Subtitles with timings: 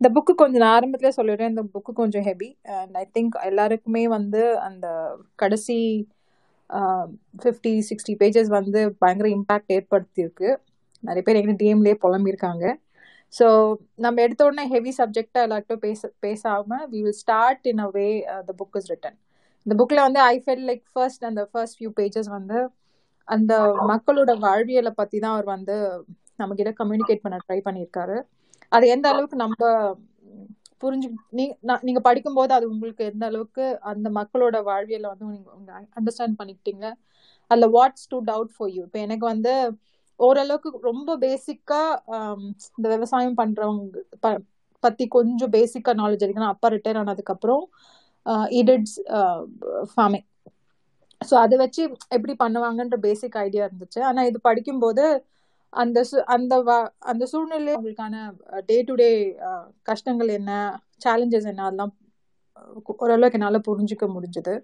[0.00, 1.52] இந்த புக்கு கொஞ்சம் நான் ஆரம்பத்தில் சொல்லிடுறேன்.
[1.52, 2.48] இந்த புக்கு கொஞ்சம் ஹெவி
[2.80, 4.86] அண்ட் ஐ திங்க் எல்லாருக்குமே வந்து அந்த
[5.42, 5.76] கடைசி
[7.42, 10.48] ஃபிஃப்டி சிக்ஸ்டி பேஜஸ் வந்து பயங்கர இம்பேக்ட் ஏற்படுத்தியிருக்கு.
[11.02, 12.64] நிறைய பேர் எங்கள் டிஎம்லேயே புலம்பியிருக்காங்க.
[13.34, 13.46] ஸோ
[14.04, 18.06] நம்ம எடுத்த உடனே ஹெவி சப்ஜெக்டாக எல்லார்ட்டும் பேச பேசாமல் we will start in a way
[18.48, 19.16] the book is written
[19.66, 22.58] இந்த புக்கில் வந்து ஐ ஃபெல் லைக் ஃபர்ஸ்ட் அந்த ஃபர்ஸ்ட் ஃபியூ பேஜஸ் வந்து
[23.28, 23.52] அந்த
[23.92, 25.76] மக்களோட வாழ்வியலை பற்றி தான் அவர் வந்து
[26.40, 28.16] நம்மக்கிட்ட கம்யூனிகேட் பண்ண ட்ரை பண்ணியிருக்காரு.
[28.72, 29.60] அது எந்த அளவுக்கு நம்ம
[30.82, 31.44] புரிஞ்சு நீ
[31.86, 35.50] நீங்க படிக்கும்போது அது உங்களுக்கு எந்த அளவுக்கு அந்த மக்களோட வாழ்வியல வந்து நீங்க
[35.98, 36.86] அண்டர்ஸ்டாண்ட் பண்ணிக்கிட்டீங்க?
[37.50, 39.52] அதுல what's the doubt for you இப்போ எனக்கு வந்து
[40.20, 41.80] ஓரளவுக்கு ரொம்ப பேசிக்கா
[42.76, 44.32] இந்த விவசாயம் பண்றவங்க
[44.82, 47.64] பத்தி கொஞ்சம் பேசிக்கா நாலேஜ் இருக்குன்னா அப்பா ரிட்டையர் ஆனதுக்கு அப்புறம்
[48.60, 48.96] இடட்ஸ்
[49.92, 50.26] ஃபார்மிங்
[51.20, 51.82] ஸோ அதை வச்சு
[52.16, 54.00] எப்படி பண்ணுவாங்கன்ற பேசிக் ஐடியா இருந்துச்சு.
[54.08, 55.04] ஆனால் இது படிக்கும்போது
[55.76, 55.98] அந்த
[56.34, 56.54] அந்த
[57.12, 58.16] அந்த சூழ்நிலை அவங்களுக்கான
[58.68, 59.08] டே டு டே
[59.82, 60.52] கஷ்டங்கள் என்ன
[61.04, 61.94] சேலஞ்சஸ் என்ன அதெல்லாம்
[63.02, 64.54] ஓரளவுக்கு என்னால் புரிஞ்சுக்க முடிஞ்சது.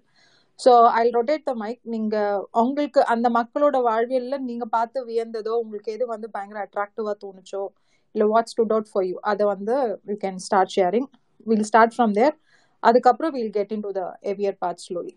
[0.59, 2.15] So I rotate the mic நீங்க
[2.61, 7.63] உங்களுக்கு அந்த மக்களோட வாழ்வியல்ல நீங்க பார்த்து வியந்ததோ உங்களுக்கு எது வந்து பயங்கர அட்ராக்டிவா தோணுச்சோ
[8.15, 9.75] இல்லை what's the doubt for you அதை வந்து
[10.11, 11.07] you can start sharing
[11.47, 12.35] will start from there
[12.83, 15.15] அதுக்கப்புறம் will get into the heavier part slowly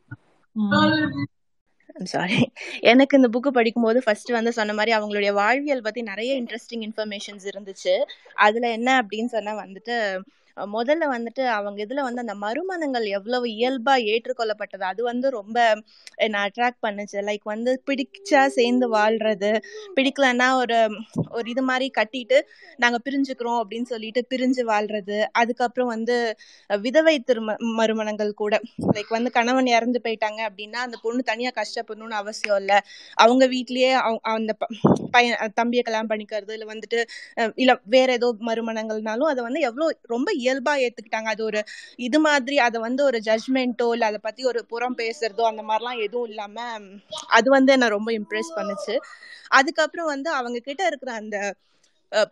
[2.05, 2.39] sorry
[2.81, 7.95] எனக்கு இந்த புக்கு படிக்கும்போது ஃபர்ஸ்ட் வந்து சொன்ன மாதிரி அவங்களுடைய வாழ்வியல் பத்தி நிறைய இன்ட்ரெஸ்டிங் இன்ஃபர்மேஷன்ஸ் இருந்துச்சு.
[8.35, 9.97] அதுல என்ன அப்படின்னு சொன்னா வந்துட்டு
[10.57, 15.57] முதல்ல வந்துட்டு அவங்க இதுல வந்து அந்த மறுமணங்கள் எவ்வளவு இயல்பா ஏற்றுக்கொள்ளப்பட்டது அது வந்து ரொம்ப
[16.19, 17.19] என்ன அட்ராக்ட் பண்ணுச்சு.
[17.29, 19.51] லைக் வந்து பிடிச்சா சேர்ந்து வாழ்றது
[19.97, 20.79] பிடிக்கலன்னா ஒரு
[21.37, 22.39] ஒரு இது மாதிரி கட்டிட்டு
[22.79, 26.17] நாங்க பிரிஞ்சுக்கிறோம் அப்படின்னு சொல்லிட்டு பிரிஞ்சு வாழ்றது அதுக்கப்புறம் வந்து
[26.71, 28.55] விதவை திரும மறுமணங்கள் கூட.
[28.97, 32.79] லைக் வந்து கணவன் இறந்து போயிட்டாங்க அப்படின்னா அந்த பொண்ணு தனியா கஷ்டப்படணும்னு அவசியம் இல்லை.
[33.17, 33.91] அவங்க வீட்லயே
[34.35, 34.53] அந்த
[35.15, 36.99] பையன் தம்பியை கல்யாணம் பண்ணிக்கிறது இல்லை வந்துட்டு
[37.57, 41.31] இல்ல வேற ஏதோ மறுமணங்கள்னாலும் அதை வந்து எவ்வளவு ரொம்ப இயல்பா ஏத்துக்கிட்டாங்க.
[41.35, 41.61] அது ஒரு
[42.07, 46.29] இது மாதிரி அதை வந்து ஒரு ஜட்மெண்ட்டோ இல்ல அதை பத்தி ஒரு புறம் பேசுறதோ அந்த மாதிரிலாம் எதுவும்
[46.29, 46.57] இல்லாம
[47.37, 48.95] அது வந்து என்ன ரொம்ப இம்ப்ரெஸ் பண்ணுச்சு.
[49.59, 51.37] அதுக்கப்புறம் வந்து அவங்க கிட்ட இருக்கிற அந்த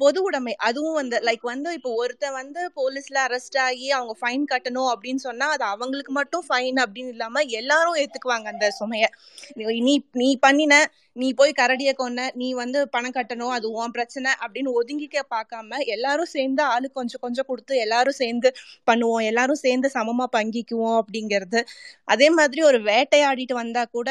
[0.02, 0.54] பொது உடைமை.
[0.68, 5.46] அதுவும் வந்து லைக் வந்து இப்போ ஒருத்தன் வந்து போலீஸ்ல அரெஸ்ட் ஆகி அவங்க ஃபைன் கட்டணும் அப்படின்னு சொன்னா
[5.54, 9.06] அது அவங்களுக்கு மட்டும் ஃபைன் அப்படின்னு இல்லாம எல்லாரும் ஏத்துக்குவாங்க அந்த சுமைய.
[9.86, 10.74] நீ நீ பண்ணின
[11.22, 16.30] நீ போய் கரடிய கொன்ன நீ வந்து பணம் கட்டணும் அது உன் பிரச்சனை அப்படின்னு ஒதுங்கிக்க பார்க்காம எல்லாரும்
[16.34, 18.48] சேர்ந்து ஆளு கொஞ்சம் கொஞ்சம் கொடுத்து எல்லாரும் சேர்ந்து
[18.88, 21.60] பண்ணுவோம் எல்லாரும் சேர்ந்து சமமா பங்கிக்குவோம் அப்படிங்கிறது.
[22.14, 24.08] அதே மாதிரி ஒரு வேட்டையாடிட்டு வந்தா கூட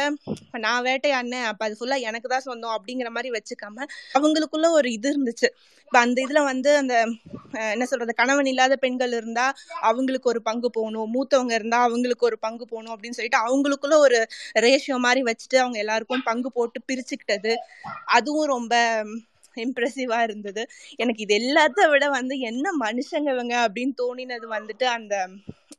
[0.65, 3.77] நான் வேட்டையாடினேன் அப்ப அது ஃபுல்லா எனக்கு தான் சொந்தம் அப்படிங்கிற மாதிரி வச்சுக்காம
[4.17, 5.49] அவங்களுக்குள்ள ஒரு இது இருந்துச்சு.
[5.85, 6.93] இப்ப அந்த இதுல வந்து அந்த
[7.71, 9.45] என்ன சொல்றது கணவன் இல்லாத பெண்கள் இருந்தா
[9.81, 11.11] அவங்களுக்கு ஒரு பங்கு போகணும்.
[11.15, 14.19] மூத்தவங்க இருந்தா அவங்களுக்கு ஒரு பங்கு போகணும் அப்படின்னு சொல்லிட்டு அவங்களுக்குள்ள ஒரு
[14.59, 17.53] ரேஷியோ மாதிரி வச்சுட்டு அவங்க எல்லாருக்கும் பங்கு போட்டு பிரிச்சுக்கிட்டது.
[18.09, 18.73] அதுவும் ரொம்ப
[19.63, 20.63] இம்ப்ரெசிவா இருந்தது.
[20.97, 25.15] எனக்கு இது எல்லாத்த விட வந்து என்ன மனுஷங்க இவங்க அப்படின்னு தோணினது வந்துட்டு அந்த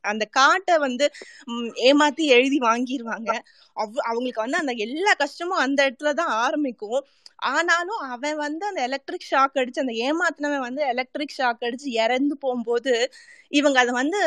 [0.03, 1.05] அந்த காட்டை வந்து
[1.85, 3.29] ஏமாத்தி எழுதி வாங்கிடுவாங்க
[3.77, 7.01] அவ் அவங்களுக்கு வந்து அந்த எல்லா கஷ்டமும் அந்த இடத்துல தான் ஆரம்பிக்கும்.
[7.51, 12.93] ஆனாலும் அவன் வந்து அந்த எலக்ட்ரிக் ஷாக் அடிச்சு அந்த ஏமாத்தினவன் வந்து எலக்ட்ரிக் ஷாக் அடிச்சு இறந்து போகும்போது
[13.51, 14.21] இவங்க அதை வந்து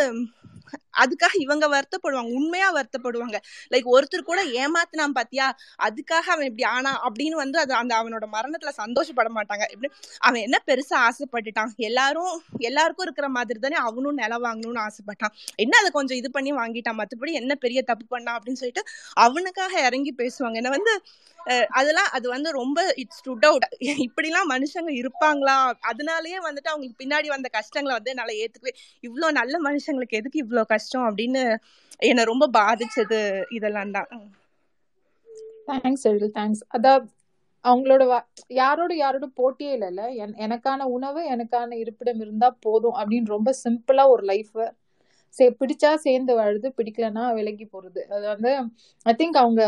[0.99, 3.37] அதுக்காக இவங்க வருத்தப்படுவாங்க உண்மையா வருத்தப்படுவாங்க.
[3.71, 5.57] லைக் ஒருத்தர் கூட ஏமாத்தினான் பாத்தியா?
[5.83, 9.65] அதுக்காக அவன் இப்படி ஆனா அப்படின்னு வந்து அது அந்த அவனோட மரணத்துல சந்தோஷப்பட மாட்டாங்க.
[9.71, 11.73] இப்படி அவன் என்ன பெருசா ஆசைப்பட்டுட்டான்?
[11.77, 15.35] எல்லாரும் எல்லாருக்கும் இருக்கிற மாதிரி தானே அவனும் நில வாங்கணும்னு ஆசைப்பட்டான்.
[15.57, 16.99] என்ன அதை கொஞ்சம் இது பண்ணி வாங்கிட்டான்?
[16.99, 18.37] மற்றபடி என்ன பெரிய தப்பு பண்ணான்?
[18.39, 20.55] அப்படின்னு சொல்லிட்டு அவனுக்காக இறங்கி பேசுவாங்க.
[20.55, 21.03] என்ன வந்து
[21.71, 23.67] அதெல்லாம் அது வந்து ரொம்ப இட்ஸ் டு டவுட்
[24.07, 25.57] இப்படிலாம் மனுஷங்க இருப்பாங்களா?
[25.91, 31.07] அதனாலயே வந்துட்டு அவங்களுக்கு பின்னாடி வந்த கஷ்டங்களை வந்து என்னால ஏத்துக்கவே இவ்வளவு நல்ல மனுஷங்களுக்கு எதுக்கு இவ்வளவு கஷ்டம்
[31.09, 31.45] அப்படின்னு
[32.03, 34.11] என்ன ரொம்ப பாதிச்சது இதெல்லாம் தான்.
[35.69, 37.03] தேங்க்ஸ் எழில் தேங்க்ஸ் அதான்
[37.65, 38.03] அவங்களோட
[38.59, 40.03] யாரோட யாரோட போட்டியே இல்லைல்ல?
[40.47, 44.55] எனக்கான உணவு எனக்கான இருப்பிடம் இருந்தா போதும் அப்படின்னு ரொம்ப சிம்பிளா ஒரு லைஃப்
[45.39, 48.01] சே பிடிச்சா சேர்ந்து வாழுது பிடிக்கலன்னா விலகி போறது.
[48.09, 48.51] அது வந்து
[49.07, 49.63] ஐ திங்க் அவங்க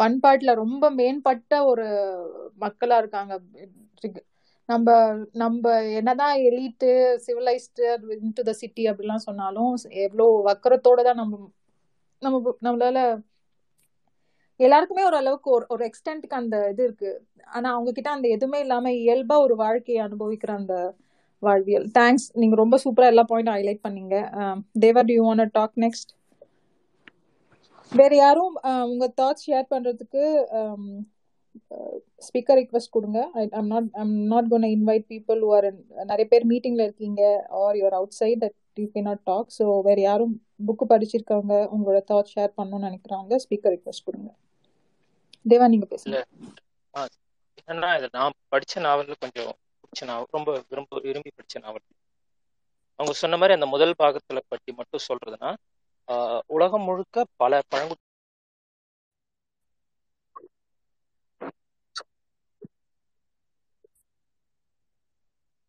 [0.00, 1.86] பண்பாட்டுல ரொம்ப மேம்பட்ட ஒரு
[2.62, 3.32] மக்களா இருக்காங்க.
[4.68, 4.88] நம்ம
[5.42, 5.64] நம்ம
[5.98, 6.90] என்னதான் elite
[7.24, 7.86] civilised
[8.16, 9.72] into the city அப்படிலாம் சொன்னாலும்
[10.04, 11.40] எவ்வளோ வக்கரத்தோட தான் நம்ம
[12.22, 12.98] நம்ம நம்மளால
[14.60, 17.10] எல்லாருக்குமே ஒரு அளவுக்கு ஒரு ஒரு எக்ஸ்டென்ட்க்கு அந்த இது இருக்கு.
[17.48, 20.74] ஆனா அவங்க கிட்ட அந்த எதுவுமே இல்லாம இயல்பா ஒரு வாழ்க்கையை அனுபவிக்கிற அந்த
[21.46, 21.86] வாழ்வியல்.
[21.98, 24.16] தேங்க்ஸ் நீங்க ரொம்ப சூப்பரா எல்லா பாயிண்ட் ஹைலைட் பண்ணீங்க.
[24.84, 26.12] தேவர் do you want talk next
[27.92, 30.22] வேற யாரும் uh, உங்க தாட்ஸ் ஷேர் பண்றதுக்கு
[30.58, 30.84] um,
[31.76, 31.94] uh,
[32.26, 33.18] ஸ்பீக்கர் ரிக்வெஸ்ட் கொடுங்க.
[33.58, 35.66] I'm not I'm not gonna invite people who are
[36.10, 37.22] நிறைய பேர் மீட்டிங்ல இருக்கீங்க
[37.62, 40.34] or you're outside that you can not talk so வேற யாரும்
[40.68, 44.30] புக்கு படிச்சிருக்காங்க உங்களோட தாட்ஸ் ஷேர் பண்ணணும்னு நினைக்கிறாங்க ஸ்பீக்கர் ரிக்வெஸ்ட் கொடுங்க.
[45.46, 46.22] தேவா நீங்க பேசுங்க.
[47.60, 49.52] என்னன்னா நான் படிச்ச நாவல்ல கொஞ்சம்
[49.92, 51.84] பிடிச்ச ரொம்ப விரும்ப விரும்பி படிச்சேன் நாவல்
[52.98, 55.50] அவங்க சொன்ன மாதிரி அந்த முதல் பாகத்துல பற்றி மட்டும் சொல்றதுன்னா
[56.08, 57.96] ஆஹ் உலகம் முழுக்க பல பழங்கு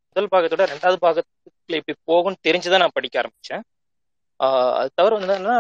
[0.10, 3.64] முதல் பாகத்தோட ரெண்டாவது பாகத்துல இப்படி போகும்னு தெரிஞ்சுதான் நான் படிக்க ஆரம்பிச்சேன்.
[4.40, 5.58] ஆஹ் அது தவிர வந்து என்னன்னா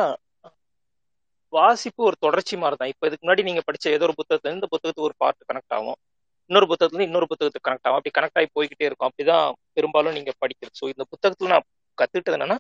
[1.54, 4.70] வாசிப்பு ஒரு தொடர்ச்சி மாதிரி தான் இப்போ இதுக்கு முன்னாடி நீங்க படிச்ச ஏதோ ஒரு புத்தகத்துல இருந்து இந்த
[4.72, 6.00] புத்தகத்துக்கு ஒரு பார்ட் கனெக்ட் ஆகும்.
[6.50, 7.98] இன்னொரு புத்தகத்துல இன்னொரு புத்தகத்துக்கு கனெக்ட் ஆகும்.
[8.00, 9.10] அப்படி கனெக்ட் ஆகி போய்கிட்டே இருக்கும்.
[9.10, 9.46] அப்படிதான்
[9.78, 10.76] பெரும்பாலும் நீங்க படிக்கிறது.
[10.82, 11.68] ஸோ இந்த புத்தகத்துல நான்
[11.98, 12.58] கத்துக்கிட்டது என்னன்னா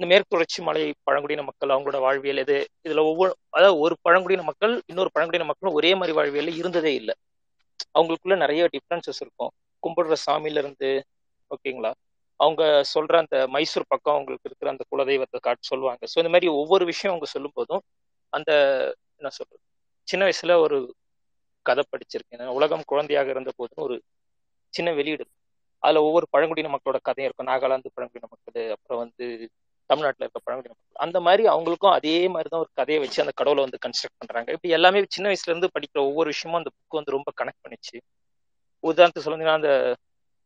[0.00, 2.56] இந்த மேற்கு தொடர்ச்சி மலை பழங்குடியின மக்கள் அவங்களோட வாழ்வியல் இது
[2.86, 7.14] இதுல ஒவ்வொரு அதாவது ஒரு பழங்குடியின மக்கள் இன்னொரு பழங்குடியின மக்களும் ஒரே மாதிரி வாழ்வியல் இருந்ததே இல்லை.
[7.94, 9.52] அவங்களுக்குள்ள நிறைய டிஃப்ரென்சஸ் இருக்கும்.
[9.82, 10.90] கும்பிடுற சாமியில இருந்து
[11.50, 11.92] ஓகேங்களா?
[12.40, 12.62] அவங்க
[12.94, 16.02] சொல்ற அந்த மைசூர் பக்கம் அவங்களுக்கு இருக்கிற அந்த குலதெய்வத்தை காட்டு சொல்லுவாங்க.
[16.12, 17.82] ஸோ இந்த மாதிரி ஒவ்வொரு விஷயம் அவங்க சொல்லும் போதும்
[18.32, 18.50] அந்த
[19.20, 19.62] என்ன சொல்றது?
[20.08, 20.76] சின்ன வயசுல ஒரு
[21.70, 22.54] கதை படிச்சிருக்கேன்.
[22.58, 23.96] உலகம் குழந்தையாக இருந்த போதும் ஒரு
[24.74, 25.24] சின்ன வெளியீடு.
[25.82, 27.50] அதுல ஒவ்வொரு பழங்குடியின மக்களோட கதையும் இருக்கும்.
[27.52, 29.26] நாகாலாந்து பழங்குடியின மக்கள் அப்புறம் வந்து
[29.90, 31.02] தமிழ்நாட்டில் இருக்க பழங்குடியின மக்கள்.
[31.06, 34.48] அந்த மாதிரி அவங்களுக்கும் அதே மாதிரி தான் ஒரு கதையை வச்சு அந்த கடவுளை வந்து கன்ஸ்ட்ரக்ட் பண்றாங்க.
[34.56, 37.96] இப்படி எல்லாமே சின்ன வயசுல இருந்து படிக்கிற ஒவ்வொரு விஷயமும் அந்த புக்கு வந்து ரொம்ப கனெக்ட் பண்ணிச்சு.
[38.84, 39.70] உதாரணத்துக்கு சொல்லுங்கன்னா அந்த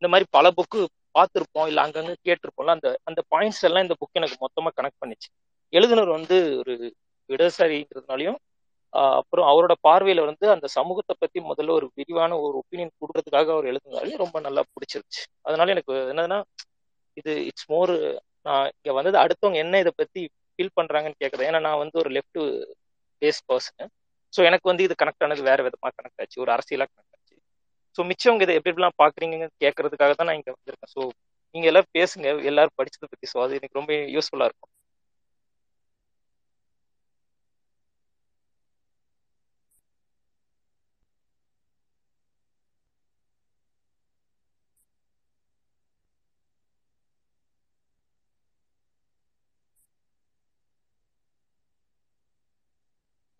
[0.02, 0.80] இந்த மாதிரி பல புக்கு
[1.18, 1.66] பார்த்துருப்போம்.
[1.70, 2.74] இல்லை அங்கங்க கேட்டிருப்போம்ல.
[2.76, 5.28] அந்த அந்த பாயிண்ட்ஸ் எல்லாம் இந்த புக் எனக்கு மொத்தமா கனெக்ட் பண்ணிச்சு.
[5.72, 6.74] எழுதுனர் வந்து ஒரு
[7.30, 8.38] இடதுசாரிங்கிறதுனாலையும்
[8.94, 14.16] அப்புறம் அவரோட பார்வையில வந்து அந்த சமூகத்தை பத்தி முதல்ல ஒரு விரிவான ஒரு ஒப்பீனியன் கொடுக்கறதுக்காக அவர் எழுதுனாலே
[14.16, 16.38] ரொம்ப நல்லா பிடிச்சிருச்சு அதனால எனக்கு என்னதுன்னா
[17.16, 17.92] இது இட்ஸ் மோர்
[18.46, 20.22] நான் இங்க வந்தது அடுத்தவங்க என்ன இதை பத்தி
[20.54, 22.40] ஃபீல் பண்றாங்கன்னு கேட்கறது ஏன்னா நான் வந்து ஒரு லெஃப்ட்
[23.22, 23.90] பேஸ் பர்சன்
[24.32, 26.38] ஸோ எனக்கு வந்து இது கனெக்ட் ஆனது வேற விதமா கனெக்ட் ஆச்சு.
[26.44, 27.34] ஒரு அரசியலா கனெக்ட் ஆச்சு.
[27.98, 30.92] ஸோ மிச்சவங்க இதை எப்படி எப்படிலாம் பாக்குறீங்கன்னு கேட்கறதுக்காக தான் நான் இங்க வந்திருக்கேன்.
[30.94, 31.00] ஸோ
[31.54, 32.26] நீங்க எல்லாம் பேசுங்க.
[32.50, 33.26] எல்லாரும் படிச்சதை பத்தி.
[33.32, 34.70] ஸோ அது எனக்கு ரொம்ப யூஸ்ஃபுல்லா இருக்கும்.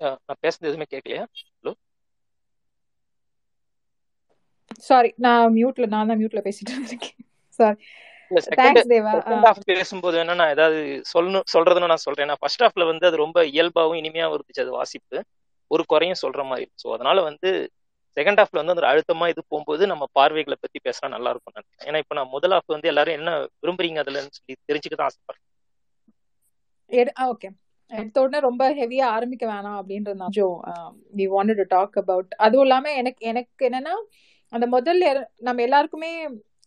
[0.04, 1.24] நான் பேசுறது எதுவுமே கேட்கலையா
[1.58, 1.72] ஹலோ
[4.88, 7.18] சாரி நான் மியூட்ல நான் தான் மியூட்ல பேசிட்டு இருக்கேன்.
[7.58, 7.78] சாரி
[9.46, 10.78] ஹாஃப் பேசும்போது என்ன நான் ஏதாவது
[11.12, 12.40] சொல்லணும் சொல்றதுன்னு நான் சொல்றேன்.
[12.42, 15.18] ஃபர்ஸ்ட் ஹாஃப்ல வந்து அது ரொம்ப இயல்பாகவும் இனிமையாகவும் இருந்துச்சு அது வாசிப்பு.
[15.70, 16.66] ஒரு குறையும் சொல்ற மாதிரி.
[16.82, 17.50] ஸோ அதனால வந்து
[18.16, 21.86] செகண்ட் ஹாஃப்ல வந்து அந்த அழுத்தமா இது போகும்போது நம்ம பார்வைகளை பத்தி பேசினா நல்லா இருக்கும் நினைக்கிறேன்.
[21.88, 23.30] ஏன்னா இப்போ நான் முதல் ஹாஃப் வந்து எல்லாரும் என்ன
[23.62, 25.44] விரும்புறீங்க அதுலன்னு சொல்லி தெரிஞ்சுக்க தான் ஆசைப்படுறேன்.
[27.30, 27.48] ஓகே
[27.90, 30.56] எடுத்த உடனே ரொம்ப ஹெவியா ஆரம்பிக்க வேணாம் அப்படின்றது கொஞ்சம்
[31.16, 33.94] we wanted to talk about அதுவும் இல்லாம எனக்கு எனக்கு என்னன்னா
[34.52, 35.04] அந்த முதல்ல
[35.40, 36.12] நம்ம எல்லாருக்குமே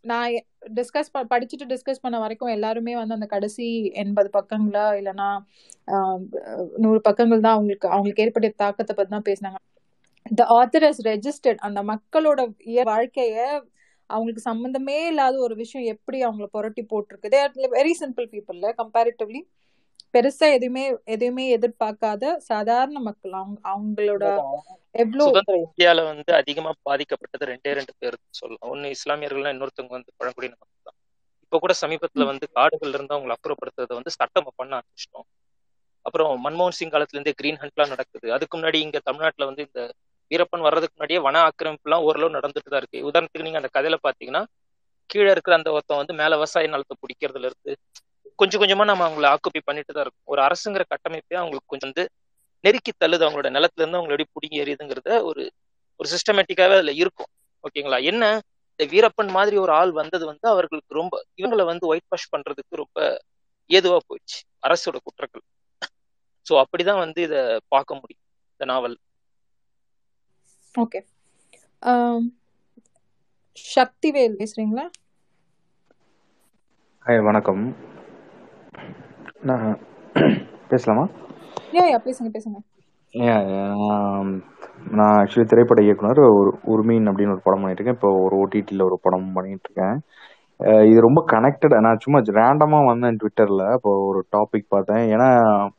[0.05, 0.33] நான்
[0.77, 3.65] டிஸ்கஸ் படிச்சுட்டு டிஸ்கஸ் பண்ண வரைக்கும் எல்லாருமே வந்து அந்த கடைசி
[4.03, 5.29] எண்பது பக்கங்களா இல்லைன்னா
[6.83, 9.59] நூறு பக்கங்கள் தான் அவங்களுக்கு அவங்களுக்கு ஏற்பட்ட தாக்கத்தை பத்தி தான் பேசினாங்க.
[10.31, 12.39] த ஆத்தர் இஸ் ரெஜிஸ்டர்ட் அந்த மக்களோட
[12.91, 13.35] வாழ்க்கைய
[14.09, 17.29] அவங்களுக்கு சம்மந்தமே இல்லாத ஒரு விஷயம் எப்படி அவங்கள புரட்டி போட்டிருக்கு.
[17.77, 19.41] வெரி சிம்பிள் பீப்புள்ல கம்பேரிட்டிவ்லி
[20.13, 20.83] பெருசா எதுவுமே
[21.13, 23.33] எதுவுமே எதிர்பார்க்காத சாதாரண மக்கள்.
[23.41, 24.23] அவங்க அவங்களோட
[24.95, 30.87] எவ்வளவு இந்தியால வந்து அதிகமா பாதிக்கப்பட்டது ரெண்டே ரெண்டு பேர் சொல்லலாம் ஒண்ணு இஸ்லாமியர்கள் இன்னொருத்தவங்க வந்து பழங்குடியின மக்கள்
[30.87, 30.97] தான்.
[31.43, 35.27] இப்ப கூட சமீபத்துல வந்து காடுகள்ல இருந்து அவங்களை அப்புறப்படுத்துறதை வந்து சட்டம் பண்ண ஆரம்பிச்சிட்டோம்.
[36.05, 38.27] அப்புறம் மன்மோகன் சிங் காலத்துல இருந்தே கிரீன் ஹண்ட்லாம் நடக்குது.
[38.35, 39.81] அதுக்கு முன்னாடி இங்க தமிழ்நாட்டுல வந்து இந்த
[40.31, 42.99] வீரப்பன் வர்றதுக்கு முன்னாடியே வன ஆக்கிரமிப்பு எல்லாம் ஓரளவு நடந்துட்டு தான் இருக்கு.
[43.09, 44.43] உதாரணத்துக்கு நீங்க அந்த கதையில பாத்தீங்கன்னா
[45.09, 47.73] கீழே இருக்கிற அந்த ஒருத்தன் வந்து மேல விவசாய நிலத்தை பிடிக்கிறதுல இருந்து
[48.39, 50.27] கொஞ்சம் கொஞ்சமா நம்ம அவங்களை ஆக்குப்பை பண்ணிட்டு தான் இருக்கும்.
[50.33, 52.05] ஒரு அரசுங்கிற கட்டமைப்பே அவங்களுக்கு கொஞ்சம் வந்து
[52.63, 53.23] நெருக்கி தள்ளுது.
[53.25, 55.43] அவங்களோட நிலத்துல இருந்து அவங்கள எப்படி பிடிங்கி எறியுதுங்கிறத ஒரு
[55.99, 57.29] ஒரு சிஸ்டமேட்டிக்காவே அதுல இருக்கும்.
[57.63, 57.99] ஓகேங்களா?
[58.11, 58.23] என்ன?
[58.73, 62.97] இந்த வீரப்பன் மாதிரி ஒரு ஆள் வந்தது வந்து அவர்களுக்கு ரொம்ப இவங்களை வந்து ஒயிட் வாஷ் பண்றதுக்கு ரொம்ப
[63.69, 64.39] ஏதுவா போயிடுச்சு.
[64.65, 65.45] அரசோட குற்றங்கள்.
[66.47, 67.41] ஸோ அப்படிதான் வந்து இதை
[67.73, 68.23] பார்க்க முடியும்
[68.53, 68.97] இந்த நாவல்.
[70.75, 70.99] ஓகே
[73.75, 74.85] சக்திவேல் பேசுறீங்களா?
[77.05, 77.63] ஹாய் வணக்கம்.
[80.69, 81.03] பேசலாமா?
[81.73, 82.57] யா யா பேசுங்க பேசுங்க.
[84.91, 87.99] நான் ஆக்சுவலி திரைப்பட இயக்குனர் ஒரு உரிமையின் அப்படின்னு ஒரு படம் பண்ணிட்டு இருக்கேன்.
[87.99, 89.97] இப்போ ஒரு ஓடிடியில் ஒரு படம் பண்ணிட்டு இருக்கேன்.
[90.89, 95.03] இது ரொம்ப கனெக்டட் நான் சும்மா ரேண்டமாக வந்தேன் ட்விட்டரில் இப்போ ஒரு டாபிக் பார்த்தேன்.
[95.15, 95.29] ஏன்னா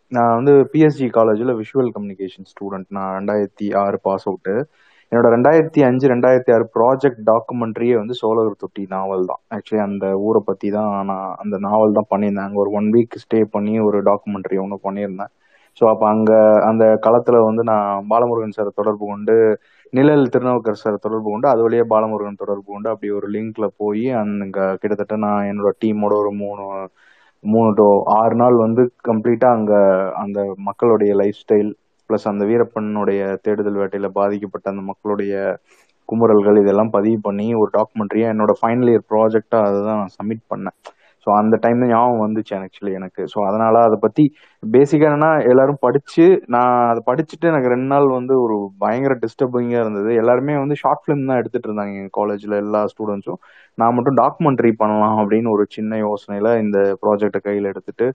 [0.09, 4.55] நான் வந்து பிஎஸ்ஜி காலேஜில் விஷுவல் கம்யூனிகேஷன் ஸ்டூடெண்ட் நான் ரெண்டாயிரத்தி ஆறு பாஸ் அவுட்டு
[5.13, 9.41] என்னோட ரெண்டாயிரத்தி அஞ்சு ரெண்டாயிரத்தி ஆறு ப்ராஜெக்ட் டாக்குமெண்ட்ரியே வந்து சோழர் தொட்டி நாவல் தான்.
[9.57, 12.47] ஆக்சுவலி அந்த ஊரை பற்றி தான் நான் அந்த நாவல் தான் பண்ணியிருந்தேன்.
[12.49, 15.33] அங்கே ஒரு ஒன் வீக் ஸ்டே பண்ணி ஒரு டாக்குமெண்ட்ரி ஒன்று பண்ணியிருந்தேன்.
[15.81, 16.39] ஸோ அப்போ அங்கே
[16.69, 19.35] அந்த களத்தில் வந்து நான் பாலமுருகன் சார் தொடர்பு கொண்டு
[19.93, 24.65] நிழல் திருநாவுக்கர் சார் தொடர்பு கொண்டு அது வழியே பாலமுருகன் தொடர்பு கொண்டு அப்படி ஒரு லிங்க்ல போய் அங்கே
[24.83, 26.65] கிட்டத்தட்ட நான் என்னோட டீமோட ஒரு மூணு
[27.45, 27.87] மூணு டு
[28.21, 29.81] ஆறு நாள் வந்து கம்ப்ளீட்டாக அங்கே
[30.23, 30.39] அந்த
[30.69, 31.71] மக்களுடைய லைஃப் ஸ்டைல்
[32.09, 35.35] ப்ளஸ் அந்த வீரப்பனுடைய தேடுதல் வேட்டையில் பாதிக்கப்பட்ட அந்த மக்களுடைய
[36.09, 40.77] குமுறல்கள் இதெல்லாம் பதிவு பண்ணி ஒரு டாக்குமெண்ட்ரியாக என்னோட ஃபைனல் இயர் ப்ராஜெக்டா அதை தான் நான் சப்மிட் பண்ணேன்.
[41.27, 43.23] ஸோ அந்த டைம்ல ஞாபகம் வந்துச்சு ஆக்சுவலி எனக்கு.
[43.33, 44.25] ஸோ அதனால அதை பத்தி
[44.63, 46.25] பேசிக்கா என்னன்னா எல்லாரும் படிச்சு
[46.55, 50.11] நான் அதை படிச்சுட்டு எனக்கு ரெண்டு நாள் வந்து ஒரு பயங்கர டிஸ்டர்பிங்கா இருந்தது.
[50.23, 53.41] எல்லாருமே வந்து ஷார்ட் ஃபிலிம் தான் எடுத்துட்டு இருந்தாங்க எங்க காலேஜ்ல எல்லா ஸ்டூடெண்ட்ஸும்
[53.79, 58.09] நான் மட்டும் டாக்குமெண்ட்ரி பண்ணலாம் அப்படின்னு ஒரு சின்ன யோசனையில இந்த ப்ராஜெக்டை கையில் எடுத்துட்டு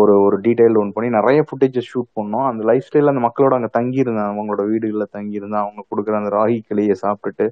[0.00, 2.46] ஒரு ஒரு டீட்டெயில் ஒன் பண்ணி நிறைய ஃபுட்டேஜஸ் ஷூட் பண்ணோம்.
[2.50, 4.30] அந்த லைஃப் ஸ்டைலில் அந்த மக்களோட அங்கே தங்கியிருந்தேன்.
[4.32, 5.62] அவங்களோட வீடுகளில் தங்கியிருந்தேன்.
[5.64, 7.46] அவங்க கொடுக்குற அந்த ராகி கிளியை சாப்பிட்டுட்டு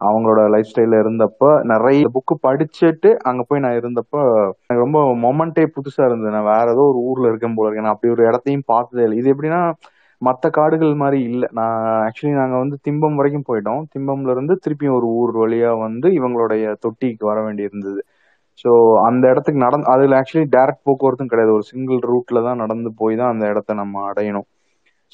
[0.00, 4.20] அவங்களோட லைஃப் ஸ்டைலில் இருந்தப்போ நிறைய புக்கு படிச்சுட்டு அங்கே போய் நான் இருந்தப்போ
[4.62, 6.34] எனக்கு ரொம்ப மொமெண்டே புதுசாக இருந்தது.
[6.36, 7.86] நான் வேற ஏதோ ஒரு ஊரில் இருக்கேன் போல இருக்கேன்.
[7.88, 9.18] நான் அப்படி ஒரு இடத்தையும் பார்த்ததே இல்லை.
[9.22, 9.60] இது எப்படின்னா
[10.22, 11.48] மற்ற காடுகள் மாதிரி இல்லை.
[11.58, 11.76] நான்
[12.06, 13.82] ஆக்சுவலி நாங்கள் வந்து திம்பம் வரைக்கும் போயிட்டோம்.
[13.94, 18.00] திம்பம்ல இருந்து திருப்பியும் ஒரு ஊர் வழியாக வந்து இவங்களுடைய தொட்டிக்கு வர வேண்டி இருந்தது
[18.58, 18.70] ஸோ
[19.08, 21.52] அந்த இடத்துக்கு நடந்து அதில் ஆக்சுவலி டைரக்ட் போக்குவரத்தும் கிடையாது.
[21.58, 24.46] ஒரு சிங்கிள் ரூட்ல தான் நடந்து போய் தான் அந்த இடத்த நம்ம அடையணும்.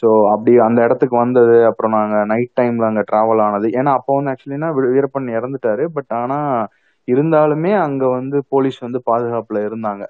[0.02, 3.68] ஸோ அப்படி அந்த இடத்துக்கு வந்தது அப்புறம் நாங்கள் நைட் டைம்ல அங்கே ட்ராவல் ஆனது.
[3.78, 5.84] ஏன்னா அப்போ வந்து ஆக்சுவலினா வீரப்பன் இறந்துட்டாரு.
[5.96, 6.66] பட் ஆனால்
[7.08, 10.04] இருந்தாலுமே அங்கே வந்து போலீஸ் வந்து பாதுகாப்பில் இருந்தாங்க.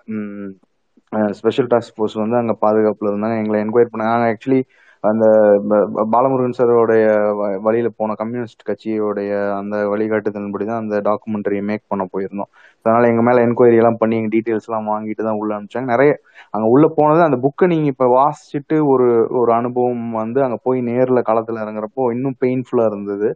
[1.39, 3.37] ஸ்பெஷல் டாஸ்க் ஃபோர்ஸ் வந்து அங்கே பாதுகாப்பில் இருந்தாங்க.
[3.43, 4.61] எங்களை என்கொயர் பண்ணாங்க ஆக்சுவலி
[5.01, 5.25] அந்த
[5.69, 7.05] ப- ப- பாலமுருகன் சாரோடைய
[7.41, 12.51] வ- வழியில போன கம்யூனிஸ்ட் கட்சியோடைய அந்த வழிகாட்டுதலின்படி தான் அந்த டாக்குமெண்ட்ரியை மேக் பண்ண போயிருந்தோம்.
[12.83, 15.85] அதனால எங்க மேல என்கொயரி எல்லாம் பண்ணி எங்க டீட்டெயில்ஸ் எல்லாம் வாங்கிட்டு தான் உள்ள அனுப்பிச்சாங்க.
[15.85, 16.19] நிறைய
[16.51, 21.23] அங்க உள்ள போனது அந்த புக்கை நீங்க இப்ப வாசிச்சுட்டு ஒரு ஒரு அனுபவம் வந்து அங்க போய் நேர்ல
[21.31, 23.31] களத்துல இறங்குறப்போ இன்னும் பெயின்ஃபுல்லா இருந்தது.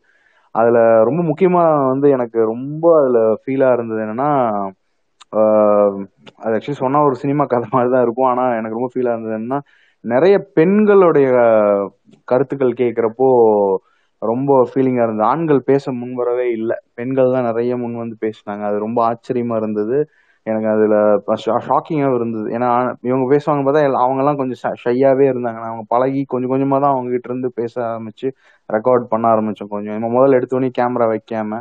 [0.54, 4.31] அதுல ரொம்ப முக்கியமா வந்து எனக்கு ரொம்ப அதுல ஃபீலா இருந்தது என்னன்னா
[6.37, 8.26] அது ஆக்சுவலி சொன்னா ஒரு சினிமா கதை மாதிரி தான் இருக்கும்.
[8.26, 9.61] ஆனா எனக்கு ரொம்ப ஃபீலா இருந்தது என்னன்னா
[10.05, 11.27] நிறைய பெண்களுடைய
[12.29, 13.29] கருத்துக்கள் கேட்குறப்போ
[14.23, 15.29] ரொம்ப ஃபீலிங்காக இருந்தது.
[15.29, 16.77] ஆண்கள் பேச முன்வரவே இல்லை.
[16.95, 18.63] பெண்கள் தான் நிறைய முன் வந்து பேசினாங்க.
[18.63, 19.97] அது ரொம்ப ஆச்சரியமா இருந்தது.
[20.47, 20.95] எனக்கு அதில்
[21.67, 22.47] ஷாக்கிங்காகவும் இருந்தது.
[22.57, 22.69] ஏன்னா
[23.03, 25.61] இவங்க பேசுவாங்க பார்த்தா அவங்கெல்லாம் கொஞ்சம் ஷையாகவே இருந்தாங்க.
[25.69, 28.29] அவங்க பழகி கொஞ்சம் கொஞ்சமாக தான் அவங்ககிட்ட இருந்து பேச ஆரம்பிச்சு
[28.69, 29.97] ரெக்கார்ட் பண்ண ஆரம்பித்தோம் கொஞ்சம்.
[29.97, 31.61] நம்ம முதல்ல எடுத்தோடனே கேமரா வைக்காம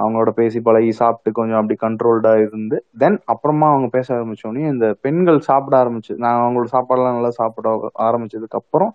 [0.00, 5.40] அவங்களோட பேசி பழகி சாப்பிட்டு கொஞ்சம் அப்படி கண்ட்ரோல்டா இருந்து தென் அப்புறமா அவங்க பேச ஆரம்பிச்சோடனே இந்த பெண்கள்
[5.40, 7.68] சாப்பிட ஆரம்பிச்சு நான் அவங்களோட சாப்பாடுலாம் நல்லா சாப்பிட
[8.08, 8.92] ஆரம்பிச்சதுக்கு அப்புறம்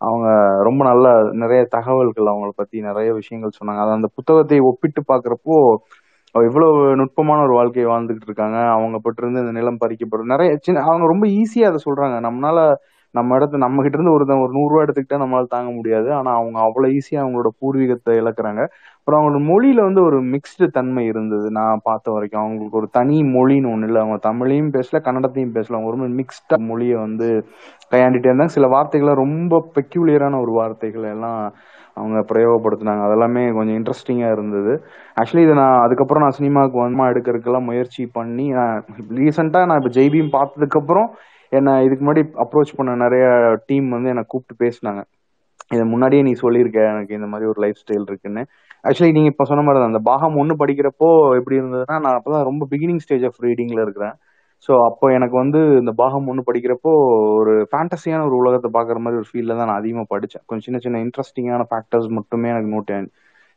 [0.00, 0.26] அவங்க
[0.62, 1.06] ரொம்ப நல்ல
[1.42, 3.82] நிறைய தகவல்கள் அவங்கள பத்தி நிறைய விஷயங்கள் சொன்னாங்க.
[3.84, 5.56] அது அந்த புத்தகத்தை ஒப்பிட்டு பாக்குறப்போ
[6.34, 8.58] இவ்வளவு நுட்பமான ஒரு வாழ்க்கையை வாழ்ந்துகிட்டு இருக்காங்க.
[8.74, 10.32] அவங்க பட்டிருந்து இந்த நிலம் பறிக்கப்படும்.
[10.34, 12.16] நிறைய சின்ன அவங்க ரொம்ப ஈஸியா அதை சொல்றாங்க.
[12.28, 12.60] நம்மளால
[13.14, 16.08] நம்ம இடத்து நம்ம கிட்ட இருந்து ஒருத்தன் ஒரு நூறுரூவா எடுத்துக்கிட்டா நம்மளால தாங்க முடியாது.
[16.12, 18.62] ஆனா அவங்க அவ்வளவு ஈஸியா அவங்களோட பூர்வீகத்தை இழக்கிறாங்க.
[18.98, 22.42] அப்புறம் அவங்களோட மொழியில வந்து ஒரு மிக்ஸ்டு தன்மை இருந்தது நான் பார்த்த வரைக்கும்.
[22.42, 24.00] அவங்களுக்கு ஒரு தனி மொழின்னு ஒண்ணு இல்லை.
[24.04, 25.76] அவங்க தமிழையும் பேசல கன்னடத்தையும் பேசல.
[25.78, 27.28] அவங்க ரொம்ப மிக்ஸ்டா மொழியை வந்து
[27.92, 28.56] கையாண்டிட்டே இருந்தாங்க.
[28.58, 31.40] சில வார்த்தைகளை ரொம்ப பெக்யூலியரான ஒரு வார்த்தைகள் எல்லாம்
[31.96, 33.02] அவங்க பிரயோகப்படுத்தினாங்க.
[33.06, 34.72] அதெல்லாமே கொஞ்சம் இன்ட்ரெஸ்டிங்காக இருந்தது.
[35.20, 38.46] ஆக்சுவலி இதை நான் அதுக்கப்புறம் நான் சினிமாவுக்கு வந்தமா எடுக்கிறதுக்கெல்லாம் முயற்சி பண்ணி
[39.18, 41.08] ரீசெண்டாக நான் இப்போ ஜெய்பியும் பார்த்ததுக்கப்புறம்
[41.52, 43.24] என்ன இதுக்கு முன்னாடி அப்ரோச் பண்ண நிறைய
[43.68, 45.02] டீம் வந்து என்னை கூப்பிட்டு பேசினாங்க.
[45.70, 48.42] இதை முன்னாடியே நீ சொல்லியிருக்க எனக்கு இந்த மாதிரி ஒரு லைஃப் ஸ்டைல் இருக்குன்னு.
[48.84, 52.66] ஆக்சுவலி நீங்க இப்ப சொன்ன மாதிரி தான் அந்த பாகம் ஒன்று படிக்கிறப்போ எப்படி இருந்ததுன்னா நான் அப்பதான் ரொம்ப
[52.72, 54.14] பிகினிங் ஸ்டேஜ் ஆஃப் ரீடிங்ல இருக்கிறேன்.
[54.68, 56.92] ஸோ அப்போ எனக்கு வந்து இந்த பாகம் ஒன்று படிக்கிறப்போ
[57.40, 61.00] ஒரு ஃபேண்டசியான ஒரு உலகத்தை பார்க்குற மாதிரி ஒரு ஃபீல்ல தான் நான் அதிகமாக படித்தேன் கொஞ்சம் சின்ன சின்ன
[61.06, 62.92] இன்ட்ரெஸ்டிங்கான ஃபேக்டர்ஸ் மட்டுமே எனக்கு நோட்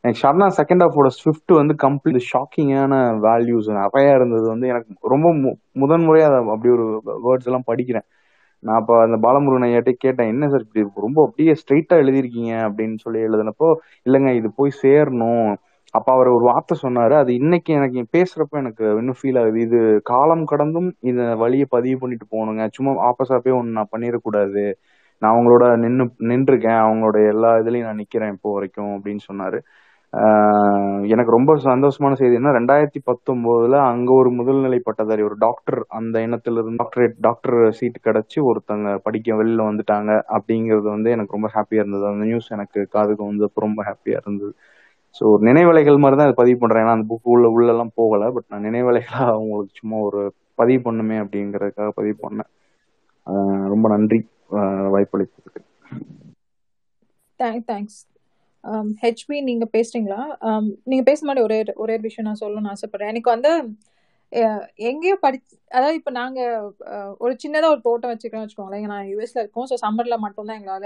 [0.02, 4.48] எனக்கு ஷர்னா செகண்ட் ஆஃபோட ஸ்விஃப்ட் வந்து கம்ப்ளீட் ஷாக்கிங்கான வேல்யூஸ் நிறைய இருந்தது.
[4.48, 8.18] வந்து எனக்கு ரொம்ப மு- முதன் முறையாக அதை அப்படி ஒரு வேர்ட்ஸ் எல்லாம் படிக்கிறேன்.
[8.60, 13.20] நான் அப்போ அந்த பாலமுருகன் ஐயாட்டே கேட்டேன் என்ன சார் இப்படி ரொம்ப அப்படியே ஸ்ட்ரைட்டா எழுதியிருக்கீங்க அப்படின்னு சொல்லி
[13.20, 13.74] எழுதினப்போ
[14.10, 15.56] இல்லைங்க இது போய் சேரணும்.
[15.92, 17.14] அப்ப அவர் ஒரு வார்த்தை சொன்னாரு.
[17.18, 19.60] அது இன்னைக்கு எனக்கு பேசுறப்ப எனக்கு இன்னும் ஃபீல் ஆகுது.
[19.60, 22.68] இது காலம் கடந்தும் இந்த வழியை பதிவு பண்ணிட்டு போகணுங்க.
[22.72, 24.74] சும்மா ஆப்போசாப்பே ஒன்று நான் பண்ணிடக்கூடாது.
[25.20, 26.78] நான் அவங்களோட நின்று நின்றுருக்கேன்.
[26.78, 29.60] அவங்களோட எல்லா இதுலையும் நான் நிக்கிறேன் இப்போ வரைக்கும் அப்படின்னு சொன்னாரு.
[31.14, 36.62] எனக்கு ரொம்ப சந்தோஷமான செய்தி என்ன ரெண்டாயிரத்தி பத்தொன்பதுல அங்க ஒரு முதல்நிலை பட்டதாரி ஒரு டாக்டர் அந்த இனத்துல
[36.62, 42.06] இருந்து டாக்டரேட் டாக்டர் சீட் கிடைச்சி ஒருத்தங்க படிக்க வெளியில வந்துட்டாங்க அப்படிங்கிறது வந்து எனக்கு ரொம்ப ஹாப்பியா இருந்தது.
[42.12, 44.54] அந்த நியூஸ் எனக்கு காதுக்கு வந்து ரொம்ப ஹாப்பியா இருந்தது.
[45.16, 46.84] ஸோ நினைவலைகள் மாதிரி தான் இதை பதிவு பண்றேன்.
[46.84, 48.24] ஏன்னா அந்த புக் உள்ள உள்ளெல்லாம் போகல.
[48.36, 50.22] பட் நான் நினைவலைகளா அவங்களுக்கு சும்மா ஒரு
[50.56, 52.50] பதிவு பண்ணுமே அப்படிங்கறதுக்காக பதிவு பண்ணேன்.
[53.74, 54.20] ரொம்ப நன்றி.
[54.94, 55.62] வாய்ப்பளித்ததுக்கு.
[57.40, 58.00] தேங்க்ஸ்
[58.64, 60.22] Um, ஹெச்பி நீங்க பேசுறீங்களா?
[60.46, 63.12] நீங்கள் நீங்க பேச மாதிரி ஒரே ஒரே ஒரு விஷயம் நான் சொல்லணும்னு ஆசைப்படுறேன்.
[63.14, 63.52] எனக்கு வந்து
[64.90, 65.38] எங்கேயோ படி
[65.72, 66.40] அதாவது இப்போ நாங்க
[67.24, 68.90] ஒரு சின்னதா ஒரு தோட்டம் வச்சுக்கிறோம் வச்சுக்கோங்களேன்.
[68.94, 69.68] நான் யூஎஸ்ல இருக்கோம்.
[69.72, 70.86] ஸோ சம்மர்ல மட்டும்தான் எங்களால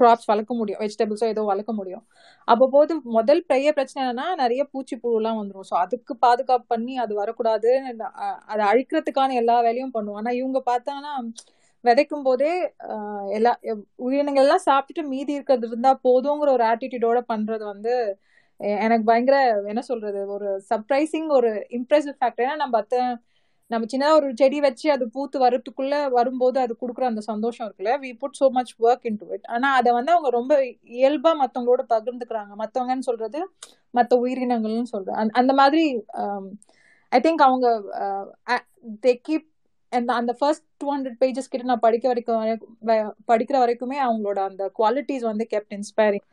[0.00, 0.80] கிராப்ஸ் வளர்க்க முடியும்.
[0.82, 2.04] வெஜிடபிள்ஸோ ஏதோ வளர்க்க முடியும்.
[2.48, 7.14] அப்போ போது முதல் பெரிய பிரச்சனை என்னன்னா நிறைய பூச்சி புழுலாம் வந்துடும் ஸோ அதுக்கு பாதுகாப்பு பண்ணி அது
[7.22, 7.72] வரக்கூடாது
[8.52, 10.20] அதை அழிக்கிறதுக்கான எல்லா வேலையும் பண்ணுவோம்.
[10.22, 11.14] ஆனால் இவங்க பார்த்தாங்கன்னா
[11.84, 12.52] விதைக்கும் போதே
[13.30, 13.52] எல்லா
[14.06, 17.94] உயிரினங்கள் எல்லாம் சாப்பிட்டுட்டு மீதி இருக்கிறது இருந்தா போதுங்கிற ஒரு ஆட்டிடியூடோட பண்றது வந்து
[18.80, 19.36] எனக்கு பயங்கர
[19.72, 22.96] என்ன சொல்றது ஒரு சர்ப்ரைசிங் ஒரு இம்ப்ரெசிவ் ஃபேக்டர் ஏன்னா நம்ம அத்த
[23.70, 27.92] நம்ம சின்னதாக ஒரு செடி வச்சு அது பூத்து வரத்துக்குள்ள வரும்போது அது கொடுக்குற அந்த சந்தோஷம் இருக்குல்ல?
[28.02, 30.52] We put so much work into it ஆனால் அதை வந்து அவங்க ரொம்ப
[30.98, 32.52] இயல்பாக மற்றவங்களோட பகிர்ந்துக்கிறாங்க.
[32.62, 33.40] மற்றவங்கன்னு சொல்றது
[33.94, 35.16] மற்ற உயிரினங்கள்னு சொல்றது.
[35.22, 35.84] அந் அந்த மாதிரி
[37.12, 37.66] ஐ திங்க் அவங்க
[39.04, 39.48] தே கீப்
[39.92, 42.42] அந்த அந்த ஃபர்ஸ்ட் டூ ஹண்ட்ரட் பேஜஸ் கிட்ட நான் படிக்க வரைக்கும்
[43.30, 46.26] படிக்கிற வரைக்குமே அவங்களோட அந்த குவாலிட்டிஸ் வந்து கெப்ட் இன்ஸ்பைரிங்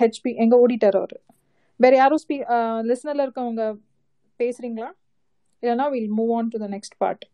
[0.00, 1.18] ஹெச்பி எங்க ஓடிட்டர் அவரு.
[1.80, 2.36] வேற யாரும் ஸ்பீ
[2.90, 3.64] லிசனர்ல இருக்கவங்க
[4.40, 4.90] பேசுறீங்களா?
[5.62, 7.24] இல்லைன்னா will move on to the next part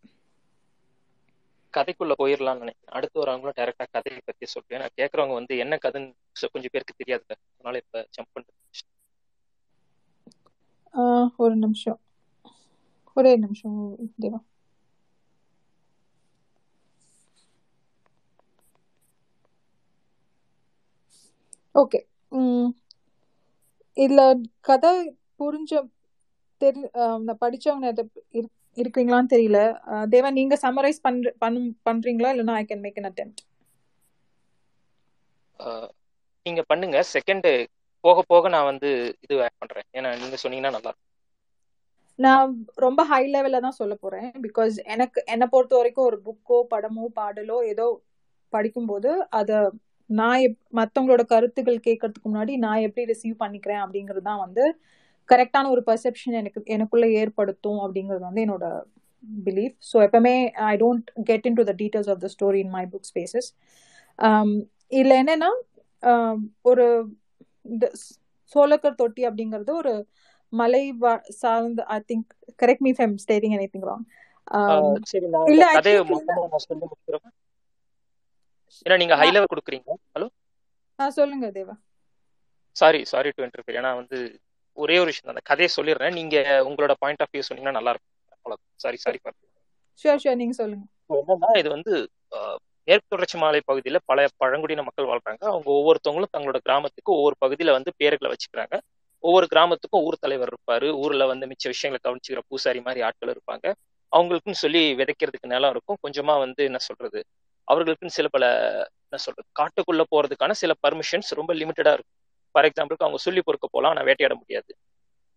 [1.75, 2.95] கதைக்குள்ள போயிடலாம்னு நினைக்கிறேன்.
[2.99, 4.83] அடுத்து வரவங்களும் டைரக்டா கதையை பத்தி சொல்றேன்.
[4.83, 8.61] நான் கேட்கறவங்க வந்து என்ன கதைன்னு கொஞ்சம் பேருக்கு தெரியாது அதனால இப்ப ஜம்ப் பண்ணிட்டு
[11.43, 11.99] ஒரு நிமிஷம்.
[13.17, 13.79] ஒரே நிமிஷம்
[14.23, 14.41] தேவா.
[21.75, 22.01] ஓகே.
[23.97, 24.21] இதுல
[24.61, 24.93] கதை
[25.39, 25.73] புரிஞ்ச
[26.61, 28.03] தெரி அஹ் நான் படிச்சவங்க இது
[28.33, 29.59] இரு- இருக்கீங்களான்னு தெரியல.
[29.93, 32.31] அஹ் தேவா நீங்க சம்மரைஸ் பண்ற பண்ண பண்றீங்களா?
[32.35, 33.41] இல்லைன்னா I can make attempt
[35.59, 35.91] ah
[36.47, 36.99] நீங்க பண்ணுங்க.
[37.15, 37.49] செகண்ட்
[38.05, 38.89] போக போக நான் வந்து
[39.25, 39.87] இது ஆட் பண்றேன்.
[39.93, 41.09] ஏன்னா நீங்க சொன்னீங்கன்னா நல்லா இருக்கும்
[42.19, 44.27] நான் ரொம்ப ஹை லெவல்ல தான் சொல்ல போறேன்.
[44.47, 47.87] பிகாஸ் எனக்கு என்னை பொறுத்த வரைக்கும் ஒரு புக்கோ படமோ பாடலோ ஏதோ
[48.53, 49.57] படிக்கும்போது அதை
[50.11, 54.65] நான் எப் மற்றவங்களோட கருத்துக்கள் கேட்கறதுக்கு முன்னாடி நான் எப்படி ரிசீவ் பண்ணிக்கிறேன் அப்படிங்கிறது தான் வந்து
[55.29, 58.67] கரெக்டான ஒரு பர்செப்ஷன் எனக்கு எனக்குள்ள ஏற்படுத்தும் அப்படிங்கிறது வந்து என்னோட
[59.47, 60.35] பிலீஃப் ஸோ எப்பவுமே
[60.67, 63.49] I don't get into the details of the story in my book spaces
[64.93, 65.51] இதில் என்னன்னா
[66.63, 66.87] ஒரு
[67.67, 67.87] இந்த
[68.53, 69.95] சோளக்கர் தொட்டி அப்படிங்கிறது ஒரு
[70.53, 70.85] மலை
[71.37, 72.29] சார்ந்த I think
[72.63, 74.05] correct me if I'm stating anything wrong
[75.51, 77.33] இல்ல இந்த கதையை ஆக்சுவலி மொத்தமா நான் சொல்லி முடிக்கிறேன்
[78.87, 79.91] ஏன்னா நீங்க ஹை லெவல் கொடுக்குறீங்க.
[80.15, 80.29] ஹலோ
[81.19, 81.75] சொல்லுங்க Deva.
[82.77, 84.19] Sorry sorry to interfere ஏன்னா வந்து
[84.79, 86.17] ஒரே ஒரு விஷயம் அந்த கதையை சொல்லிடுறேன்.
[86.19, 86.37] நீங்க
[86.69, 88.13] உங்களோட பாயிண்ட் ஆஃப் வியூ சொன்னீங்கன்னா நல்லா இருக்கும்.
[88.37, 89.19] அவ்வளோ சாரி சாரி
[90.03, 90.85] ஷூர் ஷூர் நீங்க சொல்லுங்க.
[91.21, 91.93] என்னன்னா இது வந்து
[92.89, 95.43] மேற்கு தொடர்ச்சி மாலை பகுதியில பல பழங்குடியின மக்கள் வாழ்றாங்க.
[95.51, 98.77] அவங்க ஒவ்வொருத்தவங்களும் தங்களோட கிராமத்துக்கு ஒவ்வொரு பகுதியில வந்து பேர்களை வச்சுக்கிறாங்க.
[99.25, 100.89] ஒவ்வொரு கிராமத்துக்கும் ஊர் தலைவர் இருப்பாரு.
[101.03, 103.67] ஊர்ல வந்து மிச்ச விஷயங்களை கவனிச்சுக்கிற பூசாரி மாதிரி ஆட்கள் இருப்பாங்க.
[104.13, 105.99] அவங்களுக்குன்னு சொல்லி விதைக்கிறதுக்கு நிலம் இருக்கும்.
[106.05, 107.21] கொஞ்சமா வந்து என்ன சொல்றது
[107.73, 108.47] அவர்களுக்குன்னு சில பல
[109.09, 112.19] என்ன சொல்றது காட்டுக்குள்ள போறதுக்கான சில பர்மிஷன்ஸ் ரொம்ப லிமிட்டடா இருக்கும்.
[112.51, 114.77] ஃபார் எக்ஸாம்பிளுக்கு அவங்க சொல்லி பொறுக்க போலாம் ஆனால் வேட்டையாட முடியாது.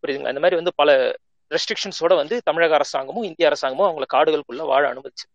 [0.01, 0.27] புரியுதுங்களா?
[0.27, 1.15] இந்த மாதிரி வந்து பல
[1.49, 5.27] ரெஸ்ட்ரிக்ஷன்ஸோட வந்து தமிழக அரசாங்கமும் இந்திய அரசாங்கமும் அவங்களை காடுகளுக்குள்ள வாழ அனுமதிச்சு.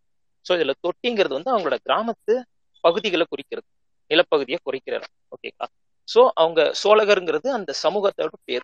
[0.49, 2.43] ஸோ இதுல தொட்டிங்கிறது வந்து அவங்களோட கிராமத்து
[2.81, 3.67] பகுதிகளை குறிக்கிறது
[4.09, 5.07] நிலப்பகுதியை குறிக்கிறது.
[5.31, 5.67] ஓகேங்களா
[6.15, 8.63] ஸோ அவங்க சோழகருங்கிறது அந்த சமூகத்தோட பேர்.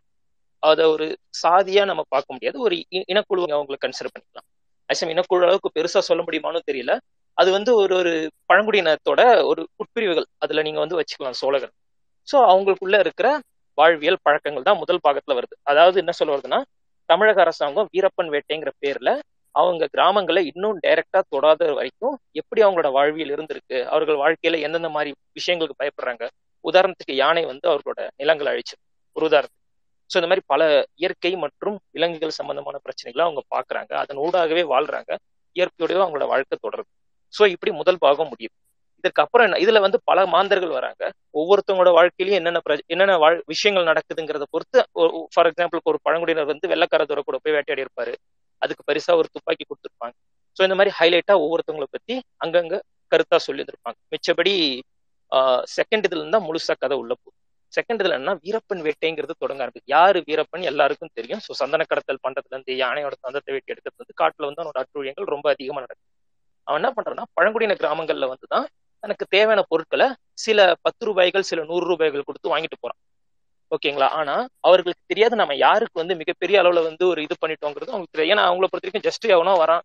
[0.59, 2.61] அதை ஒரு சாதியா நம்ம பார்க்க முடியாது.
[2.61, 4.47] ஒரு இ- இனக்குழு அவங்களை கன்சிடர் பண்ணிக்கலாம்.
[4.93, 6.99] ஆக்சுவலி இனக்குழு அளவுக்கு பெருசா சொல்ல முடியுமான்னு தெரியல.
[7.39, 8.13] அது வந்து ஒரு ஒரு
[8.51, 9.21] பழங்குடியினத்தோட
[9.51, 10.29] ஒரு உட்பிரிவுகள்.
[10.39, 11.73] அதுல நீங்க வந்து வச்சுக்கலாம் சோழகர்
[12.29, 13.29] ஸோ அவங்களுக்குள்ள இருக்கிற
[13.79, 15.55] வாழ்வியல் பழக்கங்கள் தான் முதல் பாகத்துல வருது.
[15.63, 16.61] அதாவது என்ன சொல்ல வருதுன்னா
[17.09, 19.11] தமிழக அரசாங்கம் வீரப்பன் வேட்டைங்கிற பேர்ல
[19.55, 25.81] அவங்க கிராமங்களை இன்னும் டைரக்டா தொடாத வரைக்கும் எப்படி அவங்களோட வாழ்வியல் இருந்திருக்கு அவர்கள் வாழ்க்கையில எந்தெந்த மாதிரி விஷயங்களுக்கு
[25.83, 26.25] பயப்படுறாங்க.
[26.65, 28.75] உதாரணத்துக்கு யானை வந்து அவர்களோட நிலங்களை அழிச்சு
[29.17, 29.63] ஒரு உதாரணத்துக்கு.
[30.11, 30.63] ஸோ இந்த மாதிரி பல
[30.97, 33.93] இயற்கை மற்றும் விலங்குகள் சம்பந்தமான பிரச்சனைகளை அவங்க பாக்குறாங்க.
[34.03, 35.11] அதன் ஊடாகவே வாழ்றாங்க.
[35.57, 36.91] இயற்கையோடவே அவங்களோட வாழ்க்கை தொடருது.
[37.37, 38.55] ஸோ இப்படி முதல் பாகம் முடியுது
[39.05, 41.03] இதற்கு அப்புறம் என்ன இதுல வந்து பல மாந்தர்கள் வராங்க.
[41.41, 42.61] ஒவ்வொருத்தவங்களோட வாழ்க்கையிலயும் என்னென்ன
[42.93, 44.79] என்னென்ன வாழ் விஷயங்கள் நடக்குதுங்கிறத பொறுத்து
[45.35, 48.15] ஃபார் எக்ஸாம்பிளுக்கு ஒரு பழங்குடியினர் வந்து வெள்ளக்காரத்தோட கூட போய் வேட்டையாடி இருப்பாரு.
[48.63, 50.15] அதுக்கு பரிசா ஒரு துப்பாக்கி கொடுத்துருப்பாங்க.
[50.57, 52.77] ஸோ இந்த மாதிரி ஹைலைட்டா ஒவ்வொருத்தவங்களை பத்தி அங்கங்க
[53.13, 54.55] கருத்தா சொல்லி இருப்பாங்க மிச்சபடி
[55.77, 57.35] செகண்ட் இதுல இருந்தா முழுசா கதை உள்ள போகுது.
[57.73, 59.93] செகண்ட் இதுல என்ன வீரப்பன் வேட்டைங்கிறது தொடங்க ஆரம்பிக்குது.
[59.97, 60.65] யாரு வீரப்பன்?
[60.71, 61.43] எல்லாருக்கும் தெரியும்.
[61.47, 65.47] ஸோ சந்தன கடத்தல் பண்றதுல இருந்து யானையோட சந்தத்தை வெட்டி எடுக்கிறது வந்து காட்டுல வந்து அவனோட அட்டுழியங்கள் ரொம்ப
[65.55, 66.07] அதிகமா நடக்குது.
[66.69, 68.67] அவன் என்ன பண்றான்னா பழங்குடியின கிராமங்கள்ல வந்துதான்
[69.03, 70.07] தனக்கு தேவையான பொருட்களை
[70.45, 73.01] சில பத்து ரூபாய்கள் சில நூறு ரூபாய்கள் கொடுத்து வாங்கிட்டு போறான்.
[73.73, 74.09] ஓகேங்களா?
[74.21, 74.35] ஆனா
[74.67, 78.67] அவர்களுக்கு தெரியாது நம்ம யாருக்கு வந்து மிகப்பெரிய அளவுல வந்து ஒரு இது பண்ணிட்டோங்கிறது அவங்களுக்கு தெரியும் ஏன்னா அவங்கள
[78.73, 79.83] பொறுத்த வரைக்கும் ஜஸ்ட் எவனோ வரான்.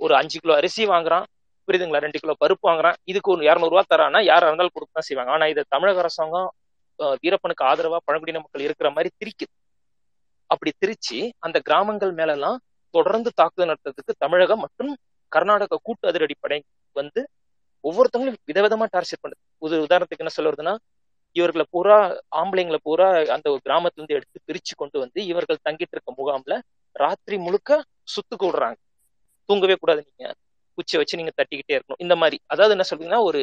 [0.00, 1.24] ஒரு அஞ்சு கிலோ அரிசி வாங்குறான்.
[1.68, 2.02] புரியுதுங்களா?
[2.06, 2.96] ரெண்டு கிலோ பருப்பு வாங்குறான்.
[3.10, 5.30] இதுக்கு ஒரு இரநூறுவா தரான்னா யாரா இருந்தாலும் கொடுக்க தான் செய்வாங்க.
[5.36, 6.48] ஆனா இதை தமிழக அரசாங்கம்
[7.22, 9.52] வீரப்பனுக்கு ஆதரவா பழங்குடியின மக்கள் இருக்கிற மாதிரி திரிக்குது.
[10.50, 12.58] அப்படி திரிச்சு அந்த கிராமங்கள் மேலெல்லாம்
[12.94, 14.92] தொடர்ந்து தாக்குதல் நடத்துறதுக்கு தமிழகம் மற்றும்
[15.34, 16.58] கர்நாடக கூட்டு அதிரடி படை
[16.96, 17.20] வந்து
[17.84, 19.42] ஒவ்வொருத்தவங்களும் விதவிதமா டார்ச்சர் பண்ணுது.
[19.58, 20.74] ஒரு உதாரணத்துக்கு என்ன சொல்றதுன்னா
[21.36, 21.96] இவர்களை பூரா
[22.36, 26.56] ஆம்பளைங்களை பூரா அந்த ஒரு கிராமத்துல இருந்து எடுத்து பிரிச்சு கொண்டு வந்து இவர்கள் தங்கிட்டு இருக்க முகாம்ல
[26.96, 27.70] ராத்திரி முழுக்க
[28.14, 28.78] சுத்து கூடுறாங்க
[29.48, 30.24] தூங்கவே கூடாது நீங்க.
[30.78, 32.02] குச்சியை வச்சு நீங்க தட்டிக்கிட்டே இருக்கணும்.
[32.04, 32.36] இந்த மாதிரி.
[32.46, 33.40] அதாவது என்ன சொல்றீங்கன்னா ஒரு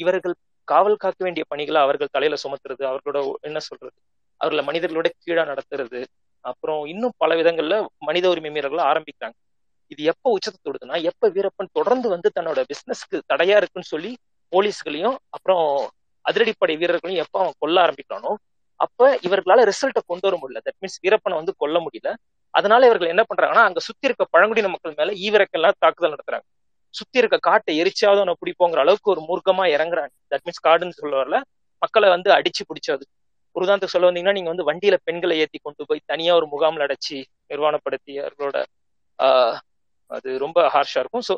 [0.00, 0.34] இவர்கள்
[0.68, 3.96] காவல் காக்க வேண்டிய பணிகளை அவர்கள் தலையில சுமத்துறது அவர்களோட என்ன சொல்றது?
[4.40, 6.00] அவர்களை மனிதர்களோட கீழா நடத்துறது.
[6.44, 9.36] அப்புறம் இன்னும் பல விதங்கள்ல மனித உரிமை மீறல்களை ஆரம்பிக்கிறாங்க.
[9.88, 14.10] இது எப்ப உச்சத்தை தொடுதுன்னா எப்ப வீரப்பன் தொடர்ந்து வந்து தன்னோட பிசினஸ்க்கு தடையா இருக்குன்னு சொல்லி
[14.52, 15.64] போலீஸ்களையும் அப்புறம்
[16.24, 18.32] அதிரடிப்படை வீரர்களையும் எப்ப அவன் கொல்ல ஆரம்பிக்கிறானோ
[18.80, 20.60] அப்ப இவர்களால ரிசல்ட்டை கொண்டு வர முடியல.
[20.64, 22.10] தட் மீன்ஸ் வீரப்பனை வந்து கொல்ல முடியல.
[22.54, 26.46] அதனால இவர்கள் என்ன பண்றாங்கன்னா அங்க சுத்தி இருக்க பழங்குடியின மக்கள் மேல ஈவிரக்கெல்லாம் தாக்குதல் நடத்துறாங்க.
[26.94, 30.12] சுத்தி இருக்க காட்டை எரிச்சாவது அவனை பிடிப்போங்கிற அளவுக்கு ஒரு மூர்க்கமா இறங்குறாங்க.
[30.30, 31.38] தட் மீன்ஸ் காடுன்னு சொல்ல வரல.
[31.82, 33.04] மக்களை வந்து அடிச்சு பிடிச்சது.
[33.56, 37.16] ஒரு உதாரணத்துக்கு சொல்ல வந்தீங்கன்னா நீங்க வந்து வண்டியில பெண்களை ஏத்தி கொண்டு போய் தனியா ஒரு முகாமில் அடைச்சி
[37.50, 38.56] நிர்வாணப்படுத்தி அவர்களோட
[39.18, 39.56] ஆஹ்
[40.10, 41.26] அது ரொம்ப ஹார்ஷா இருக்கும்.
[41.28, 41.34] ஸோ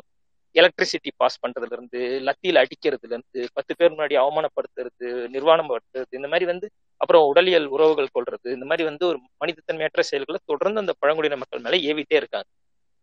[0.55, 5.05] எலக்ட்ரிசிட்டி பாஸ் பண்றதுல இருந்து லத்தியில அடிக்கிறதுல இருந்து பத்து பேர் முன்னாடி அவமானப்படுத்துறது
[5.35, 6.67] நிர்வாணம் படுத்துறது இந்த மாதிரி வந்து
[7.01, 11.77] அப்புறம் உடலியல் உறவுகள் கொள்றது இந்த மாதிரி வந்து ஒரு மனிதத்தன்மையற்ற செயல்களை தொடர்ந்து அந்த பழங்குடியின மக்கள் மேல
[11.89, 12.49] ஏவிட்டே இருக்காங்க.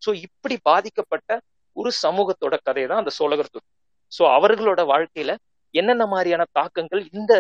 [0.03, 1.31] ஸோ இப்படி பாதிக்கப்பட்ட
[1.77, 3.67] ஒரு சமூகத்தோட கதை தான் அந்த சோழகர் துறை
[4.13, 5.33] ஸோ அவர்களோட வாழ்க்கையில
[5.75, 7.33] என்னென்ன மாதிரியான தாக்கங்கள் இந்த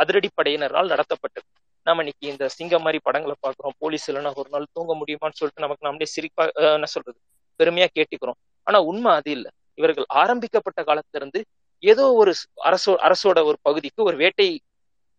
[0.00, 1.46] அதிரடிப்படையினரால் நடத்தப்பட்டது?
[1.86, 3.74] நம்ம இன்னைக்கு இந்த சிங்கம் மாதிரி படங்களை பார்க்குறோம்.
[3.78, 6.44] போலீஸ் இல்லைன்னா ஒரு நாள் தூங்க முடியுமான்னு சொல்லிட்டு நமக்கு நம்மளே சிரிப்பா
[6.74, 7.18] என்ன சொல்றது?
[7.60, 8.38] பெருமையா கேட்டுக்கிறோம்.
[8.66, 9.50] ஆனா உண்மை அது இல்லை.
[9.74, 11.40] இவர்கள் ஆரம்பிக்கப்பட்ட காலத்துல இருந்து
[11.82, 12.32] ஏதோ ஒரு
[12.64, 14.48] அரசோ அரசோட ஒரு பகுதிக்கு ஒரு வேட்டை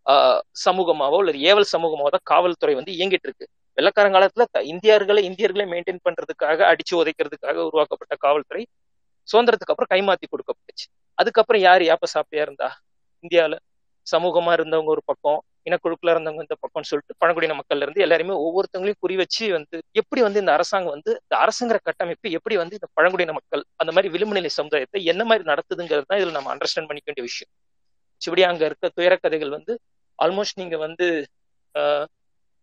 [0.06, 3.46] ஆஹ் சமூகமாவோ இல்லை ஏவல் சமூகமாவோ தான் காவல்துறை வந்து இயங்கிட்டு இருக்கு.
[3.78, 8.64] வெள்ளக்காரங்காலத்துல இந்தியர்களை இந்தியர்களை மெயின்டைன் பண்றதுக்காக அடிச்சு உதைக்கிறதுக்காக உருவாக்கப்பட்ட காவல்துறை
[9.28, 10.88] சுதந்திரத்துக்கு அப்புறம் கைமாத்தி கொடுக்கப்பட்டுச்சு.
[11.18, 12.68] அதுக்கப்புறம் யார் யாப்ப சாப்பியா இருந்தா?
[13.24, 13.56] இந்தியாவில
[14.08, 19.16] சமூகமா இருந்தவங்க ஒரு பக்கம் இனக்குழுக்குல இருந்தவங்க இந்த பக்கம்னு சொல்லிட்டு பழங்குடியின மக்கள்ல இருந்து எல்லாருமே ஒவ்வொருத்தவங்களையும் குறி
[19.22, 23.64] வச்சு வந்து எப்படி வந்து இந்த அரசாங்கம் வந்து இந்த அரசுங்கிற கட்டமைப்பு எப்படி வந்து இந்த பழங்குடியின மக்கள்
[23.84, 27.52] அந்த மாதிரி விளிம்பு நிலை சமுதாயத்தை என்ன மாதிரி நடத்துதுங்கிறது தான் இதுல நம்ம அண்டர்ஸ்டாண்ட் பண்ணிக்க வேண்டிய விஷயம்.
[28.22, 29.74] இப்படி அங்க இருக்க துயர கதைகள் வந்து
[30.20, 31.06] ஆல்மோஸ்ட் நீங்க வந்து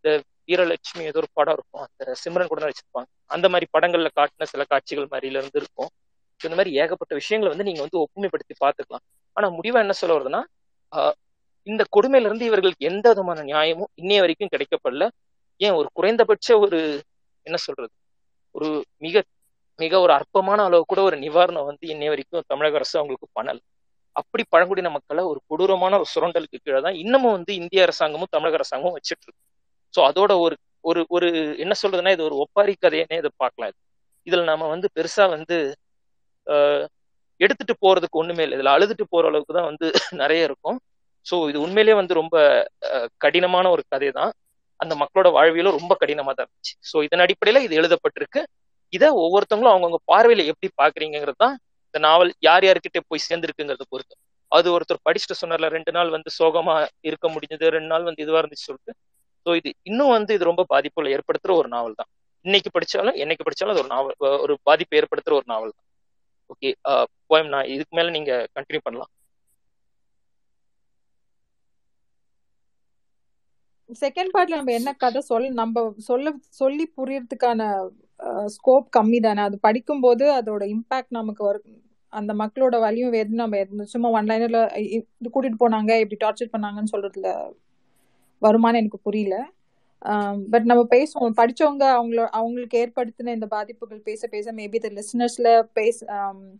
[0.04, 0.10] இந்த
[0.48, 5.10] வீரலட்சுமி ஏதோ ஒரு படம் இருக்கும் அந்த சிம்ரன் கூட நடிச்சிருப்பாங்க அந்த மாதிரி படங்கள்ல காட்டின சில காட்சிகள்
[5.12, 5.90] மாதிரில இருந்து இருக்கும்.
[6.40, 9.04] இந்த மாதிரி ஏகப்பட்ட விஷயங்களை வந்து நீங்க வந்து ஒப்புமைப்படுத்தி பார்த்துக்கலாம்.
[9.36, 10.40] ஆனா முடிவா என்ன சொல்ல வருதுன்னா
[11.66, 15.04] இந்த கொடுமையில இருந்து இவர்களுக்கு எந்த விதமான நியாயமும் இன்னைய வரைக்கும் கிடைக்கப்படல.
[15.60, 15.76] ஏன்?
[15.80, 16.78] ஒரு குறைந்தபட்ச ஒரு
[17.46, 17.92] என்ன சொல்றது?
[18.54, 18.68] ஒரு
[19.04, 19.16] மிக
[19.78, 23.58] மிக ஒரு அற்பமான அளவு கூட ஒரு நிவாரணம் வந்து இன்னைய வரைக்கும் தமிழக அரசு அவங்களுக்கு பண்ணல.
[24.16, 28.96] அப்படி பழங்குடியின மக்களை ஒரு கொடூரமான ஒரு சுரண்டலுக்கு கீழே தான் இன்னமும் வந்து இந்திய அரசாங்கமும் தமிழக அரசாங்கமும்
[28.98, 29.42] வச்சுட்டு இருக்கு
[29.94, 31.28] ஸோ அதோட ஒரு ஒரு ஒரு
[31.64, 33.78] என்ன சொல்றதுன்னா இது ஒரு ஒப்பாரி கதையனே இதை பார்க்கலாம் இது.
[34.26, 35.56] இதுல நம்ம வந்து பெருசா வந்து
[37.40, 38.56] எடுத்துட்டு போறதுக்கு ஒண்ணுமே இல்லை.
[38.58, 39.86] இதுல அழுதுட்டு போற அளவுக்கு தான் வந்து
[40.22, 40.78] நிறைய இருக்கும்.
[41.26, 42.36] ஸோ இது உண்மையிலேயே வந்து ரொம்ப
[43.24, 44.32] கடினமான ஒரு கதை தான்
[44.80, 46.74] அந்த மக்களோட வாழ்வியலும் ரொம்ப கடினமா தான் இருந்துச்சு.
[46.90, 48.40] ஸோ இதன் அடிப்படையில இது எழுதப்பட்டிருக்கு.
[48.92, 51.54] இதை ஒவ்வொருத்தவங்களும் அவங்கவுங்க பார்வையில எப்படி பாக்குறீங்கிறது தான்
[51.86, 54.14] இந்த நாவல் யார் யார்கிட்ட போய் சேர்ந்துருக்குங்கிறத பொறுத்து.
[54.52, 56.74] அது ஒருத்தர் படிச்சுட்டு சொன்னார்ல ரெண்டு நாள் வந்து சோகமா
[57.08, 58.92] இருக்க முடிஞ்சது ரெண்டு நாள் வந்து இதுவா இருந்துச்சு சொல்லிட்டு.
[59.46, 62.10] ஸோ இது இன்னும் வந்து இது ரொம்ப பாதிப்புல ஏற்படுத்துற ஒரு நாவல் தான்
[62.44, 65.86] இன்னைக்கு படிச்சாலும் என்னைக்கு படிச்சாலும் அது ஒரு நாவல் ஒரு பாதிப்பை ஏற்படுத்துற ஒரு நாவல் தான்
[66.52, 66.70] ஓகே
[67.30, 69.10] போயம் நான் இதுக்கு மேல நீங்க கண்டினியூ பண்ணலாம்.
[74.00, 76.28] செகண்ட் பார்ட்ல நம்ம என்ன கதை சொல் நம்ம சொல்ல
[76.60, 77.62] சொல்லி புரியறதுக்கான
[78.46, 81.66] ஸ்கோப் கம்மி தானே அது படிக்கும்போது அதோட இம்பாக்ட் நமக்கு வரும்.
[82.12, 87.28] அந்த மக்களோட வலியும் வேறு நம்ம சும்மா ஒன் லைனர்ல இது கூட்டிட்டு போனாங்க இப்படி டார்ச்சர் பண்ணாங்கன்னு சொல்றதுல
[88.42, 89.36] வருமானம் எனக்கு புரியல.
[90.50, 91.36] பட் நம்ம பேசுவோம்.
[91.40, 95.98] படிச்சவங்க அவங்கள அவங்களுக்கு ஏற்படுத்தின இந்த பாதிப்புகள் பேச பேச மேபி இந்த லிசனர்ஸ்ல பேச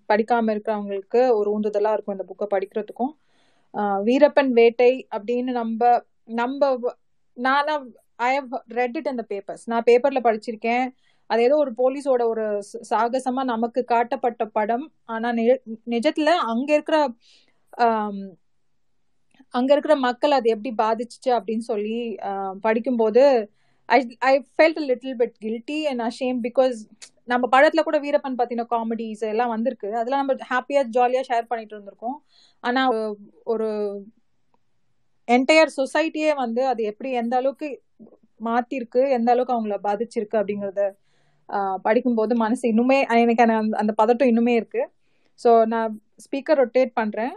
[0.09, 3.13] படிக்காம இருக்கிறவங்களுக்கு ஒரு ஊந்துதலா இருக்கும் இந்த புக்கை படிக்கிறதுக்கும்.
[4.09, 5.81] வீரப்பன் வேட்டை அப்படின்னு நம்ம
[6.25, 6.61] நம்ம
[7.37, 7.71] நான்
[8.17, 10.85] ஐ ஹவ் ரெட் இட் அந்த பேப்பர்ஸ் நான் பேப்பர்ல படிச்சிருக்கேன்.
[11.31, 12.45] அது ஏதோ ஒரு போலீஸோட ஒரு
[12.91, 14.87] சாகசமா நமக்கு காட்டப்பட்ட படம்.
[15.05, 15.29] ஆனா
[15.95, 16.99] நிஜத்துல அங்க இருக்கிற
[19.55, 21.97] அங்க இருக்கிற மக்கள் அது எப்படி பாதிச்சுச்சு அப்படின்னு சொல்லி
[22.61, 23.25] படிக்கும்போது
[23.89, 26.77] I I felt little bit guilty and ashamed because
[27.25, 29.89] நம்ம படத்துல கூட வீரப்பன் பத்தின காமெடிஸ் எல்லாம் வந்திருக்கு.
[29.97, 32.17] அதெல்லாம் நம்ம ஹாப்பியா ஜாலியா ஷேர் பண்ணிட்டு இருந்திருக்கோம்.
[32.65, 32.83] ஆனா
[33.45, 33.69] ஒரு
[35.29, 37.69] என்டையர் சொசைட்டியே வந்து அது எப்படி எந்த அளவுக்கு
[38.41, 40.83] மாத்திருக்கு எந்த அளவுக்கு அவங்கள பாதிச்சிருக்கு அப்படிங்கறத
[41.87, 43.45] படிக்கும்போது மனசு இன்னுமே எனக்கு
[43.83, 44.83] அந்த பதட்டம் இன்னுமே இருக்கு.
[45.41, 45.93] ஸோ நான்
[46.25, 47.35] ஸ்பீக்கர் ரொட்டேட் பண்றேன்.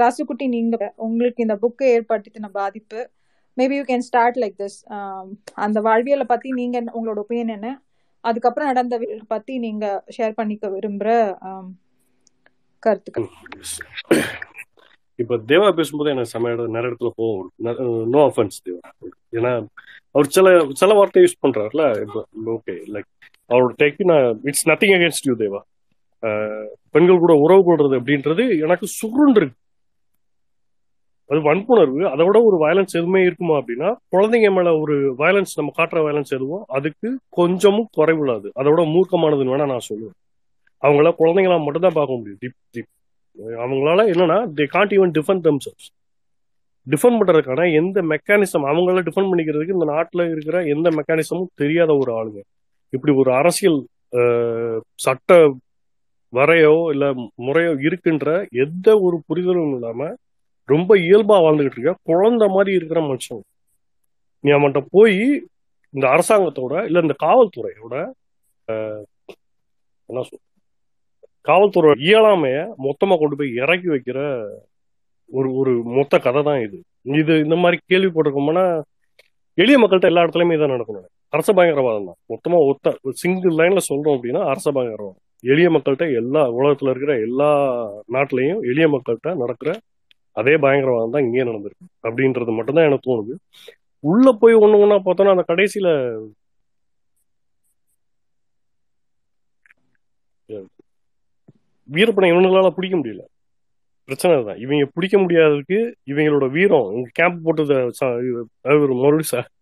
[0.00, 3.00] ராசுக்குட்டி நீங்க உங்களுக்கு இந்த புக்கு ஏற்படுத்தின பாதிப்பு.
[3.56, 4.78] Maybe you can start like this
[5.64, 7.70] அந்த வாழ்வியலை பத்தி நீங்க உங்களோட ஒப்பீனியன் என்ன?
[8.24, 8.94] அதுக்கப்புறம் நடந்த
[9.32, 11.10] பத்தி நீங்க ஷேர் பண்ணிக்க விரும்புற
[12.82, 13.28] கருத்துக்கள்.
[15.20, 17.48] இப்ப தேவா பேசும்போது எனக்கு செம்ம இடம் நிறைய இடத்துல போகும்
[18.14, 18.80] நோ அஃபென்ஸ் தேவா.
[19.38, 19.52] ஏன்னா
[20.14, 20.46] அவர் சில
[20.80, 21.82] சில வார்த்தை யூஸ் பண்றாருல
[22.54, 23.08] ஓகே லைக்
[23.50, 25.60] அவரோட டேக்கு நான் it's nothing against you Deva.
[26.94, 29.58] பெண்கள் கூட உறவு கொள்றது அப்படின்றது எனக்கு சுருண்டு இருக்கு.
[31.30, 32.00] அது வன்புணர்வு.
[32.12, 36.58] அதை விட ஒரு வயலன்ஸ் எதுவுமே இருக்குமா அப்படின்னா குழந்தைங்க மேல ஒரு வயலன்ஸ் நம்ம காட்டுற வயலன்ஸ் எதுவோ
[36.78, 40.16] அதுக்கு கொஞ்சமும் குறைவில்லாது அதோட மூர்க்கமானதுன்னு வேணா நான் சொல்லுவேன்.
[40.82, 42.40] அவங்கள குழந்தைங்களா மட்டும்தான் பார்க்க முடியும்.
[42.72, 42.90] டிப்
[43.38, 45.86] அவங்களால என்னன்னா they can't even defend themselves
[46.86, 52.40] defend பண்றதுக்கான எந்த மெக்கானிசம் அவங்கள டிஃபெண்ட் பண்ணிக்கிறதுக்கு இந்த நாட்டில் இருக்கிற எந்த மெக்கானிசமும் தெரியாத ஒரு ஆளுங்க.
[52.92, 53.78] இப்படி ஒரு அரசியல்
[54.94, 55.30] சட்ட
[56.32, 58.28] வரையோ இல்லை முறையோ இருக்குன்ற
[58.64, 60.14] எந்த ஒரு புரிதலும் இல்லாம
[60.68, 63.42] ரொம்ப இயல்பாக வாழ்ந்துகிட்டு இருக்க குழந்தை மாதிரி இருக்கிற மனுஷன்
[64.40, 65.18] நீ அவன்கிட்ட போய்
[65.94, 67.94] இந்த அரசாங்கத்தோட இல்ல இந்த காவல்துறையோட
[70.08, 70.42] என்ன சொல்ற
[71.48, 74.18] காவல்துறை இயலாமைய மொத்தமா கொண்டு போய் இறக்கி வைக்கிற
[75.30, 76.78] ஒரு ஒரு மொத்த கதை தான் இது.
[77.20, 78.64] இது இந்த மாதிரி கேள்விப்பட்டிருக்கோம்னா
[79.58, 81.06] எளிய மக்கள்கிட்ட எல்லா இடத்துலயுமே இதான் நடக்கணும்.
[81.28, 82.18] அரச பயங்கரவாதம் தான்.
[82.32, 85.20] மொத்தமா ஒத்த சிங்கிள் லைன்ல சொல்றோம் அப்படின்னா அரச பயங்கரவாதம்.
[85.44, 87.50] எளிய மக்கள்கிட்ட எல்லா உலகத்துல இருக்கிற எல்லா
[88.14, 89.70] நாட்டிலையும் எளிய மக்கள்கிட்ட நடக்கிற
[90.36, 91.86] அதே பயங்கரவாதம் தான் இங்கேயே நடந்திருக்கு.
[92.08, 93.34] அப்படின்றது மட்டும்தான் எனக்கு தோணுது.
[94.04, 95.88] உள்ள போய் ஒண்ணு ஒன்னா பார்த்தோம்னா அந்த கடைசியில
[101.92, 103.22] வீரப்பனை இவனுங்களால பிடிக்க முடியல.
[104.04, 108.16] பிரச்சனை தான் இவங்க பிடிக்க முடியாததுக்கு இவங்களோட வீரம் இவங்க கேம்ப் போட்டது ச- சார்
[108.60, 109.60] அதாவது மறுபடியும் ச-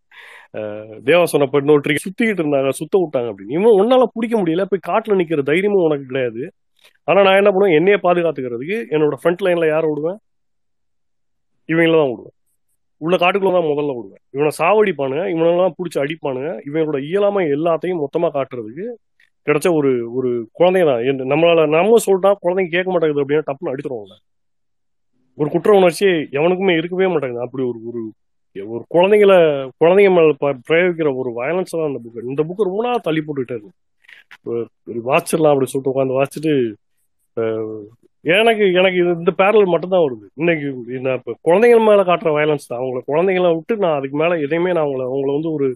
[1.05, 1.25] தேவா
[1.59, 3.53] இன்னொரு சுத்திக்கிட்டு இருந்தாங்க சுத்த விட்டாங்க அப்படின்னு.
[3.53, 6.53] இவன் உன்னால பிடிக்க முடியல போய் காட்டுல நிக்கிற தைரியமும் உனக்கு கிடையாது.
[7.05, 7.77] ஆனா நான் என்ன பண்ணுவேன்?
[7.77, 10.19] என்னையே பாதுகாத்துக்கிறதுக்கு என்னோட ஃப்ரண்ட் லைன்ல யார விடுவேன்?
[11.69, 12.37] இவங்கள தான் விடுவேன்.
[12.97, 14.23] உள்ள காட்டுக்குள்ள தான் முதல்ல விடுவேன்.
[14.31, 16.61] இவனை சாவடிப்பானுங்க இவனெல்லாம் பிடிச்சி அடிப்பானுங்க.
[16.67, 18.87] இவங்களோட இயலாமை எல்லாத்தையும் மொத்தமா காட்டுறதுக்கு
[19.47, 24.17] கிடைச்ச ஒரு ஒரு குழந்தைங்க தான் நம்மளால நம்ம சொல்லிட்டா குழந்தைங்க கேட்க மாட்டேங்குது அப்படின்னா டப்புன்னு அடிச்சிருவாங்க
[25.39, 27.41] ஒரு குற்ற உணர்ச்சி எவனுக்குமே இருக்கவே மாட்டேங்குது.
[27.41, 28.01] அப்படி ஒரு ஒரு
[28.69, 29.35] ஒரு குழந்தைங்கள
[29.85, 33.59] குழந்தைங்க மேல ப- பிரயோகிக்கிற ஒரு வயலன்ஸ் தான் அந்த புக் இந்த புக்கு ரொம்ப நாள் தள்ளி போட்டுக்கிட்டே
[33.59, 33.71] இருக்கு.
[34.45, 34.69] ஒரு
[35.51, 36.55] அப்படி சொல்லிட்டு உட்காந்து வாசிச்சுட்டு
[38.25, 40.27] எனக்கு எனக்கு இது- இந்த பேரல் மட்டும்தான் வருது.
[40.35, 40.67] இன்னைக்கு
[41.01, 42.81] நான் இப்போ குழந்தைங்க மேல காட்டுற வயலன்ஸ் தான்.
[42.81, 45.69] அவங்கள குழந்தைங்கள விட்டு நான் அதுக்கு மேல எதையுமே நான் அவங்கள அவங்கள வந்து ஒரு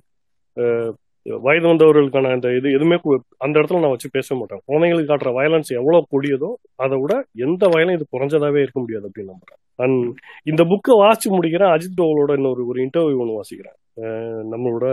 [1.44, 2.96] வயது வந்தவர்களுக்கான அந்த இது எதுவுமே
[3.44, 4.60] அந்த இடத்துல நான் வச்சு பேச மாட்டேன்.
[4.68, 6.50] குழந்தைங்களுக்கு காட்டுற வயலன்ஸ் எவ்வளவு கொடியதோ
[6.84, 7.14] அதை விட
[7.46, 9.60] எந்த வயலும் இது குறைஞ்சதாவே இருக்க முடியாது அப்படின்னு நம்புறேன்.
[9.82, 10.18] அண்ட்
[10.50, 11.72] இந்த புக்கை வாசிச்சு முடிக்கிறேன்.
[11.76, 13.78] அஜித் டோவலோட இன்னொரு ஒரு இன்டர்வியூ ஒன்று வாசிக்கிறேன்.
[14.52, 14.86] நம்மளோட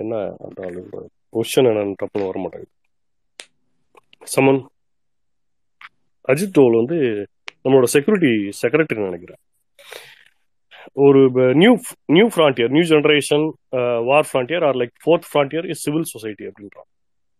[0.00, 2.72] என்ன அந்த ஆளோட பொசிஷன் என்னன்னு டப்புன்னு வர மாட்டேங்குது.
[4.34, 4.62] சமன்
[6.32, 6.98] அஜித் டோவல் வந்து
[7.64, 9.42] நம்மளோட செக்யூரிட்டி செக்ரட்டரி நினைக்கிறேன்.
[10.92, 11.20] ஒரு
[11.62, 11.72] new
[12.16, 13.46] new frontier new generation
[14.08, 16.88] war frontier or like fourth frontier is civil society அப்படின்றான்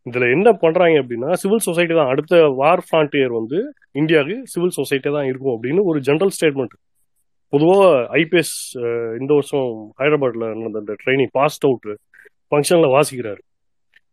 [0.06, 2.10] இதுல என்ன பண்றாங்க அப்படின்னா சிவில் சொசைட்டி தான்.
[2.12, 3.58] அடுத்த வார் ஃப்ரான்டியர் வந்து
[3.92, 6.76] இந்தியாவுக்கு சிவில் சொசைட்டி தான் இருக்கும் அப்படின்னு ஒரு ஜென்ரல் ஸ்டேட்மெண்ட்
[7.52, 7.88] பொதுவாக
[8.20, 8.54] ஐபிஎஸ்
[9.20, 9.68] இந்த வருஷம்
[10.00, 11.88] ஹைதராபாத்ல நடந்த அந்த ட்ரைனிங் பாஸ்ட் அவுட்
[12.50, 13.42] ஃபங்க்ஷன்ல வாசிக்கிறாரு.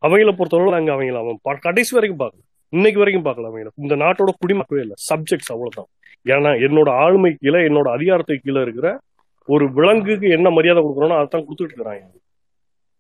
[0.04, 2.42] அவங்கள பொறுத்தவரை அங்கே அவங்கள அவன் கடைசி வரைக்கும் பார்க்கல.
[2.74, 3.70] இன்னைக்கு வரைக்கும் பார்க்கல அவங்கள.
[3.84, 4.98] இந்த நாட்டோட குடிமக்களே இல்லை.
[5.10, 5.90] சப்ஜெக்ட்ஸ் அவ்வளோதான்
[6.26, 9.00] ஏன்னா என்னோட ஆளுமை கீழே என்னோட அதிகாரத்துக்கு கீழே இருக்கிற
[9.48, 12.06] ஒரு விலங்குக்கு என்ன மரியாதை கொடுக்குறோனோ அதான் கொடுத்துட்டு இருக்கிறாங்க.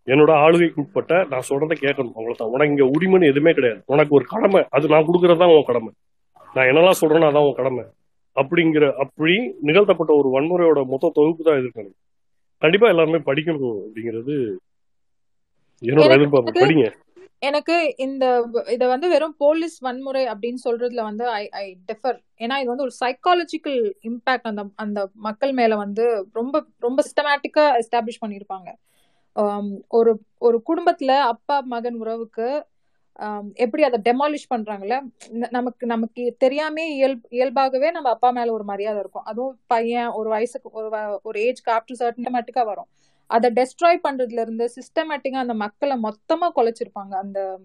[0.08, 2.15] என்னோட ஆளுகைக்கு உட்பட்ட நான் சொல்றதை கேட்கணும்.
[2.15, 3.84] அவ்வளவுதான் உனக்கு இங்க உரிமைன்னு எதுவுமே கிடையாது.
[3.86, 4.65] உனக்கு ஒரு கடமை.
[4.69, 5.91] அது நான் கொடுக்கறது உன் கடமை.
[6.56, 7.84] நான் என்னெல்லாம் சொல்றேனோ அதான் உன் கடமை.
[8.36, 9.34] அப்படிங்கிற அப்படி
[9.67, 11.97] நிகழ்த்தப்பட்ட ஒரு வன்முறையோட மொத்த தொகுப்பு தான் எதிர்க்கணும்
[12.62, 14.36] கண்டிப்பா எல்லாருமே படிக்கணும் அப்படிங்கிறது
[15.84, 16.53] என்னோட எதிர்பார்ப்பு.
[16.63, 16.86] படிங்க.
[17.43, 18.25] எனக்கு இந்த
[18.69, 22.95] இத வந்து வெறும் போலீஸ் வன்முறை அப்படின்னு சொல்றதுல வந்து ஐ ஐ டிஃபர் ஏன்னா இது வந்து ஒரு
[23.01, 28.69] சைக்காலஜிக்கல் இம்பாக்ட் அந்த அந்த மக்கள் மேல வந்து ரொம்ப ரொம்ப சிஸ்டமேட்டிக்கா எஸ்டாப்ளிஷ் பண்ணியிருப்பாங்க
[29.89, 32.47] ஒரு ஒரு குடும்பத்துல அப்பா மகன் உறவுக்கு
[33.56, 34.95] எப்படி அதை டெமாலிஷ் பண்றாங்கல்ல
[35.49, 39.25] நமக்கு நமக்கு தெரியாம இயல் இயல்பாகவே நம்ம அப்பா மேல ஒரு மரியாதை இருக்கும்.
[39.25, 40.89] அதுவும் பையன் ஒரு வயசுக்கு ஒரு
[41.23, 42.89] ஒரு ஏஜ்க்கு ஆஃப்டர் சிஸ்டமேட்டிக்கா வரும்.
[43.34, 47.60] அதை டெஸ்ட்ராய் பண்றதுல இருந்து சிஸ்டமேட்டிக்கா அந்த மக்களை மொத்தமா குலைச்சிருப்பாங்க அந்த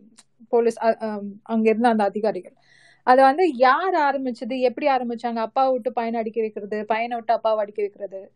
[0.49, 2.55] போலீஸ் அங்க இருந்த அந்த அதிகாரிகள்.
[3.03, 4.61] அதை வந்து யார் ஆரம்பிச்சது?
[4.61, 5.37] எப்படி ஆரம்பிச்சாங்க?
[5.37, 8.33] அப்பாவை விட்டு பையனை அடிக்க வைக்கிறது பையனை விட்டு அப்பாவை அடிக்க வைக்கிறது.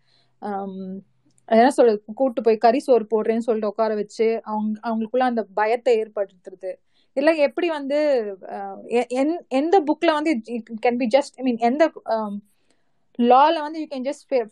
[1.46, 2.04] என்ன சொல்றது?
[2.14, 6.74] கூட்டு போய் கறி சோறு போடுறேன்னு சொல்லிட்டு உட்கார வச்சு அவங்க அவங்களுக்குள்ள அந்த பயத்தை ஏற்படுத்துறது.
[7.12, 7.98] இல்ல எப்படி வந்து
[8.88, 10.40] எ- எந்- எந்த புக்ல வந்து
[10.86, 11.90] can be just I mean எந்த
[13.18, 14.48] லால வந்து you can just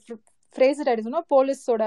[0.57, 1.83] phrase it போலீஸோட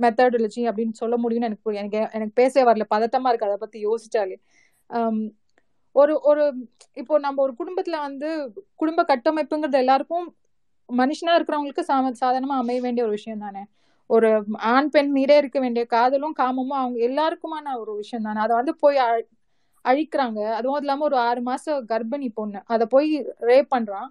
[0.00, 2.84] மெத்தடாலஜி அப்படின்னு சொல்ல முடியும்னு எனக்கு எனக்கு எனக்கு பேசவே வரல.
[2.94, 4.36] பதட்டமா இருக்கு அதை பத்தி யோசிச்சாலே.
[4.88, 5.30] Um,
[5.92, 10.36] ஒரு ஒரு இப்போ நம்ம ஒரு குடும்பத்துல வந்து குடும்ப கட்டமைப்புங்கிறது எல்லாருக்கும்
[10.96, 13.64] மனுஷனா இருக்கிறவங்களுக்கு சாம சாதாரணமா அமைய வேண்டிய ஒரு விஷயம் தானே.
[14.06, 18.40] ஒரு ஆண் பெண் நீரே இருக்க வேண்டிய காதலும் காமமும் அவங்க எல்லாருக்குமான ஒரு விஷயம் தானே.
[18.40, 19.28] அதை வந்து போய் அழி-
[19.84, 20.52] அழிக்கிறாங்க.
[20.52, 22.62] அதுவும் இல்லாம ஒரு ஆறு மாச கர்ப்பிணி பொண்ணு.
[22.66, 24.08] அதை போய் ரேப் பண்றான்.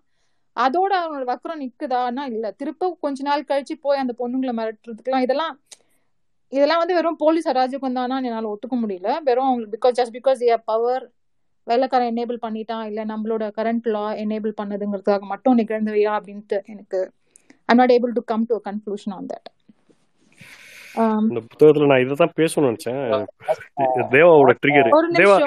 [0.58, 2.46] அதோட அவனோட வக்கரம் நிக்குதான்னா இல்ல.
[2.60, 5.56] திரும்ப கொஞ்ச நாள் கழிச்சு போய் அந்த பொண்ணுங்களை மிரட்டுறதுக்குலாம் இதெல்லாம்
[6.52, 9.10] இதெல்லாம் வந்து வெறும் போலீஸ் அராஜகம் தானா என்னால ஒத்துக்க முடியல.
[9.28, 11.06] வெறும் because just because a power
[11.68, 17.00] வெள்ளக்காரன் எனேபிள் பண்ணிட்டான் இல்ல நம்மளோட கரண்ட் லா எனேபிள் பண்ணதுங்கிறதுக்காக மட்டும் நிகழ்ந்தவையா அப்படின்ட்டு எனக்கு
[17.70, 19.50] I'm not able to come to conclusion on that
[21.26, 23.02] இந்த புத்தகத்துல நான் இதை தான் பேசணும்னு நினைச்சேன்.
[24.14, 25.38] தேவாவோட ட்ரிகர் தேவா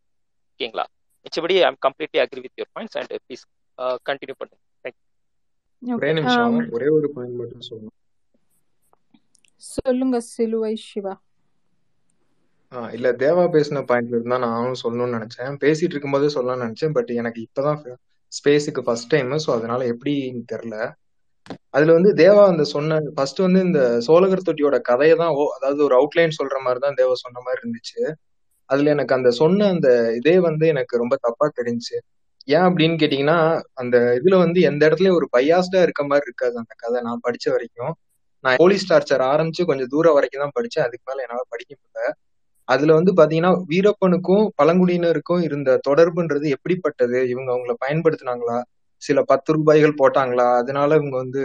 [0.60, 0.86] ஓகேங்களா?
[1.26, 3.44] மிச்சபடி I completely agree with your points and please
[4.08, 4.60] continue பண்ணுங்க.
[5.82, 7.96] ஒரே நிமிஷம் ஒரே ஒரு பாயிண்ட் மட்டும் சொல்லணும்.
[9.62, 11.14] சொல்லுங்க சிலுவை சிவா.
[12.96, 15.58] இல்ல தேவா பேசின பாயிண்ட்ல இருந்தா நானும் சொல்லணும்னு நினைச்சேன்.
[15.64, 17.80] பேசிட்டு இருக்கும்போதே சொல்லலாம்னு நினைச்சேன் பட் எனக்கு இப்பதான்
[18.32, 20.76] ஸ்பேஸுக்கு ஃபர்ஸ்ட் டைம் ஸோ அதனால எப்படின்னு தெரியல.
[21.76, 25.94] அதுல வந்து தேவா அந்த சொன்ன ஃபர்ஸ்ட் வந்து இந்த சோழகர் தொட்டியோட கதையை தான் ஓ அதாவது ஒரு
[25.98, 28.00] அவுட்லைன் சொல்ற மாதிரி தான் தேவா சொன்ன மாதிரி இருந்துச்சு.
[28.74, 31.98] அதுல எனக்கு அந்த சொன்ன அந்த இதே வந்து எனக்கு ரொம்ப தப்பா தெரிஞ்சுச்சு.
[32.48, 33.38] ஏன் அப்படின்னு கேட்டீங்கன்னா
[33.74, 37.00] அந்த இதுல வந்து எந்த இடத்துல ஒரு பையாஸ்டா இருக்க மாதிரி இருக்காது அந்த கதை.
[37.02, 37.92] நான் படிச்ச வரைக்கும்.
[38.44, 40.86] நான் போலீஸ் டார்ச்சர் ஆரம்பிச்சு கொஞ்சம் தூரம் வரைக்கும் தான் படிச்சேன்.
[40.86, 42.02] அதுக்கு மேல என்னால படிக்க முடியல.
[42.68, 47.18] அதுல வந்து பாத்தீங்கன்னா வீரப்பனுக்கும் பழங்குடியினருக்கும் இருந்த தொடர்புன்றது எப்படிப்பட்டது?
[47.28, 48.58] இவங்க அவங்கள பயன்படுத்தினாங்களா?
[49.02, 50.48] சில பத்து ரூபாய்கள் போட்டாங்களா?
[50.56, 51.42] அதனால இவங்க வந்து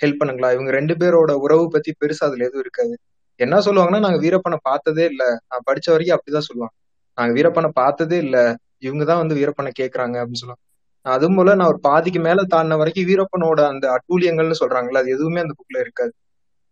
[0.00, 0.52] ஹெல்ப் பண்ணுங்களா?
[0.52, 2.94] இவங்க ரெண்டு பேரோட உறவு பத்தி பெருசா அதுல எதுவும் இருக்காது.
[3.38, 5.42] என்ன சொல்லுவாங்கன்னா நாங்க வீரப்பனை பார்த்ததே இல்ல.
[5.48, 6.74] நான் படிச்ச வரைக்கும் அப்படிதான் சொல்லுவாங்க.
[7.14, 8.56] நாங்க வீரப்பனை பார்த்ததே இல்ல.
[8.80, 10.66] இவங்கதான் வந்து வீரப்பனை கேக்குறாங்க அப்படின்னு சொல்லுவாங்க.
[11.00, 15.54] அதுவும் போல நான் ஒரு பாதிக்கு மேல தாண்டின வரைக்கும் வீரப்பனோட அந்த அட்டூழியங்கள்னு சொல்றாங்கல்ல அது எதுவுமே அந்த
[15.62, 16.14] புக்ல இருக்காது.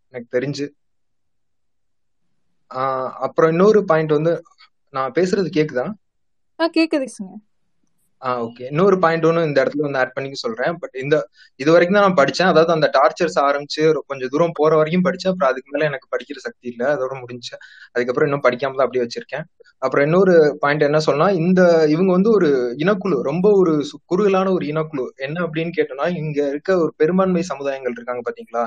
[0.08, 0.70] எனக்கு தெரிஞ்சு.
[2.74, 4.42] ஆஹ் அப்புறம் இன்னொரு பாயிண்ட் வந்து
[4.90, 5.92] நான் பேசுறது கேக்குதா?
[6.58, 7.06] கேக்குது
[8.24, 10.76] ஓகே இன்னொரு பாயிண்ட் ஒன்று இந்த இடத்துல வந்து ஆட் பண்ணிக்க சொல்றேன்.
[10.80, 12.56] பட் இந்த இது வரைக்கும் தான் நான் படிச்சேன்.
[12.56, 15.28] அதாவது அந்த டார்ச்சர்ஸ் ஆரம்பிச்சு கொஞ்சம் தூரம் போற வரைக்கும் படிச்சேன்.
[15.28, 16.86] அப்புறம் அதுக்கு மேல எனக்கு படிக்கிற சக்தி இல்லை.
[16.86, 17.56] அதோட முடிஞ்சு
[17.92, 19.42] அதுக்கப்புறம் இன்னும் படிக்காம தான் அப்படியே வச்சிருக்கேன்.
[19.78, 23.20] அப்புறம் இன்னொரு பாயிண்ட் என்ன சொன்னா இந்த இவங்க வந்து ஒரு இனக்குழு.
[23.20, 25.06] ரொம்ப ஒரு சு- குறுகலான ஒரு இனக்குழு.
[25.16, 28.66] என்ன அப்படின்னு கேட்டோம்னா இங்க இருக்க ஒரு பெரும்பான்மை சமுதாயங்கள் இருக்காங்க பாத்தீங்களா?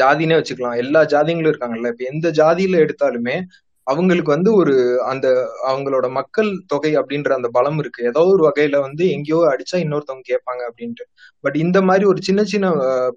[0.00, 0.76] ஜாதினே வச்சுக்கலாம்.
[0.76, 1.86] எல்லா ஜாதிங்களும் இருக்காங்கல்ல.
[1.86, 3.42] இப்ப எந்த ஜாதியில எடுத்தாலுமே
[3.86, 5.26] அவங்களுக்கு வந்து ஒரு அந்த
[5.68, 8.00] அவங்களோட மக்கள் தொகை அப்படின்ற அந்த பலம் இருக்கு.
[8.04, 11.04] ஏதோ ஒரு வகையில வந்து எங்கேயோ அடிச்சா இன்னொருத்தவங்க கேட்பாங்க அப்படின்ட்டு.
[11.44, 12.66] பட் இந்த மாதிரி ஒரு சின்ன சின்ன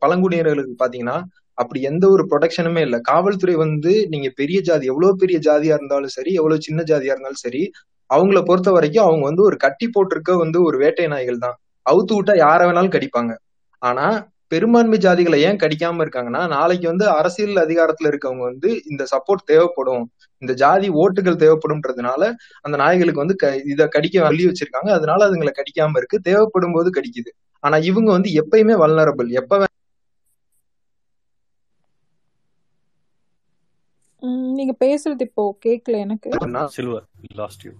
[0.03, 1.17] பழங்குடியினர்களுக்கு பாத்தீங்கன்னா
[1.57, 2.99] அப்படி எந்த ஒரு ப்ரொடெக்ஷனுமே இல்லை.
[3.03, 7.63] காவல்துறை வந்து நீங்க பெரிய ஜாதி எவ்வளவு பெரிய ஜாதியா இருந்தாலும் சரி எவ்வளவு சின்ன ஜாதியா இருந்தாலும் சரி
[8.09, 11.55] அவங்கள பொறுத்த வரைக்கும் அவங்க வந்து ஒரு கட்டி போட்டிருக்க வந்து ஒரு வேட்டை நாய்கள் தான்.
[11.85, 13.31] அவுத்து விட்டா யார வேணாலும் கடிப்பாங்க.
[13.81, 14.05] ஆனா
[14.53, 20.53] பெரும்பான்மை ஜாதிகளை ஏன் கடிக்காம இருக்காங்கன்னா நாளைக்கு வந்து அரசியல் அதிகாரத்துல இருக்கவங்க வந்து இந்த சப்போர்ட் தேவைப்படும் இந்த
[20.53, 24.89] ஜாதி ஓட்டுகள் தேவைப்படும்ன்றதுனால அந்த நாய்களுக்கு வந்து க- இத கடிக்க வழி வச்சிருக்காங்க.
[24.89, 26.19] அதனால அதுங்களை கடிக்காம இருக்கு.
[26.19, 27.31] தேவைப்படும் போது கடிக்குது.
[27.59, 29.65] ஆனா இவங்க வந்து எப்பயுமே வல்னரபிள் எப்ப
[34.55, 36.29] நீங்க பேசுறது இப்போ கேக்கல எனக்கு.
[36.29, 37.03] அப்படின்னா சில்வர்
[37.35, 37.71] லாஸ்ட் யூ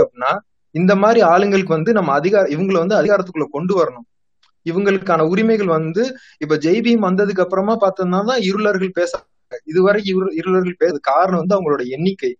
[0.00, 0.38] அப்படின்னா
[0.70, 4.06] இந்த மாதிரி ஆளுங்களுக்கு வந்து நம்ம அதிகார இவங்களை வந்து அதிகாரத்துக்குள்ள கொண்டு வரணும்.
[4.70, 9.22] இவங்களுக்கான உரிமைகள் வந்து இப்ப ஜெய்பீம் வந்ததுக்கு அப்புறமா பார்த்தோம்னா தான் இருளர்கள் பேச
[9.64, 12.36] இதுவரை இரு- இருளர்கள் பேச காரணம் வந்து அவங்களோட எண்ணிக்கை.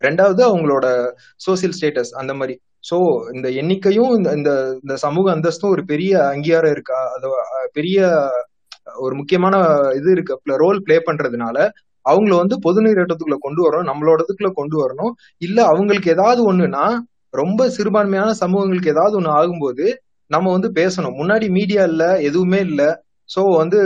[0.00, 1.12] ரெண்டாவது அவங்களோட
[1.50, 2.60] சோசியல் ஸ்டேட்டஸ் அந்த மாதிரி.
[2.90, 2.96] சோ
[3.34, 7.12] இந்த எண்ணிக்கையும் இந்த இந்த இந்த சமூக அந்தஸ்தும் ஒரு பெரிய அங்கீகாரம் இருக்கா.
[7.16, 7.28] அது
[7.72, 8.28] பெரிய
[8.96, 10.40] ஒரு முக்கியமான இது இருக்கு.
[10.44, 11.70] ரோல் ப்ளே பண்றதுனால
[12.08, 15.12] அவங்கள வந்து பொது நீரோட்டத்துக்குள்ள கொண்டு வரணும் நம்மளோடதுக்குள்ள கொண்டு வரணும்.
[15.38, 16.98] இல்ல அவங்களுக்கு ஏதாவது ஒண்ணுன்னா
[17.30, 19.96] ரொம்ப சிறுபான்மையான சமூகங்களுக்கு ஏதாவது ஒண்ணு ஆகும்போது
[20.30, 21.14] நம்ம வந்து பேசணும்.
[21.20, 22.82] முன்னாடி மீடியா இல்ல எதுவுமே இல்ல.
[23.28, 23.78] சோ வந்து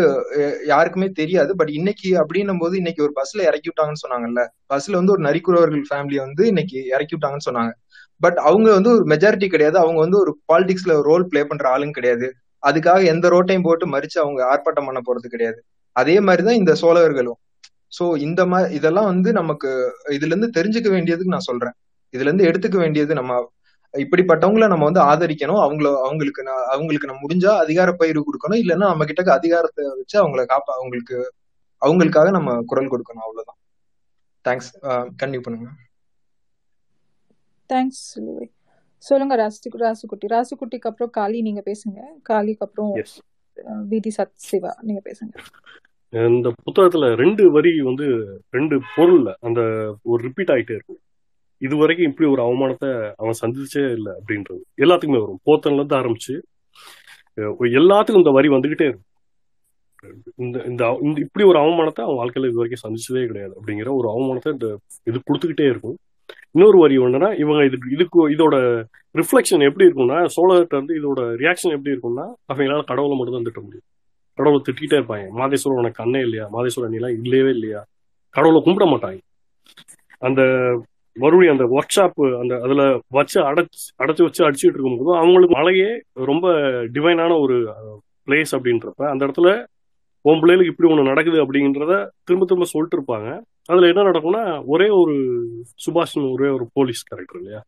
[0.66, 1.52] யாருக்குமே தெரியாது.
[1.56, 4.42] பட் இன்னைக்கு அப்படின்னும் போது இன்னைக்கு ஒரு பஸ்ல இறக்கி விட்டாங்கன்னு சொன்னாங்கல்ல.
[4.72, 7.72] பஸ்ல வந்து ஒரு நரிக்குறவர்கள் ஃபேமிலி வந்து இன்னைக்கு இறக்கி விட்டாங்கன்னு சொன்னாங்க.
[8.20, 9.76] பட் அவங்க வந்து ஒரு மெஜாரிட்டி கிடையாது.
[9.78, 12.26] அவங்க வந்து ஒரு பாலிடிக்ஸ்ல ரோல் ப்ளே பண்ற ஆளுங்க கிடையாது.
[12.62, 15.58] அதுக்காக எந்த ரோட்டையும் போட்டு மறிச்சு அவங்க ஆர்ப்பாட்டம் பண்ண போறது கிடையாது.
[15.96, 17.38] அதே மாதிரிதான் இந்த சோழர்களும்.
[17.92, 19.70] சோ இந்த மாதிரி இதெல்லாம் வந்து நமக்கு
[20.10, 21.74] இதுல இருந்து தெரிஞ்சுக்க வேண்டியதுக்கு நான் சொல்றேன்.
[22.14, 23.32] இதுல இருந்து எடுத்துக்க வேண்டியது நம்ம
[23.94, 25.60] இப்படிப்பட்டவங்கள நம்ம வந்து ஆதரிக்கணும்.
[25.66, 28.60] அவங்கள அவங்களுக்கு நான் அவங்களுக்கு நம்ம முடிஞ்சா அதிகார பயிர் கொடுக்கணும்.
[28.62, 31.16] இல்லைன்னா நம்ம கிட்ட அதிகாரத்தை வச்சு அவங்கள காப்பா அவங்களுக்கு
[31.82, 33.24] அவங்களுக்காக நம்ம குரல் கொடுக்கணும்.
[33.26, 33.58] அவ்வளவுதான்.
[34.44, 34.70] தேங்க்ஸ்
[35.20, 35.68] கண்டினியூ பண்ணுங்க.
[37.70, 38.02] தேங்க்ஸ்
[39.02, 40.26] சொல்லுங்க ராசி ராசுகுட்டி.
[40.34, 42.00] ராசுகுட்டிக்கு அப்புறம் காளி நீங்க பேசுங்க.
[42.28, 43.16] காளிக்கு அப்புறம் எஸ்
[43.92, 45.32] விதி சத் சிவா நீங்க பேசுங்க.
[46.12, 48.06] இந்த புத்தகத்துல ரெண்டு வரி வந்து
[48.56, 49.60] ரெண்டு பொருள்ல அந்த
[50.10, 51.00] ஒரு ரிப்பீட் ஆயிட்டே இருக்கும்
[51.66, 52.90] இது வரைக்கும் இப்படி ஒரு அவமானத்தை
[53.22, 54.62] அவன் சந்திச்சே இல்லை அப்படின்றது.
[54.84, 55.40] எல்லாத்துக்குமே வரும்.
[55.48, 56.34] போத்தன்ல இருந்து ஆரம்பிச்சு
[57.80, 59.08] எல்லாத்துக்கும் இந்த வரி வந்துகிட்டே இருக்கும்
[60.44, 64.50] இந்த இந்த இந்த இப்படி ஒரு அவமானத்தை அவன் வாழ்க்கையில இது வரைக்கும் சந்திச்சதே கிடையாது அப்படிங்கிற ஒரு அவமானத்தை
[64.56, 64.68] இந்த
[65.10, 65.96] இது கொடுத்துக்கிட்டே இருக்கும்.
[66.54, 68.56] இன்னொரு வரி ஒண்ணுன்னா இவங்க இதுக்கு இதுக்கு இதோட
[69.14, 73.86] ரிஃப்ளெக்ஷன் எப்படி இருக்கும்னா சோழர்கிட்ட வந்து இதோட ரியாக்ஷன் எப்படி இருக்கும்னா அவங்களால கடவுளை மட்டும் தான் திட்ட முடியும்.
[74.38, 75.26] கடவுளை திட்டிகிட்டே இருப்பாங்க.
[75.40, 76.46] மாதேஸ்வரன் உனக்கு அண்ணே இல்லையா?
[76.56, 77.80] மாதேஸ்வரன் நீலாம் இல்லையவே இல்லையா?
[78.34, 79.20] கடவுளை கும்பிட மாட்டாங்க.
[80.28, 80.42] அந்த
[81.12, 86.46] மறுபடியும் அந்த ஒர்க் ஷாப் அந்த அதுல வச்சு அடைச்சு அடைச்சு வச்சு அடிச்சுட்டு இருக்கும்போது அவங்களுக்கு மலையே ரொம்ப
[86.94, 87.56] டிவைனான ஒரு
[88.26, 89.48] பிளேஸ் அப்படின்றப்ப அந்த இடத்துல
[90.24, 91.92] உன் பிள்ளைகளுக்கு இப்படி ஒண்ணு நடக்குது அப்படின்றத
[92.24, 93.28] திரும்ப திரும்ப சொல்லிட்டு இருப்பாங்க.
[93.64, 95.14] அதுல என்ன நடக்கும்னா ஒரே ஒரு
[95.84, 97.62] சுபாஷ்னு ஒரே ஒரு போலீஸ் கேரக்டர் இல்லையா?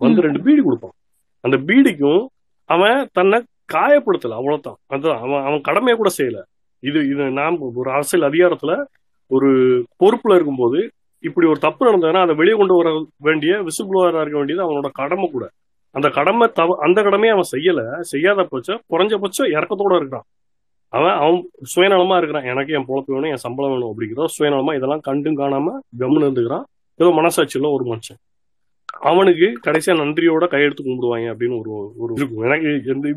[0.00, 0.22] வந்து.
[0.22, 0.96] ரெண்டு பீடி கொடுப்பான்.
[1.44, 2.26] அந்த பீடிக்கும்
[2.68, 3.38] அவன் தன்னை
[3.72, 4.76] காயப்படுத்தல அவ்வளவுதான்.
[4.86, 6.40] அதுதான் அவன் அவன் கடமையை கூட செய்யல.
[6.82, 8.72] இது இது நாம் ஒரு அரசியல் அதிகாரத்துல
[9.30, 9.50] ஒரு
[10.00, 10.78] பொறுப்புல இருக்கும்போது
[11.20, 15.46] இப்படி ஒரு தப்பு நடந்ததுன்னா அதை வெளியே கொண்டு வர வேண்டிய விசிபிளவரா இருக்க வேண்டியது அவனோட கடமை கூட.
[15.94, 17.80] அந்த கடமை தவ அந்த கடமையை அவன் செய்யல.
[18.00, 20.26] செய்யாத பட்சம் குறைஞ்சபட்சம் இறக்கத்தோட இருக்கிறான்.
[20.92, 21.38] அவன் அவன்
[21.74, 22.44] சுயநலமா இருக்கிறான்.
[22.44, 26.64] எனக்கு என் பொழப்பு வேணும் என் சம்பளம் வேணும் அப்படிங்கிறத சுயநலமா இதெல்லாம் கண்டும் காணாம கம்னு இருந்துக்கிறான்.
[27.00, 28.20] ஏதோ மனசாட்சியில் ஒரு மனுஷன்.
[29.00, 32.44] அவனுக்கு கடைசியா நன்றியோட கையெடுத்து கும்பிடுவாங்க அப்படின்னு ஒரு ஒரு இருக்கும்.
[32.48, 33.08] எனக்கு இந்த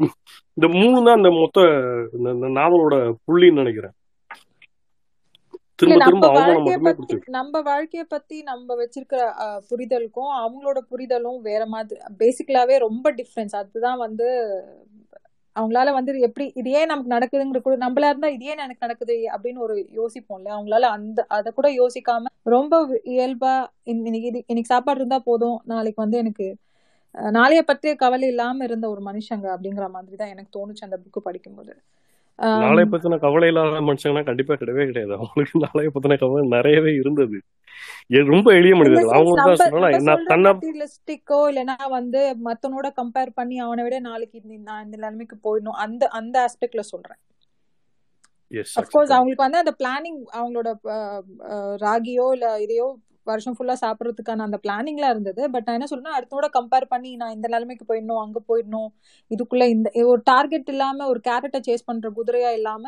[0.58, 1.60] இந்த மூணு தான் இந்த மொத்த
[2.18, 2.96] இந்த இந்த நாவலோட
[3.26, 3.96] புள்ளின்னு நினைக்கிறேன்.
[7.30, 9.22] நம்ம வாழ்க்கைய பத்தி நம்ம வச்சிருக்கிற
[9.70, 14.28] புரிதலுக்கும் அவங்களோட புரிதலும் வேற மாதிரி பேசிக்கலாவே ரொம்ப டிஃப்ரென்ஸ் அதுதான் வந்து
[15.56, 19.58] அவங்களால வந்து எப்படி இது ஏன் நமக்கு நடக்குதுங்கிற கூட நம்மளா இருந்தா இது ஏன் எனக்கு நடக்குது அப்படின்னு
[19.58, 20.48] ஒரு யோசிப்போம்ல.
[20.50, 23.52] அவங்களால அந்த அத கூட யோசிக்காம ரொம்ப இயல்பா
[23.84, 26.48] இன்ன- இன்னைக்கு இது- இன்னைக்கு சாப்பாடு இருந்தா போதும் நாளைக்கு வந்து எனக்கு
[27.32, 31.74] நாளைய பற்றிய கவலை இல்லாம இருந்த ஒரு மனுஷங்க அப்படிங்கிற மாதிரி தான் எனக்கு தோணுச்சு அந்த புக்கு படிக்கும்போது.
[32.40, 35.14] நாளைய பத்தின கவலை இல்லாத மனுஷங்கன்னா கண்டிப்பா கிடையவே கிடையாது.
[35.14, 37.40] அவங்களுக்கு நாளைய பத்தின கவலை நிறையவே இருந்தது.
[38.32, 39.16] ரொம்ப எளிய மனிதர்கள்.
[39.18, 39.34] அவங்க
[41.52, 45.80] இல்லைன்னா வந்து மத்தவனோட கம்பேர் பண்ணி அவனை விட நாளைக்கு நான் இந்த நிலைமைக்கு போயிடணும்.
[45.86, 47.20] அந்த அந்த ஆஸ்பெக்ட்ல சொல்றேன்.
[48.52, 50.70] அஃப்கோர்ஸ் அவங்களுக்கு வந்து அந்த பிளானிங் அவங்களோட
[51.86, 52.88] ராகியோ இல்ல இதையோ
[53.24, 55.52] வருஷம் ஃபுல்லா சாப்பிடறதுக்கான அந்த பிளானிங்லாம் இருந்தது.
[55.52, 58.90] பட் நான் என்ன சொல்றேன்னா அடுத்தோட கம்பேர் பண்ணி நான் இந்த நிலைமைக்கு போயிடணும் அங்க போயிடணும்
[59.32, 62.86] இதுக்குள்ள இந்த ஒரு டார்கெட் இல்லாம ஒரு கேரட்டை சேஸ் பண்ற குதிரையா இல்லாம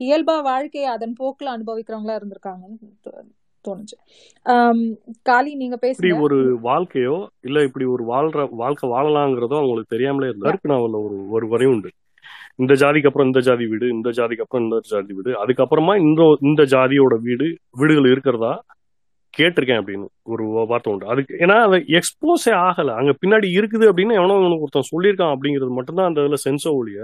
[0.00, 3.24] இயல்பா வாழ்க்கையை அதன் போக்குல அனுபவிக்கிறவங்களா இருந்திருக்காங்கன்னு தோ-
[3.64, 3.96] தோணுச்சு.
[5.22, 6.20] காளி நீங்க பேசுங்க.
[6.20, 10.48] ஒரு வாழ்க்கையோ இல்ல இப்படி ஒரு வாழ்ற வாழ்க்கை வாழலாங்கிறதோ அவங்களுக்கு தெரியாமலே இருந்தா Yeah.
[10.48, 11.90] இருக்கு நாவல்ல ஒரு ஒரு வரையும் உண்டு.
[12.56, 16.62] இந்த ஜாதிக்கு அப்புறம் இந்த ஜாதி வீடு இந்த ஜாதிக்கு அப்புறம் இந்த ஜாதி வீடு அதுக்கப்புறமா இந்த இந்த
[16.72, 18.52] ஜாதியோட வீடு வீடுகள் இருக்கிறதா?
[19.38, 21.10] கேட்டிருக்கேன் அப்படின்னு ஒரு வார்த்தை உண்டு.
[21.12, 22.94] அதுக்கு ஏன்னா அதை எக்ஸ்போஸே ஆகல.
[23.00, 27.00] அங்க பின்னாடி இருக்குது அப்படின்னு எவனோ இவனுக்கு ஒருத்தன் சொல்லியிருக்கான் அப்படிங்கிறது மட்டும்தான் அந்த இதுல சென்சோ ஒழிய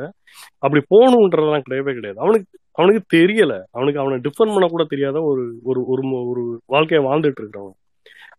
[0.65, 2.19] அப்படி போகணுன்றதெல்லாம் கிடையவே கிடையாது.
[2.25, 2.49] அவனுக்கு
[2.81, 3.55] அவனுக்கு தெரியல.
[3.77, 6.03] அவனுக்கு அவனை டிஃபன் பண்ண கூட தெரியாத ஒரு ஒரு ஒரு
[6.33, 6.43] ஒரு
[6.75, 7.77] வாழ்க்கையை வாழ்ந்துட்டு இருக்கிறவன்.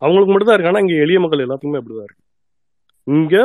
[0.04, 0.74] அவங்களுக்கு மட்டும் தான் இருக்கு.
[0.74, 2.24] இங்கே இங்க எளிய மக்கள் எல்லாத்துக்குமே அப்படிதான் இருக்கு.
[3.08, 3.36] இங்க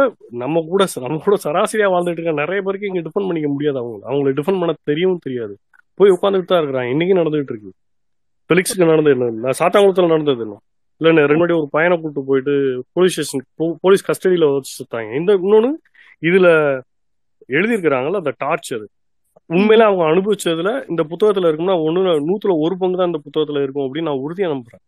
[0.43, 4.33] நம்ம கூட நம்ம கூட சராசரியா வாழ்ந்துட்டு இருக்க நிறைய பேருக்கு இங்க டிஃபன் பண்ணிக்க முடியாது அவங்க அவங்களை
[4.39, 5.55] டிஃபன் பண்ண தெரியவும் தெரியாது.
[6.01, 6.91] போய் உட்காந்துட்டு தான் இருக்கிறான்.
[6.93, 7.73] இன்னைக்கு நடந்துட்டு இருக்கு.
[8.51, 9.31] பெலிக்ஸுக்கு நடந்தது என்ன?
[9.45, 10.57] நான் சாத்தாங்குளத்துல நடந்தது என்ன?
[11.01, 12.55] இல்ல நான் ரெண்டு வாட்டி ஒரு பையனை கூட்டு போயிட்டு
[12.93, 13.45] போலீஸ் ஸ்டேஷன்
[13.81, 15.11] போலீஸ் கஸ்டடியில் வச்சு சுத்தாங்க.
[15.17, 15.71] இந்த இன்னொன்னு
[16.23, 16.49] இதுல
[17.49, 18.85] எழுதியிருக்கிறாங்கல்ல அந்த டார்ச்சர்
[19.55, 24.09] உண்மையில அவங்க அனுபவிச்சதுல இந்த புத்தகத்துல இருக்கும்னா ஒண்ணு நூத்துல ஒரு பங்கு தான் இந்த புத்தகத்துல இருக்கும் அப்படின்னு
[24.09, 24.83] நான் உறுதியா நம்புறேன்.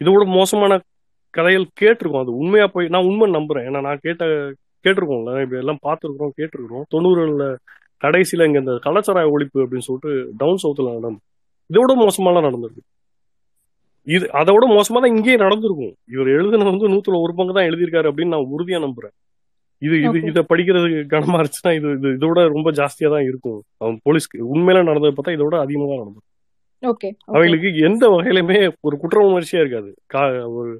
[0.00, 0.72] இதோட மோசமான
[1.34, 2.20] கதைகள் கேட்டிருக்கோம்.
[2.20, 3.66] அது உண்மையா போய் நான் உண்மை நம்புறேன்.
[3.68, 4.24] ஏன்னா நான் கேட்ட
[4.84, 6.86] கேட்டிருக்கோம்ல இப்ப எல்லாம் பார்த்துருக்குறோம் கேட்டிருக்கிறோம்.
[6.94, 7.46] தொண்ணூறுல
[8.04, 11.20] கடைசியில இங்க இந்த கலாச்சார ஒழிப்பு அப்படின்னு சொல்லிட்டு டவுன் சவுத்துல நடந்து
[11.70, 12.84] இதோட மோசமாலாம் நடந்திருக்கு
[14.06, 15.94] இது அதை விட மோசமா தான் இங்கேயே நடந்திருக்கும்.
[16.14, 19.14] இவர் எழுதுனது வந்து நூத்துல ஒரு பங்கு தான் எழுதியிருக்காரு அப்படின்னு நான் உறுதியா நம்புறேன்.
[19.82, 23.58] இது இது இதை படிக்கிறதுக்கு கனமா இருந்துச்சுன்னா இது இது இதோட ரொம்ப ஜாஸ்தியா தான் இருக்கும்.
[23.82, 26.24] அவன் போலீஸ்க்கு உண்மையில நடந்ததை பார்த்தா இதோட அதிகமா தான் நடந்தது.
[27.32, 29.90] அவங்களுக்கு எந்த வகையிலுமே ஒரு குற்ற உணர்ச்சியா இருக்காது
[30.58, 30.70] ஒரு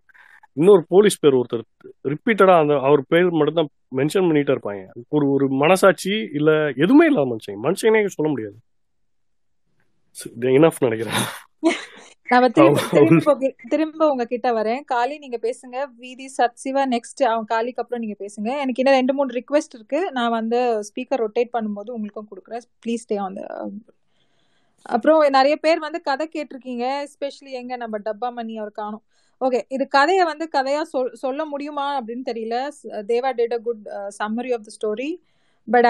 [0.60, 1.64] இன்னொரு போலீஸ் பேர் ஒருத்தர்
[2.12, 4.82] ரிப்பீட்டடா அந்த அவர் பேர் மட்டும் தான் மென்ஷன் பண்ணிட்டே இருப்பாங்க.
[5.16, 6.50] ஒரு ஒரு மனசாட்சி இல்ல
[6.84, 7.60] எதுவுமே இல்லாத மனுஷன்.
[7.66, 8.56] மனுஷனே சொல்ல முடியாது.
[10.40, 11.22] இனஃப் நினைக்கிறேன்.
[12.28, 14.84] நம்ம திரும்ப உங்க- உங்ககிட்ட வரேன்.
[14.84, 15.86] காளி நீங்க பேசுங்க.
[15.96, 18.60] வீதி சத் சிவா நெக்ஸ்ட் அவன் காளிக்கு அப்புறம் நீங்க பேசுங்க.
[18.60, 20.12] எனக்கு இன்னும் ரெண்டு மூணு ரிக்வெஸ்ட் இருக்கு.
[20.12, 22.60] நான் வந்து ஸ்பீக்கர் ரொட்டேட் பண்ணும்போது உங்களுக்கும் கொடுக்குறேன்.
[22.86, 23.36] ப்ளீஸ் ஸ்டே ஆன்
[24.82, 27.06] அப்புறம் நிறைய பேர் வந்து கதை கேட்டிருக்கீங்க.
[27.06, 29.02] எஸ்பெஷலி எங்க நம்ம டப்பா மணி அவர் காணும்.
[29.40, 32.70] ஓகே இது கதையை வந்து கதையா சொல் சொல்ல முடியுமா அப்படின்னு தெரியல.
[32.82, 35.16] Deva did a good summary of the story
[35.72, 35.86] but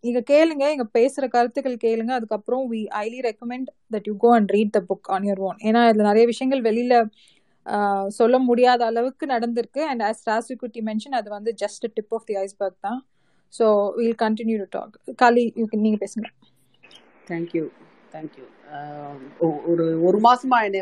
[0.00, 2.12] நீங்கள் uh, um, கேளுங்க இங்க பேசுற கருத்துக்கள் கேளுங்க.
[2.18, 5.82] அதுக்கப்புறம் we highly recommend that you go and read the book on your own ஏன்னா
[5.90, 6.94] இதுல நிறைய விஷயங்கள் வெளியில
[8.18, 9.82] சொல்ல முடியாத அளவுக்கு நடந்திருக்கு.
[9.90, 13.00] அண்ட் ஆஸ் ராசிகுட்டி மென்ஷன் அது வந்து just tip of the iceberg தான்.
[13.58, 13.66] So
[13.98, 16.28] will continue to talk Kali you can- நீங்க பேசுங்க.
[17.28, 17.64] தேங்க்யூ
[18.12, 19.20] தேங்க்யூ um,
[19.72, 20.80] ஒரு ஒரு மாசமா என்னை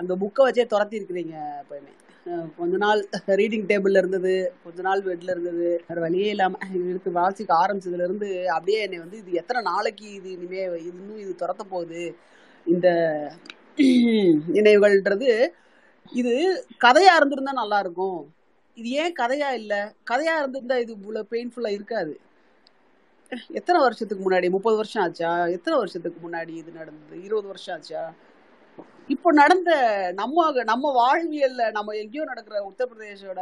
[0.00, 1.92] அந்த புக்கை வச்சே துரத்தி இருக்கிறீங்க எப்பயுமே.
[2.58, 3.00] கொஞ்ச நாள்
[3.40, 4.32] ரீடிங் டேபிள்ல இருந்தது
[4.64, 5.68] கொஞ்ச நாள் பெட்ல இருந்தது.
[5.88, 6.58] வேற வழியே இல்லாம
[6.88, 11.34] இருக்கு வாசிக்க ஆரம்பிச்சதுல இருந்து அப்படியே என்னை வந்து இது எத்தனை நாளைக்கு இது இனிமே இது இன்னும் இது
[11.42, 12.02] துரத்த போகுது.
[12.66, 12.88] இந்த
[14.56, 15.28] நினைவுகள்ன்றது
[16.12, 16.32] இது
[16.84, 18.20] கதையா இருந்திருந்தா நல்லா இருக்கும்.
[18.76, 19.74] இது ஏன் கதையா இல்ல?
[20.10, 22.12] கதையா இருந்திருந்தா இது இவ்வளவு பெயின்ஃபுல்லா இருக்காது.
[23.58, 24.48] எத்தனை வருஷத்துக்கு முன்னாடி?
[24.50, 25.30] முப்பது வருஷம் ஆச்சா?
[25.56, 27.16] எத்தனை வருஷத்துக்கு முன்னாடி இது நடந்தது?
[27.22, 28.02] இருபது வருஷம் ஆச்சா?
[29.14, 29.70] இப்போ நடந்த
[30.20, 33.40] நம்ம நம்ம வாழ்வியல்ல நம்ம எங்கேயோ நடக்கிற உத்தரப்பிரதேஷோட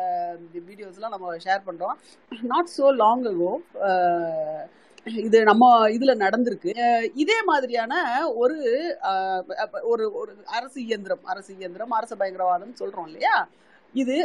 [0.68, 1.96] வீடியோஸ் எல்லாம் நம்ம ஷேர் பண்றோம்.
[2.52, 3.52] நாட் சோ லாங் அகோ
[5.26, 5.64] இது நம்ம
[5.96, 6.70] இதுல நடந்திருக்கு.
[7.22, 7.92] இதே மாதிரியான
[8.42, 8.56] ஒரு
[9.92, 13.36] ஒரு ஒரு அரசு இயந்திரம் அரசு இயந்திரம் அரசு பயங்கரவாதம் சொல்றோம் இல்லையா?
[13.94, 14.16] இது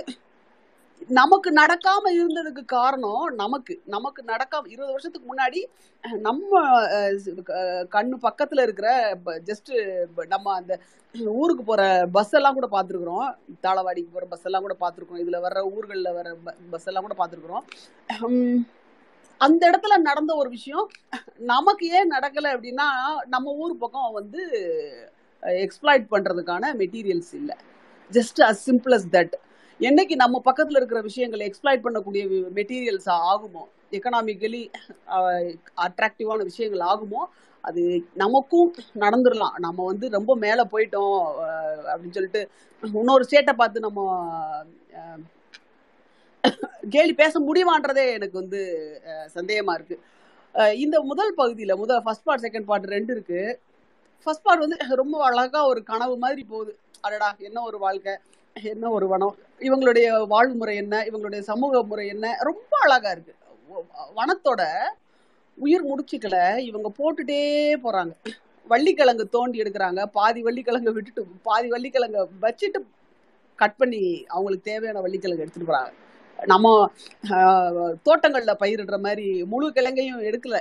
[1.09, 3.73] நமக்கு நடக்காம இருந்ததுக்கு காரணம் நமக்கு.
[3.85, 5.61] நமக்கு நடக்காம இருபது வருஷத்துக்கு முன்னாடி
[6.27, 6.61] நம்ம
[7.95, 8.89] கண்ணு பக்கத்துல இருக்கிற
[9.49, 9.71] ஜஸ்ட்
[10.27, 10.73] நம்ம அந்த
[11.41, 11.81] ஊருக்கு போற
[12.11, 13.29] பஸ் எல்லாம் கூட பார்த்துருக்குறோம்.
[13.65, 16.35] தாளவாடிக்கு போற பஸ் எல்லாம் கூட பார்த்துருக்கோம் இதுல வர்ற ஊர்கள்ல வர
[16.69, 17.65] பஸ் எல்லாம் கூட பார்த்துருக்குறோம்.
[19.41, 20.87] அந்த இடத்துல நடந்த ஒரு விஷயம்
[21.53, 22.87] நமக்கு ஏன் நடக்கல அப்படின்னா
[23.27, 24.41] நம்ம ஊர் பக்கம் வந்து
[25.43, 27.55] எக்ஸ்ப்ளாய்ட் பண்றதுக்கான மெட்டீரியல்ஸ் இல்லை.
[28.11, 29.33] Just as simple as that
[29.87, 32.23] என்னைக்கு நம்ம பக்கத்துல இருக்கிற விஷயங்களை எக்ஸ்ப்ளாய்ட் பண்ணக்கூடிய
[32.57, 33.63] மெட்டீரியல்ஸ் ஆகுமோ?
[33.97, 34.61] எக்கனாமிக்கலி
[35.85, 37.21] அட்ராக்டிவான விஷயங்கள் ஆகுமோ?
[37.63, 37.81] அது
[38.21, 38.69] நமக்கும்
[39.03, 41.17] நடந்துடலாம் நம்ம வந்து ரொம்ப மேலே போயிட்டோம்
[41.91, 42.41] அப்படின்னு சொல்லிட்டு
[42.83, 44.01] இன்னொரு ஸ்டேட்டை பார்த்து நம்ம
[46.95, 48.61] கேலி பேச முடியுமான்றதே எனக்கு வந்து
[49.35, 49.97] சந்தேகமாக சந்தேகமா இருக்கு.
[50.83, 53.41] இந்த முதல் பகுதியில் முதல் ஃபர்ஸ்ட் பார்ட் செகண்ட் பார்ட் ரெண்டு இருக்கு.
[54.23, 56.73] ஃபர்ஸ்ட் பார்ட் வந்து ரொம்ப அழகாக ஒரு கனவு மாதிரி போகுது.
[57.05, 58.15] அடடா என்ன ஒரு வாழ்க்கை.
[58.55, 59.35] என்ன ஒரு வனம்?
[59.59, 61.03] இவங்களுடைய வாழ்வு முறை என்ன?
[61.03, 62.37] இவங்களுடைய சமூக முறை என்ன?
[62.39, 63.35] ரொம்ப அழகா இருக்கு.
[64.15, 64.61] வனத்தோட
[65.57, 67.41] உயிர் முடிச்சுக்களை இவங்க போட்டுட்டே
[67.85, 68.13] போறாங்க.
[68.67, 70.05] வள்ளிக்கிழங்கு தோண்டி எடுக்கிறாங்க.
[70.05, 72.79] பாதி வள்ளிக்கிழங்க விட்டுட்டு பாதி வள்ளிக்கிழங்க வச்சுட்டு
[73.59, 75.91] கட் பண்ணி அவங்களுக்கு தேவையான வள்ளிக்கிழங்கு எடுத்துட்டு போறாங்க.
[76.45, 76.67] நம்ம
[77.29, 80.57] ஆஹ், தோட்டங்கள்ல பயிரிடுற மாதிரி முழு கிழங்கையும் எடுக்கல.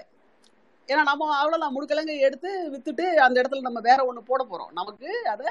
[0.89, 1.73] ஏன்னா நம்ம அவ்வளவுதான்.
[1.73, 4.73] முழு கிழங்கை எடுத்து வித்துட்டு அந்த இடத்துல நம்ம வேற ஒண்ணு போட போறோம்.
[4.73, 5.47] நமக்கு அதை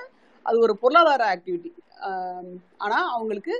[0.48, 1.72] அது ஒரு பொருளாதார ஆக்டிவிட்டி
[2.86, 3.56] ஆனா அவங்களுக்கு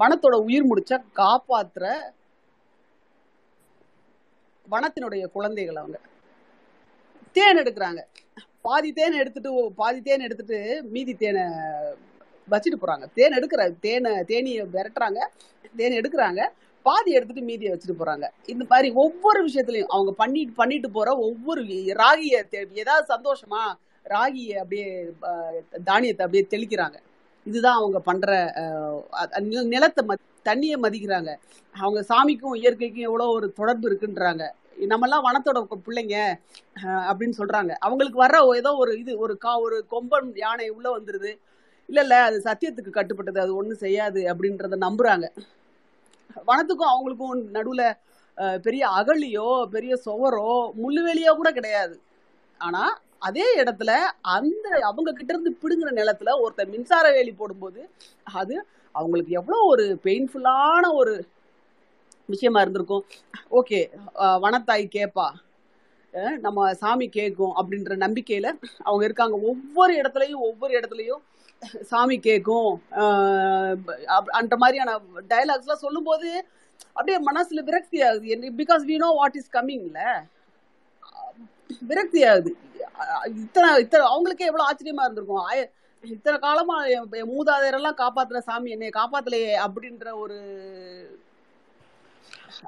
[0.00, 1.84] வனத்தோட உயிர் முடிச்ச காப்பாத்துற
[4.72, 5.98] வனத்தினுடைய குழந்தைகள் அவங்க.
[7.36, 8.00] தேன் எடுக்கிறாங்க.
[8.66, 10.58] பாதி தேன் எடுத்துட்டு பாதி தேன் எடுத்துட்டு
[10.94, 11.42] மீதி தேனை
[12.52, 13.06] வச்சுட்டு போறாங்க.
[13.18, 15.20] தேன் எடுக்கிற தேனை தேனியை விரட்டுறாங்க.
[15.78, 16.42] தேன் எடுக்கிறாங்க.
[16.86, 18.26] பாதி எடுத்துட்டு மீதியை வச்சுட்டு போறாங்க.
[18.52, 21.62] இந்த மாதிரி ஒவ்வொரு விஷயத்துலயும் அவங்க பண்ணிட்டு பண்ணிட்டு போற ஒவ்வொரு
[22.02, 22.42] ராகிய
[22.82, 23.62] ஏதாவது சந்தோஷமா
[24.04, 25.12] ராகியை அப்படியே
[25.84, 26.94] தானியத்தை அப்படியே தெளிக்கிறாங்க.
[27.44, 28.52] இதுதான் அவங்க பண்ற
[29.38, 31.36] நில- நிலத்தை ம தண்ணியை மதிக்கிறாங்க.
[31.72, 34.50] அவங்க சாமிக்கும் இயற்கைக்கும் எவ்வளோ ஒரு தொடர்பு இருக்குன்றாங்க.
[34.80, 36.34] நம்மெல்லாம் வனத்தோட பிள்ளைங்க
[36.84, 37.70] அப்படின்னு சொல்றாங்க.
[37.70, 41.38] அவங்களுக்கு வர்ற ஏதோ ஒரு இது ஒரு கா ஒரு கொம்பன் யானை உள்ள வந்துருது.
[41.86, 45.28] இல்ல இல்ல அது சத்தியத்துக்கு கட்டுப்பட்டது அது ஒண்ணும் செய்யாது அப்படின்றத நம்புறாங்க.
[46.46, 47.92] வனத்துக்கும் அவங்களுக்கும் நடுவுல
[48.58, 52.00] பெரிய அகழியோ பெரிய சுவரோ முள்ளுவெளியோ கூட கிடையாது.
[52.58, 53.90] ஆனா அதே இடத்துல
[54.36, 57.80] அந்த அவங்க கிட்ட இருந்து பிடுங்குற நிலத்துல ஒருத்தர் மின்சார வேலி போடும்போது
[58.40, 58.56] அது
[58.94, 61.14] அவங்களுக்கு எவ்வளோ ஒரு பெயின்ஃபுல்லான ஒரு
[62.32, 63.04] விஷயமா இருந்திருக்கும்.
[63.58, 63.80] ஓகே
[64.44, 65.26] வனத்தாய் கேப்பா.
[66.44, 68.48] நம்ம சாமி கேட்கும் அப்படின்ற நம்பிக்கையில
[68.86, 69.36] அவங்க இருக்காங்க.
[69.50, 71.22] ஒவ்வொரு இடத்துலையும் ஒவ்வொரு இடத்துலையும்
[71.90, 72.70] சாமி கேட்கும்
[74.40, 74.92] அந்த மாதிரியான
[75.32, 76.28] டயலாக்ஸ்லாம் சொல்லும்போது
[76.96, 78.52] அப்படியே மனசுல விரக்தி ஆகுது.
[78.60, 80.00] Because we know what is கம்மிங்ல
[81.90, 82.50] விரக்தி ஆகுது
[83.42, 85.46] இத்தனை இத்தனை அவங்களுக்கே எவ்வளவு ஆச்சரியமா இருந்திருக்கும்.
[86.04, 90.38] இத்தனை காலமா என் என் மூதாதையரெல்லாம் காப்பாத்துல சாமி என்னை காப்பாத்தலையே அப்படின்ற ஒரு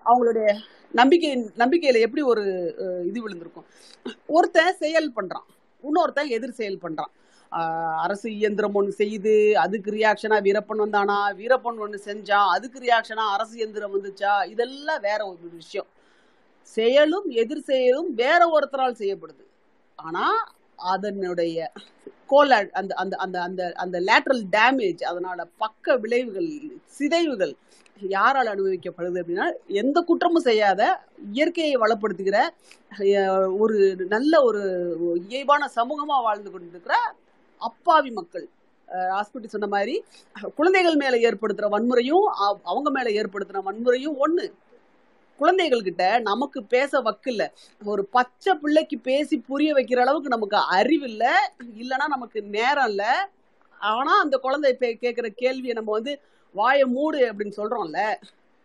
[0.08, 0.48] அவங்களுடைய
[1.00, 1.30] நம்பிக்கை
[1.62, 2.44] நம்பிக்கையில எப்படி ஒரு
[3.10, 3.66] இது விழுந்திருக்கும்.
[4.36, 5.46] ஒருத்தன் செயல் பண்றான்.
[5.84, 7.12] இன்னொருத்தன் எதிர் செயல் பண்றான்.
[8.04, 9.34] அரசு இயந்திரம் ஒன்று செய்து
[9.64, 15.50] அதுக்கு ரியாக்ஷனா வீரப்பன் வந்தானா வீரப்பன் ஒன்று செஞ்சான் அதுக்கு ரியாக்ஷனா அரசு இயந்திரம் வந்துச்சா இதெல்லாம் வேற ஒரு
[15.60, 15.88] விஷயம்.
[16.74, 19.44] செயலும் எதிர் செயலும் வேற ஒருத்தரால் செய்யப்படுது.
[19.98, 20.24] ஆனா
[20.92, 21.58] அதனுடைய
[22.32, 26.50] கோல அந்த அந்த அந்த அந்த அந்த லேட்ரல் டேமேஜ் அதனால பக்க விளைவுகள்
[26.96, 27.54] சிதைவுகள்
[28.00, 29.46] யாரால் அனுபவிக்கப்படுது அப்படின்னா
[29.82, 30.82] எந்த குற்றமும் செய்யாத
[31.34, 32.38] இயற்கையை வளப்படுத்துகிற
[33.62, 33.76] ஒரு
[34.14, 34.62] நல்ல ஒரு
[35.28, 36.96] இயல்பான சமூகமா வாழ்ந்து கொண்டிருக்கிற
[37.62, 38.46] அப்பாவி மக்கள்.
[39.14, 39.94] ஹாஸ்பிட்டல் சொன்ன மாதிரி
[40.58, 42.26] குழந்தைகள் மேல ஏற்படுத்துற வன்முறையும்
[42.70, 44.46] அவங்க மேல ஏற்படுத்துற வன்முறையும் ஒன்று
[45.36, 47.46] குழந்தைகள் கிட்ட நமக்கு பேச வக்கில்ல.
[47.84, 53.30] ஒரு பச்சை பிள்ளைக்கு பேசி புரிய வைக்கிற அளவுக்கு நமக்கு அறிவு இல்ல இல்லைன்னா நமக்கு நேரம் இல்ல.
[53.78, 56.20] ஆனா அந்த குழந்தை பே- கேக்குற கேள்வியை நம்ம வந்து
[56.52, 58.14] வாயை மூடு அப்படின்னு சொல்றோம்ல.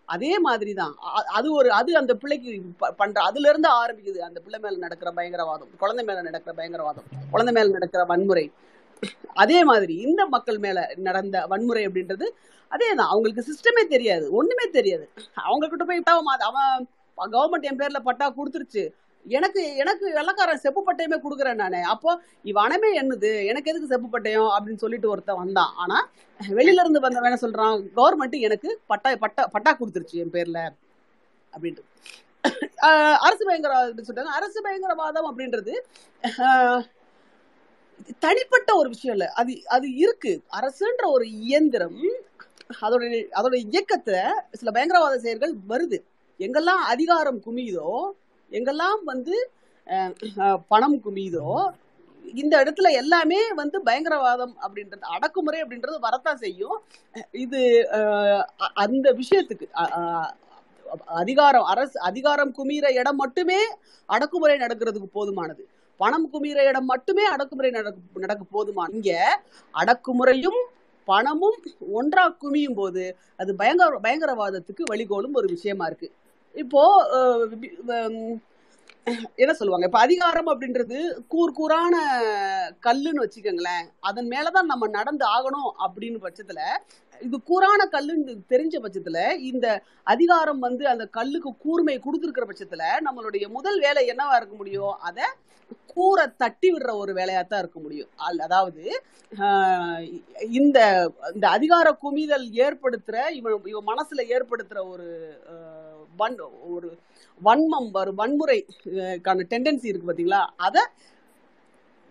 [0.06, 0.96] அதே மாதிரிதான்.
[1.00, 2.62] தான் அது ஒரு அது அந்த பிள்ளைக்கு
[2.98, 4.18] பண்ற அதுல இருந்து ஆரம்பிக்குது.
[4.18, 8.52] அந்த பிள்ளை மேல நடக்கிற பயங்கரவாதம் குழந்தை மேல நடக்கிற பயங்கரவாதம் குழந்தை மேல நடக்கிற வன்முறை.
[9.34, 12.26] அதே மாதிரி இந்த மக்கள் மேல நடந்த வன்முறை அப்படின்றது
[12.72, 13.12] அதேதான்.
[13.14, 14.26] அவங்களுக்கு சிஸ்டமே தெரியாது.
[14.32, 15.06] ஒண்ணுமே தெரியாது.
[15.34, 16.88] அவங்க கிட்ட போய் விட்டா அவன் அவன்
[17.36, 18.84] கவர்மெண்ட் என் பேர்ல பட்டா கொடுத்துருச்சு.
[19.26, 21.74] எனக்கு எனக்கு வெள்ளக்காரன் செப்பு பட்டயமே கொடுக்குறேன் நான்.
[21.96, 23.32] அப்போ இவனமே என்னது?
[23.46, 24.50] எனக்கு எதுக்கு செப்பு பட்டயம்?
[24.56, 25.74] அப்படின்னு சொல்லிட்டு ஒருத்தன் வந்தான்.
[25.76, 26.10] ஆனா
[26.50, 27.84] வெளியில இருந்து வந்தவன் என்ன சொல்றான்?
[27.96, 30.60] கவர்மெண்ட் எனக்கு பட்டா பட்டா பட்டா கொடுத்துருச்சு என் பேர்ல.
[31.56, 31.84] அப்படின்ட்டு.
[33.26, 34.32] அரசு பயங்கரவாதம் சொல்றாங்க.
[34.40, 35.74] அரசு பயங்கரவாதம் அப்படின்றது
[38.20, 39.32] தனிப்பட்ட ஒரு விஷயம் இல்ல.
[39.32, 40.42] அது அது இருக்கு.
[40.62, 41.96] அரசுன்ற ஒரு இயந்திரம்
[42.82, 44.18] அதோட அதோட இயக்கத்துல
[44.52, 45.98] சில பயங்கரவாத செயல்கள் வருது.
[46.40, 48.12] எங்கெல்லாம் அதிகாரம் குமியுதோ
[48.52, 49.50] எங்கெல்லாம் வந்து
[50.68, 51.72] பணம் குமியுதோ
[52.34, 56.82] இந்த இடத்துல எல்லாமே வந்து பயங்கரவாதம் அப்படின்றது அடக்குமுறை அப்படின்றது வரத்தான் செய்யும்.
[57.32, 57.62] இது
[57.94, 59.68] அ- அந்த விஷயத்துக்கு
[61.06, 63.60] அதிகாரம் அரசு அதிகாரம் குமிற இடம் மட்டுமே
[64.06, 65.64] அடக்குமுறை நடக்கிறதுக்கு போதுமானது.
[66.00, 69.12] பணம் குமிற இடம் மட்டுமே அடக்குமுறை நடக்க நடக்க போதுமான இங்க
[69.74, 70.62] அடக்குமுறையும்
[71.08, 71.60] பணமும்
[72.00, 73.04] ஒன்றா குமியும் போது
[73.42, 76.10] அது பயங்கர பயங்கரவாதத்துக்கு வழிகோலும் ஒரு விஷயமா இருக்கு.
[76.56, 76.82] இப்போ
[79.44, 79.86] என்ன சொல்லுவாங்க?
[79.90, 80.98] இப்ப அதிகாரம் அப்படின்றது
[81.34, 81.96] கூர் கூரான
[82.86, 83.86] கல்லுன்னு வச்சுக்கோங்களேன்.
[84.10, 86.62] அதன் மேலதான் நம்ம நடந்து ஆகணும் அப்படின்னு பட்சத்துல
[87.22, 89.20] இது கூரான கல்லுன்னு தெரிஞ்ச பட்சத்துல
[89.52, 89.68] இந்த
[90.14, 94.96] அதிகாரம் வந்து அந்த கல்லுக்கு கூர்மை கொடுத்துருக்கிற பட்சத்துல நம்மளுடைய முதல் வேலை என்னவா இருக்க முடியும்?
[95.10, 95.26] அதை
[95.94, 98.12] கூரை தட்டி விடுற ஒரு வேலையா தான் இருக்க முடியும்.
[98.40, 98.84] அதாவது
[100.60, 100.80] இந்த
[101.36, 105.08] இந்த அதிகார குமிதல் ஏற்படுத்துற இவன் இவன் மனசுல ஏற்படுத்துற ஒரு
[106.22, 106.38] வன்
[106.76, 106.90] ஒரு
[107.42, 110.44] வன்மம் ஒரு வன்முறைக்கான டெண்டன்சி இருக்கு பாத்தீங்களா?
[110.68, 110.84] அதை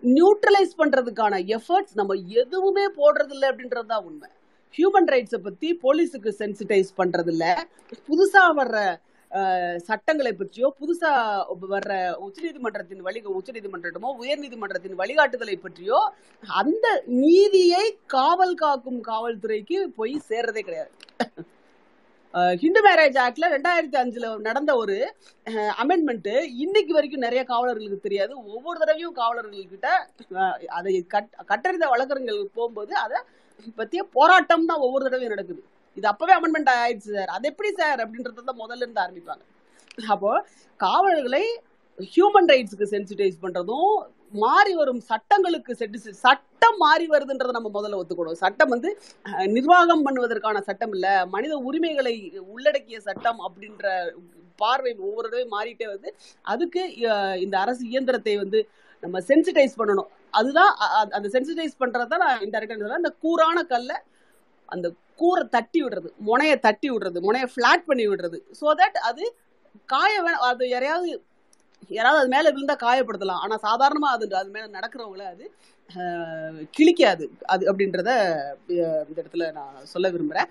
[0.03, 4.29] நியூட்ரலைஸ் பண்றதுக்கான எஃபர்ட்ஸ் நம்ம எதுவுமே போடுறது இல்லை அப்படின்றது தான் உண்மை.
[4.75, 7.51] ஹியூமன் ரைட்ஸை பத்தி போலீஸுக்கு சென்சிட்டைஸ் பண்றது இல்லை
[8.09, 8.77] புதுசா வர்ற
[9.85, 11.11] சட்டங்களை பற்றியோ புதுசா
[11.65, 11.91] வர்ற
[12.25, 15.99] உச்சநீதிமன்றத்தின் வழி உச்சநீதிமன்றமோ உயர்நீதிமன்றத்தின் வழிகாட்டுதலை பற்றியோ
[16.43, 16.87] அந்த
[17.21, 20.91] நீதியை காவல் காக்கும் காவல்துறைக்கு போய் சேர்றதே கிடையாது.
[22.61, 24.95] ஹிந்து மேரேஜ் ஆக்ட்ல ரெண்டாயிரத்தி அஞ்சுல நடந்த ஒரு
[25.81, 26.29] அமெண்ட்மெண்ட்
[26.63, 28.33] இன்னைக்கு வரைக்கும் நிறைய காவலர்களுக்கு தெரியாது.
[28.53, 29.89] ஒவ்வொரு தடவையும் காவலர்கள்கிட்ட
[30.37, 33.19] அஹ், அதை கட் கட்டறிந்த வழக்கறிஞர்கள் போகும்போது அதை
[33.79, 35.61] பத்திய போராட்டம் தான் ஒவ்வொரு தடவையும் நடக்குது.
[35.97, 37.31] இது அப்பவே அமெண்ட்மெண்ட் ஆயிடுச்சு சார்.
[37.35, 37.99] அது எப்படி சார்?
[38.05, 39.43] அப்படின்றத தான் முதல்ல இருந்து ஆரம்பிப்பாங்க.
[40.13, 40.31] அப்போ
[40.79, 41.43] காவலர்களை
[42.13, 43.93] ஹியூமன் ரைட்ஸ்க்கு சென்சிடைஸ் பண்றதும்
[44.43, 48.37] மாறி வரும் சட்டங்களுக்கு செட்டு சட்டம் மாறி வருதுன்றதை நம்ம முதல்ல ஒத்துக்கணும்.
[48.43, 48.89] சட்டம் வந்து
[49.55, 52.15] நிர்வாகம் பண்ணுவதற்கான சட்டம் இல்ல மனித உரிமைகளை
[52.53, 53.85] உள்ளடக்கிய சட்டம் அப்படின்ற
[54.61, 56.09] பார்வை ஒவ்வொரு தடவையும் மாறிட்டே வந்து
[56.53, 56.81] அதுக்கு
[57.45, 58.59] இந்த அரசு இயந்திரத்தை வந்து
[59.03, 60.09] நம்ம சென்சிடைஸ் பண்ணணும்.
[60.39, 60.71] அதுதான்
[61.17, 63.01] அந்த சென்சிடைஸ் பண்றதுதான் நான் இன்டெரக்டா சொல்றேன்.
[63.03, 63.91] அந்த கூரான கல்ல
[64.69, 64.87] அந்த
[65.21, 68.39] கூரை தட்டி விடுறது முனையை தட்டி விடுறது முனையை ஃப்ளாட் பண்ணி விடுறது.
[68.59, 69.25] ஸோ தட் அது
[69.93, 71.11] காய வே அது யாரையாவது
[71.97, 73.41] யாராவது அது மேலே விழுந்தா காயப்படுத்தலாம்.
[73.43, 75.45] ஆனால் சாதாரணமாக அது அது மேலே நடக்கிறவங்கள அது
[76.77, 77.25] கிழிக்காது.
[77.53, 78.09] அது அப்படின்றத
[79.07, 80.49] இந்த இடத்துல நான் சொல்ல விரும்புகிறேன்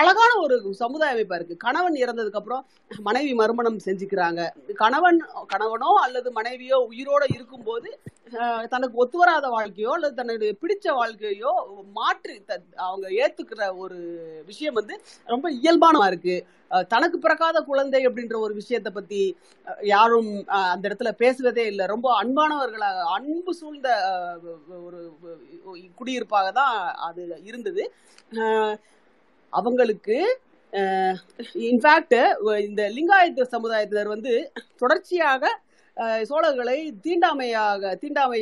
[0.00, 2.64] அழகான ஒரு சமுதாய அமைப்பாக இருக்குது கணவன் இறந்ததுக்கப்புறம்
[3.08, 4.40] மனைவி மறுமணம் செஞ்சுக்கிறாங்க.
[4.82, 5.20] கணவன்
[5.52, 7.90] கணவனோ அல்லது மனைவியோ உயிரோட இருக்கும்போது
[8.68, 11.52] தனக்கு ஒத்து வராத வாழ்க்கையோ அல்லது தன்னுடைய பிடிச்ச வாழ்க்கையோ
[11.92, 13.98] மாற்றி த- அவங்க ஏத்துக்கிற ஒரு
[14.46, 14.94] விஷயம் வந்து
[15.26, 16.36] ரொம்ப இயல்பானமா இருக்கு.
[16.88, 19.20] தனக்கு பிறக்காத குழந்தை அப்படின்ற ஒரு விஷயத்தை பத்தி
[19.84, 20.30] யாரும்
[20.66, 21.86] அந்த இடத்துல பேசுவதே இல்லை.
[21.86, 23.88] ரொம்ப அன்பானவர்களாக அன்பு சூழ்ந்த
[24.82, 25.00] ஒரு
[25.94, 27.84] குடியிருப்பாக தான் அது இருந்தது.
[29.52, 30.18] அவங்களுக்கு
[31.64, 32.18] இன்ஃபேக்ட்
[32.64, 34.34] இந்த லிங்காயத்து சமுதாயத்தினர் வந்து
[34.76, 35.44] தொடர்ச்சியாக
[36.30, 38.40] சோழர்களை தீண்டாமையாக தீண்டாமை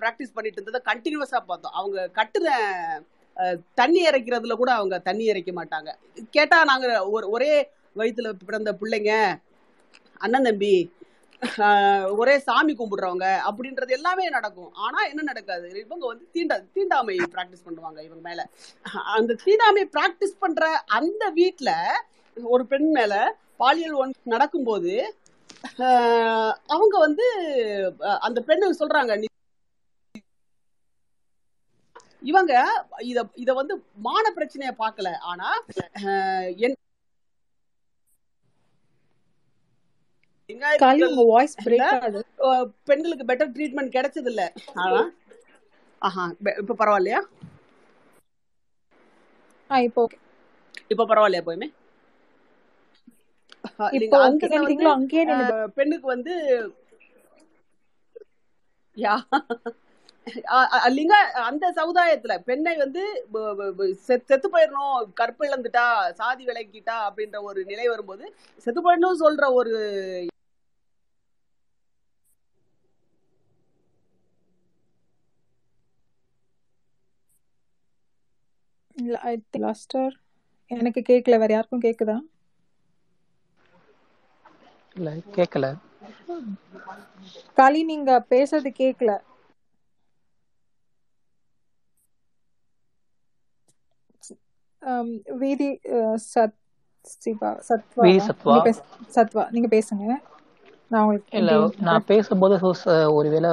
[0.00, 1.76] பிராக்டிஸ் பண்ணிட்டு இருந்ததை கண்டினியூஸாக பார்த்தோம்.
[1.80, 2.48] அவங்க கட்டுன
[3.80, 5.90] தண்ணி இறைக்கிறதுல கூட அவங்க தண்ணி இறைக்க மாட்டாங்க.
[6.36, 7.52] கேட்டா நாங்கள் ஒரு ஒரே
[8.00, 9.12] வயிற்றுல பிறந்த பிள்ளைங்க
[10.24, 10.74] அண்ணன் தம்பி
[12.20, 14.72] ஒரே சாமி கும்பிடுறவங்க அப்படின்றது எல்லாமே நடக்கும்.
[14.86, 15.68] ஆனா என்ன நடக்காது?
[15.84, 18.42] இவங்க வந்து தீண்டா தீண்டாமை பிராக்டிஸ் பண்ணுவாங்க இவங்க மேல.
[19.16, 20.68] அந்த தீண்டாமை ப்ராக்டிஸ் பண்ற
[20.98, 21.70] அந்த வீட்ல
[22.36, 23.14] ஒரு பெண் மேல
[23.62, 24.92] பாலியல் ஒன் நடக்கும்போது
[26.72, 27.26] அவங்க வந்து
[28.22, 29.26] அந்த பெண்ணு சொல்றாங்க "நீ
[32.22, 32.52] இவங்க
[33.08, 33.74] இத இத வந்து
[34.06, 35.48] மான பிரச்சனைய பார்க்கல ஆனா
[36.62, 36.76] என்
[42.88, 44.42] பெண்களுக்கு பெட்டர் ட்ரீட்மெண்ட் கிடைச்சது இல்ல
[44.82, 45.02] ஆனா
[46.02, 46.24] ஆஹா
[46.60, 47.20] இப்ப பரவாயில்லையா?
[49.70, 50.02] இப்போ
[50.90, 51.68] இப்ப பரவாயில்லையா போயுமே
[53.64, 53.69] அஹ் இப்போ நீங்க ஓகே அங்கன வந்து நீங்களும் அங்கேயே நின்னு அஹ்
[55.76, 56.34] பெண்ணுக்கு வந்து
[58.96, 59.14] யா
[60.94, 61.14] லிங்க
[61.44, 63.02] அந்த சமுதாயத்துல பெண்ணை வந்து
[64.08, 65.84] செத்து போயிடணும் கற்பு இழந்துட்டா
[66.18, 68.26] சாதி விலக்கிட்டா அப்படின்ற ஒரு நிலை வரும்போது
[68.66, 69.74] செத்து போயிடணும் சொல்ற ஒரு
[80.70, 82.16] எனக்கு கேட்கல வேற யாருக்கும் கேக்குதா?
[84.96, 85.66] இல்ல கேட்கல
[87.58, 89.10] காலி நீங்க பேசுறது கேட்கல
[94.82, 95.68] ஆம், வீதி
[96.26, 96.56] சத்
[97.16, 98.08] சிவா சத்வா.
[98.64, 98.76] பேச
[99.14, 100.06] சத்வா நீங்க பேசுங்க.
[100.90, 102.54] நான் உங்களுக்கு இல்ல நான் பேசும்போது
[103.14, 103.50] ஒருவேளை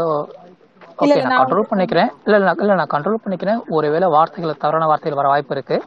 [1.00, 2.12] ஓகே நான் கண்ட்ரோல் பண்ணிக்கிறேன்.
[2.24, 3.60] இல்ல இல்ல நான் இல்ல நான் கண்ட்ரோல் பண்ணிக்கிறேன்.
[3.70, 5.78] ஒருவேளை வார்த்தைகள் தவறான வார்த்தைகள் வர வாய்ப்பு இருக்கு.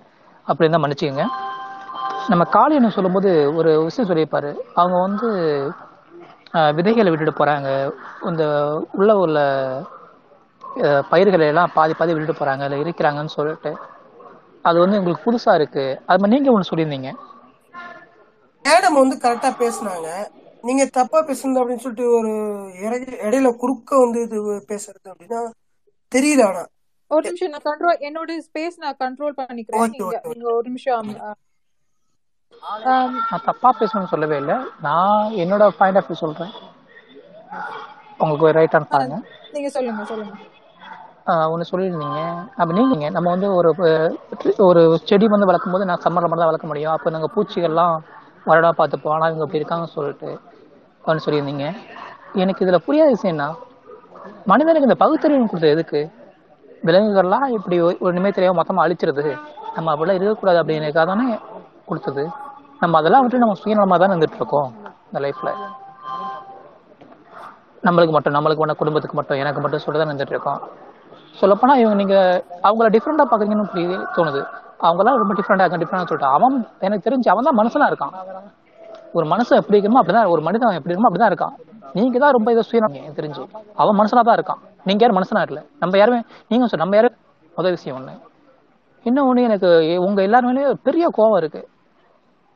[0.46, 1.26] அப்படி இருந்தா மன்னிச்சுக்கோங்க.
[2.30, 4.50] நம்ம காளியன்னு சொல்லும்போது ஒரு விஷயம் சொல்லியிருப்பாரு.
[4.80, 5.28] அவங்க வந்து
[6.76, 7.68] விதைகளை விட்டுட்டு போறாங்க.
[8.28, 8.44] இந்த
[8.98, 9.38] உள்ள உள்ள
[11.12, 12.64] பயிர்களை எல்லாம் பாதி பாதி விட்டுட்டு போறாங்க.
[12.66, 13.72] இல்லை இருக்கிறாங்கன்னு சொல்லிட்டு.
[14.68, 15.84] அது வந்து உங்களுக்கு புதுசா இருக்கு.
[16.10, 17.10] அது மாதிரி நீங்க ஒன்று சொல்லியிருந்தீங்க.
[18.64, 20.08] மேடம் வந்து கரெக்டா பேசுனாங்க.
[20.68, 22.32] நீங்க தப்பா பேசுனது அப்படின்னு சொல்லிட்டு ஒரு
[23.26, 24.38] இடையில குறுக்க வந்து இது
[24.70, 25.40] பேசுறது அப்படின்னா
[26.12, 26.64] தெரியல ஆனா.
[27.10, 29.94] ஒரு நிமிஷம் நான் கண்ட்ரோல் என்னோட ஸ்பேஸ் நான் கண்ட்ரோல் பண்ணிக்கிறேன்.
[30.26, 31.12] நீங்க ஒரு நிமிஷம்
[32.84, 34.54] நான் தப்பா பேசணும்னு சொல்லவே இல்லை.
[34.86, 36.52] நான் என்னோட பாயிண்ட் ஆஃப் வியூ சொல்றேன்.
[38.20, 39.16] உங்களுக்கு ரைட்டான அஹ், பாருங்க
[39.54, 40.34] நீங்க சொல்லுங்க சொல்லுங்க.
[41.52, 42.20] ஒன்று சொல்லியிருந்தீங்க.
[42.58, 43.70] அப்போ நீங்க நம்ம வந்து ஒரு
[44.68, 46.94] ஒரு செடி வந்து வளர்க்கும் போது நான் சம்மரில் மட்டும் தான் வளர்க்க முடியும்.
[46.94, 47.94] அப்போ நாங்கள் பூச்சிகள்லாம்
[48.46, 49.14] வரடா பார்த்துப்போம்.
[49.14, 50.30] ஆனால் இவங்க இப்படி இருக்காங்கன்னு சொல்லிட்டு
[51.00, 51.66] அப்படின்னு சொல்லியிருந்தீங்க.
[52.34, 53.46] எனக்கு இதில் புரியாத விஷயம் என்ன?
[54.46, 56.00] மனிதனுக்கு இந்த பகுத்தறிவு கொடுத்தது எதுக்கு?
[56.84, 59.24] விலங்குகள்லாம் இப்படி ஒரு ஒரு நிமிடம் தெரியாம மொத்தமாக அழிச்சிருது.
[59.76, 61.28] நம்ம அப்படிலாம் இருக்கக்கூடாது அப்படிங்கிறதுக்காக தானே
[61.90, 62.24] கொடுத்தது.
[62.82, 64.70] நம்ம அதெல்லாம் வந்துட்டு நம்ம சுயநலமாக தான் இருந்துட்டு இருக்கோம்
[65.08, 65.50] இந்த லைஃப்ல
[67.86, 70.60] நம்மளுக்கு மட்டும் நம்மளுக்கு மட்டும் குடும்பத்துக்கு மட்டும் எனக்கு மட்டும் சொல்லி தான் இருந்துட்டு இருக்கோம்
[71.40, 72.16] சொல்லப்போனா இவங்க நீங்க
[72.66, 74.40] அவங்கள டிஃப்ரெண்டா பாக்குறீங்கன்னு புரியுது தோணுது.
[74.86, 76.32] அவங்களாம் ரொம்ப டிஃப்ரெண்டா இருக்காங்க டிஃப்ரெண்டா சொல்லிட்டு.
[76.36, 78.14] அவன் எனக்கு தெரிஞ்சு அவன் தான் மனசுலாம் இருக்கான்.
[79.18, 81.54] ஒரு மனசு எப்படி இருக்கணுமோ அப்படிதான் ஒரு மனிதன் எப்படி இருக்கணுமோ அப்படிதான் இருக்கான்.
[81.96, 83.42] நீங்க தான் ரொம்ப இதை சுயநலம் எனக்கு தெரிஞ்சு.
[83.82, 84.60] அவன் மனுஷனா தான் இருக்கான்.
[84.88, 85.60] நீங்க யாரும் மனுஷனா இல்ல.
[85.82, 86.20] நம்ம யாருமே
[86.52, 87.16] நீங்க சொல்ல நம்ம யாரும்
[87.58, 88.14] முதல் விஷயம் ஒண்ணு.
[89.08, 89.68] இன்னும் ஒண்ணு எனக்கு
[90.06, 91.62] உங்க எல்லாருமே பெரிய கோவம் இருக்கு.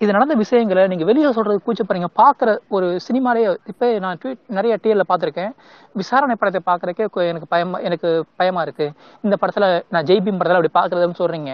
[0.04, 5.04] இது நடந்த விஷயங்களை நீங்க வெளியே சொல்றது கூச்சப்படுறீங்க பாக்குற ஒரு சினிமாலேயே இப்போ நான் ட்வீட் நிறைய டிஎல்ல
[5.10, 5.52] பார்த்துருக்கேன்.
[6.00, 8.08] விசாரணை படத்தை பாக்குறதுக்கே எனக்கு பயமா எனக்கு
[8.40, 8.86] பயமா இருக்கு.
[9.26, 11.52] இந்த படத்துல நான் ஜெய்பீம் படத்துல அப்படி பாக்குறதுன்னு சொல்றீங்க.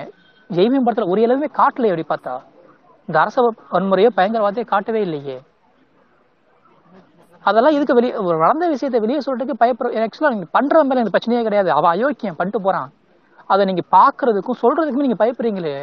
[0.51, 2.35] ஜெய்பீம் படத்துல ஒரு அளவுமே காட்டல எப்படி பார்த்தா?
[3.09, 3.37] இந்த அரச
[3.75, 5.37] வன்முறையோ பயங்கரவாதத்தையோ காட்டவே இல்லையே.
[7.45, 11.45] அதெல்லாம் இதுக்கு வெளியே ஒரு நடந்த விஷயத்தை வெளியே சொல்றதுக்கு பயப்படுற ஆக்சுவலா நீங்க பண்ற மேல எனக்கு பிரச்சனையே
[11.47, 11.71] கிடையாது.
[11.79, 12.91] அவன் அயோக்கியம் பண்ணிட்டு போறான்.
[13.53, 15.77] அதை நீங்க பாக்குறதுக்கும் சொல்றதுக்குமே நீங்க பயப்படுறீங்களே.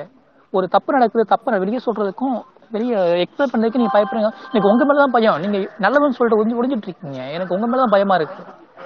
[0.54, 2.38] ஒரு தப்பு நடக்குது தப்பு வெளியே சொல்றதுக்கும்
[2.76, 4.30] வெளியே எக்ஸ்பிளைன் பண்ணதுக்கு நீங்க பயப்படுறீங்க.
[4.52, 5.40] எனக்கு உங்க மேலதான் பயம்.
[5.44, 7.20] நீங்க நல்லவன்னு சொல்லிட்டு ஒளிஞ்சு ஒளிஞ்சிட்டு இருக்கீங்க.
[7.36, 8.42] எனக்கு உங்க மேலதான் பயமா இருக்கு.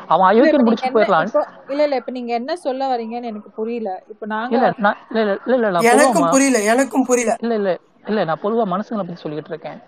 [0.08, 1.26] அவன் அயோக்கியம் என்ன போயிடலாம்
[1.72, 3.90] இல்ல இல்ல இப்ப நீங்க என்ன சொல்ல வரீங்கன்னு எனக்கு புரியல.
[4.08, 7.34] இப்ப நாங்க இல்ல இல்ல இல்ல எனக்கும் புரியல எனக்கும் புரியல.
[7.40, 7.72] இல்ல இல்ல
[8.08, 9.80] இல்ல நான் பொதுவா மனுஷங்களை பத்தி சொல்லிட்டு இருக்கேன்.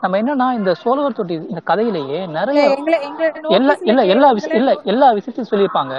[0.00, 2.62] நம்ம என்னன்னா இந்த சோழவர் தொட்டி இந்த கதையிலேயே நிறைய
[3.58, 5.94] எல்லா இல்ல எல்லா விஷயம் இல்ல எல்லா விஷயத்தையும் சொல்லியிருப்பாங்க.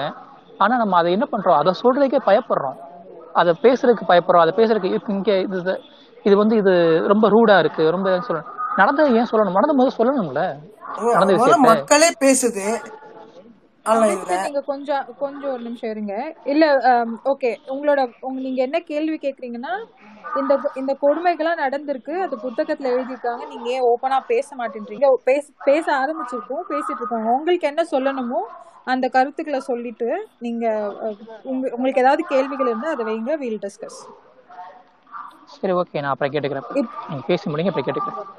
[0.58, 1.58] ஆனா நம்ம அதை என்ன பண்றோம்?
[1.62, 2.78] அதை சொல்றதுக்கே பயப்படுறோம்.
[3.34, 4.44] அதை பேசுறதுக்கு பயப்படுறோம்.
[4.46, 5.32] அதை பேசுறதுக்கு இங்க
[6.26, 6.74] இது வந்து இது
[7.12, 9.58] ரொம்ப ரூடா இருக்கு ரொம்ப சொல்லணும் நடந்தது ஏன் சொல்லணும்?
[9.58, 10.42] நடந்த போது சொல்லணும்ல?
[11.14, 11.70] நடந்த முதல்ல விஷயத்த.
[11.72, 12.66] மக்களே பேசுது.
[14.46, 16.14] நீங்க கொஞ்சம் கொஞ்சம் ஒரு நிமிஷம் இருங்க.
[16.54, 16.64] இல்ல
[17.32, 19.74] ஓகே உங்களோட உங்க நீங்க என்ன கேள்வி கேக்குறீங்கன்னா
[20.40, 23.44] இந்த இந்த கொடுமைகள்லாம் நடந்திருக்கு அது புத்தகத்துல எழுதியிருக்காங்க.
[23.54, 25.10] நீங்க ஏன் ஓப்பனா பேச மாட்டேன்றீங்க?
[25.30, 27.28] பேச பேச ஆரம்பிச்சிருக்கோம் பேசிட்டு இருக்கோம்.
[27.38, 28.42] உங்களுக்கு என்ன சொல்லணுமோ
[28.94, 30.10] அந்த கருத்துக்களை சொல்லிட்டு
[30.46, 30.66] நீங்க
[31.76, 34.00] உங்களுக்கு ஏதாவது கேள்விகள் இருந்தா அதை வைங்க வீல் டிஸ்கஸ்
[35.60, 36.68] சரி ஓகே நான் அப்புறம் கேட்டுக்கிறேன்.
[37.10, 38.30] நீங்க பேசி முடிங்க அப்புறம் கேட்டுக்கிறேன்.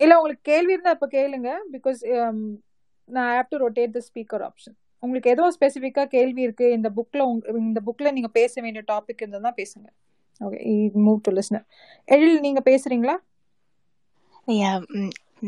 [0.00, 2.00] இல்ல உங்களுக்கு கேள்வி இருந்தா இப்ப கேளுங்க பிகாஸ்
[3.08, 7.26] நான் have to rotate the speaker option உங்களுக்கு எதுவும் ஸ்பெசிஃபிக்கா கேள்வி இருக்கு இந்த புக்ல
[7.64, 9.88] இந்த புக்ல நீங்க பேச வேண்டிய டாபிக் இருந்தா பேசுங்க.
[10.40, 10.58] Okay
[11.06, 11.64] move to listener
[12.08, 13.16] Ezhil நீங்க பேசுறீங்களா?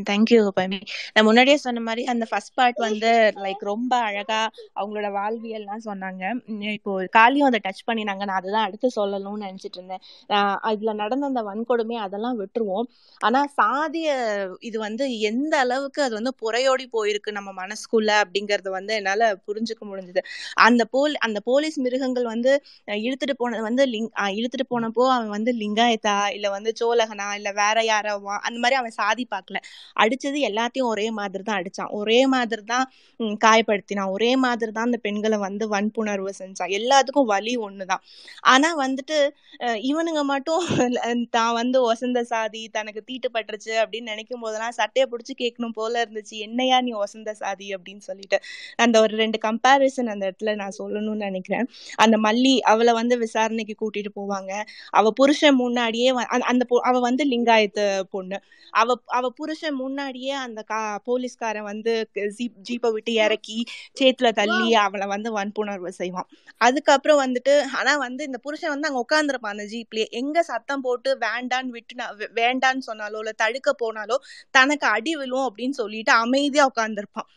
[0.08, 0.78] தேங்க்யூ பமி
[1.14, 3.10] நான் முன்னாடியே சொன்ன மாதிரி அந்த ஃபர்ஸ்ட் பார்ட் வந்து
[3.44, 4.38] லைக் ரொம்ப அழகா
[4.76, 6.22] அவங்களோட வாழ்வியல்லாம் சொன்னாங்க.
[6.72, 8.22] இப்போ காலியும் அதை டச் பண்ணினாங்க.
[8.22, 10.02] நான் அதுதான் அடுத்து சொல்லணும்னு நினைச்சிட்டு இருந்தேன்.
[10.30, 12.88] ஆஹ் அதுல நடந்த அந்த வன்கொடுமை அதெல்லாம் விட்டுருவோம்.
[13.20, 14.08] ஆனா சாதிய
[14.62, 19.18] இது வந்து எந்த அளவுக்கு அது வந்து புறையோடி போயிருக்கு நம்ம மனசுக்குள்ள அப்படிங்கறது வந்து என்னால
[19.48, 20.22] புரிஞ்சுக்க முடிஞ்சது.
[20.66, 22.52] அந்த போல் அந்த போலீஸ் மிருகங்கள் வந்து
[23.02, 28.10] இழுத்துட்டு போனது வந்து லிங் இழுத்துட்டு போனப்போ அவன் வந்து லிங்காயத்தா இல்ல வந்து சோழகனா இல்ல வேற யாராவா
[28.46, 29.58] அந்த மாதிரி அவன் சாதி பார்க்கல.
[30.02, 31.90] அடிச்சது எல்லாத்தையும் ஒரே மாதிரி தான் அடிச்சான்.
[32.00, 32.86] ஒரே மாதிரி தான்
[33.44, 34.10] காயப்படுத்தினான்.
[34.16, 38.02] ஒரே மாதிரி தான் அந்த பெண்களை வந்து வன்புணர்வு செஞ்சான் எல்லாத்துக்கும் வலி ஒண்ணுதான்.
[38.52, 39.18] ஆனா வந்துட்டு
[39.90, 40.64] இவனுங்க மட்டும்
[41.36, 46.34] தான் வந்து ஒசந்த சாதி தனக்கு தீட்டுப்பட்டுருச்சு அப்படின்னு நினைக்கும் போதெல்லாம் சட்டையை பிடிச்சி கேட்கணும் போல இருந்துச்சு.
[46.46, 48.38] என்னையா நீ ஒசந்த சாதி அப்படின்னு சொல்லிட்டு.
[48.84, 51.66] அந்த ஒரு ரெண்டு கம்பேரிசன் அந்த இடத்துல நான் சொல்லணும்னு நினைக்கிறேன்.
[52.04, 54.52] அந்த மல்லி அவளை வந்து விசாரணைக்கு கூட்டிட்டு போவாங்க.
[54.98, 56.10] அவ புருஷன் முன்னாடியே
[56.50, 57.84] அந்த அவ வந்து லிங்காயத்து
[58.16, 58.38] பொண்ணு.
[58.74, 63.64] அவ அவ புருஷன் முன்னாடியே அந்த கா போலீஸ்காரன் வந்து ஜீப் ஜீப்பை விட்டு இறக்கி
[64.00, 66.28] சேத்துல தள்ளி அவளை வந்து வன்புணர்வு செய்வான்.
[66.56, 70.08] அதுக்கப்புறம் வந்துட்டு ஆனா வந்து இந்த புருஷன் வந்து அங்க உட்காந்துருப்பான் அந்த ஜீப்லயே.
[70.10, 74.16] எங்க சத்தம் போட்டு வேண்டான்னு விட்டு நான் வே- வேண்டான்னு சொன்னாலோ இல்ல தடுக்க போனாலோ
[74.50, 77.28] தனக்கு அடி விழும் அப்படின்னு சொல்லிட்டு அமைதியா உட்காந்துருப்பான்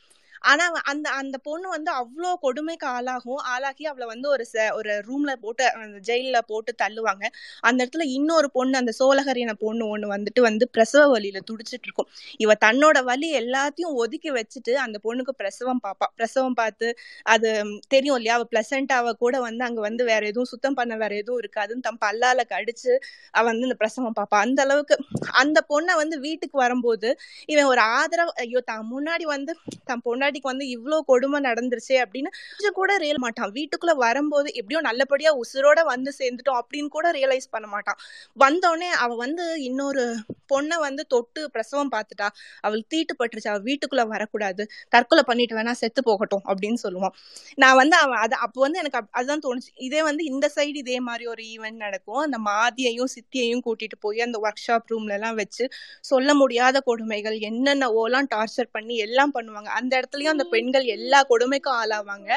[0.42, 3.42] ஆனா அந்த அந்த பொண்ணு வந்து அவ்வளோ கொடுமைக்கு ஆளாகும்.
[3.54, 7.26] ஆளாகி அவளை வந்து ஒரு ச- ஒரு ரூம்ல போட்டு அந்த ஜெயில்ல போட்டு தள்ளுவாங்க.
[7.62, 12.10] அந்த இடத்துல இன்னொரு பொண்ணு அந்த சோழகரின பொண்ணு ஒண்ணு வந்துட்டு வந்து பிரசவ வழியில துடிச்சிட்டு இருக்கும்.
[12.38, 16.88] இவ தன்னோட வலி எல்லாத்தையும் ஒதுக்கி வச்சுட்டு அந்த பொண்ணுக்கு பிரசவம் பார்ப்பா பிரசவம் பார்த்து
[17.28, 17.50] அது
[17.88, 18.36] தெரியும் இல்லையா?
[18.36, 22.42] அவ பிளசண்டாவ கூட வந்து அங்க வந்து வேற எதுவும் சுத்தம் பண்ண வேற எதுவும் இருக்காதுன்னு தம் பல்லால
[22.50, 22.94] கடிச்சு
[23.34, 24.96] அவ வந்து இந்த பிரசவம் பார்ப்பா அந்த அளவுக்கு
[25.44, 27.10] அந்த பொண்ணை வந்து வீட்டுக்கு வரும்போது
[27.48, 29.52] இவன் ஒரு ஆதரவு ஐயோ தான் முன்னாடி வந்து
[29.86, 33.52] தன் பொண்ணாடி பொண்டாட்டிக்கு வந்து இவ்ளோ கொடுமை நடந்துருச்சு அப்படின்னு கொஞ்சம் கூட ரியல் மாட்டான்.
[33.58, 38.00] வீட்டுக்குள்ள வரும்போது எப்படியோ நல்லபடியா உசுரோட வந்து சேர்ந்துட்டோம் அப்படின்னு கூட ரியலைஸ் பண்ண மாட்டான்.
[38.38, 40.04] வந்தோடனே அவ வந்து இன்னொரு
[40.52, 42.28] பொண்ணை வந்து தொட்டு பிரசவம் பார்த்துட்டா.
[42.66, 43.50] அவளுக்கு தீட்டுப்பட்டுருச்சு.
[43.52, 44.64] அவள் வீட்டுக்குள்ள வரக்கூடாது.
[44.96, 47.16] தற்கொலை பண்ணிட்டு வேணா செத்து போகட்டும் அப்படின்னு சொல்லுவான்.
[47.58, 49.72] நான் வந்து அவன் அது அப்போ வந்து எனக்கு அதுதான் தோணுச்சு.
[49.88, 52.22] இதே வந்து இந்த சைடு இதே மாதிரி ஒரு ஈவெண்ட் நடக்கும்.
[52.26, 55.64] அந்த மாதியையும் சித்தியையும் கூட்டிட்டு போய் அந்த ஒர்க் ஷாப் ரூம்ல எல்லாம் வச்சு
[56.06, 59.70] சொல்ல முடியாத கொடுமைகள் என்னென்னவோலாம் டார்ச்சர் பண்ணி எல்லாம் பண்ணுவாங்க.
[59.80, 62.30] அந்த இடத்துல இடத்துலயும் அந்த பெண்கள் எல்லா கொடுமைக்கும் ஆளாவாங்க.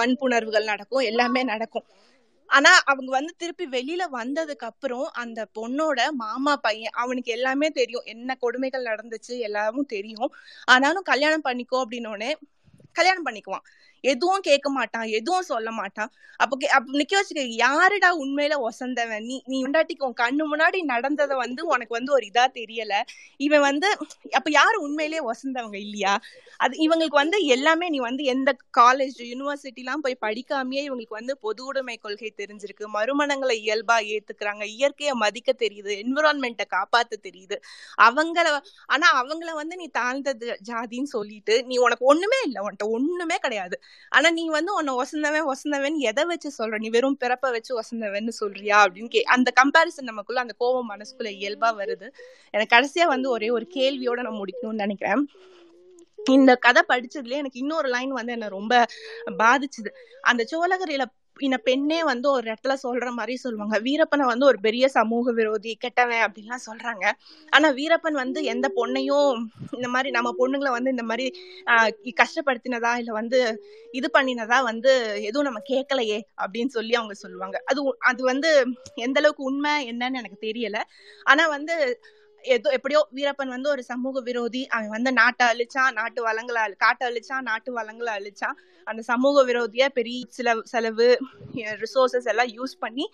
[0.00, 1.86] வன்புணர்வுகள் நடக்கும் எல்லாமே நடக்கும்.
[2.50, 8.04] ஆனா அவங்க வந்து திருப்பி வெளியில வந்ததுக்கு அப்புறம் அந்த பொண்ணோட மாமா பையன் அவனுக்கு எல்லாமே தெரியும்.
[8.04, 10.30] என்ன கொடுமைகள் நடந்துச்சு எல்லாமும் தெரியும்.
[10.64, 12.32] ஆனாலும் கல்யாணம் பண்ணிக்கோ அப்படின்னோடனே
[12.92, 13.66] கல்யாணம் பண்ணிக்குவான்.
[14.00, 16.12] எதுவும் கேட்க மாட்டான் எதுவும் சொல்ல மாட்டான்.
[16.36, 19.24] அப்ப கே- அப்ப நிக்க வச்சுக்க யாருடா உண்மையில ஒசந்தவன்?
[19.24, 23.02] நீ நீ உண்டாட்டிக்கு உன் கண்ணு முன்னாடி நடந்ததை வந்து உனக்கு வந்து ஒரு இதா தெரியல.
[23.36, 23.96] இவன் வந்து
[24.30, 26.20] அப்ப யாரு உண்மையிலேயே ஒசந்தவங்க இல்லையா?
[26.56, 31.96] அது இவங்களுக்கு வந்து எல்லாமே நீ வந்து எந்த காலேஜ் யூனிவர்சிட்டிலாம் போய் படிக்காமயே இவங்களுக்கு வந்து பொது உடைமை
[31.96, 32.86] கொள்கை தெரிஞ்சிருக்கு.
[32.94, 34.64] மறுமணங்களை இயல்பா ஏத்துக்கிறாங்க.
[34.64, 36.02] இயற்கையை மதிக்க தெரியுது.
[36.04, 37.56] என்விரான்மெண்ட்டை காப்பாத்த தெரியுது.
[38.02, 40.36] அவங்கள ஆனா அவங்கள வந்து நீ தாழ்ந்த
[40.68, 42.62] ஜாதின்னு சொல்லிட்டு நீ உனக்கு ஒண்ணுமே இல்லை.
[42.62, 43.82] உன்கிட்ட ஒண்ணுமே கிடையாது.
[44.08, 46.78] ஆனா நீ வந்து உன்னை ஒசந்தவன் ஒசந்தவன் எதை வச்சு சொல்ற?
[46.78, 48.86] நீ வெறும் பிறப்ப வச்சு ஒசந்தவன்னு சொல்றியா?
[48.86, 52.08] அப்படின்னு கே அந்த கம்பாரிசன் நமக்குள்ள அந்த கோபம் மனசுக்குள்ள இயல்பா வருது.
[52.50, 55.28] எனக்கு கடைசியா வந்து ஒரே ஒரு கேள்வியோட நான் முடிக்கணும்னு நினைக்கிறேன்.
[56.24, 58.86] இந்த கதை படிச்சதுல எனக்கு இன்னொரு லைன் வந்து என்ன ரொம்ப
[59.38, 59.90] பாதிச்சுது.
[60.20, 61.04] அந்த சோழகரையில
[61.48, 63.76] இந்த பெண்ணே வந்து ஒரு இடத்துல சொல்ற மாதிரி சொல்லுவாங்க.
[63.80, 67.04] வீரப்பனை வந்து ஒரு பெரிய சமூக விரோதி கெட்டவன் அப்படின்லாம் சொல்றாங்க.
[67.52, 69.38] ஆனா வீரப்பன் வந்து எந்த பொண்ணையும்
[69.72, 71.26] இந்த மாதிரி நம்ம பொண்ணுங்களை வந்து இந்த மாதிரி
[72.22, 73.40] கஷ்டப்படுத்தினதா இல்ல வந்து
[73.92, 74.92] இது பண்ணினதா வந்து
[75.28, 77.56] எதுவும் நம்ம கேட்கலையே அப்படின்னு சொல்லி அவங்க சொல்லுவாங்க.
[77.66, 77.80] அது
[78.10, 78.50] அது வந்து
[79.06, 80.78] எந்த அளவுக்கு உண்மை என்னன்னு எனக்கு தெரியல.
[81.24, 81.76] ஆனா வந்து
[82.42, 84.66] ஏதோ எப்படியோ வீரப்பன் வந்து ஒரு சமூக விரோதி.
[84.66, 88.52] அவன் வந்து நாட்டை அழிச்சான் நாட்டு வளங்களை அழி- காட்டை அழிச்சான் நாட்டு வளங்களை அழிச்சான்.
[88.84, 91.18] அந்த சமூக விரோதிய பெரிய சில செலவு
[91.54, 93.12] ரிசோர்சஸ் எல்லாம் யூஸ் பண்ணி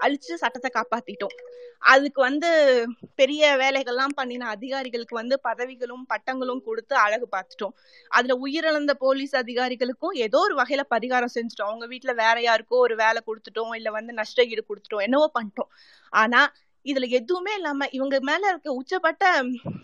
[0.00, 1.36] அழிச்சு சட்டத்தை காப்பாத்திட்டோம்.
[1.78, 2.84] அதுக்கு வந்து
[3.14, 7.72] பெரிய வேலைகள்லாம் பண்ணின அதிகாரிகளுக்கு வந்து பதவிகளும் பட்டங்களும் கொடுத்து அழகு பார்த்துட்டோம்.
[8.08, 11.62] அதுல உயிரிழந்த போலீஸ் அதிகாரிகளுக்கும் ஏதோ ஒரு வகையில பரிகாரம் செஞ்சுட்டோம்.
[11.62, 15.68] அவங்க வீட்டுல வேற யாருக்கோ ஒரு வேலை கொடுத்துட்டோம் இல்ல வந்து நஷ்ட ஈடு கொடுத்துட்டோம் என்னவோ பண்ணிட்டோம்.
[16.10, 16.52] ஆனா
[16.84, 19.24] இதுல எதுவுமே இல்லாம இவங்க மேல இருக்க உச்சப்பட்ட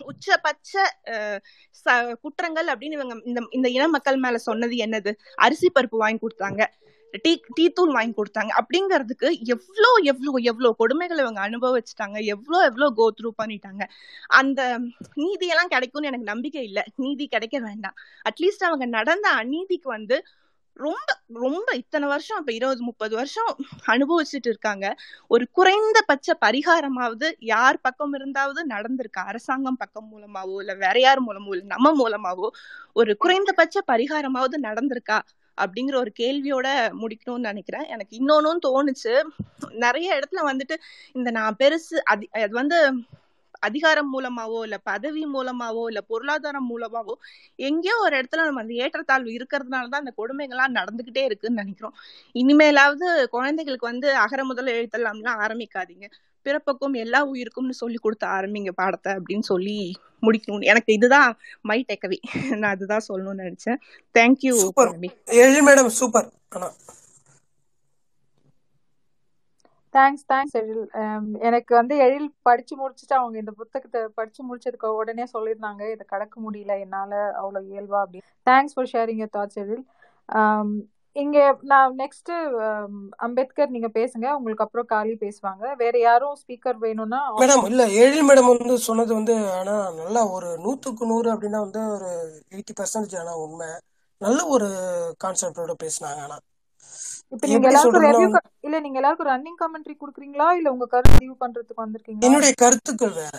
[0.06, 0.72] உச்சபட்ச
[1.84, 5.12] ச- குற்றங்கள் அப்படின்னு இவங்க இந்த இந்த இன மக்கள் மேல சொன்னது என்னது?
[5.34, 6.62] அரிசி பருப்பு வாங்கி கொடுத்தாங்க.
[7.22, 8.50] டீ டீ தூள் வாங்கி கொடுத்தாங்க.
[8.60, 12.24] அப்படிங்கிறதுக்கு எவ்வளோ எவ்வளோ எவ்வளோ கொடுமைகளை இவங்க அனுபவிச்சிட்டாங்க.
[12.24, 13.82] எவ்வளோ எவ்வளோ கோ த்ரூ பண்ணிட்டாங்க.
[14.26, 14.78] அந்த
[15.16, 16.82] நீதியெல்லாம் கிடைக்கும்னு எனக்கு நம்பிக்கை இல்லை.
[16.96, 17.94] நீதி கிடைக்க வேண்டாம்.
[18.30, 20.24] அட்லீஸ்ட் அவங்க நடந்த அநீதிக்கு வந்து
[20.78, 21.06] ரொம்ப
[21.40, 23.50] ரொம்ப இத்தனை வருஷம் இப்ப இருபது முப்பது வருஷம்
[23.86, 24.86] அனுபவிச்சுட்டு இருக்காங்க.
[25.28, 29.20] ஒரு குறைந்தபட்ச பரிகாரமாவது யார் பக்கம் இருந்தாவது நடந்திருக்கு.
[29.24, 32.48] அரசாங்கம் பக்கம் மூலமாவோ இல்ல வேற யார் மூலமோ இல்ல நம்ம மூலமாவோ
[32.92, 35.18] ஒரு குறைந்தபட்ச பரிகாரமாவது நடந்திருக்கா?
[35.58, 36.66] அப்படிங்கிற ஒரு கேள்வியோட
[37.00, 37.86] முடிக்கணும்னு நினைக்கிறேன்.
[37.86, 39.14] எனக்கு இன்னொன்னு தோணுச்சு.
[39.76, 40.76] நிறைய இடத்துல வந்துட்டு
[41.12, 42.78] இந்த நான் பெருசு அதி அது வந்து
[43.62, 47.14] அதிகாரம் மூலமாவோ இல்ல பதவி மூலமாவோ இல்ல பொருளாதாரம் மூலமாவோ
[47.68, 51.94] எங்கேயோ ஒரு இடத்துல நம்ம அந்த ஏற்றத்தாழ்வு இருக்கிறதுனால தான் அந்த கொடுமைகள்லாம் நடந்துகிட்டே இருக்குன்னு நினைக்கிறோம்.
[52.34, 53.06] இனிமேலாவது
[53.36, 56.08] குழந்தைகளுக்கு வந்து அகர முதல் எழுத்தெல்லாம்லாம் ஆரம்பிக்காதீங்க.
[56.46, 59.78] பிறப்புக்கும் எல்லா உயிருக்கும்னு சொல்லி கொடுத்து ஆரம்பிங்க பாடத்தை அப்படின்னு சொல்லி
[60.26, 60.66] முடிக்கணும்.
[60.70, 61.30] எனக்கு இதுதான்
[61.70, 62.18] மை டேக்கவே
[62.60, 63.80] நான் அதுதான் சொல்லணும்னு நினைச்சேன்.
[64.14, 64.54] Thank you
[65.68, 66.28] madam super.
[69.94, 70.82] Thanks thanks Ezhil
[71.48, 76.74] எனக்கு வந்து எழில் படிச்சு முடிச்சுட்டு அவங்க இந்த புத்தகத்தை படிச்சு முடிச்சதுக்கு உடனே சொல்லியிருந்தாங்க இதை கடக்க முடியல
[76.84, 78.20] என்னால அவ்வளோ இயல்பா அப்படி.
[78.46, 79.84] Thanks for sharing your thoughts Ezhil
[81.16, 82.30] இங்கே இங்க நான் நெக்ஸ்ட்
[82.64, 82.92] um,
[83.26, 85.64] அம்பேத்கர் நீங்க பேசுங்க உங்களுக்கு அப்புறம் காலி பேசுவாங்க.
[85.80, 91.10] வேற யாரும் ஸ்பீக்கர் வேணும்னா மேடம் இல்ல எழில் மேடம் வந்து சொன்னது வந்து ஆனா நல்லா ஒரு நூத்துக்கு
[91.12, 92.10] நூறு அப்படின்னா வந்து ஒரு
[92.54, 93.70] எயிட்டி பர்சன்டேஜ் ஆனா உண்மை.
[94.20, 94.68] நல்ல ஒரு
[95.24, 96.38] கான்செப்டோட பேசினாங்க ஆனா.
[97.34, 98.28] இப்ப நீங்க எல்லாருக்கும் ரெவ்யூ
[98.66, 100.46] இல்ல நீங்க எல்லாருக்கும் ரன்னிங் கமெண்ட்ரி கொடுக்குறீங்களா?
[100.58, 102.26] இல்ல உங்க கருத்து ரிவ்யூ பண்றதுக்கு வந்திருக்கீங்களா?
[102.28, 103.34] என்னுடைய கருத்துக்கள் வேற.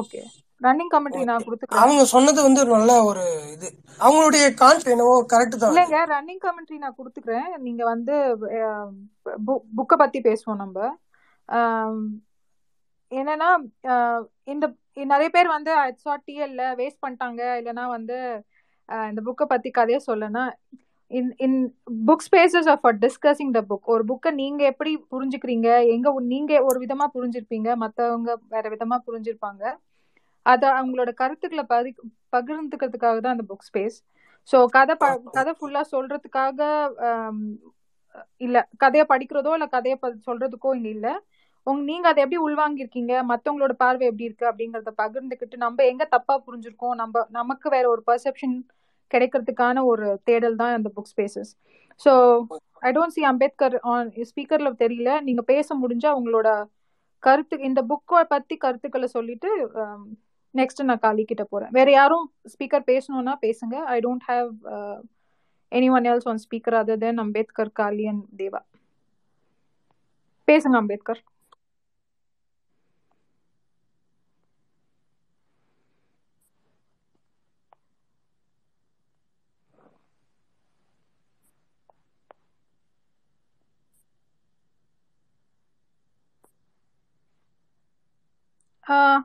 [0.00, 0.22] ஓகே
[0.60, 1.82] ரன்னிங் கமெண்ட்ரி நான் கொடுத்துக்கிறேன்.
[1.84, 3.68] அவங்க சொன்னது வந்து ஒரு நல்ல ஒரு இது.
[4.04, 5.72] அவங்களுடைய கான்செப்ட் என்னவோ கரெக்ட் தான்.
[5.72, 7.48] இல்லைங்க ரன்னிங் கமெண்ட்ரி நான் கொடுத்துக்கிறேன்.
[7.66, 8.14] நீங்க வந்து
[9.78, 10.78] புக்கை பத்தி பேசுவோம் நம்ம.
[13.12, 13.48] என்னன்னா
[14.52, 14.66] இந்த
[15.12, 15.72] நிறைய பேர் வந்து
[16.28, 17.42] டிஎல்ல வேஸ்ட் பண்ணிட்டாங்க.
[17.60, 18.16] இல்லைன்னா வந்து
[19.10, 20.44] இந்த புக்கை பத்தி கதையை சொல்லனா
[21.12, 21.56] in in
[22.08, 25.68] book spaces of for discussing the book ஒரு புக்கை நீங்க எப்படி புரிஞ்சுக்கிறீங்க?
[25.94, 29.62] எங்க நீங்க ஒரு விதமா புரிஞ்சிருப்பீங்க மற்றவங்க வேற விதமா புரிஞ்சிருப்பாங்க.
[30.46, 31.90] அதை அவங்களோட கருத்துக்களை பதி
[32.36, 33.98] பகிர்ந்துக்கிறதுக்காக தான் அந்த புக் ஸ்பேஸ்
[34.48, 35.06] ஸோ கதை ப
[35.36, 36.60] கதை ஃபுல்லாக சொல்றதுக்காக
[38.36, 41.12] இல்லை கதையை படிக்கிறதோ இல்லை கதையை ப- சொல்றதுக்கோ இங்கே இல்லை.
[41.66, 43.12] உங்க நீங்க அதை எப்படி உள்வாங்கியிருக்கீங்க?
[43.30, 44.46] மற்றவங்களோட பார்வை எப்படி இருக்கு?
[44.50, 46.94] அப்படிங்கறத பகிர்ந்துக்கிட்டு நம்ம எங்க தப்பா புரிஞ்சிருக்கோம்?
[46.94, 48.56] நம்ம நமக்கு வேற ஒரு பர்செப்ஷன்
[49.14, 51.50] கிடைக்கிறதுக்கான ஒரு தேடல் தான் அந்த book spaces
[52.04, 52.12] so
[52.88, 55.10] I don't see Ambedkar on ஸ்பீக்கர்ல தெரியல.
[55.28, 56.50] நீங்க பேச முடிஞ்சா உங்களோட
[57.22, 59.50] கருத்து இந்த புக்கை பத்தி கருத்துக்களை சொல்லிட்டு
[59.82, 60.02] um,
[60.54, 61.70] நெக்ஸ்ட் நான் காலி கிட்ட போறேன்.
[61.76, 63.76] வேற யாரும் ஸ்பீக்கர் பேசணும்னா பேசுங்க.
[63.94, 64.48] I don't have
[65.96, 68.60] anyone else one speaker other than Ambedkar Kali and Deva
[70.48, 71.20] பேசுங்க அம்பேத்கர்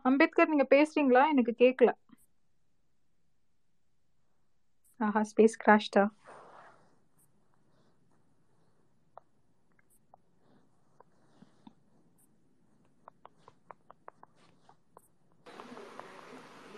[0.06, 1.24] அம்பேத்கர் நீங்க பேசுறீங்களா?
[1.30, 1.92] எனக்கு கேட்கல
[5.00, 6.04] ஆஹா ஸ்பேஸ் கிராஷ்டா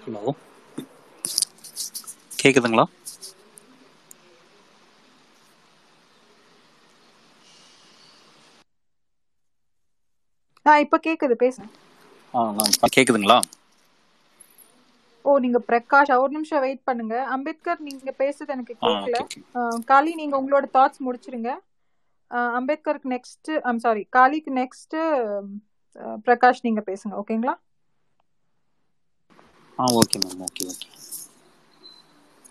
[0.03, 0.23] ஹலோ
[2.39, 2.85] கேக்குதுங்களா?
[10.65, 11.69] ஆ இப்ப கேக்குது பேசுங்க.
[11.85, 11.88] ஆ
[12.93, 13.39] கேக்குதுங்களா?
[15.25, 17.15] ஓ நீங்க பிரகாஷ் ஒரு நிமிஷம் வெயிட் பண்ணுங்க.
[17.35, 19.17] அம்பேத்கர் நீங்க பேசுறது எனக்கு கேட்கல
[19.89, 21.51] காளி நீங்க உங்களோட தாட்ஸ் முடிச்சிருங்க.
[22.57, 24.95] அம்பேத்கருக்கு நெக்ஸ்ட் ஐம் சாரி காளிக்கு நெக்ஸ்ட்
[26.25, 27.55] பிரகாஷ் நீங்க பேசுங்க ஓகேங்களா?
[29.79, 30.87] Ah okay ma'am okay okay.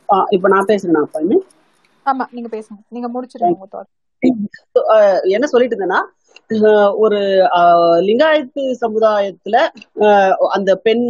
[0.08, 1.22] ஆ, இப்ப நான் பேசுறேன் அப்ப.
[2.06, 2.80] ஆமா நீங்க பேசுங்க.
[2.88, 3.66] நீங்க முடிச்சிருங்க உங்க
[4.92, 6.00] அஹ், என்ன சொல்லிட்டு இருந்தேன்னா
[6.98, 7.20] ஒரு
[7.54, 9.56] அஹ், லிங்காயத்து சமுதாயத்துல
[10.02, 11.06] அஹ், அந்த பெண்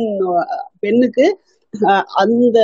[0.80, 1.26] பெண்ணுக்கு
[1.74, 2.58] அஹ், அந்த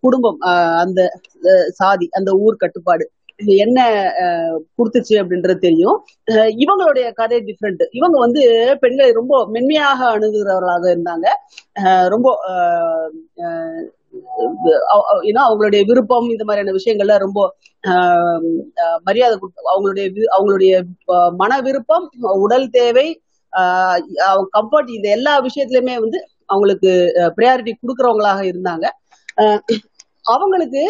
[0.00, 1.00] குடும்பம் அஹ், அந்த
[1.44, 3.04] அஹ், சாதி அந்த ஊர் கட்டுப்பாடு
[3.58, 3.78] என்ன
[4.22, 5.96] அஹ், கொடுத்துச்சு அப்படின்றது தெரியும்.
[6.28, 8.42] அஹ், இவங்களுடைய கதை டிஃப்ரெண்ட் இவங்க வந்து
[8.80, 11.26] பெண்களை ரொம்ப மென்மையாக அணுகுகிறவர்களாக இருந்தாங்க.
[11.80, 13.82] அஹ், ரொம்ப அஹ்,
[15.22, 17.40] ஏன்னா அவங்களுடைய விருப்பம் இந்த மாதிரியான விஷயங்கள்ல ரொம்ப
[17.86, 18.40] ஆஹ்
[19.04, 19.38] மரியாதை
[19.72, 20.72] அவங்களுடைய வி- அவங்களுடைய
[21.36, 23.06] மன விருப்பம் உடல் தேவை
[24.56, 26.90] கம்ஃபர்ட் இந்த எல்லா விஷயத்திலுமே வந்து அவங்களுக்கு
[27.36, 28.86] ப்ரையாரிட்டி கொடுக்கறவங்களாக இருந்தாங்க.
[30.22, 30.82] அவங்களுக்கு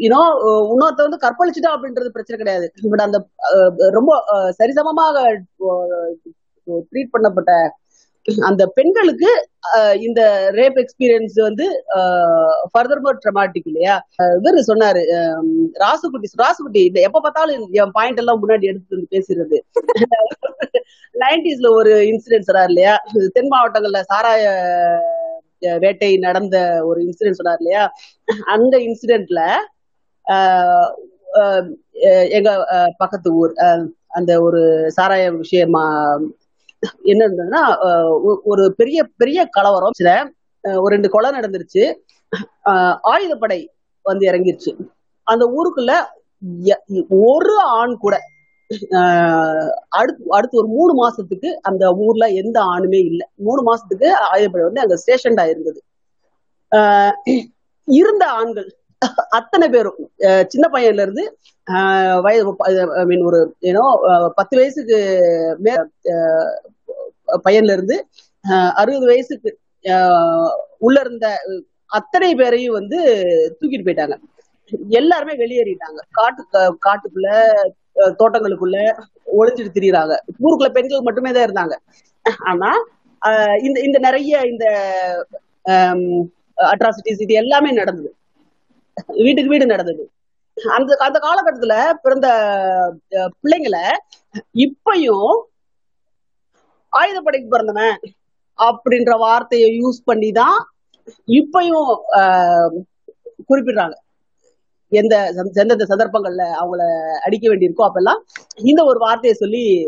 [0.00, 0.20] யூனோ
[0.70, 2.66] இன்னொருத்த வந்து கற்பழிச்சுட்டா அப்படின்றது பிரச்சனை கிடையாது.
[2.90, 3.18] பட் அந்த
[3.90, 4.10] ரொம்ப
[4.58, 5.16] சரிசமமாக
[6.90, 7.52] ட்ரீட் பண்ணப்பட்ட
[8.48, 9.30] அந்த பெண்களுக்கு
[10.02, 10.20] இந்த
[10.56, 11.66] ரேப் எக்ஸ்பீரியன்ஸ் வந்து
[12.72, 13.94] ஃபர்தர் மோர் ட்ரமாட்டிக் இல்லையா?
[14.18, 15.02] இவர் இவரு சொன்னாரு
[15.82, 19.58] ராசுகுட்டி ராசுகுட்டி இந்த எப்ப பார்த்தாலும் என் பாயிண்ட் எல்லாம் முன்னாடி எடுத்து வந்து பேசுறது
[21.14, 22.94] நைன்டிஸ்ல ஒரு இன்சிடென்ட் சொன்னார் இல்லையா?
[23.36, 24.44] தென் மாவட்டங்கள்ல சாராய
[25.80, 26.56] வேட்டை நடந்த
[26.86, 27.84] ஒரு இன்சிடென்ட் சொன்னார் இல்லையா?
[28.54, 29.40] அந்த இன்சிடென்ட்ல
[32.36, 33.52] எங்க ஆஹ், பக்கத்து ஊர்
[34.10, 34.60] அந்த ஒரு
[34.96, 35.82] சாராய விஷயமா
[37.02, 37.76] என்ன இருந்ததுன்னா
[38.44, 39.92] ஒரு பெரிய பெரிய கலவரம்.
[39.92, 40.30] சில
[40.62, 41.94] ஒரு ரெண்டு கொலை நடந்துருச்சு.
[43.02, 43.66] ஆயுதப்படை
[44.02, 44.76] வந்து இறங்கிருச்சு.
[45.22, 45.92] அந்த ஊருக்குள்ள
[46.68, 48.18] எ- ஒரு ஆண் கூட
[48.90, 53.28] ஆஹ் அடுத்து அடுத்து ஒரு மூணு மாசத்துக்கு அந்த ஊர்ல எந்த ஆணுமே இல்லை.
[53.34, 55.82] மூணு மாசத்துக்கு ஆயுதப்படை வந்து அங்க ஸ்டேஷன்டா இருந்தது.
[56.70, 57.12] ஆஹ்
[57.84, 58.79] இருந்த ஆண்கள்
[59.28, 60.10] அத்தனை பேரும்.
[60.46, 61.38] சின்ன பையன்ல இருந்து
[61.70, 63.80] ஆஹ் வயது ஐ மீன் ஒரு ஏன்னோ
[64.34, 64.96] பத்து வயசுக்கு
[65.58, 65.74] மே
[67.44, 68.06] பையன்ல இருந்து
[68.74, 71.38] அறுபது வயசுக்கு ஆஹ் உள்ள இருந்த
[71.86, 72.98] அத்தனை பேரையும் வந்து
[73.60, 74.16] தூக்கிட்டு போயிட்டாங்க.
[74.88, 76.00] எல்லாருமே வெளியேறிட்டாங்க.
[76.10, 77.52] காட்டு கா- காட்டுக்குள்ள
[77.96, 79.02] தோட்டங்களுக்குள்ள
[79.38, 80.16] ஒளிஞ்சிட்டு திரியுறாங்க.
[80.42, 81.76] ஊருக்குள்ள பெண்கள் மட்டுமே தான் இருந்தாங்க.
[82.44, 82.70] ஆனா
[83.62, 84.66] இந்த இந்த நிறைய இந்த
[86.56, 88.14] அட்ராசிட்டிஸ் இது எல்லாமே நடந்தது.
[89.06, 90.10] வீட்டுக்கு வீடு நடந்தது.
[90.72, 92.28] அந்த அந்த காலகட்டத்துல பிறந்த
[93.42, 93.84] பிள்ளைங்களை
[94.54, 95.32] இப்பயும்
[96.92, 98.00] ஆயுதப்படைக்கு பிறந்தவன்
[98.58, 100.58] அப்படின்ற வார்த்தையை யூஸ் பண்ணி தான்
[101.26, 102.70] இப்பயும் ஆஹ்,
[103.48, 103.92] குறிப்பிடுறாங்க.
[104.92, 106.82] எந்த சந்த- எந்தெந்த சந்தர்ப்பங்கள்ல அவங்கள
[107.22, 108.20] அடிக்க வேண்டியிருக்கோ அப்பெல்லாம்
[108.56, 109.86] இந்த ஒரு வார்த்தையை சொல்லி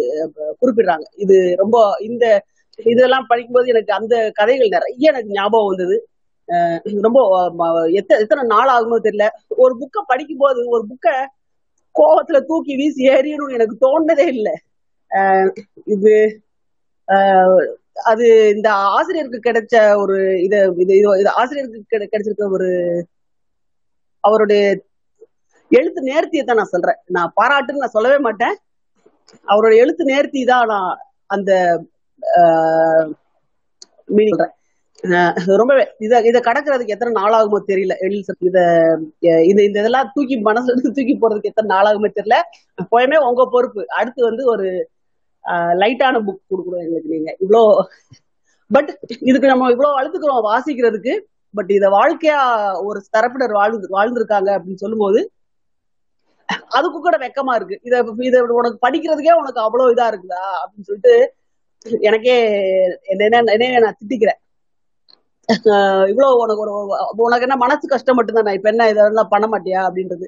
[0.60, 1.02] குறிப்பிடுறாங்க.
[1.16, 2.44] இது ரொம்ப இந்த
[2.84, 5.96] இதெல்லாம் படிக்கும்போது எனக்கு அந்த கதைகள் நிறைய எனக்கு ஞாபகம் வந்தது.
[7.00, 7.44] ரொம்ப
[7.90, 9.28] எத்தனை எத்தனை நாள் ஆகுமோ தெரியல.
[9.48, 11.26] ஒரு புக்கை படிக்கும்போது ஒரு புக்கை
[12.00, 14.58] கோபத்துல தூக்கி வீசி ஏறிடணும்னு எனக்கு தோணுனதே இல்லை.
[15.84, 16.42] இது
[17.08, 17.66] ஆஹ்
[18.04, 23.06] அது இந்த ஆசிரியருக்கு கிடைச்ச ஒரு இத இது இது ஆசிரியருக்கு கிடை- கிடைச்சிருக்க ஒரு
[24.20, 24.82] அவருடைய
[25.68, 26.96] எழுத்து நேர்த்தியை தான் நான் சொல்றேன்.
[27.06, 28.56] நான் பாராட்டுன்னு நான் சொல்லவே மாட்டேன்.
[29.46, 31.82] அவரோட எழுத்து நேர்த்தி தான் நான் அந்த
[34.08, 34.54] மீனிங் சொல்றேன்.
[35.02, 37.94] ரொம்ப ரொம்பவே இத இத கடக்கிறதுக்கு எத்தனை நாளாகுமோ தெரியல.
[38.06, 38.58] எழில் சார் இத
[39.50, 42.36] இந்த இந்த இதெல்லாம் தூக்கி மனசுல இருந்து தூக்கி போறதுக்கு எத்தனை நாளாகுமோ தெரியல.
[42.92, 43.82] போயமே உங்க பொறுப்பு.
[44.00, 44.66] அடுத்து வந்து ஒரு
[45.82, 47.30] லைட்டான புக் கொடுக்கணும் எங்களுக்கு நீங்க.
[47.44, 47.62] இவ்வளோ
[48.70, 48.90] பட்
[49.30, 51.14] இதுக்கு நம்ம இவ்வளவு அழுத்துக்கிறோம் வாசிக்கிறதுக்கு.
[51.54, 52.38] பட் இத வாழ்க்கையா
[52.88, 55.20] ஒரு தரப்பினர் வாழ்ந்து வாழ்ந்திருக்காங்க அப்படின்னு சொல்லும்போது
[56.76, 57.76] அதுக்கு கூட வெக்கமா இருக்கு.
[57.88, 57.94] இத
[58.28, 60.44] இத உனக்கு படிக்கிறதுக்கே உனக்கு அவ்வளவு இதா இருக்குதா?
[60.62, 61.14] அப்படின்னு சொல்லிட்டு
[62.08, 62.36] எனக்கே
[63.12, 63.22] என்ன
[63.56, 64.40] என்ன நான் திட்டிக்கிறேன்.
[66.08, 66.86] இவ்வளவு உனக்கு ஒரு
[67.16, 68.54] உனக்கு என்ன மனசு கஷ்டம் மட்டும்தான்?
[68.54, 69.90] இப்ப என்ன இதெல்லாம் பண்ண மாட்டியா?
[69.90, 70.26] அப்படின்றது.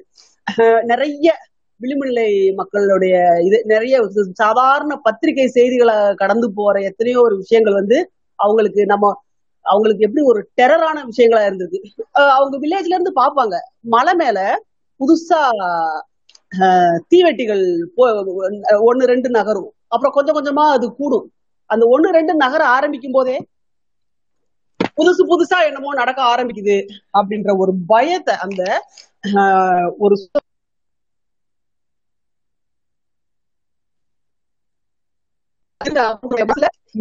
[0.83, 1.33] நிறைய
[1.81, 9.21] விளிம்புநிலை மக்களுடைய இது நிறைய சாதாரண பத்திரிகை செய்திகளை கடந்து போற எத்தனையோ ஒரு விஷயங்கள் வந்து அவங்களுக்கு நம்ம
[9.61, 13.55] அவங்களுக்கு எப்படி ஒரு டெரரான விஷயங்களா இருந்தது அவங்க வில்லேஜ்ல இருந்து பார்ப்பாங்க.
[13.79, 14.63] மலை மேல
[14.99, 15.39] புதுசா
[16.59, 19.73] அஹ், தீவெட்டிகள் போ- ரெண்டு நகரும்.
[19.87, 21.31] அப்புறம் கொஞ்சம் கொஞ்சமா அது கூடும்.
[21.65, 23.45] அந்த ஒன்னு ரெண்டு நகர ஆரம்பிக்கும் போதே
[24.97, 26.77] புதுசு புதுசா என்னமோ நடக்க ஆரம்பிக்குது
[27.17, 28.61] அப்படின்ற ஒரு பயத்தை அந்த
[29.99, 30.15] ஒரு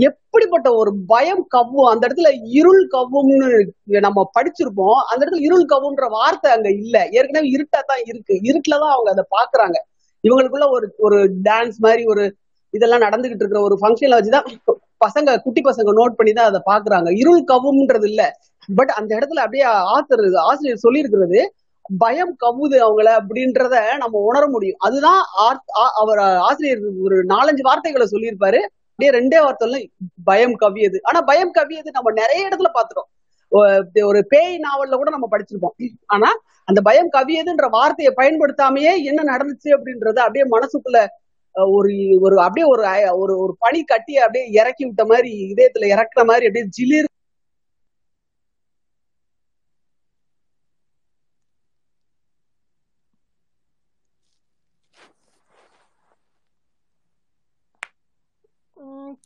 [0.07, 3.49] எப்படிப்பட்ட ஒரு பயம் கவ்வும் அந்த இடத்துல இருள் கவ்வும்னு
[3.99, 5.01] நம்ம படிச்சிருப்போம்.
[5.11, 6.97] அந்த இடத்துல இருள் கவ்வுன்ற வார்த்தை அங்க இல்ல.
[7.11, 8.35] ஏற்கனவே இருட்டா தான் இருக்கு.
[8.49, 9.77] இருட்டுலதான் அவங்க அதை பாக்குறாங்க.
[10.25, 12.25] இவங்களுக்குள்ள ஒரு ஒரு டான்ஸ் மாதிரி ஒரு
[12.75, 14.47] இதெல்லாம் நடந்துகிட்டு இருக்கிற ஒரு ஃபங்க்ஷன்ல வச்சுதான்
[15.05, 18.23] பசங்க குட்டி பசங்க நோட் பண்ணி தான் அதை பாக்குறாங்க இருள் கவ்வும்ன்றது இல்ல.
[18.69, 21.41] பட் அந்த இடத்துல அப்படியே ஆத்தர் ஆசிரியர் சொல்லியிருக்கிறது
[22.03, 24.79] பயம் கவுது அவங்கள அப்படின்றத நம்ம உணர முடியும்.
[24.87, 25.21] அதுதான்
[26.03, 28.61] அவர் ஆசிரியர் ஒரு நாலஞ்சு வார்த்தைகளை சொல்லியிருப்பாரு.
[28.93, 29.79] அப்படியே ரெண்டே வார்த்தைல
[30.31, 30.99] பயம் கவியது.
[31.09, 33.11] ஆனா பயம் கவியது நம்ம நிறைய இடத்துல பாத்துறோம்
[34.11, 35.75] ஒரு பேய் நாவல்ல கூட நம்ம படிச்சிருப்போம்.
[36.15, 36.31] ஆனா
[36.69, 41.01] அந்த பயம் கவியதுன்ற வார்த்தையை பயன்படுத்தாமையே என்ன நடந்துச்சு அப்படின்றத அப்படியே மனசுக்குள்ள
[41.57, 41.91] ஒரு
[42.21, 42.83] ஒரு அப்படியே ஒரு
[43.15, 47.11] ஒரு ஒரு பனி கட்டி அப்படியே இறக்கி விட்ட மாதிரி இதயத்துல இறக்குற மாதிரி அப்படியே ஜிலிர்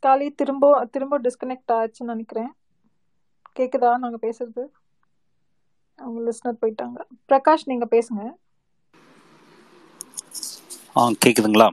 [0.02, 2.50] காளி திரும்ப திரும்ப டிஸ்கனெக்ட் ஆச்சுன்னு நினைக்கிறேன்.
[3.56, 4.64] கேக்குதா நாங்க பேசுறது?
[5.98, 6.98] அவங்க லிஸ்னர் போயிட்டாங்க.
[7.28, 8.22] பிரகாஷ் நீங்க பேசுங்க.
[10.96, 11.68] ஆ கேக்குதுங்களா?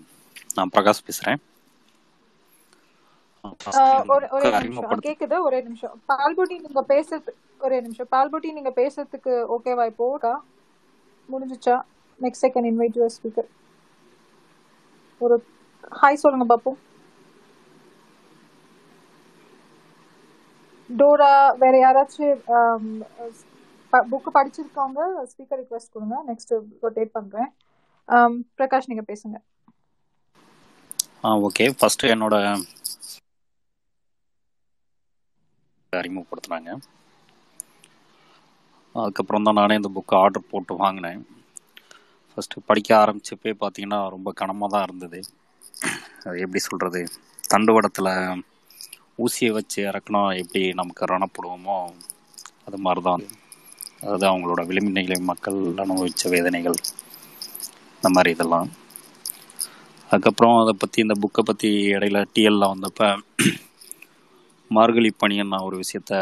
[0.58, 1.39] நான் பிரகாஷ் பேசுறேன்.
[4.36, 5.03] ஒரு நிமிஷம்.
[5.08, 5.36] கேக்குது?
[5.47, 5.95] ஒரே நிமிஷம்.
[6.12, 7.32] பால்புட்டி நீங்க பேசுறது
[7.66, 8.10] ஒரே நிமிஷம்.
[8.16, 10.08] பால்புட்டி நீங்க பேசுறதுக்கு ஓகேவா இப்போ?
[11.34, 11.76] முடிஞ்சுச்சா?
[12.24, 13.49] Next second invite your speaker
[15.22, 15.36] ஒரு
[16.01, 16.80] ஹாய் சொல்லுங்க பாப்போம்
[20.89, 21.32] டோரா
[21.62, 22.41] வேற யாராச்சும்
[24.12, 25.01] புக்கு படிச்சிருக்கவங்க
[25.32, 26.16] ஸ்பீக்கர் ரிக்வெஸ்ட் கொடுங்க.
[26.30, 26.53] நெக்ஸ்ட்
[26.84, 27.49] ரொட்டேட் பண்றேன்.
[28.58, 29.38] பிரகாஷ் நீங்க பேசுங்க.
[31.26, 32.36] ஆ ஓகே ஃபர்ஸ்ட் என்னோட
[35.93, 36.69] அறிமுகப்படுத்துனாங்க.
[38.95, 41.21] அதுக்கப்புறம் தான் நானே இந்த புக்கை ஆர்டர் போட்டு வாங்கினேன்.
[42.32, 45.19] ஃபஸ்ட்டு படிக்க ஆரம்பிச்சப்பே பார்த்தீங்கன்னா ரொம்ப கனமாக தான் இருந்தது.
[46.26, 47.01] அது எப்படி சொல்கிறது
[47.43, 48.11] தண்டுவடத்தில்
[49.26, 51.78] ஊசியை வச்சு இறக்குனா எப்படி நமக்கு ரணப்படுவோமோ
[52.67, 53.23] அது மாதிரி தான்
[54.01, 56.78] அதாவது அவங்களோட விளிம்பினைகளை மக்கள் அனுபவித்த வேதனைகள்.
[57.97, 58.69] இந்த மாதிரி இதெல்லாம்.
[60.16, 63.09] அதுக்கப்புறம் அதை பற்றி இந்த புக்கை பற்றி இடையில டிஎல்ல வந்தப்ப
[64.72, 66.13] மார்கழி பணியன் ஒரு விஷயத்த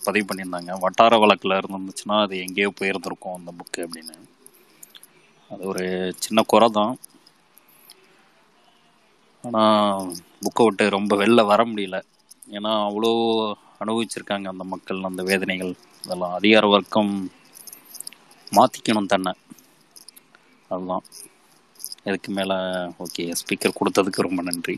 [0.00, 0.72] பதிவு பண்ணியிருந்தாங்க.
[0.80, 4.16] வட்டார வழக்கில் இருந்துச்சுன்னா அது எங்கேயோ போயிருந்திருக்கும் அந்த புக்கு அப்படின்னு.
[5.50, 5.84] அது ஒரு
[6.18, 6.94] சின்ன குறை தான்.
[9.44, 10.10] ஆனால்
[10.42, 11.98] புக்கை விட்டு ரொம்ப வெளில வர முடியல.
[12.48, 13.10] ஏன்னா அவ்வளோ
[13.80, 15.72] அனுபவிச்சிருக்காங்க அந்த மக்கள் அந்த வேதனைகள்.
[16.04, 17.12] இதெல்லாம் அதிகார வர்க்கம்
[18.52, 19.32] மாற்றிக்கணும் தன்னை.
[20.70, 21.04] அதுதான்.
[22.08, 22.56] இதுக்கு மேலே
[23.04, 24.76] ஓகே ஸ்பீக்கர் கொடுத்ததுக்கு ரொம்ப நன்றி.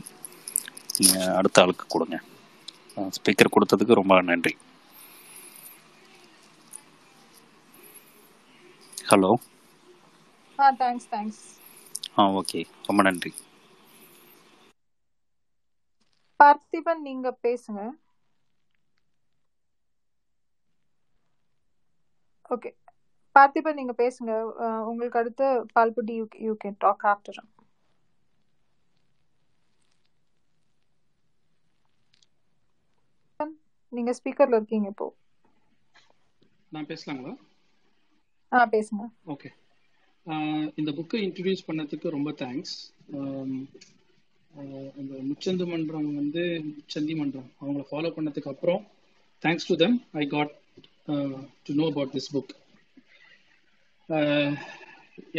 [1.01, 2.17] நீங்கள் அடுத்த ஆளுக்கு கொடுங்க.
[3.17, 4.53] ஸ்பீக்கர் கொடுத்ததுக்கு ரொம்ப நன்றி.
[9.11, 9.31] Hello
[10.59, 11.43] ah thanks thanks
[12.19, 13.31] ah okay ரொம்ப நன்றி.
[16.39, 17.81] பார்த்திபன் நீங்க பேசுங்க.
[22.55, 22.71] ஓகே
[23.35, 24.33] பார்த்திபன் நீங்க பேசுங்க.
[24.91, 25.45] உங்களுக்கு அடுத்து
[25.75, 27.41] பால்புட்டி you you can talk after.
[33.93, 35.07] நீங்க ஸ்பீக்கர்ல இருக்கீங்க இப்போ.
[36.75, 37.33] நான் பேசலாங்களா?
[38.51, 39.03] ஆ பேசுங்க.
[39.33, 39.49] ஓகே.
[40.79, 42.75] இந்த புக்கை இன்ட்ரடியூஸ் பண்ணதுக்கு ரொம்ப தேங்க்ஸ்.
[44.99, 47.49] அந்த முச்சந்து மன்றம் வந்து முச்சந்தி மன்றம்.
[47.61, 48.81] அவங்கள ஃபாலோ பண்ணதுக்கு அப்புறம்
[49.43, 50.53] thanks to them I got
[51.67, 52.53] to know about this book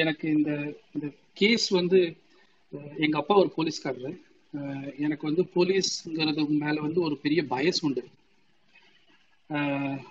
[0.03, 0.51] எனக்கு இந்த
[0.95, 2.01] இந்த கேஸ் வந்து
[2.73, 4.13] எங்கள் எங்க அப்பா ஒரு போலீஸ்காரரு.
[4.97, 8.03] எனக்கு வந்து போலீஸ்ங்கிறது மேல வந்து ஒரு பெரிய பயஸ் உண்டு.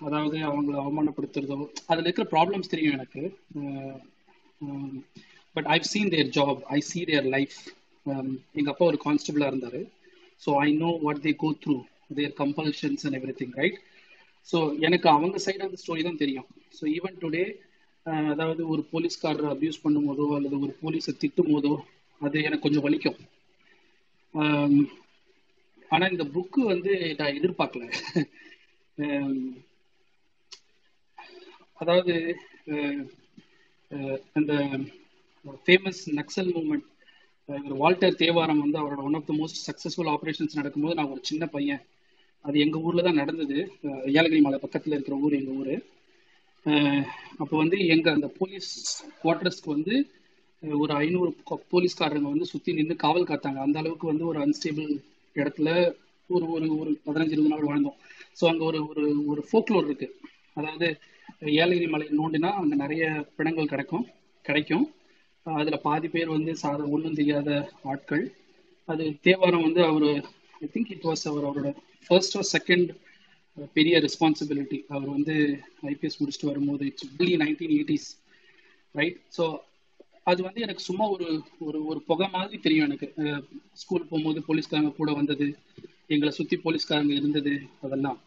[0.06, 1.56] அதாவது அவங்கள அவமானப்படுத்துறதோ
[1.90, 3.22] அதுல இருக்கிற ப்ராப்ளம்ஸ் தெரியும் எனக்கு.
[5.56, 7.58] But I've seen their job I see their life
[8.58, 9.80] எங்க அப்பா ஒரு கான்ஸ்டபிளா இருந்தாரு.
[10.42, 11.76] So I know what they go through
[12.18, 13.78] their compulsions and everything right
[14.48, 16.48] so எனக்கு அவங்க சைடு அந்த ஸ்டோரி தான் தெரியும்.
[16.78, 17.44] ஸோ ஈவன் டுடே
[18.32, 21.72] அதாவது ஒரு போலீஸ்காரர் அப்யூஸ் பண்ணும் போதோ அல்லது ஒரு போலீஸை திட்டும் போதோ
[22.20, 23.18] அது எனக்கு கொஞ்சம் வலிக்கும்.
[25.90, 27.84] ஆனால் இந்த புக்கு வந்து நான் எதிர்பார்க்கல.
[31.82, 32.14] அதாவது
[34.38, 34.52] அந்த
[35.64, 36.86] famous Naxal movement
[37.80, 41.82] Walter Devaram வந்து அவரோட one of the most successful operations நடக்கும்போது நான் ஒரு சின்ன பையன்.
[42.44, 43.58] அது எங்கள் ஊரில் தான் நடந்தது.
[44.18, 45.74] ஏலகிரி மலை பக்கத்தில் இருக்கிற ஊர் எங்கள் ஊர்.
[47.42, 48.70] அப்போ வந்து எங்க அந்த போலீஸ்
[49.22, 49.94] குவார்டர்ஸ்க்கு வந்து
[50.62, 51.30] ஒரு ஐநூறு
[51.72, 53.60] போலீஸ்காரங்க வந்து சுத்தி நின்று காவல் காத்தாங்க.
[53.66, 54.90] அந்த அளவுக்கு வந்து ஒரு அன்ஸ்டேபிள்
[55.36, 55.68] இடத்துல
[56.30, 57.98] ஒரு ஒரு ஒரு பதினஞ்சு இருபது நாள் வாழ்ந்தோம்.
[58.38, 60.08] ஸோ அங்கே ஒரு ஒரு ஒரு ஃபோக்லோர் இருக்கு.
[60.54, 60.88] அதாவது
[61.62, 63.04] ஏலகிரி மலை நோண்டினா அங்கே நிறைய
[63.38, 64.06] பிணங்கள் கிடைக்கும்
[64.44, 64.86] கிடைக்கும்.
[65.46, 67.50] அதில் பாதி பேர் வந்து சாத ஒன்றும் தெரியாத
[67.92, 68.24] ஆட்கள்.
[68.88, 70.08] அது தேவாரம் வந்து அவர்
[70.64, 71.70] ஐ திங்க் இட் வாஸ் அவர் அவரோட
[72.10, 72.90] ஃபர்ஸ்ட் ஆர் செகண்ட்
[73.58, 75.34] பெரிய ரெஸ்பான்சிபிலிட்டி அவர் வந்து
[75.92, 78.08] ஐபிஎஸ் முடிச்சுட்டு வரும்போது இட்ஸ் பில்லி நைன்டீன் எயிட்டிஸ்
[78.94, 79.44] ரைட் ஸோ
[80.22, 81.26] அது வந்து எனக்கு சும்மா ஒரு
[81.58, 83.06] ஒரு ஒரு புகை மாதிரி தெரியும் எனக்கு.
[83.72, 85.46] ஸ்கூல் போகும்போது போலீஸ்காரங்க கூட வந்தது
[86.06, 87.52] எங்களை சுற்றி போலீஸ்காரங்க இருந்தது
[87.82, 88.18] அதெல்லாம்.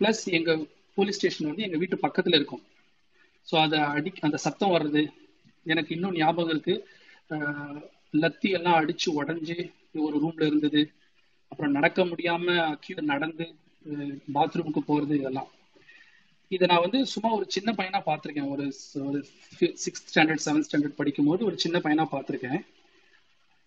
[0.00, 0.60] ப்ளஸ் எங்கள்
[0.96, 2.62] போலீஸ் ஸ்டேஷன் வந்து எங்கள் வீட்டு பக்கத்தில் இருக்கும்.
[3.48, 5.02] ஸோ அதை அடி அந்த சத்தம் வர்றது
[5.66, 6.74] எனக்கு இன்னும் ஞாபகம் இருக்கு.
[8.22, 9.56] லத்தி எல்லாம் அடிச்சு உடஞ்சி
[10.06, 10.82] ஒரு ரூம்ல இருந்தது.
[11.52, 13.46] அப்புறம் நடக்க முடியாம கீழே நடந்து
[14.36, 15.50] பாத்ரூமுக்கு போறது இதெல்லாம்.
[16.50, 18.50] இதை நான் வந்து சும்மா ஒரு சின்ன பையனா பார்த்துருக்கேன்.
[18.54, 18.64] ஒரு
[19.08, 19.18] ஒரு
[19.84, 22.60] சிக்ஸ்த் ஸ்டாண்டர்ட் செவன்த் ஸ்டாண்டர்ட் படிக்கும்போது ஒரு சின்ன பையனா பார்த்துருக்கேன்.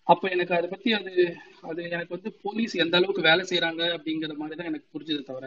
[0.06, 1.12] அப்போ எனக்கு அதை பத்தி அது
[1.70, 5.46] அது எனக்கு வந்து போலீஸ் எந்த அளவுக்கு வேலை செய்யறாங்க அப்படிங்கிற மாதிரி தான் எனக்கு புரிஞ்சது தவிர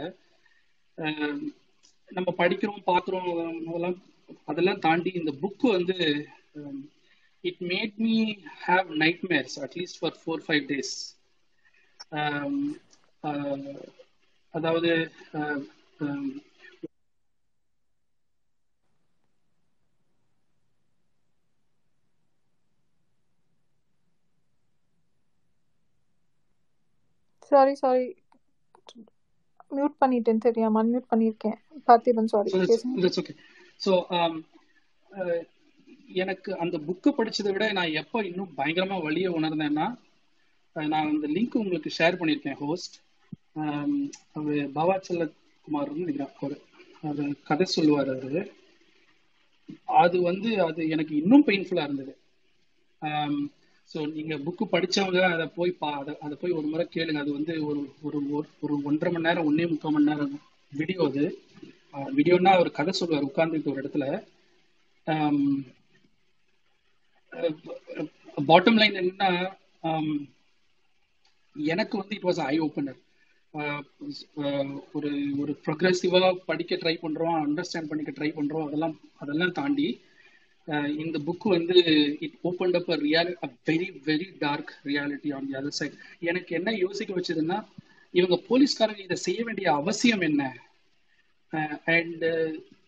[2.12, 3.30] நம்ம படிக்கிறோம் பார்க்குறோம்
[3.70, 3.98] அதெல்லாம்
[4.52, 5.98] அதெல்லாம் தாண்டி இந்த புக்கு வந்து
[7.44, 8.18] it made me
[8.68, 8.90] have
[9.32, 10.94] nightmares at least for four five days
[14.54, 14.92] அதாவது
[27.52, 28.06] சாரி சாரி
[29.72, 31.58] மியூட் பண்ணிட்டேன் தெரியாம அன்மியூட் பண்ணியிருக்கேன்
[31.88, 32.52] Parthiban sorry
[33.04, 33.36] that's okay.
[33.80, 33.92] So
[36.16, 39.88] எனக்கு அந்த புக்கு படிச்சதை விட நான் எப்போ இன்னும் பயங்கரமா வலிய உணர்ந்தேன்னா
[40.76, 42.96] நான் அந்த லிங்க் உங்களுக்கு ஷேர் பண்ணியிருக்கேன் ஹோஸ்ட்
[44.34, 46.58] அவர் பாபா செல்லகுமார்னு நினைக்கிறேன் அவர்.
[47.02, 48.52] அது கதை சொல்லுவார் அவரு.
[49.86, 52.18] அது வந்து அது எனக்கு இன்னும் பெயின்ஃபுல்லா இருந்தது.
[53.94, 57.18] ஸோ நீங்க புக்கு படிச்சவங்க அதை போய் பா அதை அதை போய் ஒரு முறை கேளுங்க.
[57.18, 61.42] அது வந்து ஒரு ஒரு ஒரு- ஒன்றரை மணி நேரம் ஒன்னே முக்கால் மணி நேரம் வீடியோ அது.
[61.94, 64.06] வீடியோன்னா அவர் கதை சொல்லுவார் உட்கார்ந்துட்டு ஒரு இடத்துல.
[68.48, 69.30] பாட்டம் லைன் என்னன்னா
[71.56, 73.00] எனக்கு வந்து இட் வாஸ் ஐ ஓப்பனர்
[74.96, 75.10] ஒரு
[75.40, 79.88] ஒரு ப்ரொக்ரெசிவா படிக்க ட்ரை பண்றோம் அண்டர்ஸ்டாண்ட் பண்ணிக்க ட்ரை பண்றோம் அதெல்லாம் அதெல்லாம் தாண்டி
[80.68, 81.76] அஹ், இந்த புக் வந்து
[82.26, 83.32] it open up really
[83.68, 87.58] very very dark reality on the other side எனக்கு என்ன யோசிக்க வச்சதுன்னா
[88.14, 90.44] இவங்க போலீஸ்காரங்க இதை செய்ய வேண்டிய அவசியம் என்ன?
[91.94, 92.26] அண்ட்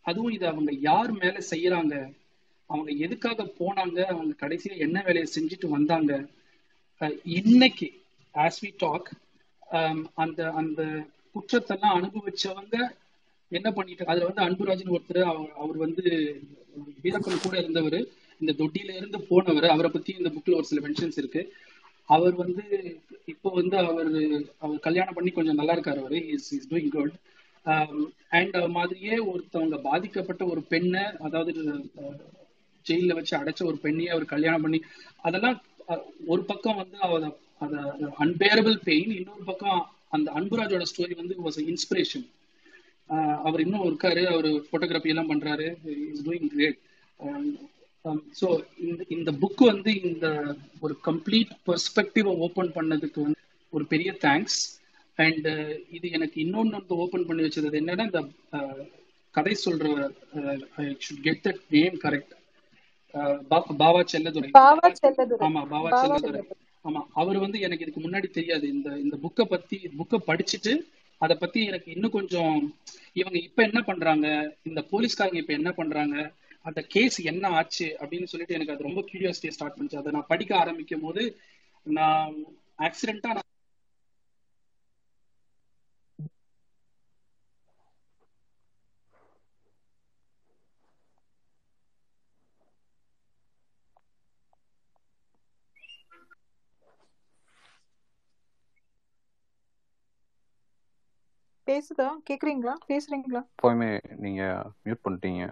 [0.05, 1.95] அதுவும் இது அவங்க யார் மேல செய்யறாங்க?
[2.69, 3.99] அவங்க எதுக்காக போனாங்க?
[4.11, 6.11] அவங்க கடைசியில் என்ன வேலையை செஞ்சுட்டு வந்தாங்க?
[7.39, 7.87] இன்னைக்கு
[8.35, 9.09] ஆஸ் வி டாக்
[10.15, 10.81] அந்த அந்த
[11.35, 12.77] குற்றத்தெல்லாம் அனுபவிச்சவங்க
[13.51, 16.03] என்ன பண்ணிட்டு அதுல வந்து அன்புராஜன் ஒருத்தர் அவர் அவர் வந்து
[17.03, 17.99] வீரப்பன் கூட இருந்தவர்
[18.41, 21.41] இந்த தொட்டியில இருந்து போனவர் அவரை பத்தி இந்த புக்ல ஒரு சில மென்ஷன்ஸ் இருக்கு.
[22.09, 22.63] அவர் வந்து
[23.25, 24.09] இப்போ வந்து அவர்
[24.59, 26.19] அவர் கல்யாணம் பண்ணி கொஞ்சம் நல்லா இருக்காரு அவரு.
[26.35, 27.13] Is is doing good
[28.31, 31.51] and மாதிரியே ஒருத்தவங்க பாதிக்கப்பட்ட ஒரு பெண்ணை அதாவது
[32.85, 34.79] ஜெயில வச்சு அடைச்ச ஒரு பெண்ணையே அவர் கல்யாணம் பண்ணி
[35.21, 35.57] அதெல்லாம்
[36.27, 37.19] ஒரு பக்கம் வந்து அவ
[37.61, 37.75] அத
[38.17, 42.25] அன்பேரபிள் பெயின் இன்னொரு பக்கம் அந்த அன்புராஜோட ஸ்டோரி வந்து வாஸ் இன்ஸ்பிரேஷன்
[43.45, 45.67] அவர் இன்னும் இருக்காரு அவர் போட்டோகிராஃபி எல்லாம் பண்றாரு
[46.09, 46.79] இஸ் டூயிங் கிரேட்
[48.35, 48.47] ஸோ
[48.83, 50.27] இந்த இந்த புக் வந்து இந்த
[50.79, 53.41] ஒரு கம்ப்ளீட் பெர்ஸ்பெக்டிவை ஓப்பன் பண்ணதுக்கு வந்து
[53.73, 54.59] ஒரு பெரிய தேங்க்ஸ்
[55.19, 55.47] அண்ட்
[55.89, 58.21] இது எனக்கு இன்னொன்று வந்து ஓப்பன் பண்ணி வச்சது என்னன்னா இந்த
[59.35, 59.85] கதை சொல்ற
[60.77, 62.33] I should get that name correct
[63.79, 64.49] Bava Chelladurai.
[64.51, 65.41] Bava Chelladurai.
[65.47, 65.61] ஆமா
[65.93, 66.01] செல்லதுரை.
[66.03, 66.41] செல்லதுரை.
[66.85, 68.65] ஆமா அவர் வந்து எனக்கு இதுக்கு முன்னாடி தெரியாது.
[68.67, 70.73] இந்த இந்த புக்கை பத்தி புக்கை படிச்சுட்டு
[71.21, 72.55] அதை பத்தி எனக்கு இன்னும் கொஞ்சம்
[73.13, 74.27] இவங்க இப்ப என்ன பண்றாங்க
[74.63, 76.15] இந்த போலீஸ்காரங்க இப்ப என்ன பண்றாங்க
[76.65, 80.01] அந்த கேஸ் என்ன ஆச்சு அப்படின்னு சொல்லிட்டு எனக்கு அது ரொம்ப கியூரியாசிட்டியை ஸ்டார்ட் பண்ணுச்சு.
[80.01, 81.23] அதை நான் படிக்க ஆரம்பிக்கும் போது
[81.85, 82.33] நான்
[82.79, 83.49] ஆக்சிடென்ட்டா நான்
[101.67, 102.07] பேசுதா?
[102.29, 102.75] கேக்குறீங்களா?
[102.89, 103.41] பேசுறீங்களா?
[103.53, 104.41] எப்போவுமே நீங்க
[104.83, 105.43] மியூட் பண்ணிட்டீங்க.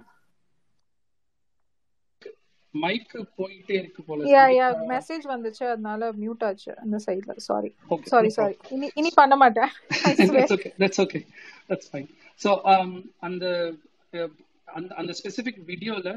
[2.74, 8.10] மைக் போயிட்டே இருக்கு போல யா யா மெசேஜ் வந்துச்சு அதனால மியூட் ஆச்சு அந்த சைடுல சாரி ஓகே
[8.12, 9.72] சாரி சாரி இனி இனி பண்ண மாட்டேன்.
[10.82, 11.24] That's okay.
[11.70, 12.08] That's fine.
[12.40, 13.46] So um அந்த
[14.14, 14.30] uh,
[14.68, 16.10] அந்த அந்த ஸ்பெசிபிக் வீடியோல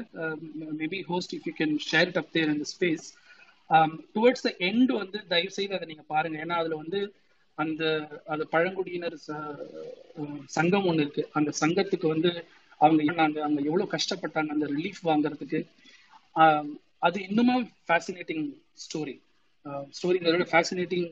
[0.81, 3.05] maybe host if you can share it up there இந்த ஸ்பேஸ்
[4.15, 6.37] டுவர்ட்ஸ் த எண்ட் வந்து தயவு செய்து அதை நீங்க பாருங்க.
[6.43, 6.99] ஏன்னா அதுல வந்து
[7.57, 7.83] அந்த
[8.25, 9.67] அது பழங்குடியினர் ச-
[10.49, 11.23] சங்கம் ஒண்ணு இருக்கு.
[11.31, 12.29] அந்த சங்கத்துக்கு வந்து
[12.81, 15.59] அவங்க என்ன அவங்க எவ்வளவு கஷ்டப்பட்டாங்க அந்த ரிலீஃப் வாங்குறதுக்கு.
[16.99, 18.45] அது இன்னுமும் ஃபேசினேட்டிங்
[18.83, 19.15] ஸ்டோரி
[19.97, 21.07] ஸ்டோரிங்களோட ஃபேசினேட்டிங்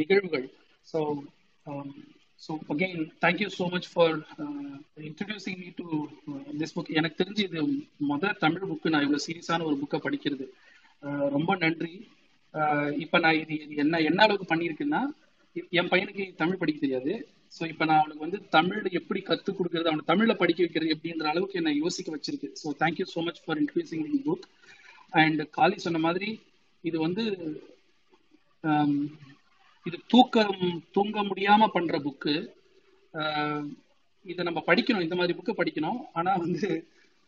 [0.00, 0.46] நிகழ்வுகள்.
[0.86, 0.98] So
[2.42, 4.16] so again thank you so much for
[5.02, 5.86] introducing me to
[6.60, 7.62] this book எனக்கு தெரிஞ்சு இது
[8.10, 10.46] முதல் தமிழ் புக்கு நான் இவ்வளோ சீரியஸான ஒரு புக்கை படிக்கிறது.
[11.28, 11.92] ரொம்ப நன்றி.
[12.96, 15.02] இப்போ நான் இது இது என்ன என்ன அளவுக்கு பண்ணியிருக்கேன்னா
[15.78, 17.12] என் பையனுக்கு தமிழ் படிக்க தெரியாது.
[17.56, 21.58] ஸோ இப்போ நான் அவனுக்கு வந்து தமிழ் எப்படி கற்றுக் கொடுக்கறது அவனை தமிழில் படிக்க வைக்கிறது எப்படின்ற அளவுக்கு
[21.60, 22.48] என்னை யோசிக்க வச்சிருக்கு.
[22.62, 24.46] So thank you so much for increasing the book
[25.22, 26.28] and Kaali சொன்ன மாதிரி
[26.84, 27.24] இது வந்து
[28.64, 28.94] um,
[29.86, 30.58] இது தூக்கம்
[30.96, 32.34] தூங்க முடியாம பண்ற புக்கு
[33.14, 33.60] uh,
[34.26, 35.04] இதை நம்ம படிக்கணும்.
[35.06, 36.00] இந்த மாதிரி புக்கு படிக்கணும்.
[36.12, 36.68] ஆனா வந்து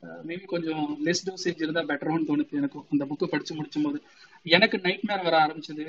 [0.03, 4.01] uh, மேபி கொஞ்சம் லெஸ் டோசேஜ் இருந்தா பெட்டரோன்னு தோணுது எனக்கு அந்த புக்கு படிச்சு முடிச்சும் போது.
[4.47, 5.87] எனக்கு நைட் மேர் வர ஆரம்பிச்சது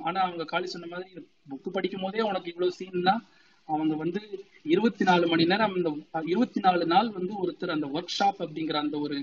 [0.00, 1.10] ஆனா அவங்க காலி சொன்ன மாதிரி
[1.50, 3.14] புக்கு படிக்கும் போதே உனக்கு இவ்வளவு சீன்னா
[3.68, 4.20] அவங்க வந்து
[4.64, 5.90] இருபத்தி நாலு மணி நேரம் அந்த
[6.26, 9.18] இருபத்தி நாலு நாள் வந்து ஒருத்தர் அந்த ஒர்க் ஷாப் அப்படிங்கிற அந்த ஒரு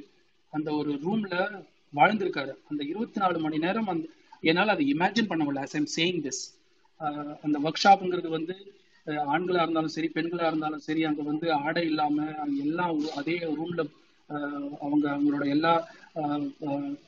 [0.53, 1.33] அந்த ஒரு ரூம்ல
[1.93, 2.53] வாழ்ந்திருக்காரு.
[2.69, 4.05] அந்த இருபத்தி நாலு மணி நேரம் அந்த
[4.43, 5.63] என்னால் அதை இமேஜின் பண்ண முடியல.
[5.67, 6.41] As சேயிங் திஸ்
[7.01, 8.55] ஆஹ் அந்த ஒர்க் ஷாப்புங்கிறது வந்து
[9.27, 12.25] ஆண்களா இருந்தாலும் சரி பெண்களா இருந்தாலும் சரி அங்க வந்து ஆடை இல்லாம
[12.63, 13.83] எல்லாம் அதே ரூம்ல
[14.79, 15.73] அவங்க அவங்களோட எல்லா
[16.15, 16.47] ஆஹ்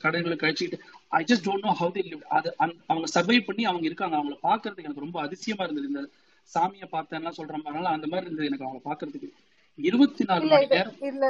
[0.02, 0.78] கடைகளும் கழிச்சுக்கிட்டு
[1.12, 2.48] I just don't know how they live அது
[2.88, 4.16] அவங்க சர்வை பண்ணி அவங்க இருக்காங்க.
[4.18, 5.90] அவங்கள பாக்குறதுக்கு எனக்கு ரொம்ப அதிசயமா இருந்தது.
[5.90, 6.02] இந்த
[6.50, 9.28] சாமியை பார்த்தேன்லாம் சொல்றேன் பாருங்களா அந்த மாதிரி இருந்தது எனக்கு அவங்கள பாக்குறதுக்கு
[9.78, 10.96] இருபத்தி நாலு இல்ல மணி நேரம்.
[11.10, 11.26] இல்ல.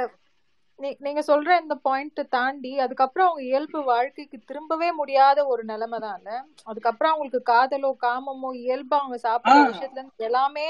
[1.00, 6.24] நீங்க சொல்ற இந்த பாயிண்ட் தாண்டி அதுக்கப்புறம் அவங்க இயல்பு வாழ்க்கைக்கு திரும்பவே முடியாத ஒரு நிலைமை தான்
[6.70, 10.66] அதுக்கப்புறம் அவங்களுக்கு காதலோ காமமோ இயல்பா அவங்க சாப்பிடுற விஷயத்துல இருந்து எல்லாமே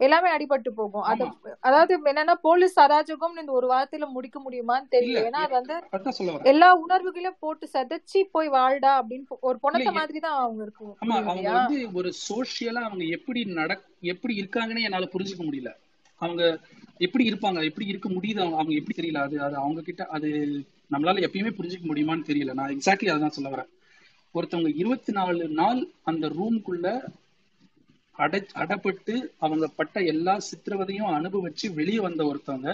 [0.00, 1.04] எல்லாமே அடிபட்டு போகும்.
[1.04, 1.24] அது
[1.60, 5.22] அதாவது என்னன்னா போலீஸ் அராஜகம் இந்த ஒரு வாரத்துல முடிக்க முடியுமான்னு தெரியல.
[5.22, 5.76] ஏன்னா அது வந்து
[6.44, 11.30] எல்லா உணர்வுகளையும் போட்டு சதைச்சி போய் வாழ்டா அப்படின்னு ஒரு எ- மாதிரி தான் அவங்க இருக்கு ஆமா முடியும்
[11.30, 13.72] அவங்க வந்து ஒரு சோஷியலா அவங்க எப்படி நட
[14.04, 15.72] எப்படி இருக்காங்கன்னு என்னால புரிஞ்சுக்க முடியல.
[16.20, 16.42] அவங்க
[17.00, 19.22] எப்படி இருப்பாங்க எப்படி இருக்க முடியுது அவங்க அவங்க எப்படி தெரியல?
[19.22, 20.28] அது அது அவங்க கிட்ட அது
[20.90, 22.52] நம்மளால எப்பயுமே புரிஞ்சுக்க முடியுமான்னு தெரியல.
[22.52, 23.70] நான் எக்ஸாக்ட்லி அதான் சொல்ல வரேன்
[24.34, 26.86] ஒருத்தவங்க இருபத்தி நாலு நாள் அந்த ரூம்குள்ள
[28.16, 32.70] அடை அடப்பட்டு அவங்க பட்ட எல்லா சித்திரவதையும் அனுபவிச்சு வெளியே வந்த ஒருத்தவங்க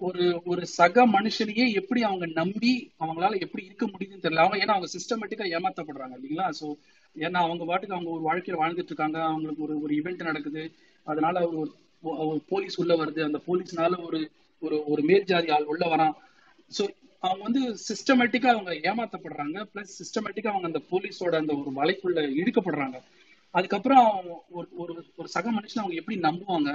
[0.00, 4.44] ஒரு ஒரு சக மனுஷனையே எப்படி அவங்க நம்பி அவங்களால எப்படி இருக்க முடியுதுன்னு தெரியல.
[4.44, 6.46] அவங்க ஏன்னா அவங்க சிஸ்டமேட்டிக்கா ஏமாத்தப்படுறாங்க இல்லைங்களா?
[6.60, 6.66] சோ
[7.16, 10.64] ஏன்னா அவங்க பாட்டுக்கு அவங்க ஒரு வாழ்க்கையில வாழ்ந்துட்டு இருக்காங்க அவங்களுக்கு ஒரு ஒரு இவெண்ட் நடக்குது.
[11.06, 11.72] அதனால ஒரு
[12.02, 13.20] ஒரு ஒரு போலீஸ் உள்ள வருது.
[13.22, 14.20] அந்த போலீஸ்னால ஒரு
[14.62, 16.14] ஒரு ஒரு மேற்ஜாதி ஆள் உள்ள வரான்.
[16.70, 16.82] சோ
[17.20, 19.58] அவங்க வந்து சிஸ்டமேட்டிக்கா அவங்க ஏமாத்தப்படுறாங்க.
[19.74, 22.96] பிளஸ் சிஸ்டமேட்டிக்கா அவங்க அந்த போலீஸோட அந்த ஒரு வலைக்குள்ள இழுக்கப்படுறாங்க.
[23.54, 24.06] அதுக்கப்புறம்
[24.58, 26.70] ஒரு ஒரு ஒரு சக மனுஷன் அவங்க எப்படி நம்புவாங்க?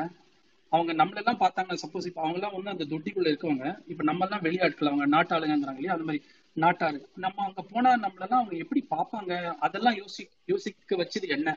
[0.72, 3.68] அவங்க நம்மளெல்லாம் பார்த்தாங்க சப்போஸ் இப்போ அவங்கெல்லாம் வந்து அந்த தொட்டிக்குள்ள இருக்கவங்க.
[3.92, 5.96] இப்போ நம்ம எல்லாம் வெளியாட்கள் அவங்க நாட்டாளுங்கிறாங்க இல்லையா?
[5.98, 6.22] அந்த மாதிரி
[6.58, 7.00] நாட்டாளு.
[7.26, 9.32] நம்ம அங்க போனா நம்மளெல்லாம் அவங்க எப்படி பார்ப்பாங்க?
[9.60, 11.50] அதெல்லாம் யோசி யோசிக்க வச்சது என்ன?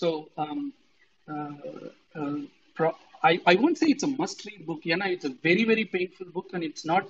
[0.00, 0.08] So
[3.22, 6.32] I I won't say it's a must read book ஏன்னா it's a very very painful
[6.36, 7.08] book and it's not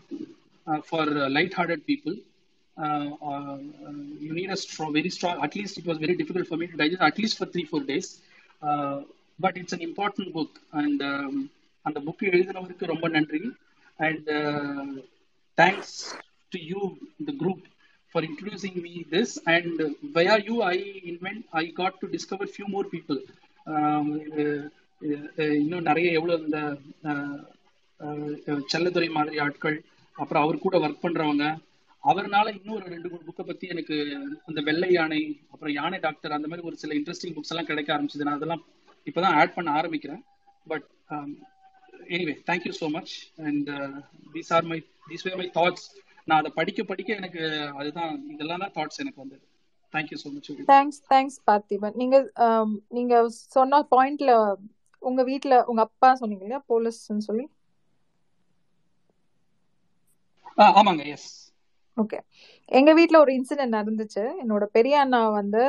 [0.89, 2.17] for light hearted people
[2.77, 6.77] you need a strong, very strong, at least it was very difficult for me to
[6.77, 8.21] digest, at least for three, four days.
[8.63, 9.03] Uh,
[9.39, 11.51] but it's an important book and um,
[11.87, 13.41] அந்த book எழுதினவருக்கு ரொம்ப நன்றி.
[13.97, 14.29] And
[15.59, 15.97] thanks
[16.49, 16.81] to you
[17.25, 17.65] the group
[18.13, 19.81] for introducing me this and
[20.15, 20.77] via you I
[21.11, 23.21] invent I got to discover few more people
[25.59, 26.61] இன்னும் நிறைய எவ்வளோ இந்த
[28.67, 29.77] செல்லதுறை மாதிரி ஆட்கள்
[30.17, 31.47] அப்புறம் அவர் கூட ஒர்க் பண்றவங்க
[32.05, 33.97] அவர்னால இன்னும் ஒரு ரெண்டு மூணு புக்கை பத்தி எனக்கு
[34.49, 35.21] அந்த வெள்ளை யானை
[35.53, 38.27] அப்புறம் யானை டாக்டர் அந்த மாதிரி ஒரு சில இன்ட்ரெஸ்டிங் புக்ஸ் எல்லாம் கிடைக்க ஆரம்பிச்சது.
[38.29, 38.63] நான் அதெல்லாம்
[39.07, 40.23] இப்பதான் ஆட் பண்ண ஆரம்பிக்கிறேன்.
[40.67, 40.87] But
[42.15, 43.13] anyway thank you so much
[43.47, 43.69] and
[44.35, 44.79] these are my
[45.09, 45.87] these were my thoughts
[46.29, 47.43] நான் அதை படிக்க படிக்க எனக்கு
[47.81, 49.45] அதுதான் இதெல்லாம் தான் தாட்ஸ் எனக்கு வந்தது.
[49.95, 52.17] Thank you so much thanks thanks Parthiban நீங்க
[52.99, 53.15] நீங்க
[53.57, 54.33] சொன்ன பாயிண்ட்ல
[55.03, 56.63] உங்க வீட்ல உங்க அப்பா சொன்னீங்க இல்லையா?
[56.71, 57.45] போலீஸ்ன்னு சொல்லி.
[60.81, 61.31] ஆமாங்க எஸ்
[61.97, 62.19] ஓகே
[62.69, 64.23] எங்க வீட்ல ஒரு இன்சிடென்ட் நடந்துச்சு.
[64.43, 65.63] என்னோட பெரிய அண்ணா வந்து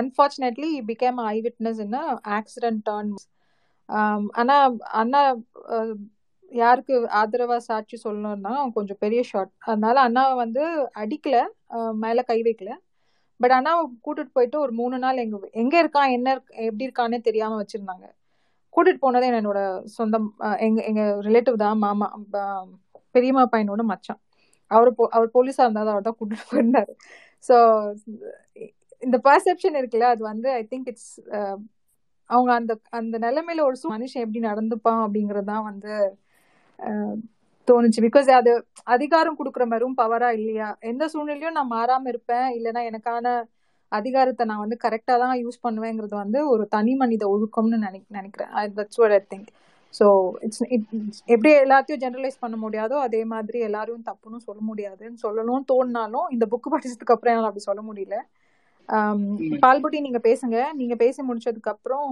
[0.00, 1.96] unfortunately became eye witness in
[2.38, 3.12] accident turn
[4.40, 4.56] ஆனா
[5.00, 5.20] அண்ணா
[6.52, 10.62] யாருக்கு ஆதரவா சாட்சி சொல்லணும்னா கொஞ்சம் பெரிய ஷார்ட் அதனால அண்ணா வந்து
[11.02, 11.36] அடிக்கல
[12.04, 12.70] மேல கை வைக்கல.
[13.40, 16.28] பட் அண்ணாவை கூட்டிட்டு போயிட்டு ஒரு மூணு நாள் எங்க எங்க இருக்கான் என்ன
[16.64, 18.06] எப்படி இருக்கானே தெரியாம வச்சிருந்தாங்க.
[18.74, 19.60] கூட்டிட்டு போனதே என்னோட
[19.96, 20.28] சொந்தம்
[20.66, 22.08] எங்க எங்க ரிலேட்டிவ் தான் மாமா
[23.10, 24.20] பெரியம்மா பையனோட மச்சான்.
[24.70, 26.92] அவர் போ அவர் போலீஸா இருந்தாலும் அவர் தான் கூட்டிட்டு போயிருந்தாரு.
[27.48, 27.56] ஸோ
[28.98, 31.20] இந்த பர்செப்ஷன் இருக்குல்ல அது வந்து ஐ திங்க் இட்ஸ்
[32.30, 36.18] அவங்க அந்த அந்த நிலைமையில ஒரு சு- மனுஷன் எப்படி நடந்துப்பான் அப்படிங்கறதான் வந்து
[36.78, 37.14] uh,
[37.68, 38.00] தோணுச்சு.
[38.00, 40.76] பிகாஸ் அது அதிகாரம் கொடுக்குற மாதிரியும் பவரா இல்லையா?
[40.80, 42.46] எந்த சூழ்நிலையும் நான் மாறாம இருப்பேன்.
[42.58, 43.44] இல்லைன்னா எனக்கான
[43.88, 48.50] அதிகாரத்தை நான் வந்து கரெக்டா தான் யூஸ் பண்ணுவேங்கிறது வந்து ஒரு தனி மனித ஒழுக்கம்னு நினை நினைக்கிறேன்.
[48.50, 49.50] That's I think
[49.94, 50.06] so
[50.46, 50.62] it's
[51.34, 56.72] எப்படி எல்லாத்தையும் ஜெனரலைஸ் பண்ண முடியாதோ அதே மாதிரி எல்லாரையும் தப்புன்னு சொல்ல முடியாதுன்னு சொல்லணும்னு தோணுனாலும் இந்த புக்
[56.72, 58.16] படிச்சதுக்கு அப்புறம் என்னால அப்படி சொல்ல முடியல.
[59.40, 59.60] உண்மை.
[59.64, 60.58] பால்புட்டி நீங்க பேசுங்க.
[60.80, 62.08] நீங்க பேசி முடிச்சதுக்கு அப்புறம்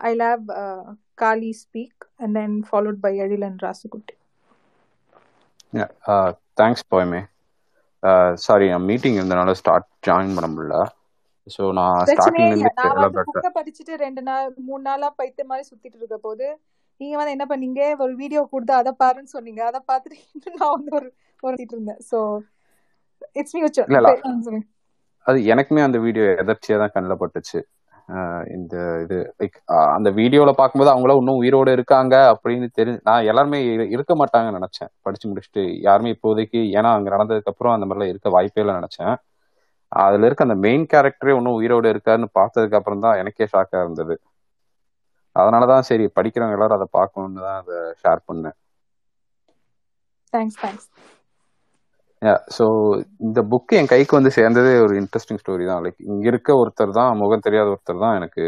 [0.00, 0.44] I leave
[1.22, 4.14] Kaali speak and then followed by Ezhilan Rasukutti
[6.58, 7.20] thanks போயமே
[8.44, 10.76] sorry நான் மீட்டிங் இருந்தனால ஸ்டார்ட் ஜாயின் பண்ண முடியல.
[11.46, 12.70] ஸோ நான் ஸ்டார்டிங்ல இருந்து
[13.28, 16.46] புக்கை படிச்சுட்டு ரெண்டு நாள் மூணு நாளா பைத்த மாதிரி சுத்திட்டு இருக்க போது
[17.00, 17.82] நீங்க வந்து என்ன பண்ணீங்க?
[18.04, 19.62] ஒரு வீடியோ கொடுத்து அதை பாருன்னு சொன்னீங்க.
[19.70, 20.16] அதை பார்த்துட்டு
[20.58, 21.08] நான் வந்து ஒரு
[21.42, 22.00] ஒரு சுத்திட்டு இருந்தேன்.
[22.10, 22.18] ஸோ
[23.40, 23.56] இட்ஸ்
[23.90, 24.10] இல்ல
[25.26, 27.58] அது எனக்குமே அந்த வீடியோ எதர்ச்சியா தான் கண்ணில் பட்டுச்சு.
[28.54, 29.56] இந்த இது லைக்
[29.96, 34.90] அந்த வீடியோல பார்க்கும்போது அவங்களாம் இன்னும் உயிரோட இருக்காங்க அப்படின்னு தெரிஞ்சு நான் எல்லாருமே இரு- இருக்க மாட்டாங்கன்னு நினைச்சேன்.
[35.06, 39.14] படிச்சு முடிச்சுட்டு யாருமே இப்போதைக்கு ஏன்னா அங்க நடந்ததுக்கு அப்புறம் அந்த மாதிரிலாம் இருக்க வாய்ப்பே இல்லை நினைச்சேன்.
[39.92, 44.14] அதுல இருக்க அந்த மெயின் கேரக்டரே இன்னும் உயிரோட இருக்காருன்னு பார்த்ததுக்கு அப்புறம் தான் எனக்கே ஷாக்கா இருந்தது.
[45.42, 48.56] அதனாலதான் சரி படிக்கிறவங்க எல்லாரும் அதை பார்க்கணும்னு தான் அதை ஷேர் பண்ணேன்.
[50.32, 50.88] தேங்க்ஸ் தேங்க்ஸ்
[52.56, 52.64] ஸோ
[53.26, 55.82] இந்த புக் என் கைக்கு வந்து சேர்ந்ததே ஒரு இன்ட்ரெஸ்டிங் ஸ்டோரி தான்.
[55.84, 58.42] லைக் இங்க இருக்க ஒருத்தர் தான் முகம் தெரியாத ஒருத்தர் தான் எனக்கு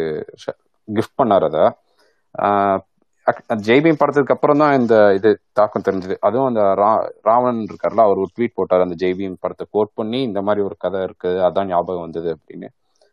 [0.88, 1.64] கிஃப்ட் பண்ணார் அதை.
[3.68, 6.14] ஜெய்பீம் படத்துக்கு அப்புறம் தான் இந்த இது தாக்கம் தெரிஞ்சது.
[6.26, 6.62] அதுவும் அந்த
[7.28, 11.00] ராவணன் இருக்கார்ல அவர் ஒரு ட்வீட் போட்டார் அந்த ஜெய்பீம் படத்தை கோட் பண்ணி இந்த மாதிரி ஒரு கதை
[11.08, 12.70] இருக்கு அதான் ஞாபகம் வந்தது அப்படின்னு.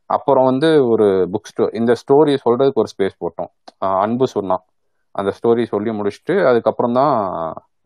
[0.10, 3.50] அப்புறம் வந்து ஒரு புக் ஸ்டோர் இந்த ஸ்டோரி சொல்றதுக்கு ஒரு ஸ்பேஸ் போட்டோம்.
[4.00, 4.64] அன்பு சொன்னான்
[5.16, 7.14] அந்த ஸ்டோரி சொல்லி முடிச்சுட்டு அதுக்கப்புறம் தான்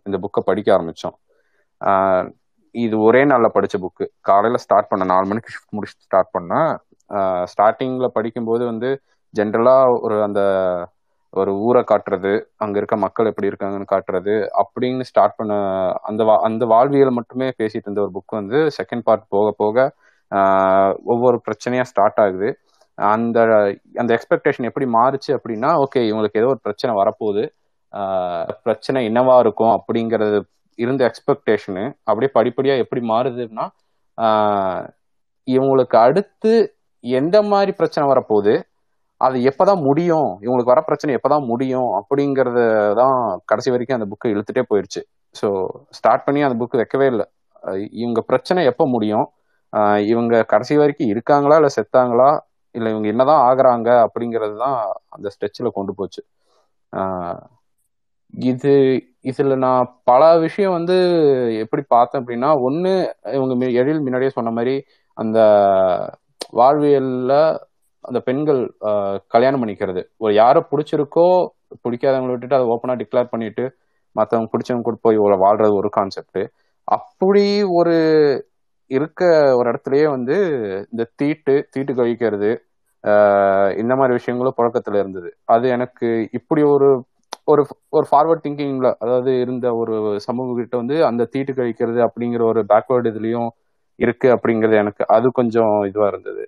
[0.06, 1.18] இந்த புக்கை படிக்க ஆரம்பித்தோம்
[2.76, 6.72] இது ஒரே நாளில் படித்த புக்கு காலையில் ஸ்டார்ட் பண்ண நாலு மணிக்கு ஷிஃப்ட் முடிச்சுட்டு ஸ்டார்ட் பண்ணேன்
[7.48, 8.90] ஸ்டார்டிங்கில் படிக்கும்போது வந்து
[9.34, 10.41] ஜென்ரலாக ஒரு அந்த
[11.34, 15.54] ஒரு ஊரை காட்டுறது அங்கே இருக்க மக்கள் எப்படி இருக்காங்கன்னு காட்டுறது அப்படின்னு ஸ்டார்ட் பண்ண
[16.04, 19.86] அந்த வா- அந்த வாழ்வியல் மட்டுமே பேசிட்டு இருந்த ஒரு புக் வந்து செகண்ட் பார்ட் போக போக
[21.14, 22.49] ஒவ்வொரு பிரச்சனையா ஸ்டார்ட் ஆகுது.
[22.97, 23.38] அந்த
[24.01, 27.43] அந்த எக்ஸ்பெக்டேஷன் எப்படி மாறுச்சு அப்படின்னா ஓகே இவங்களுக்கு ஏதோ ஒரு பிரச்சனை வரப்போகுது.
[28.65, 30.38] பிரச்சனை என்னவா இருக்கும் அப்படிங்கறது
[30.80, 33.65] இருந்த எக்ஸ்பெக்டேஷனு அப்படியே படிப்படியா எப்படி மாறுதுன்னா
[35.47, 36.53] இவங்களுக்கு அடுத்து
[37.03, 38.53] எந்த மாதிரி பிரச்சனை வரப்போகுது
[39.22, 42.60] அது எப்போதான் முடியும் இவங்களுக்கு வர பிரச்சனை எப்போதான் முடியும் அப்படிங்கறத
[43.01, 43.15] தான்
[43.49, 45.01] கடைசி வரைக்கும் அந்த புக்கை இழுத்துட்டே போயிடுச்சு
[45.35, 45.47] ஸோ
[45.97, 47.26] ஸ்டார்ட் பண்ணி அந்த புக்கு வைக்கவே இல்லை.
[48.01, 49.26] இவங்க பிரச்சனை எப்போ முடியும்
[50.06, 52.30] இவங்க கடைசி வரைக்கும் இருக்காங்களா இல்லை செத்தாங்களா?
[52.76, 54.78] இல்லை இவங்க என்னதான் ஆகுறாங்க அப்படிங்கிறது தான்
[55.10, 56.22] அந்த ஸ்ட்ரெச்சில் கொண்டு போச்சு.
[58.34, 58.74] இது
[59.22, 60.95] இதில் நான் பல விஷயம் வந்து
[61.60, 62.94] எப்படி பார்த்தேன் அப்படின்னா ஒன்று
[63.34, 64.76] இவங்க மி- எழில் முன்னாடியே சொன்ன மாதிரி
[65.18, 65.40] அந்த
[66.52, 67.38] வாழ்வியலில்
[68.04, 68.62] அந்த பெண்கள்
[69.28, 70.02] கல்யாணம் பண்ணிக்கிறது.
[70.18, 71.28] ஒரு யாரை பிடிச்சிருக்கோ
[71.84, 73.64] பிடிக்காதவங்களை விட்டுட்டு அதை ஓப்பனாக டிக்ளேர் பண்ணிட்டு
[74.16, 76.41] மற்றவங்க பிடிச்சவங்க கூட போய் இவ்வளோ வாழ்றது ஒரு கான்செப்ட்
[76.88, 77.95] அப்படி ஒரு
[78.91, 79.22] இருக்க
[79.57, 80.35] ஒரு இடத்துலயே வந்து
[80.91, 82.51] இந்த தீட்டு தீட்டு கழிக்கிறது
[83.81, 85.30] இந்த மாதிரி விஷயங்களும் புழக்கத்துல இருந்தது.
[85.45, 86.07] அது எனக்கு
[86.39, 86.89] இப்படி ஒரு
[87.47, 89.95] ஒரு ஒரு ஃபார்வர்ட் திங்கிங்ல அதாவது இருந்த ஒரு
[90.27, 93.49] சமூக கிட்ட வந்து அந்த தீட்டு கழிக்கிறது அப்படிங்கிற ஒரு பேக்வேர்டு இதுலயும்
[93.99, 96.43] இருக்கு அப்படிங்கிறது எனக்கு அது கொஞ்சம் இதுவா இருந்தது.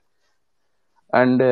[1.14, 1.50] அண்டு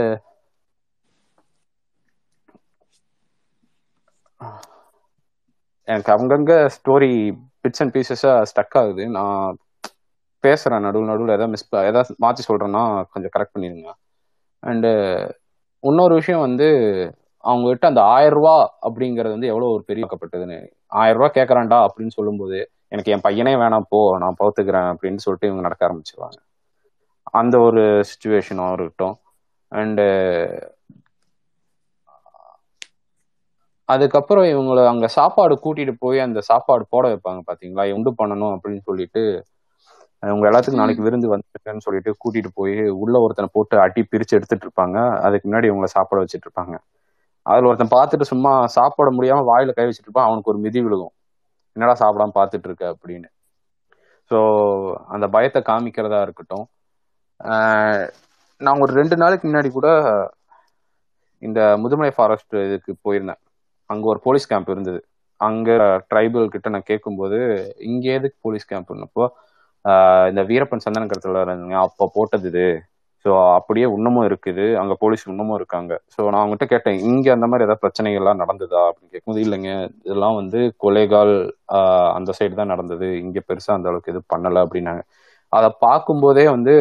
[5.87, 7.11] எனக்கு அங்கங்க ஸ்டோரி
[7.61, 9.03] பிட்ஸ் அண்ட் பீசஸா ஸ்டக் ஆகுது.
[9.17, 9.57] நான்
[10.45, 12.83] பேசுறேன் நடுவில் நடுவில் ஏதாவது மிஸ் ஏதாவது மாற்றி சொல்கிறேன்னா
[13.13, 13.91] கொஞ்சம் கரெக்ட் பண்ணிடுங்க.
[14.63, 14.91] அண்டு
[15.83, 16.67] இன்னொரு விஷயம் வந்து
[17.43, 18.55] அவங்க கிட்ட அந்த ஆயிரம் ரூபா
[18.87, 20.57] அப்படிங்கிறது வந்து எவ்வளோ ஒரு பெரிய ஆக்கப்பட்டதுன்னு
[21.01, 22.59] ஆயிரம் ரூபா கேட்கறான்டா அப்படின்னு சொல்லும்போது
[22.93, 26.37] எனக்கு என் பையனே வேணாம் போ நான் பார்த்துக்கிறேன் அப்படின்னு சொல்லிட்டு இவங்க நடக்க ஆரம்பிச்சிருவாங்க.
[27.39, 29.15] அந்த ஒரு சுச்சுவேஷனும் இருக்கட்டும்.
[29.71, 30.05] அண்டு
[33.89, 39.23] அதுக்கப்புறம் இவங்களை அங்கே சாப்பாடு கூட்டிட்டு போய் அந்த சாப்பாடு போட வைப்பாங்க பார்த்தீங்களா உண்டு பண்ணணும் அப்படின்னு சொல்லிட்டு
[40.23, 44.97] உங்க எல்லாத்துக்கும் நாளைக்கு விருந்து வந்துருக்குன்னு சொல்லிட்டு கூட்டிட்டு போய் உள்ள ஒருத்தனை போட்டு அடி பிரிச்சு எடுத்துட்டு இருப்பாங்க.
[45.25, 46.75] அதுக்கு முன்னாடி இவங்கள சாப்பாட வச்சுட்டு இருப்பாங்க.
[47.45, 50.27] அதுல ஒருத்தன் பார்த்துட்டு சும்மா சாப்பிட முடியாம வாயில கை வச்சுட்டு இருப்பான்.
[50.27, 51.13] அவனுக்கு ஒரு மிதி விழுகும்.
[51.75, 52.85] என்னடா சாப்பிடாம பார்த்துட்டு இருக்க?
[52.93, 53.29] அப்படின்னு.
[54.31, 54.37] ஸோ
[55.13, 56.65] அந்த பயத்தை காமிக்கிறதா இருக்கட்டும்.
[58.61, 59.87] நான் ஒரு ரெண்டு நாளைக்கு முன்னாடி கூட
[61.41, 63.41] இந்த முதுமலை ஃபாரஸ்ட் இதுக்கு போயிருந்தேன்.
[63.89, 64.99] அங்க ஒரு போலீஸ் கேம்ப் இருந்தது.
[65.41, 65.69] அங்க
[66.11, 67.39] ட்ரைபல் கிட்ட நான் கேட்கும்போது
[67.85, 69.33] இங்க எதுக்கு போலீஸ் கேம்ப்னப்போ ஆஹ்
[70.31, 72.65] இந்த வீரப்பன் சந்தன கருத்துல இருந்தீங்க அப்போ போட்டது இது.
[73.25, 74.65] ஸோ அப்படியே இன்னமும் இருக்குது.
[74.79, 75.93] அங்கே போலீஸ் இன்னமும் இருக்காங்க.
[76.13, 78.81] ஸோ நான் அவங்ககிட்ட கேட்டேன் இங்கே அந்த மாதிரி ஏதாவது பிரச்சனைகள்லாம் நடந்ததா?
[78.89, 79.71] அப்படின்னு கேட்கும்போது இல்லைங்க.
[80.05, 81.33] இதெல்லாம் வந்து கொலைகால்
[82.17, 83.09] அந்த சைடு தான் நடந்தது.
[83.23, 85.03] இங்கே பெருசாக அந்த அளவுக்கு எதுவும் பண்ணலை அப்படின்னாங்க.
[85.53, 86.75] அதை பார்க்கும்போதே வந்து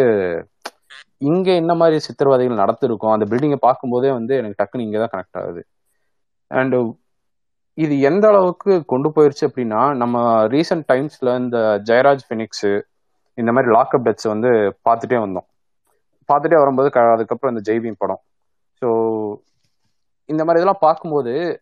[1.30, 3.14] இங்க என்ன மாதிரி சித்திரவதைகள் நடத்திருக்கோம்?
[3.16, 5.62] அந்த பில்டிங்கை பார்க்கும்போதே வந்து எனக்கு டக்குன்னு இங்கே தான் கனெக்ட் ஆகுது.
[6.50, 6.78] அண்டு
[7.78, 10.16] இது எந்த அளவுக்கு கொண்டு போயிருச்சு அப்படின்னா நம்ம
[10.54, 11.58] ரீசெண்ட் டைம்ஸ்ல இந்த
[11.90, 12.72] ஜெயராஜ் ஃபினிக்ஸு
[13.34, 14.48] இந்த மாதிரி லாக்அப் டெத்ஸ் வந்து
[14.88, 15.46] பார்த்துட்டே வந்தோம்.
[16.32, 18.20] பார்த்துட்டே வரும்போது க- அதுக்கப்புறம் இந்த ஜெய்பீம் படம்.
[18.80, 18.88] ஸோ
[20.24, 21.60] இந்த மாதிரி இதெல்லாம் பார்க்கும்போது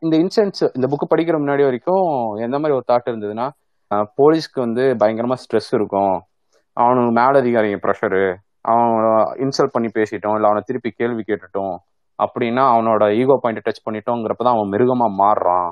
[0.00, 3.48] இந்த இன்சிடென்ட்ஸ் இந்த புக்கு படிக்கிற முன்னாடி வரைக்கும் எந்த மாதிரி ஒரு தாட் இருந்ததுன்னா
[3.94, 6.22] போலீஸ்க்கு வந்து பயங்கரமாக ஸ்ட்ரெஸ் இருக்கும்.
[6.72, 8.84] அவனுக்கு மேலதிகாரிங்க ப்ரெஷரு அவன்
[9.36, 10.34] இன்சல்ட் பண்ணி பேசிட்டோம்.
[10.34, 11.76] இல்லை அவனை திருப்பி கேள்வி கேட்டுட்டோம்.
[12.24, 15.70] அப்படின்னா அவனோட ஈகோ பாயிண்ட் டச் பண்ணிட்டோங்கிறப்ப தான் அவன் மிருகமாக மாறுறான்.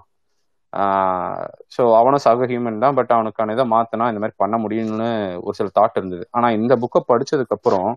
[1.74, 5.08] ஸோ அவனும் சக ஹியூமன் தான் பட் அவனுக்கான இதை மாற்றினா இந்த மாதிரி பண்ண முடியும்னு
[5.46, 6.24] ஒரு சில தாட் இருந்தது.
[6.36, 7.90] ஆனா இந்த புக்கை படிச்சதுக்கு அப்புறம்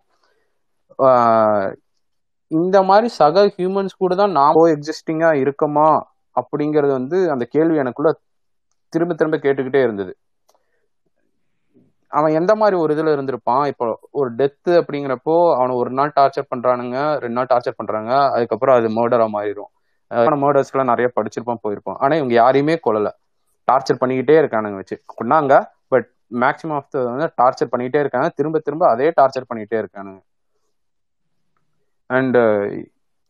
[2.51, 5.87] இந்த மாதிரி சக ஹியூமன்ஸ் கூட தான் நாம எக்ஸிஸ்டிங்கா இருக்கோமா
[6.35, 8.11] அப்படிங்கிறது வந்து அந்த கேள்வி எனக்குள்ள
[8.93, 10.13] திரும்ப திரும்ப கேட்டுக்கிட்டே இருந்தது.
[12.11, 13.63] அவன் எந்த மாதிரி ஒரு இதுல இருந்திருப்பான்?
[13.71, 13.85] இப்போ
[14.19, 19.27] ஒரு டெத்து அப்படிங்கிறப்போ அவனை ஒரு நாள் டார்ச்சர் பண்றானுங்க ரெண்டு நாள் டார்ச்சர் பண்றாங்க அதுக்கப்புறம் அது மர்டரா
[19.35, 19.71] மாறிடும்.
[20.43, 23.09] மர்டர்ஸ்லாம் நிறைய படிச்சிருப்பான் போயிருப்பான் ஆனா இவங்க யாரையுமே கொல்லல.
[23.67, 24.95] டார்ச்சர் பண்ணிக்கிட்டே இருக்கானுங்க வச்சு.
[25.13, 25.53] கொண்டாங்க
[25.93, 26.07] பட்
[26.43, 28.29] மேக்ஸிமம் ஆஃப் வந்து டார்ச்சர் பண்ணிக்கிட்டே இருக்காங்க.
[28.37, 30.19] திரும்ப திரும்ப அதே டார்ச்சர் பண்ணிக்கிட்டே இருக்கானுங்க.
[32.09, 32.37] அண்ட்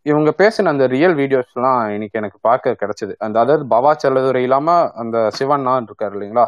[0.06, 3.14] இவங்க பேசின அந்த ரியல் வீடியோஸ்லாம் இன்னைக்கு எனக்கு பார்க்க கிடைச்சது.
[3.26, 6.46] அந்த அதாவது பவா செல்லதுரை இல்லாம அந்த சிவன் இருக்காரு இல்லைங்களா?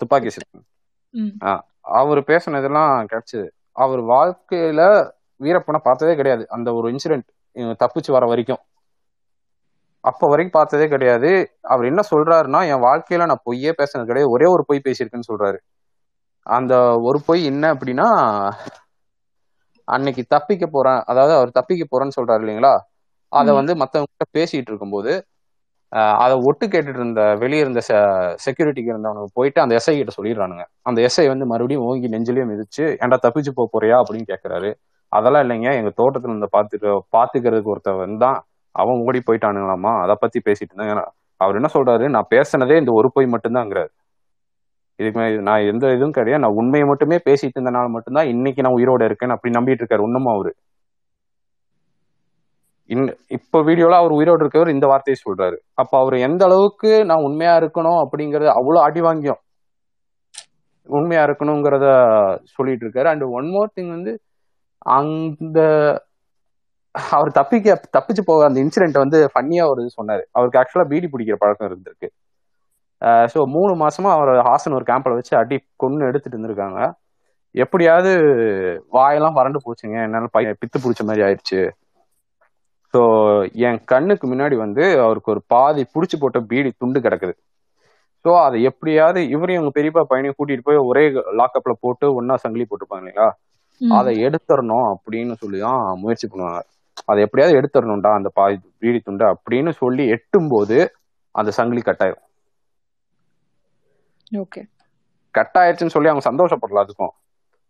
[0.00, 0.64] துப்பாக்கி சிவன்
[1.98, 3.46] அவர் பேசினதெல்லாம் கிடைச்சது.
[3.82, 4.80] அவர் வாழ்க்கையில
[5.40, 6.44] வீரப்பனை பார்த்ததே கிடையாது.
[6.56, 7.28] அந்த ஒரு இன்சிடென்ட்
[7.82, 8.62] தப்பிச்சு வர வரைக்கும்.
[10.08, 11.30] அப்ப வரைக்கும் பார்த்ததே கிடையாது.
[11.72, 14.32] அவர் என்ன சொல்றாருன்னா என் வாழ்க்கையில நான் பொய்யே பேசினது கிடையாது.
[14.36, 15.58] ஒரே ஒரு பொய் பேசியிருக்கேன்னு சொல்றாரு.
[16.46, 16.74] அந்த
[17.08, 18.06] ஒரு பொய் என்ன அப்படின்னா
[19.88, 21.00] அன்னைக்கு தப்பிக்க போறேன்.
[21.10, 22.74] அதாவது அவர் தப்பிக்க போறேன்னு சொல்றாரு இல்லைங்களா?
[23.32, 25.12] அதை வந்து மத்தவங்க கிட்ட பேசிட்டு இருக்கும்போது
[26.22, 27.80] அதை ஒட்டு கேட்டுட்டு இருந்த வெளியே இருந்த
[28.46, 30.64] செக்யூரிட்டிக்கு இருந்தவனுக்கு போயிட்டு அந்த எஸ்ஐ கிட்ட சொல்லிடுறானுங்க.
[30.88, 33.96] அந்த எஸ்ஐ வந்து மறுபடியும் ஓங்கி நெஞ்சிலேயே மிதிச்சு ஏன்டா தப்பிச்சு போக போறியா?
[34.02, 34.70] அப்படின்னு கேக்குறாரு.
[35.12, 35.68] அதெல்லாம் இல்லைங்க.
[35.80, 36.86] எங்க தோட்டத்துல இருந்த பாத்துக்க
[37.16, 38.38] பாத்துக்கிறதுக்கு ஒருத்தவன் தான்
[38.78, 40.02] அவன் ஓடி போயிட்டானுங்களாமா?
[40.02, 40.96] அதை பத்தி பேசிட்டு இருந்தேன்.
[40.96, 41.06] ஏன்னா,
[41.36, 42.10] அவர் என்ன சொல்றாரு?
[42.10, 43.88] நான் பேசினதே இந்த ஒரு பொய் மட்டும்தாங்கிறாரு.
[44.96, 46.44] இதுக்கு நான் எந்த இதுவும் கிடையாது.
[46.44, 50.54] நான் உண்மையை மட்டுமே பேசிட்டு இருந்தனால மட்டும்தான் இன்னைக்கு நான் உயிரோட இருக்கேன் அப்படி நம்பிட்டு இருக்காரு இன்னமும் அவரு.
[52.86, 55.56] இன் இப்ப வீடியோல அவர் உயிரோடு இருக்கவர் இந்த வார்த்தையை சொல்றாரு.
[55.74, 59.40] அப்ப அவர் எந்த அளவுக்கு நான் உண்மையா இருக்கணும் அப்படிங்கறது அவ்வளவு அடி வாங்கியும்.
[60.82, 61.86] உண்மையா இருக்கணுங்கிறத
[62.42, 63.04] சொல்லிட்டு இருக்காரு.
[63.04, 64.20] அண்ட் ஒன் மோர் திங் வந்து
[64.78, 65.60] அந்த
[67.16, 70.22] அவர் தப்பிக்க தப்பிச்சு போக அந்த இன்சிடென்ட் வந்து ஃபன்னியா ஒரு சொன்னாரு.
[70.36, 72.08] அவருக்கு ஆக்சுவலா பீடி பிடிக்கிற பழக்கம் இருந்திருக்கு.
[73.32, 76.80] ஸோ மூணு மாசமா அவர் ஹாசன் ஒரு கேம்ப்ல வச்சு அடி கொன்னு எடுத்துட்டு இருந்திருக்காங்க.
[77.54, 78.10] எப்படியாவது
[78.96, 79.96] வாயெல்லாம் வறண்டு போச்சுங்க.
[80.06, 81.60] என்னால பையன் பித்து பிடிச்ச மாதிரி ஆயிடுச்சு.
[82.94, 83.00] ஸோ
[83.68, 87.34] என் கண்ணுக்கு முன்னாடி வந்து அவருக்கு ஒரு பாதி புடிச்சு போட்ட பீடி துண்டு கிடக்குது.
[88.24, 91.04] ஸோ அதை எப்படியாவது இவரையும் உங்க பெரியப்பா பையனையும் கூட்டிட்டு போய் ஒரே
[91.40, 93.28] லாக்அப்ல போட்டு ஒன்னா சங்கிலி போட்டுப்பாங்க இல்லைங்களா?
[93.80, 96.60] அதை எடுத்துடணும் அப்படின்னு சொல்லி தான் முயற்சி பண்ணுவாங்க.
[97.04, 100.94] அதை எப்படியாவது எடுத்துடணும்டா அந்த பாதி பீடி துண்டை அப்படின்னு சொல்லி எட்டும் போது
[101.34, 102.24] அந்த சங்கிலி கட்டாயிரும்.
[104.38, 104.62] ஓகே.
[105.34, 107.12] கட்டாயிருச்சுன்னு சொல்லி அவங்க சந்தோஷப்படல அதுக்கும்.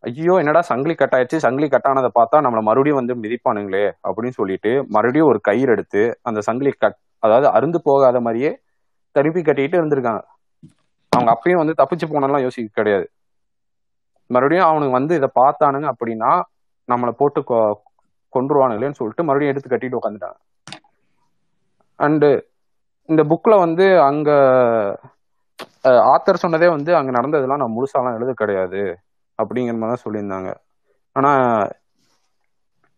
[0.01, 5.41] ஐயோ என்னடா சங்கிலி கட்டாயிருச்சு சங்கிலி கட்டானதை பார்த்தா நம்மள மறுபடியும் வந்து மிதிப்பானுங்களே அப்படின்னு சொல்லிட்டு மறுபடியும் ஒரு
[5.41, 8.61] கயிறு எடுத்து அந்த சங்கிலி கட் அதாவது அருந்து போகாத மாதிரியே
[9.13, 10.23] திருப்பி கட்டிட்டு இருந்திருக்காங்க.
[11.13, 13.07] அவங்க அப்பயும் வந்து தப்பிச்சு போனெல்லாம் யோசிக்க கிடையாது.
[14.31, 16.43] மறுபடியும் அவனுக்கு வந்து இதை பார்த்தானுங்க அப்படின்னா
[16.89, 17.41] நம்மளை போட்டு
[18.33, 20.39] கொண்டுருவானுங்களேன்னு சொல்லிட்டு மறுபடியும் எடுத்து கட்டிட்டு உட்காந்துட்டாங்க
[21.99, 22.31] அண்டு
[23.09, 24.31] இந்த புக்ல வந்து அங்க
[26.13, 28.83] ஆத்தர் சொன்னதே வந்து அங்க நடந்ததெல்லாம் நான் முழுசாலாம் எழுத கிடையாது
[29.39, 30.51] அப்படிங்கிற மாதிரி தான் சொல்லியிருந்தாங்க.
[31.17, 31.31] ஆனா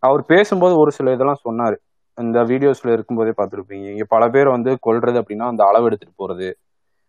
[0.03, 1.77] அவர் பேசும்போது ஒரு சில இதெல்லாம் சொன்னார்.
[2.19, 3.87] இந்த வீடியோஸ்ல இருக்கும்போதே பார்த்துருப்பீங்க.
[3.95, 6.49] இங்கே பல பேர் வந்து கொல்றது அப்படின்னா அந்த அளவு எடுத்துட்டு போறது.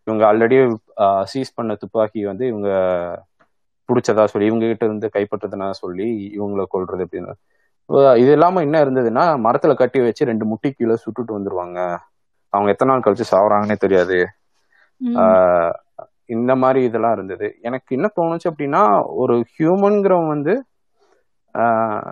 [0.07, 0.57] இவங்க ஆல்ரெடி
[1.31, 2.69] சீஸ் பண்ண துப்பாக்கி வந்து இவங்க
[3.89, 6.07] பிடிச்சதா சொல்லி இவங்க கிட்ட இருந்து கைப்பற்றதுனா சொல்லி
[6.37, 7.33] இவங்கள கொல்றது அப்படின்னு.
[8.21, 11.79] இது இல்லாம என்ன இருந்ததுன்னா மரத்துல கட்டி வச்சு ரெண்டு முட்டி கீழே சுட்டுட்டு வந்துருவாங்க.
[12.53, 14.17] அவங்க எத்தனை நாள் கழிச்சு சாவறாங்கன்னே தெரியாது.
[16.35, 17.47] இந்த மாதிரி இதெல்லாம் இருந்தது.
[17.67, 18.81] எனக்கு என்ன தோணுச்சு அப்படின்னா
[19.21, 20.53] ஒரு ஹியூமன்கிறவன் வந்து
[21.55, 22.11] ஆஹ்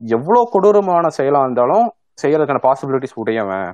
[0.00, 1.86] எவ்வளவு கொடூரமான செயலா இருந்தாலும்
[2.22, 3.68] செய்யறதுக்கான பாசிபிலிட்டிஸ் உடையவன்.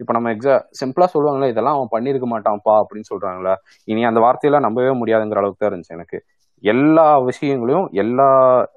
[0.00, 3.54] இப்ப நம்ம எக்ஸா சிம்பிளா சொல்லுவாங்களே இதெல்லாம் அவன் பண்ணியிருக்க மாட்டான்ப்பா அப்படின்னு சொல்றாங்களா
[3.88, 6.18] இனி அந்த வார்த்தையெல்லாம் நம்பவே முடியாதுங்கிற அளவுக்கு தான் இருந்துச்சு எனக்கு.
[6.62, 8.28] எல்லா விஷயங்களையும் எல்லா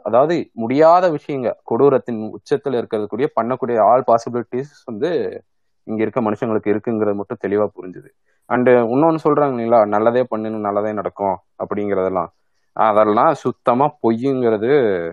[0.03, 1.53] அதாவது முடியாத விஷயங்க.
[1.63, 5.41] கொடூரத்தின் உச்சத்தில் இருக்கக்கூடிய பண்ணக்கூடிய ஆல் பாசிபிலிட்டிஸ் வந்து
[5.83, 8.07] இங்க இருக்க மனுஷங்களுக்கு இருக்குங்கிறது மட்டும் தெளிவா புரிஞ்சுது.
[8.49, 9.87] அண்டு இன்னொன்னு சொல்றாங்க இல்லைங்களா?
[9.87, 12.27] நல்லதே பண்ணணும் நல்லதே நடக்கும் அப்படிங்கறதெல்லாம்.
[12.73, 15.11] அதெல்லாம் சுத்தமா பொய்யுங்கிறது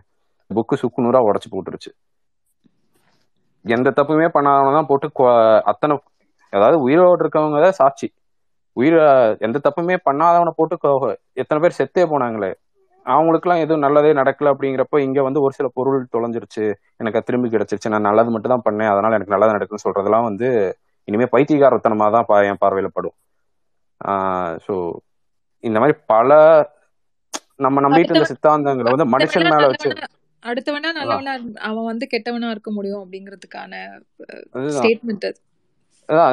[0.54, 1.92] புக்கு சுக்குநூறா உடச்சு போட்டுருச்சு.
[3.62, 5.98] எந்த தப்புமே பண்ணாதவன தான் போட்டு கொ- அத்தனை
[6.50, 8.12] அதாவது உயிரோடு இருக்கவங்க தான் சாட்சி.
[8.72, 8.96] உயிர
[9.40, 12.54] எந்த தப்புமே பண்ணாதவனை போட்டு எத்தனை பேர் செத்தே போனாங்களே.
[13.06, 16.74] அவங்களுக்குலாம் எதுவும் நல்லதே நடக்கல அப்படிங்கிறப்ப இங்க வந்து ஒரு சில பொருள் தொலைஞ்சிருச்சு.
[16.96, 17.88] எனக்கு திரும்பி கிடைச்சிருச்சு.
[17.88, 18.90] நான் நல்லது மட்டும் தான் பண்ணேன்.
[18.90, 23.14] அதனால எனக்கு நல்லது நடக்குன்னு சொல்றதெல்லாம் வந்து இனிமே பைத்தியகாரத்தனமா தான் பா- என் பார்வையில படும்.
[24.66, 24.92] ஸோ
[25.58, 26.32] இந்த மாதிரி பல
[27.56, 29.92] நம்ம நம்பிட்டு இருந்த சித்தாந்தங்களை வந்து மனுஷன் மேல வச்சு
[30.42, 34.02] அடுத்தவனா நல்லவனா அவன் வந்து கெட்டவனா இருக்க முடியும் அப்படிங்கிறதுக்கான
[34.52, 35.36] ஸ்டேட்மெண்ட் அது.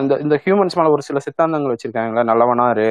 [0.01, 2.89] இந்த இந்த ஹியூமன்ஸ் மேல ஒரு சில சித்தாந்தங்கள் வச்சிருக்காங்களா நல்லவனா இரு.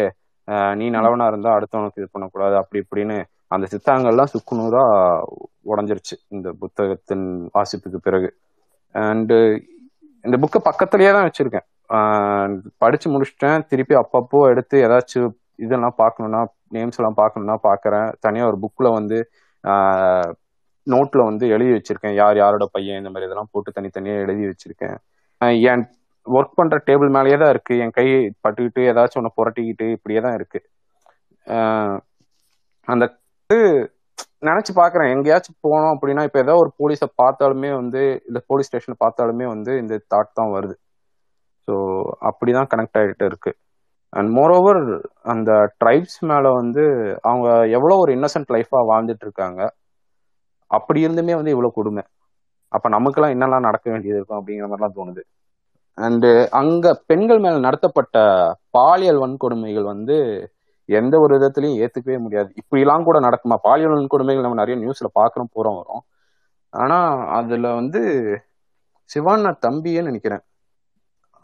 [0.81, 3.17] நீ நல்லவனா இருந்தா அடுத்தவனுக்கு இது பண்ணக்கூடாது அப்படி இப்படின்னு
[3.55, 4.83] அந்த சித்தாங்கள்லாம் சுக்குநூறா
[5.71, 8.29] உடஞ்சிருச்சு இந்த புத்தகத்தின் வாசிப்புக்கு பிறகு.
[8.95, 9.37] அண்டு
[10.25, 11.67] இந்த புக்கை பக்கத்துலயே தான் வச்சிருக்கேன்.
[12.83, 13.61] படிச்சு முடிச்சிட்டேன்.
[13.71, 15.31] திருப்பி அப்பப்போ எடுத்து ஏதாச்சும்
[15.65, 16.41] இதெல்லாம் பார்க்கணும்னா
[16.77, 18.09] நேம்ஸ் எல்லாம் பார்க்கணும்னா பார்க்குறேன்.
[18.25, 19.19] தனியா ஒரு புக்ல வந்து
[20.87, 22.17] நோட்ல வந்து எழுதி வச்சிருக்கேன்.
[22.23, 24.97] யார் யாரோட பையன் இந்த மாதிரி இதெல்லாம் போட்டு தனித்தனியா எழுதி வச்சிருக்கேன்.
[25.71, 25.85] என்
[26.37, 27.75] ஒர்க் பண்ற டேபிள் மேலேயே தான் இருக்கு.
[27.85, 28.07] என் கை
[28.45, 30.61] பட்டுக்கிட்டு ஏதாச்சும் ஒன்று புரட்டிக்கிட்டு இப்படியே தான் இருக்கு
[32.89, 33.05] அந்த
[33.51, 33.59] இது
[34.49, 35.11] நினைச்சு பாக்குறேன்.
[35.15, 39.95] எங்கேயாச்சும் போனோம் அப்படின்னா இப்ப ஏதோ ஒரு போலீஸை பார்த்தாலுமே வந்து இந்த போலீஸ் ஸ்டேஷனை பார்த்தாலுமே வந்து இந்த
[40.13, 40.77] தாட் தான் வருது.
[41.69, 41.75] ஸோ
[42.29, 43.53] அப்படிதான் கனெக்ட் ஆகிட்டு இருக்கு.
[44.19, 44.83] அண்ட் மோரோவர்
[45.33, 45.51] அந்த
[45.83, 46.85] ட்ரைப்ஸ் மேல வந்து
[47.31, 49.61] அவங்க எவ்வளோ ஒரு இன்னசென்ட் லைஃபா வாழ்ந்துட்டு இருக்காங்க.
[50.71, 52.05] அப்படி இருந்துமே வந்து இவ்வளோ கொடுமை.
[52.73, 55.23] அப்ப நமக்கெல்லாம் என்னெல்லாம் நடக்க வேண்டியது இருக்கும் அப்படிங்கிற மாதிரிலாம் தோணுது.
[55.99, 58.17] அண்டு அங்க பெண்கள் மேல நடத்தப்பட்ட
[58.71, 60.17] பாலியல் வன்கொடுமைகள் வந்து
[60.89, 62.51] எந்த ஒரு விதத்திலையும் ஏத்துக்கவே முடியாது.
[62.61, 63.57] இப்படிலாம் கூட நடக்குமா?
[63.63, 66.05] பாலியல் வன்கொடுமைகள் நம்ம நிறைய நியூஸ்ல பாக்குறோம் போறோம் வரோம்
[66.73, 66.99] ஆனா
[67.39, 68.01] அதுல வந்து
[69.11, 70.43] சிவானா தம்பின்னு நினைக்கிறேன்.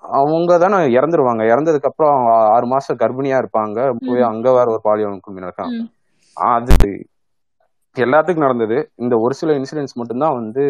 [0.02, 1.42] அவங்க தானே இறந்துருவாங்க.
[1.52, 2.16] இறந்ததுக்கு அப்புறம்
[2.54, 3.76] ஆறு மாசம் கர்ப்பிணியா இருப்பாங்க.
[4.04, 5.86] போய் அங்க வேற ஒரு பாலியல் வன்கொடுமை நடக்கும் ம்.
[6.36, 6.76] அது
[7.96, 8.76] எல்லாத்துக்கும் நடந்தது.
[8.96, 10.62] இந்த ஒரு சில இன்சிடென்ட்ஸ் மட்டும்தான் வந்து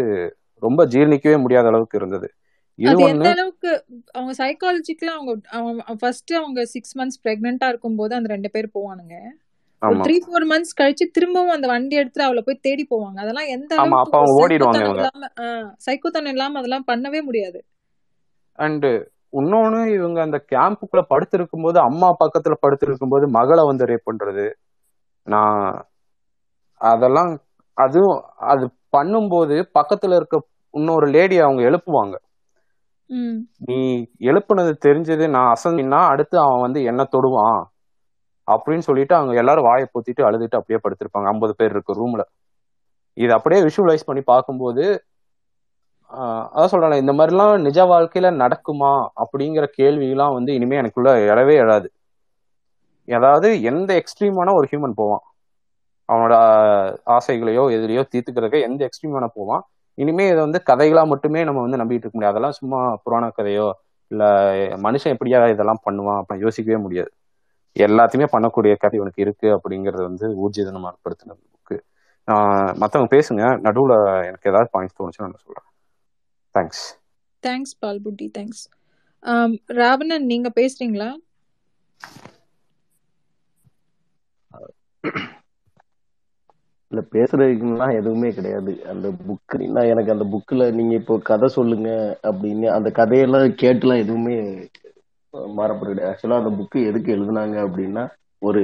[0.62, 2.28] ரொம்ப ஜீர்ணிக்கவே முடியாத அளவுக்கு இருந்தது.
[2.78, 3.70] அது எந்த அளவுக்கு
[4.16, 9.16] அவங்க சைக்காலஜிக்கலா அவங்க ஃபர்ஸ்ட் அவங்க சிக்ஸ் மந்த்ஸ் பிரெக்னெண்டா இருக்கும்போது அந்த ரெண்டு பேர் போவானுங்க.
[10.04, 13.18] த்ரீ ஃபோர் மந்த்ஸ் கழிச்சு திரும்பவும் அந்த வண்டி எடுத்துட்டு அவளை போய் தேடி போவாங்க.
[13.24, 14.12] அதெல்லாம் எந்த அளவுக்கு
[15.86, 17.58] சைக்கோத்தனம் இல்லாம அதெல்லாம் பண்ணவே முடியாது.
[18.58, 18.86] அண்ட்
[19.40, 24.46] இன்னொன்னு இவங்க அந்த கேம்புக்குள்ள படுத்திருக்கும் போது அம்மா பக்கத்துல படுத்திருக்கும் போது மகளை வந்து ரேப் பண்றது.
[25.26, 25.62] நான்
[26.80, 27.32] அதெல்லாம்
[27.76, 28.18] அதுவும்
[28.52, 28.64] அது
[28.96, 30.36] பண்ணும்போது பக்கத்துல இருக்க
[30.74, 32.14] இன்னொரு லேடி அவங்க எழுப்புவாங்க.
[33.70, 33.78] நீ
[34.20, 37.60] எழுப்புனது தெரிஞ்சது நான் அசந்தினா அடுத்து அவன் வந்து என்ன தொடுவான்?
[38.48, 41.26] அப்படின்னு சொல்லிட்டு அவங்க எல்லாரும் வாயை பொத்திட்டு அழுதுட்டு அப்படியே படுத்திருப்பாங்க.
[41.32, 42.24] ஐம்பது பேர் இருக்கு ரூம்ல
[43.16, 44.84] இது அப்படியே விஷுவலைஸ் பண்ணி பார்க்கும்போது
[46.54, 48.90] அதான் சொல்றேன் இந்த மாதிரிலாம் நிஜ வாழ்க்கையில நடக்குமா
[49.22, 51.88] அப்படிங்கிற கேள்விலாம் வந்து இனிமே எனக்குள்ள எழவே எழாது.
[53.08, 55.24] ஏதாவது எந்த எக்ஸ்ட்ரீமான ஒரு ஹியூமன் போவான்.
[56.08, 56.34] அவனோட
[57.06, 59.64] ஆசைகளையோ எதிரையோ தீர்த்துக்கிறதுக்கு எந்த எக்ஸ்ட்ரீமான போவான்.
[59.98, 62.34] இனிமே இதை வந்து கதைகளா மட்டுமே நம்ம வந்து நம்பிட்டு இருக்க முடியாது.
[62.34, 63.66] அதெல்லாம் சும்மா புராண கதையோ
[64.10, 64.24] இல்ல
[64.86, 67.12] மனுஷன் எப்படியா இதெல்லாம் பண்ணுவான் அப்படின்னு யோசிக்கவே முடியாது.
[67.76, 71.76] எல்லாத்தையுமே பண்ணக்கூடிய கதை உனக்கு இருக்கு அப்படிங்கறது வந்து ஊர்ஜிதனம் ஏற்படுத்தின புக்கு
[72.82, 73.42] மத்தவங்க பேசுங்க.
[73.66, 73.94] நடுவுல
[74.28, 75.68] எனக்கு ஏதாவது பாயிண்ட்ஸ் தோணுச்சுன்னா நான் சொல்றேன்.
[76.54, 76.84] Thanks
[77.42, 78.26] thanks Palputti.
[78.38, 78.64] Thanks
[79.82, 81.10] Ravanan நீங்க பேசுறீங்களா?
[86.92, 88.72] இல்ல பேசுறதுக்குலாம் எதுவுமே கிடையாது.
[88.92, 91.90] அந்த புக் நான் எனக்கு அந்த புக்ல நீங்க இப்போ கதை சொல்லுங்க
[92.30, 94.36] அப்படின்னு அந்த கதையெல்லாம் கேட்டுலாம் எதுவுமே
[95.54, 96.10] மாறப்பட கிடையாது.
[96.10, 98.04] ஆக்சுவலா அந்த புக்கு எதுக்கு எழுதுனாங்க அப்படின்னா
[98.42, 98.62] ஒரு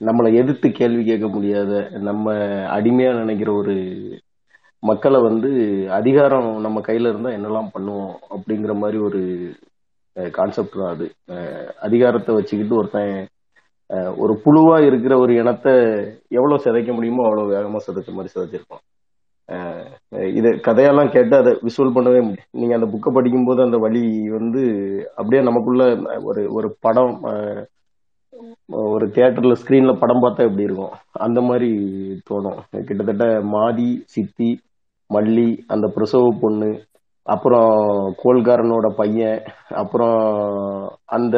[0.00, 1.72] நம்மளை எதிர்த்து கேள்வி கேட்க முடியாத
[2.02, 2.26] நம்ம
[2.76, 3.74] அடிமையா நினைக்கிற ஒரு
[4.82, 5.50] மக்களை வந்து
[5.98, 9.20] அதிகாரம் நம்ம கையில இருந்தா என்னெல்லாம் பண்ணுவோம் அப்படிங்கிற மாதிரி ஒரு
[10.32, 11.06] கான்செப்ட் தான் அது.
[11.80, 13.14] அதிகாரத்தை வச்சுக்கிட்டு ஒருத்தன்
[14.16, 15.72] ஒரு புழுவா இருக்கிற ஒரு இனத்தை
[16.38, 18.82] எவ்வளவு சிதைக்க முடியுமோ அவ்வளவு வேகமா சிதைச்ச மாதிரி சிதைச்சிருக்கோம்.
[20.38, 24.02] இது கதையெல்லாம் கேட்டு அதை விசுவல் பண்ணவே முடியும் நீங்க அந்த புக்கை படிக்கும்போது அந்த வழி
[24.36, 24.62] வந்து
[25.14, 25.84] அப்படியே நமக்குள்ள
[26.28, 27.14] ஒரு ஒரு படம்
[28.92, 30.94] ஒரு தியேட்டர்ல ஸ்கிரீன்ல படம் பார்த்தா எப்படி இருக்கும்?
[31.26, 31.68] அந்த மாதிரி
[32.30, 32.58] தோணும்.
[32.88, 34.50] கிட்டத்தட்ட மாதி சித்தி
[35.10, 36.70] மல்லி அந்த பிரசவ பொண்ணு
[37.26, 37.70] அப்புறம்
[38.24, 39.38] கோல்காரனோட பையன்
[39.74, 40.18] அப்புறம்
[41.06, 41.36] அந்த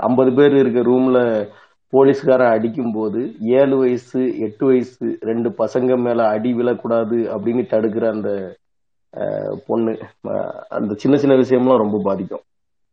[0.00, 1.20] ஐம்பது பேர் இருக்க ரூம்ல
[1.92, 3.20] போலீஸ்கார அடிக்கும் போது
[3.58, 8.30] ஏழு வயசு எட்டு வயசு ரெண்டு பசங்க மேல அடி விழக்கூடாது அப்படின்னு தடுக்கிற அந்த
[9.66, 9.92] பொண்ணு
[10.70, 12.44] அந்த சின்ன சின்ன விஷயம்லாம் ரொம்ப பாதிக்கும்.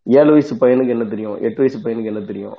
[0.08, 1.38] ஏழு வயசு பையனுக்கு என்ன தெரியும்?
[1.42, 2.58] எட்டு வயசு பையனுக்கு என்ன தெரியும்?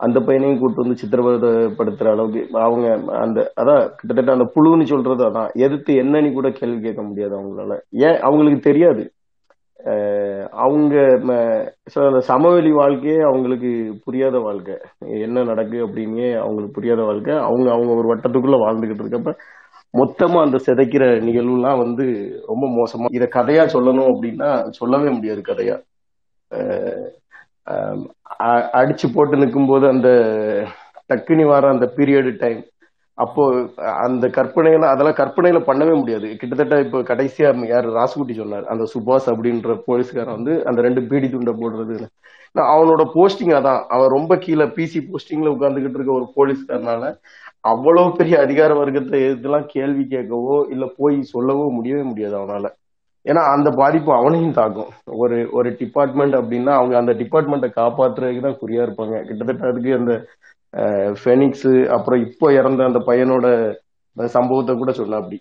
[0.00, 2.86] அந்த பையனையும் கூட்டு வந்து சித்திரவதைப்படுத்துற அளவுக்கு அவங்க
[3.18, 5.50] அந்த அதான் கிட்டத்தட்ட அந்த புழுன்னு சொல்றது அதான்.
[5.56, 7.74] எதிர்த்து என்னன்னு கூட கேள்வி கேட்க முடியாது அவங்களால.
[8.06, 8.18] ஏன்?
[8.20, 9.04] அவங்களுக்கு தெரியாது.
[10.64, 10.94] அவங்க
[12.04, 13.70] அந்த சமவெளி வாழ்க்கையே அவங்களுக்கு
[14.04, 14.76] புரியாத வாழ்க்கை.
[15.24, 17.34] என்ன நடக்கு அப்படின்னே அவங்களுக்கு புரியாத வாழ்க்கை.
[17.48, 19.32] அவங்க அவங்க ஒரு வட்டத்துக்குள்ள வாழ்ந்துகிட்டு இருக்கப்ப
[19.94, 22.06] மொத்தமா அந்த சிதைக்கிற நிகழ்வுலாம் வந்து
[22.46, 23.04] ரொம்ப மோசமா.
[23.10, 25.76] இத கதையா சொல்லணும் அப்படின்னா சொல்லவே முடியாது கதையா.
[28.78, 30.08] அடிச்சு போட்டு நிற்கும் போது அந்த
[31.10, 32.62] டக்குனி வர அந்த பீரியடு டைம்
[33.18, 33.42] அப்போ
[34.04, 36.28] அந்த கற்பனையில அதெல்லாம் கற்பனையில பண்ணவே முடியாது.
[36.38, 41.54] கிட்டத்தட்ட இப்போ கடைசியா யார் ராசுகுட்டி சொன்னார் அந்த சுபாஷ் அப்படின்ற போலீஸ்காரன் வந்து அந்த ரெண்டு பீடி துண்டை
[41.60, 41.96] போடுறது.
[42.54, 43.80] அவனோட போஸ்டிங் அதான்.
[43.94, 47.04] அவன் ரொம்ப கீழே பிசி போஸ்டிங்ல உட்கார்ந்துகிட்டு இருக்க ஒரு போலீஸ்காரனால
[47.72, 52.66] அவ்வளவு பெரிய அதிகார வர்க்கத்தை எதுலாம் கேள்வி கேட்கவோ இல்ல போய் சொல்லவோ முடியவே முடியாது அவனால.
[53.26, 54.90] ஏன்னா அந்த பாதிப்பு அவனையும் தாக்கும்.
[55.22, 59.16] ஒரு ஒரு டிபார்ட்மெண்ட் அப்படின்னா அவங்க அந்த டிபார்ட்மெண்ட்டை காப்பாத்துறதுக்கு தான் குறியா இருப்பாங்க.
[59.28, 60.14] கிட்டத்தட்ட அதுக்கு அந்த
[61.22, 63.46] ஃபெனிக்ஸ் அப்புறம் இப்போ இறந்த அந்த பையனோட
[64.36, 65.38] சம்பவத்தை கூட சொன்ன அப்படி.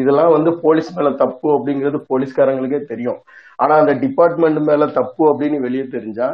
[0.00, 3.18] இதெல்லாம் வந்து போலீஸ் மேல தப்பு அப்படிங்கிறது போலீஸ்காரங்களுக்கே தெரியும்.
[3.58, 6.28] ஆனா அந்த டிபார்ட்மெண்ட் மேல தப்பு அப்படின்னு வெளியே தெரிஞ்சா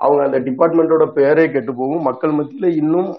[0.00, 2.06] அவங்க அந்த டிபார்ட்மெண்டோட பேரே கெட்டு போகும்.
[2.08, 3.10] மக்கள் மத்தியில இன்னும்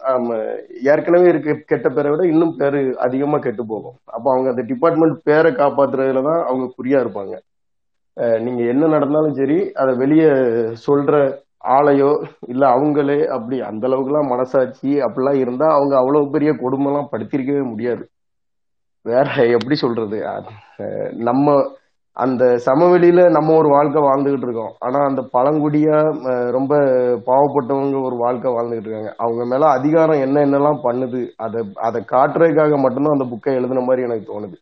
[0.91, 3.95] ஏற்கனவே இருக்க கெட்ட பேரை விட இன்னும் பேரு அதிகமா கெட்டு போகும்.
[4.15, 7.35] அப்போ அவங்க அந்த டிபார்ட்மெண்ட் பேரை காப்பாத்துறதுல தான் அவங்க குறியா இருப்பாங்க.
[8.45, 10.29] நீங்க என்ன நடந்தாலும் சரி அதை வெளியே
[10.85, 11.15] சொல்ற
[11.77, 12.11] ஆளையோ
[12.53, 18.03] இல்ல அவங்களே அப்படி அந்த அளவுக்குலாம் மனசாட்சி அப்படிலாம் இருந்தா அவங்க அவ்வளவு பெரிய கொடுமைலாம் படுத்திருக்கவே முடியாது.
[19.05, 19.27] வேற
[19.57, 20.17] எப்படி சொல்றது?
[21.27, 21.55] நம்ம
[22.23, 24.71] அந்த சமவெளியில நம்ம ஒரு வாழ்க்கை வாழ்ந்துகிட்டு இருக்கோம்.
[24.85, 25.97] ஆனா அந்த பழங்குடியா
[26.55, 26.75] ரொம்ப
[27.27, 29.11] பாவப்பட்டவங்க ஒரு வாழ்க்கை வாழ்ந்துகிட்டு இருக்காங்க.
[29.23, 34.31] அவங்க மேல அதிகாரம் என்ன என்னெல்லாம் பண்ணுது அதை அதை காட்டுறதுக்காக மட்டும்தான் அந்த புக்கை எழுதின மாதிரி எனக்கு
[34.31, 34.57] தோணுது.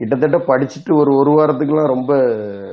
[0.00, 2.12] கிட்டத்தட்ட படிச்சுட்டு ஒரு ஒரு வாரத்துக்குலாம் ரொம்ப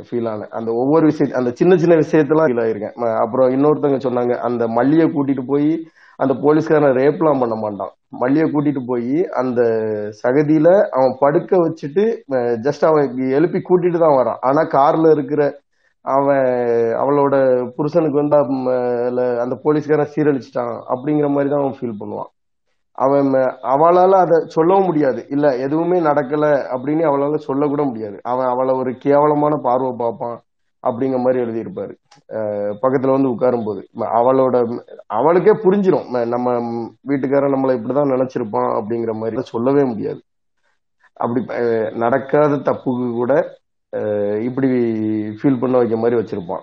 [0.08, 0.52] ஃபீல் ஆனேன்.
[0.58, 2.96] அந்த ஒவ்வொரு விஷயம் அந்த சின்ன சின்ன விஷயத்தெல்லாம் ஃபீல் ஆயிருக்கேன்.
[3.24, 5.70] அப்புறம் இன்னொருத்தவங்க சொன்னாங்க அந்த மல்லியை கூட்டிட்டு போய்
[6.18, 7.90] அந்த போலீஸ்காரன் ரேப்லாம் பண்ண மாட்டான்.
[8.20, 9.62] மல்லிய கூட்டிட்டு போய் அந்த
[10.24, 12.18] சகதியில அவன் படுக்க வச்சுட்டு
[12.66, 14.38] ஜஸ்ட் அவன் எழுப்பி கூட்டிட்டு தான் வரான்.
[14.42, 15.60] ஆனா கார்ல இருக்கிற
[16.02, 16.46] அவன்
[17.02, 17.36] அவளோட
[17.76, 18.38] புருஷனுக்கு வந்து
[19.40, 22.32] அந்த போலீஸ்காரன் சீரழிச்சிட்டான் அப்படிங்கிற மாதிரி தான் அவன் ஃபீல் பண்ணுவான்.
[22.92, 25.26] அவன் ம- அவளால அதை சொல்லவும் முடியாது.
[25.30, 26.46] இல்ல எதுவுமே நடக்கல
[26.76, 28.20] அப்படின்னு அவளால சொல்லக்கூட முடியாது.
[28.24, 30.40] அவன் அவளை ஒரு கேவலமான பார்வை பார்ப்பான்.
[30.84, 31.96] அப்படிங்கிற மாதிரி எழுதியிருப்பாரு.
[32.82, 36.52] பக்கத்துல வந்து உட்காரும் போது ம- அவளோட அவளுக்கே புரிஞ்சிடும் நம்ம
[37.08, 39.42] வீட்டுக்காரன் நம்மளை இப்படிதான் நினைச்சிருப்பான் அப்படிங்கிற மாதிரி.
[39.42, 40.22] சொல்லவே முடியாது.
[41.14, 41.46] அப்படி
[41.96, 43.58] நடக்காத தப்புக்கு கூட
[44.42, 44.68] இப்படி
[45.30, 46.62] ஃபீல் பண்ண வைக்க மாதிரி வச்சிருப்பான்.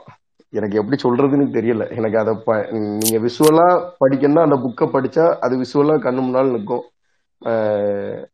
[0.50, 1.96] எனக்கு எப்படி சொல்றதுன்னு தெரியல.
[1.96, 6.82] எனக்கு அதை ப நீங்க விஷுவலா படிக்கணும்னா அந்த புக்கை படிச்சா அது விஷுவலா கண்ணு முன்னால் நிற்கும்.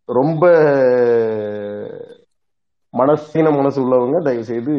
[0.04, 0.48] ரொம்ப
[2.94, 4.72] மனசீன மனசு உள்ளவங்க தயவு செய்து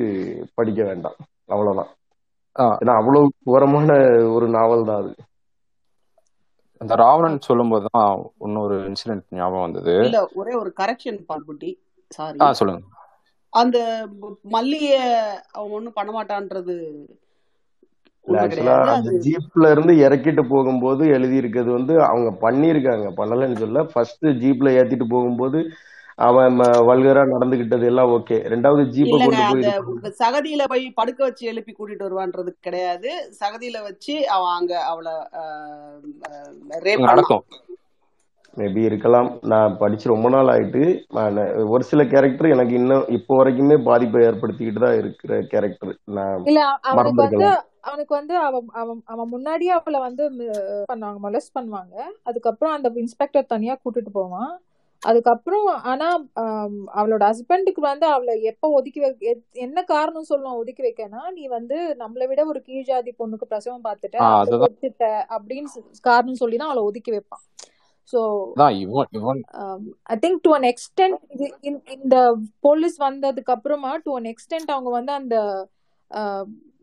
[0.57, 1.17] படிக்க வேண்டாம்.
[1.53, 1.91] அவ்வளவுதான்.
[2.81, 3.89] ஏன்னா அவ்வளவு உரமான
[4.35, 5.11] ஒரு நாவல் தான் அது.
[6.81, 8.13] அந்த ராவணன் சொல்லும்போது தான்
[8.45, 9.95] இன்னொரு இன்சிடென்ட் ஞாபகம் வந்தது.
[10.03, 11.71] இல்ல ஒரே ஒரு கரெக்ஷன் பால்குட்டி
[12.11, 12.81] சாரி ஆ சொல்லுங்க.
[13.53, 13.77] அந்த
[14.53, 14.91] மல்லிய
[15.55, 16.75] அவன் ஒண்ணும் பண்ண மாட்டான்றது
[19.23, 23.07] ஜீப்ல இருந்து இறக்கிட்டு போகும்போது எழுதி இருக்கிறது வந்து அவங்க பண்ணியிருக்காங்க.
[23.19, 25.61] பண்ணலன்னு சொல்ல ஃபர்ஸ்ட் ஜீப்ல ஏத்திட்டு போகும்போது
[26.27, 26.55] அவன்
[26.89, 28.37] வல்கரா நடந்துகிட்டது எல்லாம் ஓகே.
[28.53, 33.11] ரெண்டாவது ஜீப்பை கொண்டு போய் சகதியில போய் படுக்க வச்சு எழுப்பி கூட்டிட்டு வருவான்றது கிடையாது.
[33.41, 35.13] சகதியில வச்சு அவன் அங்க அவளை
[37.09, 37.43] நடக்கும்.
[38.59, 39.29] மேபி இருக்கலாம்.
[39.51, 40.81] நான் படிச்சு ரொம்ப நாள் ஆயிட்டு
[41.73, 47.21] ஒரு சில கேரக்டர் எனக்கு இன்னும் இப்போ வரைக்குமே பாதிப்பை ஏற்படுத்திக்கிட்டு தான் இருக்கிற கேரக்டர் நான் இல்ல அவனுக்கு
[47.23, 50.23] வந்து மறந்துருக்கலாம் அவனுக்கு வந்து அவன் அவன் அவன் முன்னாடியே அவளை வந்து
[50.91, 51.95] பண்ணுவாங்க மொலஸ்ட் பண்ணுவாங்க.
[52.29, 54.51] அதுக்கப்புறம் அந்த இன்ஸ்பெக்டர் தனியா கூட்டிட்டு போவான்.
[55.01, 56.07] அதுக்கப்புறம் ஆனா
[56.95, 61.77] அவளோட ஹஸ்பண்டுக்கு வந்து அவளை எப்ப ஒதுக்கி வை எத்- என்ன காரணம் சொல்லுவான் ஒதுக்கி வைக்கனா நீ வந்து
[61.99, 64.17] நம்மளை விட ஒரு கீழ் ஜாதி பொண்ணுக்கு பிரசவம் பார்த்துட்ட
[65.29, 65.69] அப்படின்னு
[66.01, 67.43] காரணம் சொல்லி தான் அவளை ஒதுக்கி வைப்பான்.
[68.13, 68.19] So
[70.05, 71.19] I think to an extent
[71.97, 72.15] இந்த
[72.59, 75.35] போலீஸ் வந்ததுக்கு அப்புறமா டு அன் எக்ஸ்டென்ட் அவங்க வந்து அந்த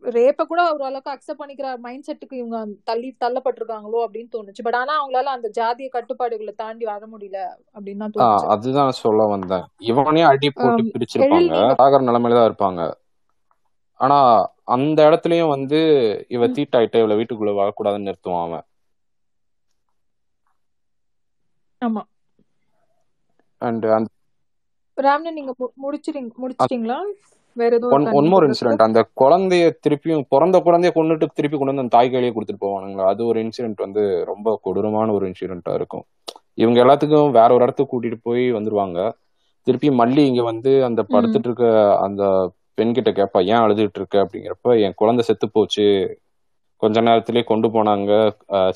[0.03, 4.61] ரேப்பை கூட ஓரளவுக்கு அக்செப்ட் பண்ணிக்கிற மைண்ட் செட்டுக்கு இவங்க தள்ளி தள்ளப்பட்டிருக்காங்களோ அப்படின்னு தோணுச்சு.
[4.63, 9.65] பட் ஆனா அவங்களால அந்த ஜாதிய கட்டுப்பாடுகளை தாண்டி வர முடியல அப்படின்னு தான் அதுதான் சொல்ல வந்தேன்.
[9.77, 11.73] இவனே அடி போட்டு பிரிச்சிருப்பாங்க.
[11.77, 12.93] சாகர நிலைமையில தான் இருப்பாங்க.
[13.93, 15.79] ஆனா அந்த இடத்துலயும் வந்து
[16.29, 18.63] இவ தீட்டாயிட்ட இவள வீட்டுக்குள்ள வரக்கூடாதுன்னு நிறுத்துவான் அவன்.
[21.85, 22.01] ஆமா.
[23.57, 24.09] அண்ட் அந்த
[24.95, 26.97] ராம்னு நீங்க மு- முடிச்சிட்டீங்க முடிச்சிட்டீங்களா?
[28.19, 32.33] ஒன் மோர் இன்சிடென்ட் அந்த குழந்தைய திருப்பியும் பிறந்த குழந்தைய கொண்டுட்டு திருப்பி கொண்டு வந்து அந்த தாய் கையிலேயே
[32.35, 33.01] கொடுத்துட்டு போவானுங்க.
[33.11, 36.05] அது ஒரு இன்சிடென்ட் வந்து ரொம்ப கொடூரமான ஒரு இன்சிடென்ட்டா இருக்கும்.
[36.63, 38.99] இவங்க எல்லாத்துக்கும் வேற ஒரு இடத்துக்கு கூட்டிட்டு போய் வந்துருவாங்க.
[39.67, 41.67] திருப்பி மல்லி இங்க வந்து அந்த படுத்துட்டு இருக்க
[42.05, 42.23] அந்த
[42.79, 45.87] பெண்கிட்ட கேட்பா ஏன் அழுதுட்டு இருக்க அப்படிங்கிறப்ப என் குழந்தை செத்து போச்சு.
[46.81, 48.11] கொஞ்ச நேரத்திலேயே கொண்டு போனாங்க.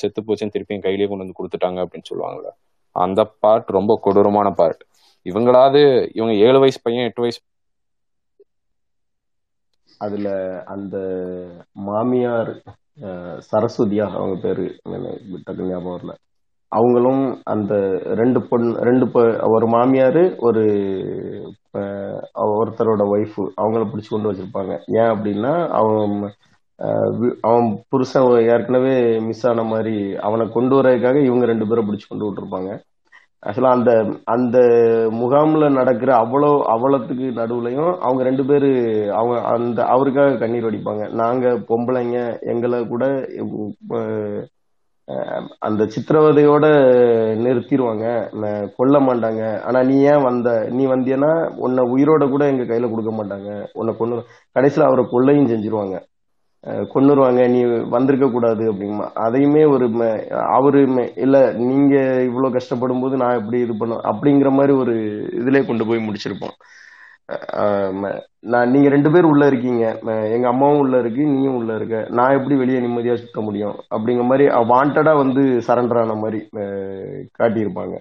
[0.01, 2.49] செத்து போச்சுன்னு திருப்பி என் கையிலேயே கொண்டு வந்து கொடுத்துட்டாங்க அப்படின்னு சொல்லுவாங்கல்ல.
[2.95, 4.83] அந்த பார்ட் ரொம்ப கொடூரமான பார்ட்
[5.25, 5.81] இவங்களாவது
[6.17, 7.39] இவங்க ஏழு வயசு பையன் எட்டு வயசு
[10.05, 10.27] அதுல
[10.75, 10.95] அந்த
[11.89, 12.51] மாமியார்
[13.51, 14.65] சரஸ்வதியா அவங்க பேரு
[15.45, 16.13] டக்கு ஞாபகம் வரல.
[16.71, 17.73] அவங்களும் அந்த
[18.21, 19.05] ரெண்டு பொண் ரெண்டு
[19.55, 20.63] ஒரு மாமியார் ஒரு
[22.59, 24.73] ஒருத்தரோட ஒய்ஃபு அவங்கள பிடிச்சி கொண்டு வச்சிருப்பாங்க.
[24.99, 26.15] ஏன் அப்படின்னா அவன்
[27.47, 28.95] அவன் புருஷன் ஏற்கனவே
[29.27, 29.95] மிஸ் ஆன மாதிரி
[30.27, 32.71] அவனை கொண்டு வரதுக்காக இவங்க ரெண்டு பேரை பிடிச்சி கொண்டு விட்டுருப்பாங்க.
[33.45, 33.91] ஆக்சுவலா அந்த
[34.33, 34.57] அந்த
[35.21, 38.69] முகாம்ல நடக்கிற அவ்வளோ அவலத்துக்கு நடுவுலையும் அவங்க ரெண்டு பேரு
[39.19, 41.05] அவங்க அந்த அவருக்காக கண்ணீர் வடிப்பாங்க.
[41.21, 42.17] நாங்க பொம்பளைங்க
[42.53, 43.05] எங்களை கூட
[45.67, 46.65] அந்த சித்திரவதையோட
[47.45, 48.05] நிறுத்திடுவாங்க
[48.77, 49.41] கொல்ல மாட்டாங்க.
[49.67, 51.31] ஆனா நீ ஏன் வந்த நீ வந்தியன்னா
[51.65, 53.49] உன்னை உயிரோட கூட எங்க கையில கொடுக்க மாட்டாங்க.
[53.79, 54.23] உன்னை கொண்டு
[54.57, 55.97] கடைசியில அவரை கொள்ளையும் செஞ்சிருவாங்க.
[56.63, 60.81] கொண்டுருவாங்க கொன்னுருவாங்க நீ வந்திருக்க கூடாது அப்படிமா அதையுமே ஒரு ம- அவரு
[61.15, 64.93] இல்ல நீங்க இவ்வளவு கஷ்டப்படும் போது நான் எப்படி இது பண்ண அப்படிங்கிற மாதிரி ஒரு
[65.39, 66.55] இதுல கொண்டு போய் முடிச்சிருப்போம்.
[68.39, 69.83] நான் நீங்க ரெண்டு பேரும் உள்ள இருக்கீங்க.
[70.35, 72.07] எங்க அம்மாவும் உள்ள இருக்கு நீயும் உள்ள இருக்க.
[72.09, 73.75] நான் எப்படி வெளியே நிம்மதியா சுத்த முடியும்?
[73.95, 76.39] அப்படிங்கிற மாதிரி வாண்டடா வந்து சரண்டர் ஆன மாதிரி
[77.39, 77.95] காட்டியிருப்பாங்க.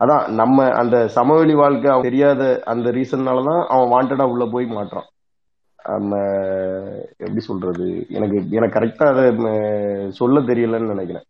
[0.00, 5.08] அதான் நம்ம அந்த சமவெளி வாழ்க்கை அவன் தெரியாத அந்த ரீசன்னாலதான் அவன் வாண்டடா உள்ள போய் மாட்டான்
[5.84, 6.12] நம்ம
[7.16, 7.86] எப்படி சொல்றது?
[8.08, 9.24] எனக்கு எனக்கு கரெக்டா அதை
[10.12, 11.26] சொல்ல தெரியலன்னு நினைக்கிறேன்.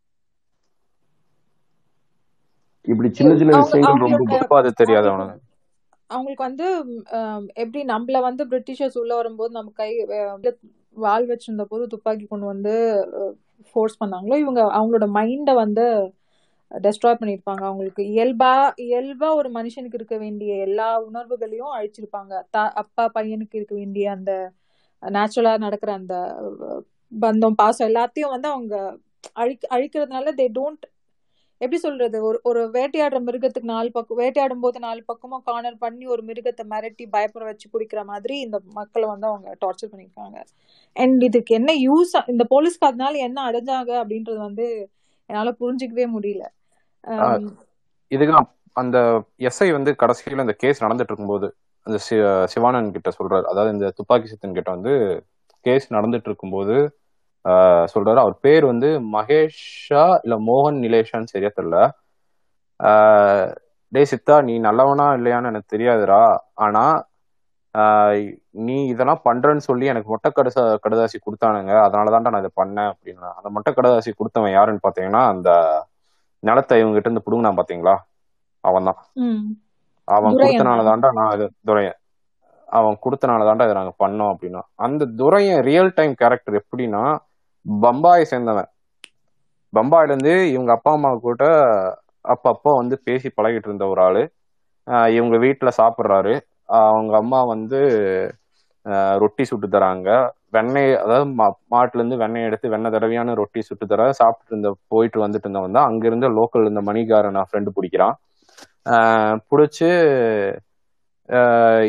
[2.84, 5.46] இப்படி சின்ன சின்ன விஷயங்கள் ரொம்ப அது தெரியாது அவங்களுக்கு அவனுக்கு.
[6.10, 6.66] அவங்களுக்கு வந்து
[7.54, 9.90] எப்படி நம்மள வந்து பிரிட்டிஷர்ஸ் உள்ள வரும்போது நம்ம கை
[10.96, 12.72] வாள் வச்சிருந்த போது துப்பாக்கி கொண்டு வந்து
[13.66, 15.84] ஃபோர்ஸ் பண்ணாங்களோ இவங்க அவங்களோட மைண்டை வந்து
[16.70, 18.50] டெஸ்ட்ராய் பண்ணியிருப்பாங்க அவங்களுக்கு இயல்பா
[18.84, 22.32] இயல்பா ஒரு மனுஷனுக்கு இருக்க வேண்டிய எல்லா உணர்வுகளையும் அழிச்சிருப்பாங்க.
[22.50, 24.32] தா அப்பா பையனுக்கு இருக்க வேண்டிய அந்த
[25.02, 26.14] நேச்சுரலா நடக்கிற அந்த
[27.12, 28.74] பந்தம் பாசம் எல்லாத்தையும் வந்து அவங்க
[29.42, 30.84] அழி அழிக்கிறதுனால தே டோன்ட்
[31.60, 32.18] எப்படி சொல்றது?
[32.28, 37.04] ஒரு ஒரு வேட்டையாடுற மிருகத்துக்கு நாலு பக்கம் வேட்டையாடும் போது நாலு பக்கமும் கார்னர் பண்ணி ஒரு மிருகத்தை மிரட்டி
[37.14, 40.38] பயப்பட வச்சு பிடிக்கிற மாதிரி இந்த மக்களை வந்து அவங்க டார்ச்சர் பண்ணிருக்காங்க.
[40.96, 44.66] அண்ட் இதுக்கு என்ன யூஸ் இந்த போலீஸ்க்கு அதனால என்ன அடைஞ்சாங்க அப்படின்றது வந்து
[45.30, 46.44] என்னால புரிஞ்சுக்கவே முடியல.
[48.26, 53.42] நான் அந்த எஸ்ஐ வந்து கடைசியில இந்த கேஸ் நடந்துட்டு இருக்கும்போது அந்த சி- சிவானந்த் கிட்ட சொல்றாரு.
[53.42, 55.24] அதாவது இந்த துப்பாக்கி சித்தன் கிட்ட வந்து
[55.60, 56.98] கேஸ் நடந்துட்டு இருக்கும்போது
[57.94, 58.16] சொல்றாரு.
[58.16, 61.90] அவர் பேர் வந்து மகேஷா இல்ல மோகன் நிலேஷான்னு சரியா தெரியல.
[62.82, 63.54] ஆஹ்
[63.88, 66.36] டேய் சித்தா நீ நல்லவனா இல்லையான்னு எனக்கு தெரியாதுடா.
[66.54, 67.08] ஆனா
[68.50, 71.72] நீ இதெல்லாம் பண்றேன்னு சொல்லி எனக்கு மொட்டை கடுசா கடுதாசி கொடுத்தானுங்க.
[71.86, 75.50] அதனாலதான்டா நான் இதை பண்ணேன் அப்படின்னா அந்த மொட்டை கடுதாசி கொடுத்தவன் யாருன்னு பாத்தீங்கன்னா அந்த
[76.42, 77.94] நிலத்தை இவங்க கிட்ட இருந்து புடுங்கினான் பாத்தீங்களா?
[78.64, 79.00] அவன் தான்.
[80.08, 80.42] அவன் துரையன்.
[80.42, 81.98] கொடுத்தனால தான்டா நான் இது துரையன்.
[82.68, 84.62] அவன் கொடுத்தனால இதை நாங்க பண்ணோம் அப்படின்னா.
[84.86, 87.02] அந்த துரையன் ரியல் டைம் கேரக்டர் எப்படின்னா
[87.66, 88.68] பம்பாயை சேர்ந்தவன்.
[89.72, 91.42] பம்பாயில இருந்து இவங்க அப்பா அம்மா கூட
[92.24, 94.22] அப்பப்போ வந்து பேசி பழகிட்டு இருந்த ஒரு ஆளு.
[95.16, 96.34] இவங்க வீட்டுல சாப்பிட்றாரு.
[96.88, 97.80] அவங்க அம்மா வந்து
[99.18, 100.30] ரொட்டி சுட்டு தராங்க.
[100.50, 105.26] வெண்ணெய் அதாவது மா- மாட்டுல இருந்து வெண்ணெய் எடுத்து வெண்ணெய் தடவையான ரொட்டி சுட்டு தர சாப்பிட்டு இருந்த போயிட்டு
[105.26, 105.86] வந்துட்டு இருந்தவன் தான்.
[105.86, 108.14] அங்கிருந்த லோக்கல் இந்த மணிகாரன் நான் ஃப்ரெண்டு பிடிக்கிறான்.
[109.50, 109.90] பிடிச்சி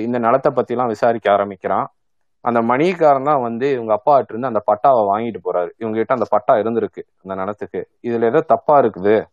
[0.04, 1.88] இந்த நிலத்தை பற்றிலாம் விசாரிக்க ஆரம்பிக்கிறான்.
[2.42, 5.70] அந்த மணிகாரன் தான் வந்து இவங்க அப்பா கிட்ட இருந்து அந்த பட்டாவை வாங்கிட்டு போறாரு.
[5.78, 7.88] இவங்க கிட்ட அந்த பட்டா இருந்திருக்கு அந்த நிலத்துக்கு.
[8.02, 9.26] இதுல ஏதோ தப்பா இருக்குது.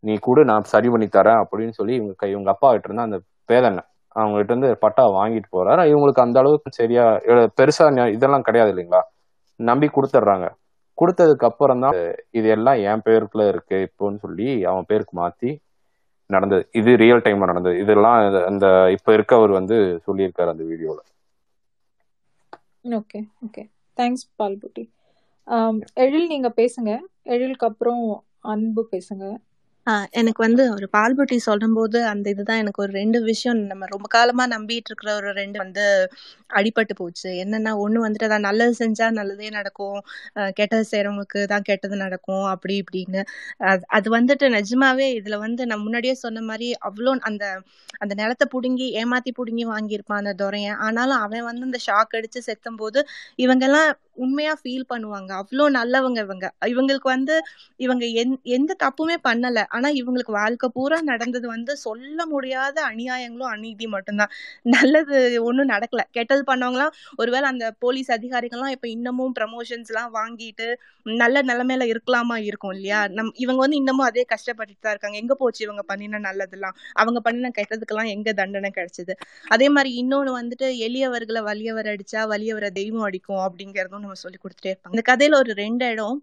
[0.00, 3.20] நீ கூட நான் சரி பண்ணி தரேன் அப்படின்னு சொல்லி இவங்க கை இவங்க அப்பா கிட்ட இருந்து அந்த
[3.48, 3.91] பேதனை.
[4.16, 5.82] அவங்ககிட்ட இருந்து பட்டா வாங்கிட்டு போறாரு.
[5.90, 7.04] இவங்களுக்கு அந்த அளவுக்கு சரியா
[7.58, 7.86] பெருசா
[8.16, 9.02] இதெல்லாம் கிடையாது இல்லைங்களா?
[9.60, 10.46] நம்பி கொடுத்துட்றாங்க.
[10.98, 11.96] கொடுத்ததுக்கு அப்புறம் தான்
[12.38, 13.76] இது எல்லாம் என் பேருக்குள்ள இருக்கு.
[13.88, 14.38] இப்போன்னு சொல்லி
[14.70, 15.50] அவன் பேருக்கு மாத்தி
[16.30, 16.64] நடந்தது.
[16.72, 17.76] இது ரியல் டைம்ல நடந்தது.
[17.82, 18.18] இதெல்லாம்
[18.50, 18.66] அந்த
[18.96, 21.00] இப்ப இருக்கவர் வந்து சொல்லியிருக்காரு அந்த வீடியோல
[22.98, 23.62] okay okay
[23.96, 24.84] thanks Palputti
[26.02, 26.90] Ezhil நீங்க பேசுங்க.
[27.32, 28.04] எழிலுக்கு அப்புறம்
[28.52, 29.24] அன்பு பேசுங்க.
[30.18, 34.90] எனக்கு வந்து ஒரு பால்புட்டி சொல்லும்போது அந்த இதுதான் எனக்கு ஒரு ரெண்டு விஷயம் நம்ம ரொம்ப காலமா நம்பிட்டு
[34.90, 35.84] இருக்கிற ஒரு ரெண்டு வந்து
[36.50, 37.28] அடிபட்டு போச்சு.
[37.42, 39.98] என்னன்னா ஒண்ணு வந்துட்டு அதான் நல்லது செஞ்சா நல்லதே நடக்கும்.
[40.58, 43.22] கெட்டது செய்யறவங்களுக்கு தான் கெட்டது நடக்கும் அப்படி இப்படின்னு.
[43.70, 47.44] அது அது வந்துட்டு நிஜமாவே இதுல வந்து நான் முன்னாடியே சொன்ன மாதிரி அவ்வளோ அந்த
[48.02, 52.78] அந்த நிலத்தை புடுங்கி ஏமாத்தி புடுங்கி வாங்கியிருப்பான் அந்த துறையன் ஆனாலும் அவன் வந்து இந்த ஷாக் அடிச்சு செத்தும்
[52.78, 53.00] போது
[53.38, 55.30] இவங்க எல்லாம் உண்மையா ஃபீல் பண்ணுவாங்க.
[55.40, 56.46] அவ்வளோ நல்லவங்க இவங்க.
[56.72, 57.34] இவங்களுக்கு வந்து
[57.80, 59.58] இவங்க எந் எந்த தப்புமே பண்ணல.
[59.72, 64.32] ஆனா இவங்களுக்கு வாழ்க்கை பூரா நடந்தது வந்து சொல்ல முடியாத அநியாயங்களும் அநீதி மட்டும்தான்.
[64.74, 66.02] நல்லது ஒண்ணும் நடக்கல.
[66.12, 70.68] கெட்டது பண்ணவங்களாம் ஒருவேளை அந்த போலீஸ் அதிகாரிகள்லாம் இப்ப இன்னமும் ப்ரமோஷன்ஸ் எல்லாம் வாங்கிட்டு
[71.06, 73.00] நல்ல நிலைமையில இருக்கலாமா இருக்கும் இல்லையா?
[73.16, 75.16] நம் இவங்க வந்து இன்னமும் அதே கஷ்டப்பட்டுட்டு தான் இருக்காங்க.
[75.16, 76.76] எங்க போச்சு இவங்க பண்ணின நல்லதெல்லாம்?
[76.96, 79.14] அவங்க பண்ணின கெட்டதுக்கெல்லாம் எங்க தண்டனை கிடைச்சது?
[79.48, 84.94] அதே மாதிரி இன்னொன்னு வந்துட்டு எளியவர்களை வலியவர் அடிச்சா வலியவரை தெய்வம் அடிக்கும் அப்படிங்கறதும் நம்ம சொல்லி கொடுத்துட்டே இருப்பாங்க.
[84.94, 86.18] இந்த கதையில ஒரு ரெண்டு இடம்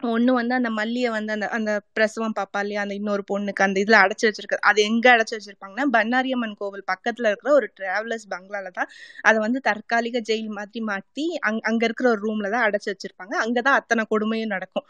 [0.00, 3.96] ஒண்ணு வந்து அந்த மல்லிய வந்து அந்த அந்த பிரசவம் பாப்பா இல்லையா அந்த இன்னொரு பொண்ணுக்கு அந்த இதுல
[4.02, 8.90] அடைச்சு வச்சிருக்கு அது எங்க அடைச்சு வச்சிருப்பாங்கன்னா பன்னாரியம்மன் கோவில் பக்கத்துல இருக்கிற ஒரு டிராவலர்ஸ் பங்களால தான்.
[9.24, 13.34] அதை வந்து தற்காலிக ஜெயில் மாதிரி மாத்தி அங் அங்க இருக்கிற ஒரு ரூம்ல தான் அடைச்சு வச்சிருப்பாங்க.
[13.44, 14.86] அங்கதான் அத்தனை கொடுமையும் நடக்கும்.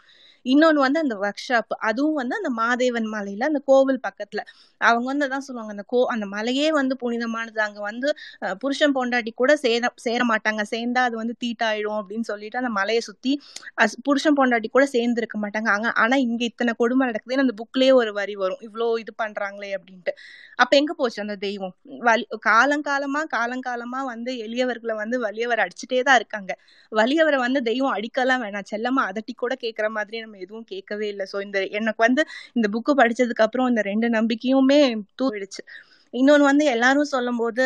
[0.47, 4.41] இன்னொன்னு வந்து அந்த ஒர்க் ஷாப் அதுவும் வந்து அந்த மாதேவன் மலையில அந்த கோவில் பக்கத்துல.
[4.81, 7.59] அவங்க வந்து அதான் சொல்லுவாங்க அந்த கோ அந்த மலையே வந்து புனிதமானது.
[7.67, 8.07] அங்க வந்து
[8.63, 9.75] புருஷன் பொண்டாட்டி கூட சேர
[10.05, 10.63] சேர மாட்டாங்க.
[10.73, 13.33] சேர்ந்தா அது வந்து தீட்டாயிடும் அப்படின்னு சொல்லிட்டு அந்த மலையை சுத்தி
[14.07, 15.69] புருஷன் பொண்டாட்டி கூட சேர்ந்து இருக்க மாட்டாங்க.
[15.75, 18.61] அங்க ஆனா இங்க இத்தனை கொடுமை நடக்குதுன்னு அந்த புக்லயே ஒரு வரி வரும்.
[18.67, 20.13] இவ்வளோ இது பண்றாங்களே அப்படின்ட்டு.
[20.59, 21.73] அப்ப எங்க போச்சு அந்த தெய்வம்?
[22.07, 26.51] வலி காலங்காலமா காலங்காலமா வந்து எளியவர்களை வந்து வலியவர் அடிச்சுட்டே தான் இருக்காங்க.
[26.91, 28.67] வலியவரை வந்து தெய்வம் அடிக்கலாம் வேணாம்.
[28.71, 31.27] செல்லமா அதட்டி கூட கேட்குற மாதிரி நம்ம எதுவும் கேட்கவே இல்லை.
[31.33, 32.23] ஸோ இந்த எனக்கு வந்து
[32.57, 34.79] இந்த புக்கு படிச்சதுக்கு அப்புறம் இந்த ரெண்டு நம்பிக்கையுமே
[35.21, 35.61] தூவிடுச்சு
[36.13, 37.65] இன்னொன்று வந்து எல்லாரும் சொல்லும் போது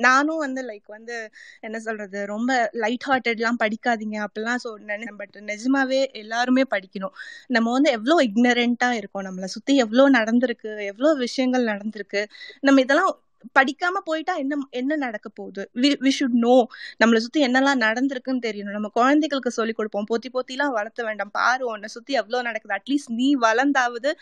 [0.00, 1.16] நானும் வந்து லைக் வந்து
[1.60, 7.14] என்ன சொல்றது ரொம்ப லைட் ஹார்ட்டட்லாம் படிக்காதீங்க அப்படிலாம் சொன்னேன் பட் நிஜமாவே எல்லாருமே படிக்கணும்.
[7.48, 9.26] நம்ம வந்து எவ்வளோ இக்னரண்டா இருக்கோம்.
[9.28, 10.60] நம்மளை சுத்தி எவ்வளோ நடந்திருக்கு
[10.92, 12.22] எவ்வளோ விஷயங்கள் நடந்திருக்கு.
[12.60, 13.12] நம்ம இதெல்லாம்
[13.58, 15.62] படிக்காம போயிட்டா என்ன என்ன நடக்க போகுது?
[16.04, 16.56] வி ஷுட் நோ
[17.02, 18.76] நம்மளை சுத்தி என்னெல்லாம் நடந்திருக்குன்னு தெரியணும்.
[18.78, 20.08] நம்ம குழந்தைகளுக்கு சொல்லி கொடுப்போம்.
[20.12, 21.34] போத்தி போத்திலாம் வளர்த்த வேண்டாம்.
[21.40, 22.76] பாரு உன்னை சுத்தி எவ்வளவு நடக்குது.
[22.80, 24.12] அட்லீஸ்ட் நீ வளர்ந்தாவது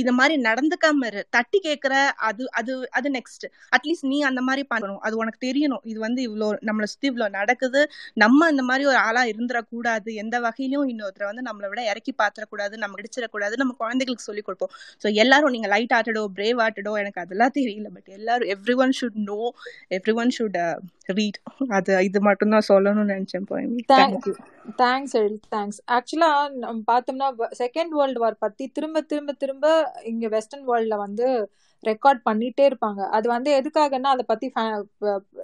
[0.00, 1.20] இது மாதிரி நடந்துக்காம இரு.
[1.36, 1.94] தட்டி கேக்குற
[2.28, 3.44] அது அது அது நெக்ஸ்ட்
[3.76, 5.00] அட்லீஸ்ட் நீ அந்த மாதிரி பண்ணணும்.
[5.06, 5.82] அது உனக்கு தெரியணும்.
[5.90, 7.80] இது வந்து இவ்வளோ நம்மளை சுத்தி இவ்வளோ நடக்குது.
[8.14, 13.00] நம்ம இந்த மாதிரி ஒரு ஆளா இருந்துடக்கூடாது எந்த வகையிலும் இன்னொருத்தரை வந்து நம்மளை விட இறக்கி பாத்திரக்கூடாது நம்ம
[13.02, 13.56] இடிச்சிடக்கூடாது.
[13.62, 14.72] நம்ம குழந்தைகளுக்கு சொல்லி கொடுப்போம்.
[15.04, 17.90] ஸோ எல்லாரும் நீங்க லைட் ஆட்டடோ பிரேவ் ஆட்டடோ எனக்கு அதெல்லாம் தெரியல.
[17.96, 18.35] பட் எல்லாரும்
[18.74, 19.52] everyone should know
[20.14, 24.34] everyone should read அது இது மட்டும் தான் சொல்லணும்னு நினைச்சேன் போய் தேங்க்யூ
[24.78, 30.68] தேங்க்ஸ் எழில் தேங்க்ஸ் ஆக்சுவலா நம்ம பார்த்தோம்னா செகண்ட் வேர்ல்டு வார் பத்தி திரும்ப திரும்ப திரும்ப இங்க வெஸ்டர்ன்
[30.68, 31.50] வேர்ல்ட்ல வந்து
[31.84, 33.08] ரெக்கார்ட் பண்ணிட்டே இருப்பாங்க.
[33.08, 34.84] அது வந்து எதுக்காகன்னா அதை பத்தி fa-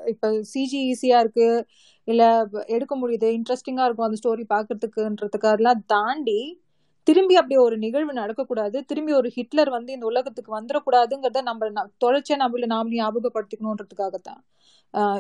[0.06, 1.66] இப்ப சிஜி ஈஸியா இருக்கு.
[2.04, 3.38] இல்ல எடுக்க முடியுது.
[3.38, 6.61] இன்ட்ரெஸ்டிங்கா இருக்கும் அந்த ஸ்டோரி பாக்குறதுக்குன்றதுக்கு அதெல்லாம் தாண்டி
[7.02, 8.80] திரும்பி அப்படி ஒரு நிகழ்வு நடக்கக்கூடாது.
[8.84, 14.40] திரும்பி ஒரு ஹிட்லர் வந்து இந்த உலகத்துக்கு வந்துடக்கூடாதுங்கிறத நம்ம ந- தொடர்ச்சியா நம்மள நாம ஞாபகப்படுத்திக்கணுன்றதுக்காகத்தான்.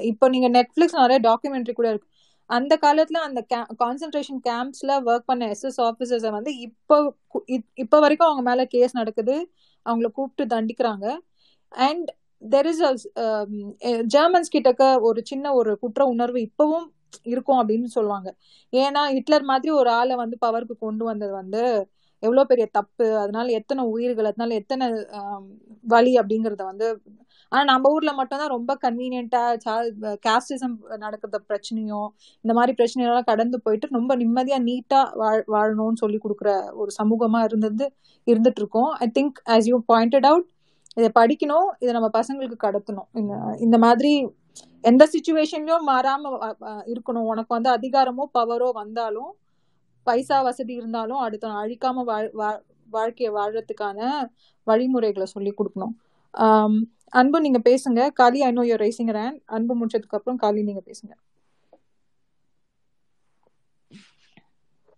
[0.00, 2.08] இப்போ நீங்க நெட்ஃபிளிக்ஸ் நிறைய டாக்குமெண்ட்ரி கூட இருக்கு.
[2.50, 3.40] அந்த காலத்துல அந்த
[3.84, 6.96] கான்சென்ட்ரேஷன் கேம்ப்ஸ்ல ஒர்க் பண்ண எஸ்எஸ் ஆஃபீஸர்ஸை வந்து இப்போ
[7.74, 9.36] இப்போ வரைக்கும் அவங்க மேல கேஸ் நடக்குது.
[9.86, 11.06] அவங்கள கூப்பிட்டு தண்டிக்கிறாங்க.
[11.68, 12.08] அண்ட்
[12.50, 13.08] தெர் இஸ்
[14.06, 16.86] ஜெர்மன்ஸ் கிட்டக்க ஒரு சின்ன ஒரு குற்ற உணர்வு இப்பவும்
[17.32, 18.28] இருக்கும் அப்படின்னு சொல்லுவாங்க.
[18.72, 21.62] ஏன்னா ஹிட்லர் மாதிரி ஒரு ஆளை வந்து பவருக்கு கொண்டு வந்தது வந்து
[22.22, 23.06] எவ்வளோ பெரிய தப்பு.
[23.22, 24.86] அதனால எத்தனை உயிர்கள் அதனால எத்தனை
[25.84, 26.88] வலி அப்படிங்கிறத வந்து
[27.52, 29.86] ஆனால் நம்ம ஊரில் மட்டும்தான் ரொம்ப கன்வீனியண்ட்டாக
[30.26, 32.06] கேஸ்டிசம் நடக்கிற பிரச்சனையும்
[32.44, 36.52] இந்த மாதிரி பிரச்சனையெல்லாம் கடந்து போயிட்டு ரொம்ப நிம்மதியாக நீட்டாக வாழ் வாழணும்னு சொல்லி கொடுக்குற
[36.82, 37.86] ஒரு சமூகமாக இருந்தது
[38.26, 40.46] இருந்துட்டு இருக்கோம் I think as you pointed out
[40.96, 43.08] இதை படிக்கணும் இதை நம்ம பசங்களுக்கு கடத்தணும்.
[43.20, 44.12] இந்த இந்த மாதிரி
[44.80, 46.24] எந்த சுச்சுவேஷன்லயும் மாறாம
[46.86, 47.26] இருக்கணும்.
[47.32, 49.32] உனக்கு வந்து அதிகாரமோ பவரோ வந்தாலும்
[50.02, 52.62] பைசா வசதி இருந்தாலும் அடுத்த அழிக்காம வாழ் வா-
[52.92, 54.28] வாழறதுக்கான
[54.64, 55.94] வழிமுறைகளை சொல்லி கொடுக்கணும்.
[57.08, 58.12] அன்பு நீங்க பேசுங்க.
[58.12, 61.14] காலி I know your rising ரேன் Anbu முடிச்சதுக்கு அப்புறம் காலி நீங்க பேசுங்க.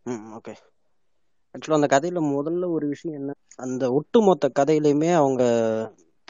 [0.06, 0.54] ஓகே
[1.54, 3.32] ஆக்சுவலாக அந்த கதையில முதல்ல ஒரு விஷயம் என்ன?
[3.56, 5.44] அந்த ஒட்டுமொத்த கதையிலையுமே அவங்க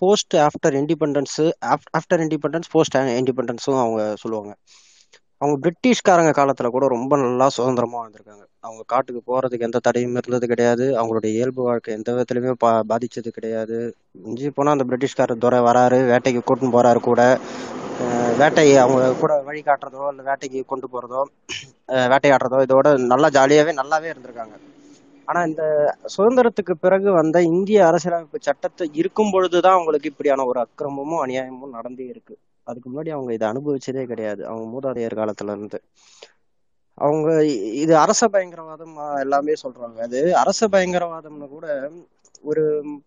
[0.05, 1.39] post after independence
[1.99, 4.55] after independence post இண்டிபெண்டன்ஸும் அவங்க சொல்லுவாங்க.
[5.41, 8.45] அவங்க பிரிட்டிஷ்காரங்க காலத்தில் கூட ரொம்ப நல்லா சுதந்திரமாக வாழ்ந்திருக்காங்க.
[8.67, 10.85] அவங்க காட்டுக்கு போகிறதுக்கு எந்த தடையும் இருந்தது கிடையாது.
[11.01, 13.79] அவங்களுடைய இயல்பு வாழ்க்கை எந்த விதத்துலையுமே பா பாதித்தது கிடையாது.
[14.25, 17.23] மிஞ்சி போனால் அந்த பிரிட்டிஷ்கார துறை வராரு வேட்டைக்கு கூட்டின்னு போகிறாரு கூட.
[18.43, 21.23] வேட்டையை அவங்க கூட வழி காட்டுறதோ இல்லை வேட்டைக்கு கொண்டு போகிறதோ
[22.13, 24.57] வேட்டையாடுறதோ இதோட நல்லா ஜாலியாகவே நல்லாவே இருந்திருக்காங்க.
[25.29, 25.63] ஆனா இந்த
[26.15, 32.35] சுதந்திரத்துக்கு பிறகு வந்த இந்திய அரசியலமைப்பு சட்டத்தை இருக்கும் பொழுதுதான் அவங்களுக்கு இப்படியான ஒரு அக்கிரமமும் அநியாயமும் நடந்தே இருக்கு.
[32.67, 34.43] அதுக்கு முன்னாடி அவங்க இதை அனுபவிச்சதே கிடையாது.
[34.47, 35.79] அவங்க மூதாதையர் காலத்துல இருந்து
[36.99, 37.29] அவங்க
[37.83, 39.99] இது அரச பயங்கரவாதம் எல்லாமே சொல்றாங்க.
[40.07, 41.67] அது அரச பயங்கரவாதம்னு கூட
[42.45, 42.63] ஒரு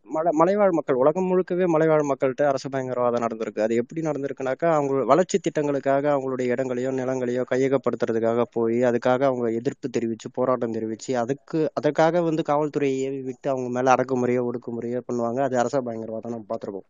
[0.08, 3.62] மலை மலைவாழ் மக்கள் உலகம் முழுக்கவே மலைவாழ் மக்கள்கிட்ட அரசு பயங்கரவாதம் நடந்திருக்கு.
[3.62, 10.30] அது எப்படி நடந்திருக்குனாக்கா அவங்க வளர்ச்சி திட்டங்களுக்காக அவங்களுடைய இடங்களையோ நிலங்களையோ கையகப்படுத்துறதுக்காக போய் அதுக்காக அவங்க எதிர்ப்பு தெரிவிச்சு
[10.34, 15.40] போராட்டம் தெரிவிச்சு அதுக்கு அதற்காக வந்து காவல்துறையை ஏவி விட்டு அவங்க மேல அடக்குமுறையோ ஒடுக்குமுறையோ பண்ணுவாங்க.
[15.48, 16.88] அது அரச பயங்கரவாதம் நம்ம பார்த்துருக்கோம்.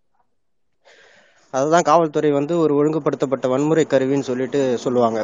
[1.53, 5.19] அதுதான் காவல்துறை வந்து ஒரு ஒழுங்குபடுத்தப்பட்ட வன்முறை கருவின்னு சொல்லிட்டு சொல்லுவாங்க.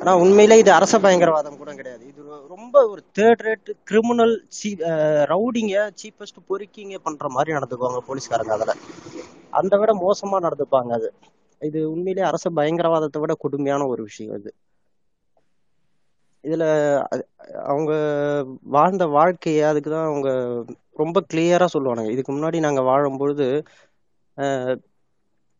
[0.00, 2.02] ஆனா உண்மையிலே இது அரச பயங்கரவாதம் கூட கிடையாது.
[2.06, 2.20] இது
[2.52, 4.70] ரொம்ப ஒரு தேர்ட் ரேட் கிரிமினல் சீ
[5.32, 8.74] ரவுடிங்க சீப்பஸ்ட் பொறுக்கிங்க பண்ற மாதிரி நடந்துக்குவாங்க போலீஸ்காரங்க அதுல.
[9.60, 11.08] அந்த விட மோசமா நடந்துப்பாங்க அது.
[11.62, 14.50] இது உண்மையிலே அரச பயங்கரவாதத்தை விட கொடுமையான ஒரு விஷயம் இது.
[16.44, 16.64] இதுல
[17.64, 17.92] அவங்க
[18.74, 20.28] வாழ்ந்த வாழ்க்கைய அதுக்குதான் அவங்க
[20.96, 22.10] ரொம்ப கிளியரா சொல்லுவானுங்க.
[22.10, 23.46] இதுக்கு முன்னாடி நாங்க வாழும்பொழுது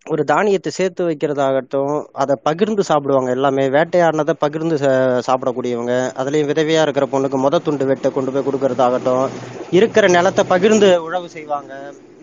[0.07, 3.65] ஒரு தானியத்தை சேர்த்து வைக்கிறதாகட்டும் அதை பகிர்ந்து சாப்பிடுவாங்க எல்லாமே.
[3.75, 4.77] வேட்டையாடினதை பகிர்ந்து
[5.27, 5.95] சாப்பிடக்கூடியவங்க.
[6.21, 9.27] அதுலேயும் விதவையா இருக்கிற பொண்ணுக்கு முத துண்டு வெட்ட கொண்டு போய் கொடுக்கறதாகட்டும்.
[9.79, 11.73] இருக்கிற நிலத்தை பகிர்ந்து உழவு செய்வாங்க.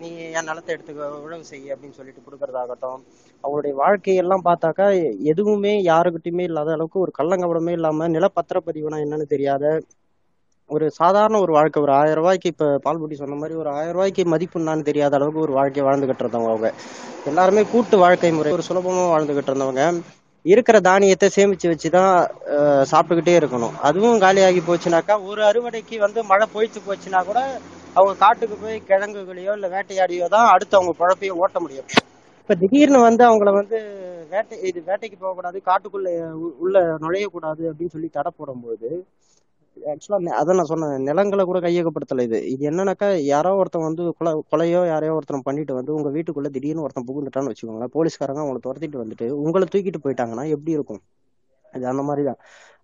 [0.00, 2.98] நீ என் நிலத்தை எடுத்துக்க உழவு செய் அப்படின்னு சொல்லிட்டு கொடுக்கறதாகட்டும்.
[3.44, 4.86] அவங்களுடைய வாழ்க்கையெல்லாம் பார்த்தாக்கா
[5.32, 9.64] எதுவுமே யாருக்கிட்டையுமே இல்லாத அளவுக்கு ஒரு கள்ளங்கபடமே இல்லாம நிலப்பத்திரப்பதிவுனா என்னன்னு தெரியாத
[10.70, 14.88] ஒரு சாதாரண ஒரு வாழ்க்கை ஒரு ஆயிரம் ரூபாய்க்கு இப்ப பால்புட்டி சொன்ன மாதிரி ஒரு ஆயிரம் ரூபாய்க்கு மதிப்புன்னான்னு
[14.88, 16.70] தெரியாத அளவுக்கு ஒரு வாழ்க்கையை வாழ்ந்துகிட்டு இருந்தவங்க அவங்க.
[17.26, 19.84] எல்லாருமே கூட்டு வாழ்க்கை முறை ஒரு சுலபமா வாழ்ந்துகிட்டு இருந்தவங்க.
[20.44, 22.10] இருக்கிற தானியத்தை சேமிச்சு வச்சுதான்
[22.50, 23.74] தான் சாப்பிட்டுக்கிட்டே இருக்கணும்.
[23.88, 27.40] அதுவும் காலியாகி போச்சுனாக்கா ஒரு அறுவடைக்கு வந்து மழை பொய்த்து போச்சுன்னா கூட
[27.96, 31.88] அவங்க காட்டுக்கு போய் கிழங்குகளையோ இல்ல வேட்டையாடியோ தான் அடுத்து அவங்க குழப்பையோ ஓட்ட முடியும்.
[32.42, 33.78] இப்ப திடீர்னு வந்து அவங்கள வந்து
[34.30, 36.08] வேட்டை இது வேட்டைக்கு போகக்கூடாது காட்டுக்குள்ள
[36.64, 38.88] உள்ள நுழையக்கூடாது அப்படின்னு சொல்லி தடை போடும்போது
[39.92, 41.02] ஆக்சுவலா அதான் நான் சொன்னேன்.
[41.02, 42.38] நிலங்களை கூட கையகப்படுத்தல இது.
[42.50, 47.08] இது என்னன்னாக்கா யாரோ ஒருத்தன் வந்து கொலை கொலையோ யாரையோ ஒருத்தன் பண்ணிட்டு வந்து உங்க வீட்டுக்குள்ள திடீர்னு ஒருத்தன்
[47.08, 51.02] புகுந்துட்டான்னு வச்சுக்கோங்களேன் போலீஸ்காரங்க அவங்களை துரத்திட்டு வந்துட்டு உங்களை தூக்கிட்டு போயிட்டாங்கன்னா எப்படி இருக்கும்?
[51.74, 52.40] இது அந்த மாதிரிதான்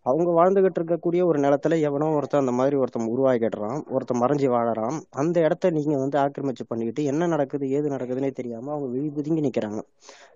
[0.06, 4.96] அவங்க வாழ்ந்துகிட்டு இருக்கக்கூடிய ஒரு நிலத்துல எவனோ ஒருத்தன் அந்த மாதிரி ஒருத்தன் உருவாக்கிடுறான் ஒருத்தன் மறைஞ்சு வாழறான்.
[5.22, 9.80] அந்த இடத்த நீங்க வந்து ஆக்கிரமிச்சு பண்ணிக்கிட்டு என்ன நடக்குது ஏது நடக்குதுன்னே தெரியாம அவங்க விழி புதுங்கி நிக்கிறாங்க.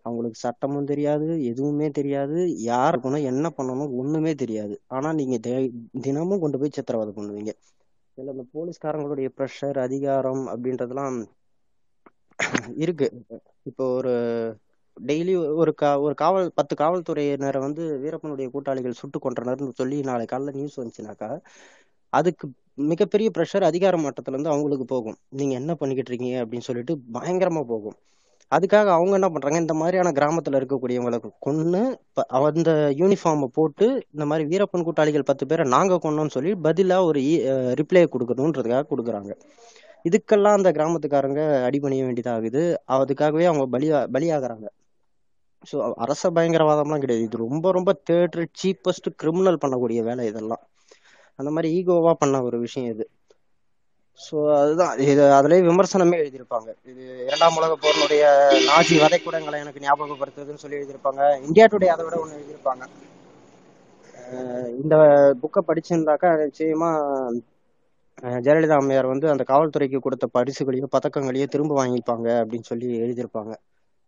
[0.03, 2.39] அவங்களுக்கு சட்டமும் தெரியாது எதுவுமே தெரியாது.
[2.71, 4.77] யார் இருக்கணும் என்ன பண்ணணும் ஒண்ணுமே தெரியாது.
[4.97, 5.39] ஆனா நீங்க
[6.07, 7.53] தினமும் கொண்டு போய் சித்திரவதை பண்ணுவீங்க.
[8.19, 11.19] இதுல இந்த போலீஸ்காரங்களுடைய ப்ரெஷர் அதிகாரம் அப்படின்றதெல்லாம்
[12.85, 13.09] இருக்கு.
[13.71, 14.15] இப்போ ஒரு
[15.07, 20.53] டெய்லி ஒரு கா ஒரு காவல் பத்து காவல்துறையினரை வந்து வீரப்பனுடைய கூட்டாளிகள் சுட்டு கொன்றனர்னு சொல்லி நாளை காலைல
[20.53, 21.41] நியூஸ் வந்துச்சுனாக்கா
[22.13, 25.17] அதுக்கு மிகப்பெரிய ப்ரெஷர் அதிகார மட்டத்துல இருந்து அவங்களுக்கு போகும்.
[25.29, 27.97] நீங்க என்ன பண்ணிக்கிட்டு இருக்கீங்க அப்படின்னு சொல்லிட்டு பயங்கரமா போகும்.
[28.53, 29.59] அதுக்காக அவங்க என்ன பண்றாங்க?
[29.59, 31.83] இந்த மாதிரியான கிராமத்துல இருக்கக்கூடியவங்களை கொன்று
[32.49, 37.35] அந்த யூனிஃபார்மை போட்டு இந்த மாதிரி வீரப்பன் கூட்டாளிகள் பத்து பேரை நாங்க கொண்டோம்னு சொல்லி பதிலா ஒரு e,
[37.81, 39.33] ரிப்ளை கொடுக்கணுன்றதுக்காக கொடுக்குறாங்க.
[40.05, 42.77] இதுக்கெல்லாம் அந்த கிராமத்துக்காரங்க அடிபணிய வேண்டியதாகுது.
[42.89, 44.67] அதுக்காகவே அவங்க பலியா பலியாகிறாங்க.
[45.65, 47.25] ஸோ அரச பயங்கரவாதம்லாம் கிடையாது.
[47.25, 50.63] இது ரொம்ப ரொம்ப தேர்ட் சீப்பஸ்ட் கிரிமினல் பண்ணக்கூடிய வேலை இதெல்லாம்.
[51.39, 53.05] அந்த மாதிரி ஈகோவா பண்ண ஒரு விஷயம் இது.
[54.21, 54.99] ஸோ அதுதான்.
[55.05, 56.71] இது அதுலேயே விமர்சனமே எழுதியிருப்பாங்க.
[56.85, 58.23] இது இரண்டாம் உலக போரினுடைய
[58.69, 61.21] நாஜி வதைக்கூடங்களை எனக்கு ஞாபகப்படுத்துதுன்னு சொல்லி எழுதியிருப்பாங்க.
[61.43, 62.83] இந்தியா டுடே அதை விட ஒன்று எழுதியிருப்பாங்க.
[64.31, 64.95] அஹ் இந்த
[65.43, 66.91] புக்கை படிச்சிருந்தாக்கா நிச்சயமா
[68.39, 73.53] ஜெயலலிதா அம்மையார் வந்து அந்த காவல்துறைக்கு கொடுத்த பரிசுகளையோ பதக்கங்களையோ திரும்ப வாங்கிப்பாங்க அப்படின்னு சொல்லி எழுதியிருப்பாங்க.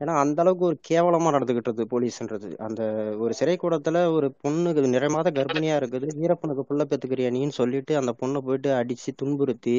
[0.00, 2.48] ஏன்னா அந்த அளவுக்கு ஒரு கேவலமா நடந்துகிட்டு போலீஸ்ன்றது.
[2.66, 2.82] அந்த
[3.18, 6.08] ஒரு சிறை கூடத்துல ஒரு பொண்ணுக்கு நிறைமாத கர்ப்பிணியா இருக்குது.
[6.20, 9.76] வீரப்பனுக்கு புள்ள பெத்துக்கிறியா நீன்னு சொல்லிட்டு அந்த பொண்ணை போயிட்டு அடிச்சு துன்புறுத்தி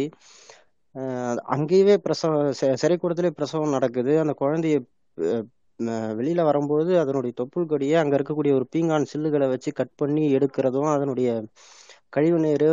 [1.55, 2.47] அங்கேயே பிரசவம்
[2.81, 4.13] சிறை கூடத்திலே பிரசவம் நடக்குது.
[4.23, 4.77] அந்த குழந்தைய
[6.17, 11.29] வெளியில வரும்போது அதனுடைய தொப்புள் கொடியை அங்க இருக்கக்கூடிய ஒரு பீங்கான் சில்லுகளை வச்சு கட் பண்ணி எடுக்கிறதும் அதனுடைய
[12.13, 12.65] கழிவு நீர்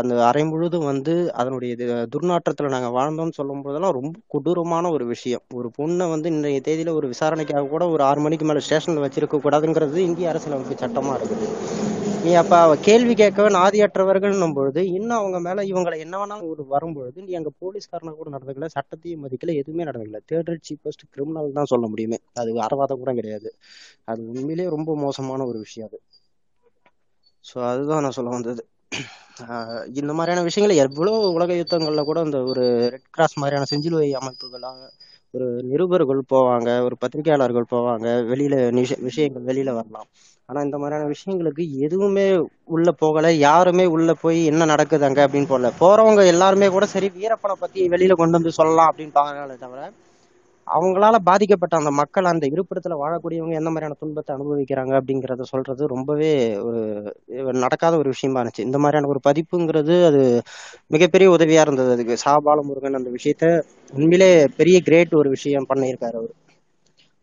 [0.00, 1.84] அந்த அறை முழுதும் வந்து அதனுடைய இது
[2.14, 5.42] துர்நாற்றத்துல நாங்க வாழ்ந்தோம்னு சொல்லும் போதெல்லாம் ரொம்ப கொடூரமான ஒரு விஷயம்.
[5.58, 9.98] ஒரு பொண்ணை வந்து இன்றைய தேதியில ஒரு விசாரணைக்காக கூட ஒரு ஆறு மணிக்கு மேலே ஸ்டேஷனில் வச்சிருக்க கூடாதுங்கிறது
[10.08, 11.48] இந்திய அரசியலமைப்பு சட்டமா இருக்குது.
[12.24, 17.18] நீ அப்போ அவ கேள்வி கேட்கவே நாதியற்றவர்கள்னும் பொழுது இன்னும் அவங்க மேல இவங்களை என்ன வேணாலும் ஒரு வரும்பொழுது
[17.26, 20.20] நீ அங்கே போலீஸ்காரனை கூட நடந்துக்கல சட்டத்தையும் மதிக்கல எதுவுமே நடந்துக்கல.
[20.32, 22.18] தேர்ட் சீப்பஸ்ட் கிரிமினல் தான் சொல்ல முடியுமே.
[22.42, 23.50] அது அறவாதம் கூட கிடையாது.
[24.12, 25.98] அது உண்மையிலேயே ரொம்ப மோசமான ஒரு விஷயம் அது.
[27.46, 28.62] ஸோ அதுதான் நான் சொல்ல வந்தது.
[29.44, 32.62] ஆஹ் இந்த மாதிரியான விஷயங்களை எவ்வளோ உலக யுத்தங்கள்ல கூட இந்த ஒரு
[32.92, 34.80] ரெட் கிராஸ் மாதிரியான செஞ்சிலுவை அமைப்புகளாக
[35.34, 38.54] ஒரு நிருபர்கள் போவாங்க ஒரு பத்திரிகையாளர்கள் போவாங்க வெளியில
[39.02, 40.08] விஷயங்கள் வெளியில வரலாம்.
[40.48, 42.26] ஆனா இந்த மாதிரியான விஷயங்களுக்கு எதுவுமே
[42.68, 47.56] உள்ள போகல யாருமே உள்ள போய் என்ன நடக்குது அங்க அப்படின்னு போகல போறவங்க எல்லாருமே கூட சரி வீரப்பனை
[47.58, 49.80] பத்தி வெளியில கொண்டு வந்து சொல்லலாம் அப்படின்னு பாக்குறாங்களே தவிர
[50.66, 57.12] அவங்களால பாதிக்கப்பட்ட அந்த மக்கள் அந்த இருப்பிடத்துல வாழக்கூடியவங்க எந்த மாதிரியான துன்பத்தை அனுபவிக்கிறாங்க அப்படிங்கறத சொல்றது ரொம்பவே ஒரு
[57.52, 58.60] நடக்காத ஒரு விஷயமா இருந்துச்சு.
[58.60, 60.42] இந்த மாதிரியான ஒரு பதிப்புங்கிறது அது
[60.86, 61.90] மிகப்பெரிய உதவியா இருந்தது.
[61.90, 62.36] அதுக்கு சா.
[62.44, 63.62] பாலமுருகன் அந்த விஷயத்த
[63.92, 66.34] உண்மையிலே பெரிய கிரேட் ஒரு விஷயம் பண்ணியிருக்காரு அவரு.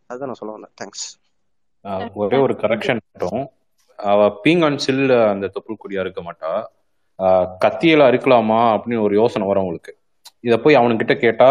[0.05, 0.73] அதுதான் நான் சொல்ல வந்தேன்.
[0.81, 3.49] தேங்க்ஸ் ஒரே ஒரு கரெக்ஷன் மட்டும்.
[3.97, 6.53] அவ பீங்கான் சில் அந்த தொப்புள் குடியா இருக்க மாட்டா.
[7.19, 9.97] ஆஹ் கத்தியில அறுக்கலாமா அப்படின்னு ஒரு யோசனை வரும் அவங்களுக்கு.
[10.43, 11.49] இத போய் அவனுக்கிட்ட கேட்டா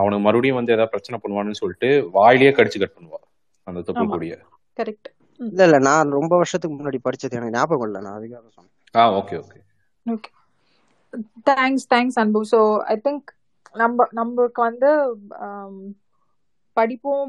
[0.00, 3.20] அவனுக்கு மறுபடியும் வந்து ஏதாவது பிரச்சனை பண்ணுவான்னு சொல்லிட்டு வாயிலேயே கடிச்சு கட் பண்ணுவா
[3.66, 4.34] அந்த தொப்புள் கொடிய
[4.78, 5.08] கரெக்ட்
[5.40, 8.74] இல்ல இல்ல நான் ரொம்ப வருஷத்துக்கு முன்னாடி படிச்சது எனக்கு ஞாபகம் இல்லை நான் அதுக்காக சொன்னேன்.
[8.94, 9.58] ஆ okay okay.
[10.06, 10.30] Okay
[11.50, 12.40] thanks thanks Anbu.
[12.52, 12.60] So
[12.92, 13.30] I think
[13.74, 14.90] நம்ம நம்மளுக்கு வந்து
[16.76, 17.26] படிப்பும்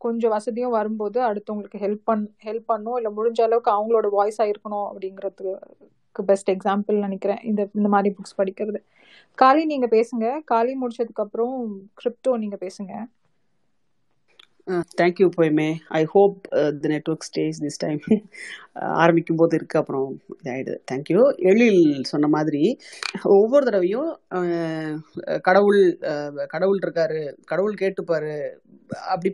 [0.00, 6.24] கொஞ்சம் வசதியும் வரும்போது அடுத்தவங்களுக்கு ஹெல்ப் பண் ஹெல்ப் பண்ணும் இல்லை முடிஞ்ச அளவுக்கு அவங்களோட வாய்ஸாக இருக்கணும் அப்படிங்கிறதுக்கு
[6.30, 7.42] பெஸ்ட் எக்ஸாம்பிள் நினைக்கிறேன்.
[7.42, 8.80] இந்த இந்த மாதிரி புக்ஸ் படிக்கிறது.
[9.40, 10.26] காலி நீங்க பேசுங்க.
[10.44, 11.56] காலி முடிச்சதுக்கு அப்புறம்
[12.00, 12.92] கிரிப்டோ நீங்க பேசுங்க.
[14.98, 15.66] Thank you போயுமே.
[15.98, 16.34] I hope
[16.82, 18.00] the network stays this time
[19.02, 20.76] ஆரம்பிக்கும் போது இருக்கு அப்புறம் இதாயிடுது.
[20.90, 22.62] தேங்க்யூ எழில் சொன்ன மாதிரி
[23.36, 24.10] ஒவ்வொரு தடவையும்
[25.48, 25.80] கடவுள்
[26.54, 28.34] கடவுள் இருக்காரு கடவுள் கேட்டுப்பாரு
[29.08, 29.30] அப்படி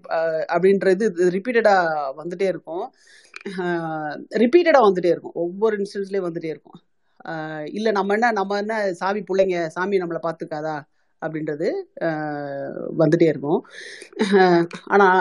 [0.55, 1.05] அப்படின்றது
[1.37, 2.87] ரிப்பீட்டடாக வந்துட்டே இருக்கும்.
[4.43, 5.37] ரிப்பீட்டடாக வந்துட்டே இருக்கும்.
[5.45, 6.79] ஒவ்வொரு இன்ஸ்டன்ஸ்லேயும் வந்துட்டே இருக்கும்.
[7.73, 10.77] இல்லை நம்ம என்ன நம்ம என்ன சாமி பிள்ளைங்க சாமி நம்மளை பார்த்துக்காதா
[11.23, 11.69] அப்படின்றது
[12.99, 13.61] வந்துட்டே இருக்கும்.
[14.87, 15.21] ஆனால்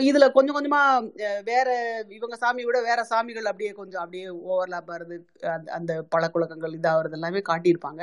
[0.00, 1.68] இதில் கொஞ்சம் கொஞ்சமாக வேற
[2.08, 5.16] இவங்க சாமியை விட வேற சாமிகள் அப்படியே கொஞ்சம் அப்படியே ஓவர்லாப் ஆகுது
[5.54, 8.02] அந்த- அந்த பழக்கவழக்கங்கள் இதாகிறது எல்லாமே காட்டியிருப்பாங்க.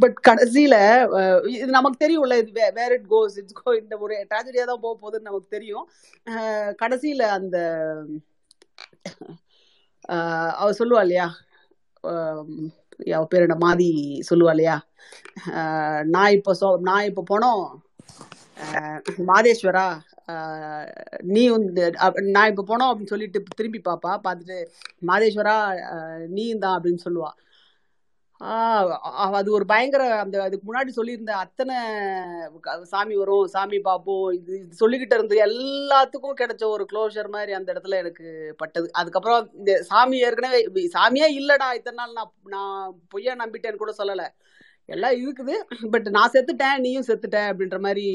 [0.00, 0.78] பட் கடைசியில்
[1.56, 5.28] இது நமக்கு தெரியும்ல இது வேர் இட் கோஸ் இட்ஸ் கோ இந்த ஒரு ட்ராஜடியாக தான் போக போகுதுன்னு
[5.30, 5.86] நமக்கு தெரியும்.
[6.76, 7.58] கடைசியில் அந்த
[10.08, 11.28] அவர் அவ சொல்லுவா இல்லையா?
[13.14, 13.88] அவ பேர் என்ன மாதி
[14.30, 14.76] சொல்லுவா இல்லையா?
[16.14, 17.64] நான் இப்போ சொ நான் இப்போ போனோம்.
[19.30, 19.86] மாதேஸ்வரா
[21.28, 21.82] நீ வந்து
[22.36, 24.12] நான் இப்போ போனோம் அப்படின்னு சொல்லிட்டு திரும்பி பாப்பா.
[24.24, 24.58] பார்த்துட்டு
[25.10, 25.56] மாதேஸ்வரா
[26.28, 27.30] நீ நீயும் தான் அப்படின்னு சொல்லுவா.
[29.38, 31.76] அது ஒரு பயங்கர அந்த அதுக்கு முன்னாடி சொல்லியிருந்த அத்தனை
[32.92, 37.98] சாமி வரும் சாமி பார்ப்போம் இது இது சொல்லிக்கிட்டு இருந்த எல்லாத்துக்கும் கிடைச்ச ஒரு க்ளோஷர் மாதிரி அந்த இடத்துல
[38.02, 38.26] எனக்கு
[38.62, 38.86] பட்டது.
[39.00, 40.60] அதுக்கப்புறம் இந்த சாமி ஏற்கனவே
[40.96, 42.78] சாமியே இல்லைடா இத்தனை நாள் நான் நான்
[43.14, 44.28] பொய்யா நம்பிட்டேன்னு கூட சொல்லலை.
[44.88, 45.54] எல்லாம் இருக்குது
[45.94, 48.06] பட் நான் செத்துட்டேன் நீயும் செத்துட்டேன் அப்படின்ற மாதிரி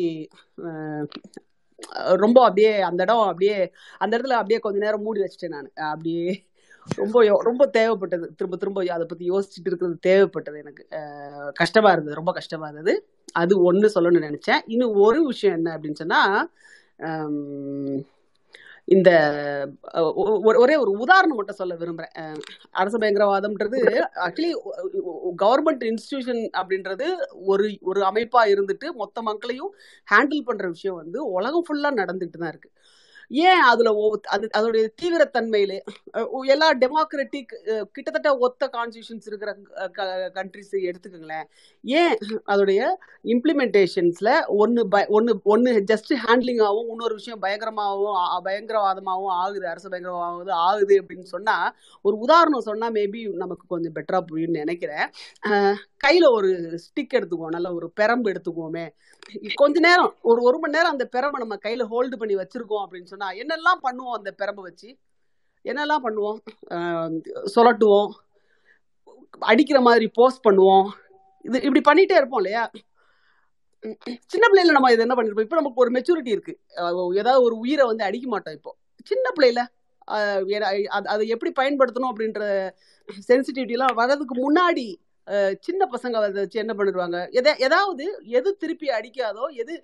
[2.24, 3.58] ரொம்ப அப்படியே அந்த இடம் அப்படியே
[4.02, 5.70] அந்த இடத்துல அப்படியே கொஞ்ச நேரம் மூடி வச்சுட்டேன் நான்.
[5.94, 6.26] அப்படியே
[6.96, 8.28] ரொம்ப யோ- ரொம்ப தேவைப்பட்டது.
[8.36, 10.88] திரும்ப திரும்ப அதை பத்தி யோசிச்சுட்டு இருக்கிறது தேவைப்பட்டது எனக்கு.
[11.54, 13.08] கஷ்டமா இருந்தது ரொம்ப கஷ்டமா இருந்தது.
[13.32, 14.62] அது ஒண்ணு சொல்லணும்னு நினைச்சேன்.
[14.66, 16.50] இன்னும் ஒரு விஷயம் என்ன அப்படின்னு சொன்னா
[18.86, 22.36] இந்த ஒ- ஒ- ஒரே ஒரு உதாரணம் மட்டும் சொல்ல விரும்புறேன்.
[22.72, 24.52] அரசு பயங்கரவாதம்ன்றது ஆக்சுவலி
[25.42, 27.04] கவர்மெண்ட் இன்ஸ்டிடியூஷன் அப்படின்றது
[27.46, 29.76] ஒரு ஒரு அமைப்பா இருந்துட்டு மொத்த மக்களையும்
[30.12, 32.72] ஹேண்டில் பண்ற விஷயம் வந்து உலகம் ஃபுல்லா நடந்துட்டு தான் இருக்கு.
[33.30, 35.80] ஏன் அதுல அது அதோடைய தீவிரத்தன்மையிலே
[36.42, 39.58] எல்லா டெமோக்ராட்டிக் கிட்டத்தட்ட ஒத்த கான்ஸ்டியூஷன்ஸ் இருக்கிற
[40.34, 41.44] கண்ட்ரிஸ் எடுத்துக்கோங்களேன்.
[41.84, 42.18] ஏன்
[42.48, 50.50] அதோடைய இம்ப்ளிமெண்டேஷன்ஸ்ல ஒன்னு ப- ஒன்னு ஒன்னு ஜஸ்ட் ஹேண்ட்லிங்காகவும் இன்னொரு விஷயம் பயங்கரமாகவும் பயங்கரவாதமாகவும் ஆகுது அரசு பயங்கரமாவது
[50.50, 55.10] ஆகுது அப்படின்னு சொன்னா ஒரு உதாரணம் சொன்னா மேபி நமக்கு கொஞ்சம் பெட்டரா புரியும்னு நினைக்கிறேன்.
[55.40, 58.90] கையில் கையில ஒரு ஸ்டிக் எடுத்துக்குவோம் நல்ல ஒரு பெரம்பு எடுத்துக்குவோமே.
[59.54, 63.32] கொஞ்ச நேரம் ஒரு ஒரு மணி நேரம் அந்த பெரம்பை நம்ம கையில ஹோல்டு பண்ணி வச்சிருக்கோம் அப்படின்னு சொன்னா
[63.32, 64.98] என்னெல்லாம் பண்ணுவோம் அந்த பெரம்பை வச்சு?
[65.64, 66.38] என்னெல்லாம் பண்ணுவோம்?
[67.56, 68.10] சொலட்டுவோம்
[69.40, 70.90] அடிக்கிற மாதிரி போஸ்ட் பண்ணுவோம்.
[71.42, 72.72] இது இப்படி பண்ணிட்டே இருப்போம் இல்லையா?
[74.28, 75.42] சின்ன பிள்ளையில நம்ம இது என்ன பண்ணிருப்போம்?
[75.42, 76.60] இப்போ நமக்கு ஒரு மெச்சூரிட்டி இருக்கு.
[77.16, 78.76] ஏதாவது ஒரு உயிரை வந்து அடிக்க மாட்டோம் இப்போ.
[79.04, 82.70] சின்ன பிள்ளையில அது- அதை எப்படி பயன்படுத்தணும் அப்படின்ற
[83.28, 84.96] சென்சிட்டிவிட்டி எல்லாம் வர்றதுக்கு முன்னாடி
[85.66, 87.20] சின்ன பசங்க அதை வச்சு என்ன பண்ணிடுவாங்க?
[87.40, 88.06] எதை ஏதாவது
[88.40, 89.76] எது திருப்பி அடிக்காதோ எது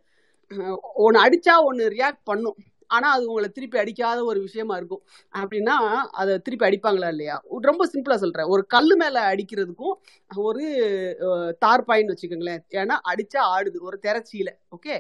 [1.06, 2.58] ஒன்று அடித்தா ஒன்று ரியாக்ட் பண்ணும்.
[2.90, 5.02] ஆனால் அது உங்களை திருப்பி அடிக்காத ஒரு விஷயமா இருக்கும்.
[5.34, 5.76] அப்படின்னா
[6.22, 7.36] அதை திருப்பி அடிப்பாங்களா இல்லையா?
[7.70, 9.96] ரொம்ப சிம்பிளாக சொல்கிறேன் ஒரு கல் மேலே அடிக்கிறதுக்கும்
[10.48, 10.64] ஒரு
[11.64, 12.64] தார் தார்பாயின்னு வச்சுக்கோங்களேன்.
[12.82, 13.78] ஏன்னா அடித்தா ஆடுது.
[13.90, 14.96] ஒரு திரச்சியில் ஓகே?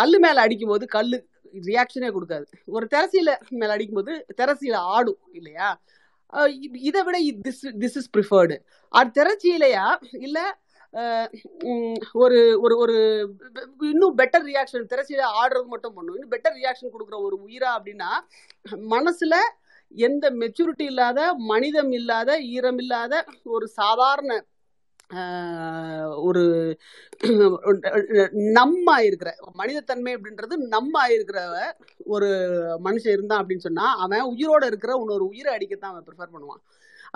[0.00, 1.12] கல் மேலே அடிக்கும்போது கல்
[1.68, 2.46] ரியாக்ஷனே கொடுக்காது.
[2.76, 3.30] ஒரு திரசியில
[3.60, 5.68] மேல அடிக்கும்போது திரசியில ஆடும் இல்லையா?
[6.80, 8.56] இதை விட திஸ் திஸ் இஸ் ப்ரிஃபர்டு
[8.94, 9.86] அது திரச்சியிலையா
[10.18, 10.44] இல்லை
[12.14, 12.94] ஒரு ஒரு ஒரு
[13.80, 16.14] இன்னும் பெட்டர் ரியாக்ஷன் திரச்சியில ஆடுறது மட்டும் பண்ணும்.
[16.14, 18.10] இன்னும் பெட்டர் ரியாக்ஷன் கொடுக்குற ஒரு உயிரா அப்படின்னா
[18.94, 19.34] மனசுல
[19.94, 24.32] எந்த மெச்சூரிட்டி இல்லாத மனிதம் இல்லாத ஈரம் இல்லாத ஒரு சாதாரண
[26.26, 26.42] ஒரு
[28.58, 29.30] நம்ம இருக்கிற
[29.60, 31.40] மனிதத்தன்மை அப்படின்றது நம்ம இருக்கிற
[32.14, 32.28] ஒரு
[32.86, 36.62] மனுஷன் இருந்தான் அப்படின்னு சொன்னா அவன் உயிரோட இருக்கிற இன்னொரு உயிரை அடிக்கத்தான் அவன் ப்ரிஃபர் பண்ணுவான்.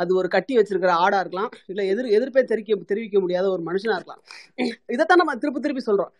[0.00, 4.22] அது ஒரு கட்டி வச்சிருக்கிற ஆடா இருக்கலாம் இல்ல எதிர் எதிர்ப்பை தெரிவிக்க தெரிவிக்க முடியாத ஒரு மனுஷனா இருக்கலாம்.
[4.94, 6.12] இதைத்தான் நம்ம திருப்பி திருப்பி சொல்றோம்.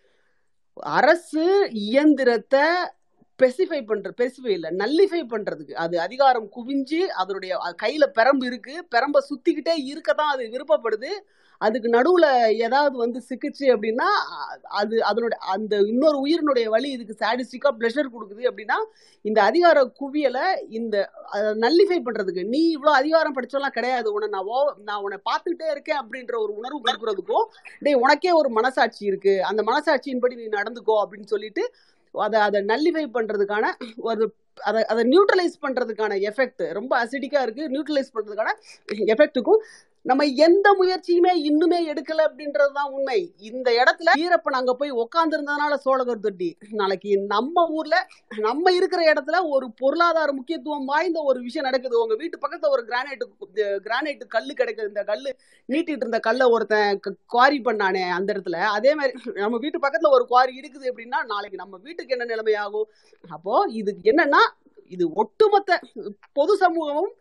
[0.99, 1.45] அரசு
[1.87, 2.67] இயந்திரத்தை
[3.39, 5.75] ஸ்பெசிஃபை பண்ற ஸ்பெசிஃபை இல்ல நல்லிஃபை பண்றதுக்கு.
[5.85, 7.53] அது அதிகாரம் குவிஞ்சு அதனுடைய
[7.83, 11.11] கையில பெரம்பு இருக்கு பெரம்ப சுத்திக்கிட்டே இருக்கத்தான் அது விருப்பப்படுது.
[11.61, 12.27] அதுக்கு நடுவுல
[12.67, 14.09] ஏதாவது வந்து சிக்கிச்சு அப்படின்னா
[14.81, 18.79] அது அதனுடைய அந்த இன்னொரு உயிரினுடைய வழி இதுக்கு சாடிஸ்டிக்கா ப்ளஷர் கொடுக்குது அப்படின்னா
[19.25, 20.47] இந்த அதிகார குவியலை
[20.79, 20.97] இந்த
[21.65, 24.09] நல்லிஃபை பண்றதுக்கு நீ இவ்வளவு அதிகாரம் படித்தோம்லாம் கிடையாது.
[24.15, 24.59] உன்னை நான் ஓ
[24.89, 27.47] நான் உன்னை பார்த்துக்கிட்டே இருக்கேன் அப்படின்ற ஒரு உணர்வு கொடுக்கறதுக்கும்
[27.87, 29.35] டேய் உனக்கே ஒரு மனசாட்சி இருக்கு.
[29.51, 31.65] அந்த மனசாட்சியின்படி நீ நடந்துக்கோ அப்படின்னு சொல்லிட்டு
[32.15, 33.71] அதை அதை நல்லிஃபை பண்றதுக்கான
[34.09, 34.25] ஒரு
[34.69, 37.65] அதை அதை நியூட்ரலைஸ் பண்றதுக்கான எஃபெக்ட் ரொம்ப அசிடிக்கா இருக்கு.
[37.73, 38.51] நியூட்ரலைஸ் பண்றதுக்கான
[39.15, 39.63] எஃபெக்ட்டுக்கும்
[40.07, 43.19] நம்ம எந்த முயற்சியுமே இன்னுமே எடுக்கல அப்படின்றதுதான் உண்மை.
[43.51, 45.37] இந்த இடத்துல ஈரப்பன் அங்க போய் உட்கார்ந்து
[45.85, 46.49] சோழகர் தொட்டி.
[46.81, 47.97] நாளைக்கு நம்ம ஊர்ல
[48.39, 52.03] நம்ம இருக்கிற இடத்துல ஒரு பொருளாதார முக்கியத்துவம் வாய்ந்த ஒரு விஷயம் நடக்குது.
[52.03, 53.25] உங்க வீட்டு பக்கத்துல ஒரு கிரானைட்
[53.89, 54.93] கிரானைட் கல்லு கிடைக்குது.
[54.93, 55.33] இந்த கல்லு
[55.69, 58.61] நீட்டிட்டு இருந்த கல்லை ஒருத்தன் குவாரி பண்ணானே அந்த இடத்துல.
[58.77, 62.89] அதே மாதிரி நம்ம வீட்டு பக்கத்துல ஒரு குவாரி இருக்குது அப்படின்னா நாளைக்கு நம்ம வீட்டுக்கு என்ன நிலைமை ஆகும்
[63.29, 64.45] அப்போ இது என்னன்னா
[64.91, 65.79] இது ஒட்டுமொத்த
[66.33, 67.13] பொது சமூகமும்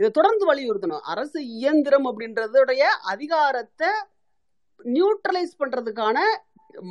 [0.00, 1.00] இதை தொடர்ந்து வலியுறுத்தணும்.
[1.04, 3.88] அரசு இயந்திரம் அப்படின்றதுடைய அதிகாரத்தை
[4.84, 6.18] நியூட்ரலைஸ் பண்றதுக்கான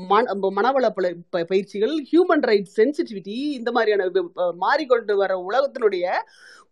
[0.07, 0.23] மன
[0.55, 0.85] மனவள
[1.29, 4.03] ப- பயிற்சிகள் ஹியூமன் ரைட்ஸ் சென்சிட்டிவிட்டி இந்த மாதிரியான
[4.57, 6.05] மாறிக்கொண்டு வர உலகத்தினுடைய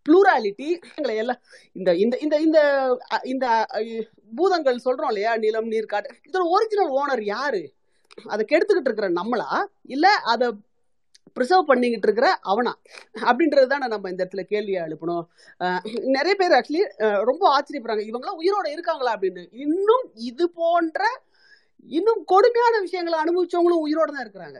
[0.06, 0.68] ப்ளூராலிட்டி
[1.16, 1.40] எல்லாம்
[1.74, 2.60] இந்த இந்த இந்த இந்த
[3.24, 3.46] இந்த
[4.36, 5.38] பூதங்கள் சொல்றோம் இல்லையா?
[5.38, 7.62] நிலம் நீர் காட்டு இதோட ஒரிஜினல் ஓனர் யாரு?
[8.26, 9.50] அதை கெடுத்துக்கிட்டு இருக்கிற நம்மளா?
[9.88, 10.48] இல்ல அதை
[11.38, 12.74] ப்ரிசர்வ் பண்ணிக்கிட்டு இருக்கிற அவனா?
[13.30, 15.26] அப்படின்றது தானே நம்ம இந்த இடத்துல கேள்வியை எழுப்பணும்.
[16.18, 16.84] நிறைய பேர் ஆக்சுவலி
[17.32, 18.06] ரொம்ப ஆச்சரியப்படுறாங்க.
[18.12, 19.46] இவங்களாம் உயிரோட இருக்காங்களா அப்படின்னு.
[19.66, 21.04] இன்னும் இது போன்ற
[21.98, 24.60] இன்னும் கொடுமையான விஷயங்களை அனுபவிச்சவங்களும் உயிரோட தான் இருக்கிறாங்க.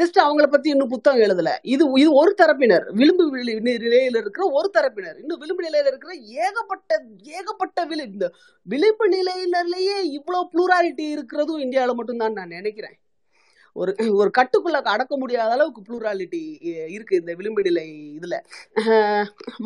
[0.00, 1.50] ஜஸ்ட் அவங்கள பத்தி இன்னும் புத்தகம் எழுதல.
[1.72, 2.84] இது இது ஒரு தரப்பினர்.
[2.98, 3.24] விளிம்பு
[3.68, 5.16] நிலையில இருக்கிற ஒரு தரப்பினர்.
[5.22, 6.12] இன்னும் விளிம்பு நிலையில இருக்கிற
[6.44, 7.00] ஏகப்பட்ட
[7.38, 8.28] ஏகப்பட்ட விளி இந்த
[8.66, 12.96] விளிம்பு நிலையிலேயே இவ்வளவு புளூராலிட்டி இருக்கிறதும் இந்தியாவில் மட்டும்தான் நான் நினைக்கிறேன்.
[13.80, 16.40] ஒரு ஒரு கட்டுக்குள்ள அடக்க முடியாத அளவுக்கு ப்ளூராலிட்டி
[16.94, 17.84] இருக்கு இந்த விளிம்பு நிலை
[18.18, 18.36] இதுல.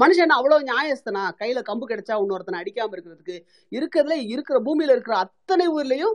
[0.03, 1.23] மனுஷன் அவ்வளவு நியாயஸ்தனா?
[1.41, 3.37] கையில கம்பு கிடைச்சா இன்னொருத்தனை அடிக்காம இருக்கிறதுக்கு
[3.73, 6.15] இருக்கிறதுல இருக்கிற பூமியில இருக்கிற அத்தனை ஊர்லயும்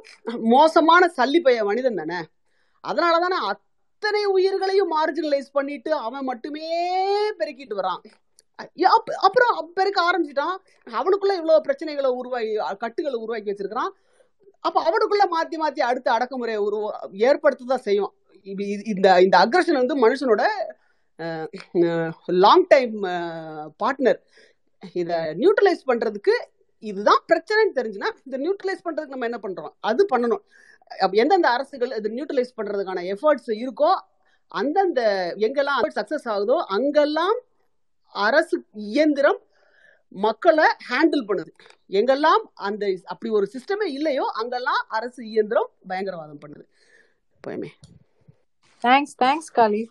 [0.55, 2.21] மோசமான சல்லிப்பைய மனிதன் தானே?
[2.83, 6.67] அதனால தானே அத்தனை உயிர்களையும் மார்ஜினலைஸ் பண்ணிட்டு அவன் மட்டுமே
[7.39, 8.01] பெருக்கிட்டு வரான்.
[9.25, 10.55] அப்புறம் பெருக்க ஆரம்பிச்சிட்டான்.
[10.99, 12.53] அவனுக்குள்ள இவ்வளவு பிரச்சனைகளை உருவாக்கி
[12.83, 13.91] கட்டுகளை உருவாக்கி வச்சிருக்கிறான்.
[14.59, 18.13] அப்ப அவனுக்குள்ள மாத்தி மாத்தி அடுத்த அடக்குமுறையை உருவா ஏற்படுத்ததான் செய்யும்.
[18.33, 20.43] இது- இது- இந்த இந்த அக்ரஷன் வந்து மனுஷனோட
[22.25, 23.03] லாங் டைம்
[23.83, 24.19] பார்ட்னர்
[24.93, 26.33] இத நியூட்ரலைஸ் பண்றதுக்கு
[26.79, 29.73] இதுதான் பிரச்சனைன்னு தெரிஞ்சுன்னா இந்த நியூட்ரலைஸ் பண்றதுக்கு நம்ம என்ன பண்றோம்?
[29.79, 30.43] அது பண்ணணும்.
[31.11, 33.99] எந்தெந்த அரசுகள் இது நியூட்ரலைஸ் பண்றதுக்கான எஃபர்ட்ஸ் இருக்கோ
[34.47, 37.39] அந்தந்த எங்கெல்லாம் சக்சஸ் ஆகுதோ அங்கெல்லாம்
[38.11, 39.39] அரசு இயந்திரம்
[40.15, 41.51] மக்களை ஹேண்டில் பண்ணுது.
[41.89, 46.65] எங்கெல்லாம் அந்த அப்படி ஒரு சிஸ்டமே இல்லையோ அங்கெல்லாம் அரசு இயந்திரம் பயங்கரவாதம் பண்ணுது.
[47.37, 47.71] எப்பயுமே
[48.83, 49.83] thanks thanks Kaali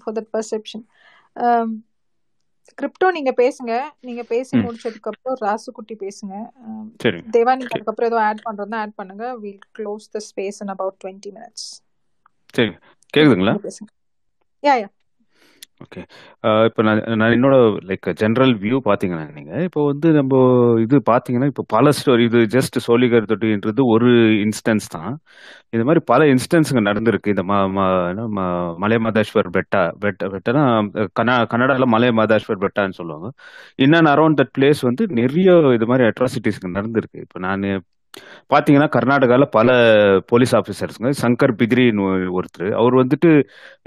[0.00, 0.84] for that perception
[2.78, 3.74] crypto நீங்க பேசுங்க.
[4.00, 6.34] நீங்க பேசி முடிச்சதுக்கு அப்புறம் ராசுகுட்டி பேசுங்க.
[6.64, 6.84] Um,
[7.36, 7.76] தேவா நீங்க சரி.
[7.76, 9.26] அதுக்கப்புறம் ஏதோ ஆட் பண்றதா ஆட் பண்ணுங்க.
[9.34, 11.66] Will close the space in about twenty minutes
[12.54, 12.78] சரிங்க.
[13.14, 13.54] கேக்குதுங்களா?
[13.68, 13.90] பேசுங்க.
[14.62, 14.88] யா யா
[15.84, 16.02] ஓகே
[16.64, 17.54] இப்போ நான் நான் என்னோட
[17.88, 20.34] லைக் ஜென்ரல் வியூ பார்த்தீங்கன்னா நீங்கள் இப்போ வந்து நம்ம
[20.80, 24.06] இது பார்த்தீங்கன்னா இப்போ பல ஸ்டோரி இது ஜஸ்ட் சோழிகர் தொட்டின்றது ஒரு
[24.44, 25.18] இன்ஸ்டன்ஸ் தான்.
[25.70, 27.28] இது மாதிரி பல இன்ஸ்டன்ஸுங்க நடந்திருக்கு.
[27.28, 30.64] இந்த ம ம என்ன, ம- மலை மாதேஸ்வர் பெட்டா பெட்ட பெட்டனா
[31.20, 33.30] கனா கன்னடாவில் மலை மாதேஸ்வர் பெட்டான்னு சொல்லுவாங்க.
[33.76, 37.20] இன்னும் அரௌண்ட் தட் பிளேஸ் வந்து நிறைய இது மாதிரி அட்ராசிட்டிஸ்க்கு நடந்திருக்கு.
[37.20, 37.82] இப்போ நான்
[38.52, 39.68] பார்த்தீங்கன்னா கர்நாடகாவில் பல
[40.32, 42.04] போலீஸ் ஆஃபீஸர்ஸுங்க சங்கர் பித்ரின்னு
[42.38, 42.70] ஒருத்தர்.
[42.80, 43.30] அவர் வந்துட்டு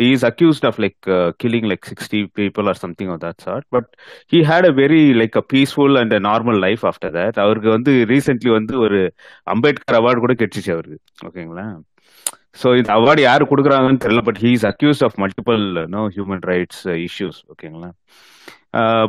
[0.10, 0.99] is accused of like
[1.43, 3.89] killing like sixty people or something of that sort but
[4.34, 8.51] he had a very like a peaceful and normal life after that அவருக்கு வந்து ரீசென்ட்லி
[8.60, 9.01] வந்து ஒரு
[9.56, 10.99] அம்பேத்கர் அவார்டு கூட கிடைச்சிச்சு அவருக்கு.
[11.27, 11.68] ஓகேங்களா?
[12.61, 15.64] ஸோ இந்த அவார்டு யார் கொடுக்குறாங்கன்னு தெரியல but he is accused of multiple
[15.95, 17.89] no human rights issues ஓகேங்களா?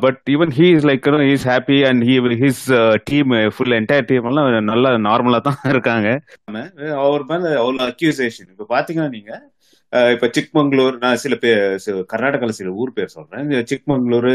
[0.04, 2.62] But even he is like he's happy and he his
[3.10, 6.08] team full entire team எல்லாம் நல்லா நார்மலாக தான் இருக்காங்க.
[7.04, 9.32] அவர் மேல அவ்வளோ அக்யூசேஷன் இப்போ பார்த்தீங்கன்னா நீங்க
[9.92, 11.60] uh, இப்ப சிக்மங்களூர் நான் சில பேர்
[12.12, 13.46] கர்நாடகால சில ஊர் பேர் சொல்றேன்.
[13.72, 14.32] சிக்மங்களூர்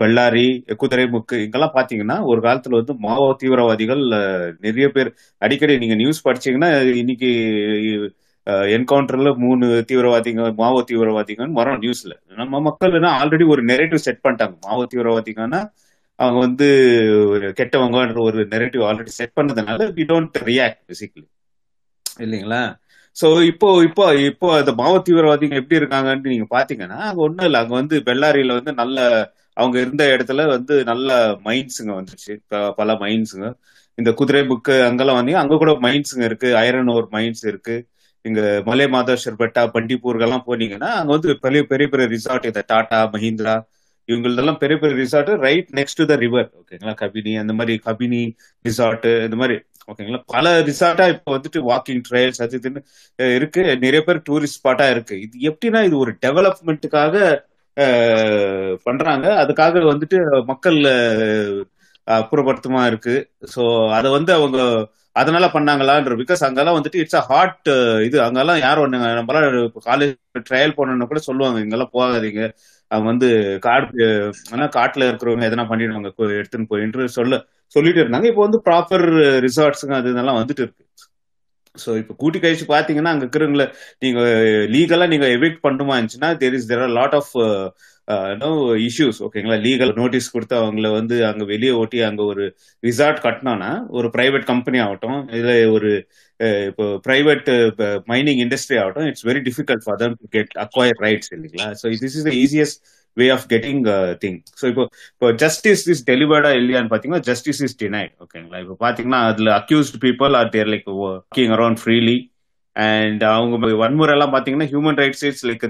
[0.00, 0.46] பெல்லாரி
[0.82, 4.02] குதிரைமுக்கு இங்கெல்லாம் பாத்தீங்கன்னா ஒரு காலத்துல வந்து மாவோ தீவிரவாதிகள்
[4.66, 5.10] நிறைய பேர்
[5.42, 6.70] அடிக்கடி நீங்க நியூஸ் படிச்சீங்கன்னா
[7.02, 7.30] இன்னைக்கு
[8.76, 14.56] என்கவுண்டர்ல மூணு தீவிரவாதிங்க மாவோ தீவிரவாதிகன்னு வரோம் நியூஸ்ல நம்ம மக்கள் ஆல்ரெடி ஒரு நெரேட்டிவ் செட் பண்ணிட்டாங்க.
[14.64, 15.60] மாவோ தீவிரவாதிங்கன்னா
[16.18, 16.66] அவங்க வந்து
[17.28, 21.26] ஒரு கெட்டவங்கன்ற ஒரு நெரேட்டிவ் ஆல்ரெடி செட் பண்ணதுனால வி டோன்ட் ரியாக்ட் பேசிக்கலி
[22.20, 22.62] இல்லைங்களா?
[23.16, 27.60] ஸோ இப்போ இப்போ இப்போ அந்த மாவ தீவிரவாதிகள் எப்படி இருக்காங்கன்னு நீங்க பாத்தீங்கன்னா அங்க ஒண்ணும் இல்லை.
[27.60, 28.98] அங்க வந்து பெல்லாரியில வந்து நல்ல
[29.56, 31.10] அவங்க இருந்த இடத்துல வந்து நல்ல
[31.44, 33.48] மைன்ஸுங்க வந்துச்சு ப- பல மைன்ஸுங்க
[33.98, 36.48] இந்த குதிரை புக்கு அங்கெல்லாம் வந்தீங்க அங்க கூட மைன்ஸுங்க இருக்கு.
[36.56, 37.76] ஐரன் ஓர் மைன்ஸ் இருக்கு.
[38.24, 43.54] இங்க மலை மாதேஸ்வர் பெட்டா பண்டிப்பூர்கெல்லாம் போனீங்கன்னா அங்க வந்து பெரிய பெரிய பெரிய ரிசார்ட் இந்த டாடா மஹிந்திரா
[44.08, 48.22] இவங்களதெல்லாம் பெரிய பெரிய resort right next to the river ஓகேங்களா கபினி அந்த மாதிரி கபினி
[48.64, 49.56] ரிசார்ட் இந்த மாதிரி.
[49.90, 52.80] ஓகேங்களா பல ரிசார்ட்டா இப்போ வந்துட்டு வாக்கிங் ட்ரையல்ஸ் அது இதுன்னு
[53.36, 53.62] இருக்கு.
[53.84, 55.14] நிறைய பேர் டூரிஸ்ட் ஸ்பாட்டா இருக்கு.
[55.26, 57.16] இது எப்படின்னா இது ஒரு டெவலப்மெண்ட்டுக்காக
[58.86, 59.26] பண்றாங்க.
[59.42, 60.18] அதுக்காக வந்துட்டு
[60.50, 60.78] மக்கள்
[62.06, 63.14] அப்புறப்படுத்தமா இருக்கு.
[63.54, 63.62] ஸோ
[63.98, 64.58] அதை வந்து அவங்க
[65.16, 67.68] அதனால பண்ணாங்களான்ற பிகாஸ் அங்கெல்லாம் வந்துட்டு இட்ஸ் அ ஹாட்
[68.06, 68.16] இது.
[68.26, 69.56] அங்கெல்லாம் யாரும் ஒண்ணு நம்மளாம்
[69.88, 70.14] காலேஜ்
[70.48, 71.58] ட்ரையல் போனோம்னா கூட சொல்லுவாங்க.
[71.64, 72.42] இங்கெல்லாம் போகாதீங்க.
[72.90, 73.28] அவங்க வந்து
[73.66, 74.06] காடு
[74.52, 76.08] ஆனா காட்டுல இருக்கிறவங்க எதனா பண்ணிடுவாங்க.
[76.38, 77.34] எடுத்துன்னு போயின்னு சொல்ல
[77.76, 78.26] சொல்லிட்டு இருந்தாங்க.
[78.30, 79.04] இப்போ வந்து ப்ராப்பர்
[79.46, 80.82] ரிசார்ட்ஸுங்க அது இதெல்லாம் வந்துட்டு இருக்கு.
[81.76, 83.64] ஸோ இப்போ கூட்டி கழிச்சு பார்த்தீங்கன்னா அங்கே இருக்கிறவங்கள
[83.98, 84.20] நீங்க
[84.74, 87.32] லீகலா நீங்க எவிக்ட் பண்ணுமா இருந்துச்சுன்னா there is there are lot of
[88.40, 88.48] no
[88.86, 92.44] issues ஓகேங்களா லீகல் நோட்டீஸ் கொடுத்து அவங்கள வந்து அங்க வெளியே ஓட்டி அங்க ஒரு
[92.82, 95.90] ரிசார்ட் கட்டினோன்னா ஒரு பிரைவேட் கம்பெனி ஆகட்டும் இல்ல ஒரு
[96.70, 97.48] இப்போ பிரைவேட்
[98.08, 101.68] மைனிங் இண்டஸ்ட்ரி ஆகட்டும் it's very difficult for them to get acquire rights இல்லைங்களா?
[101.80, 102.80] So this is the easiest
[103.16, 103.80] way of getting
[104.24, 104.84] thing so இப்போ
[105.14, 110.36] இப்போ ஜஸ்டிஸ் இஸ் டெலிவர்டா இல்லையான்னு பாத்தீங்கன்னா ஜஸ்டிஸ் இஸ் டினைட் ஓகேங்களா இப்போ பாத்தீங்கன்னா அதுல accused people
[110.40, 112.18] are there like walking around freely
[112.76, 115.64] and அவங்க வன்முறை எல்லாம் பாத்தீங்கன்னா ஹியூமன் ரைட்ஸ் இட்ஸ் லைக்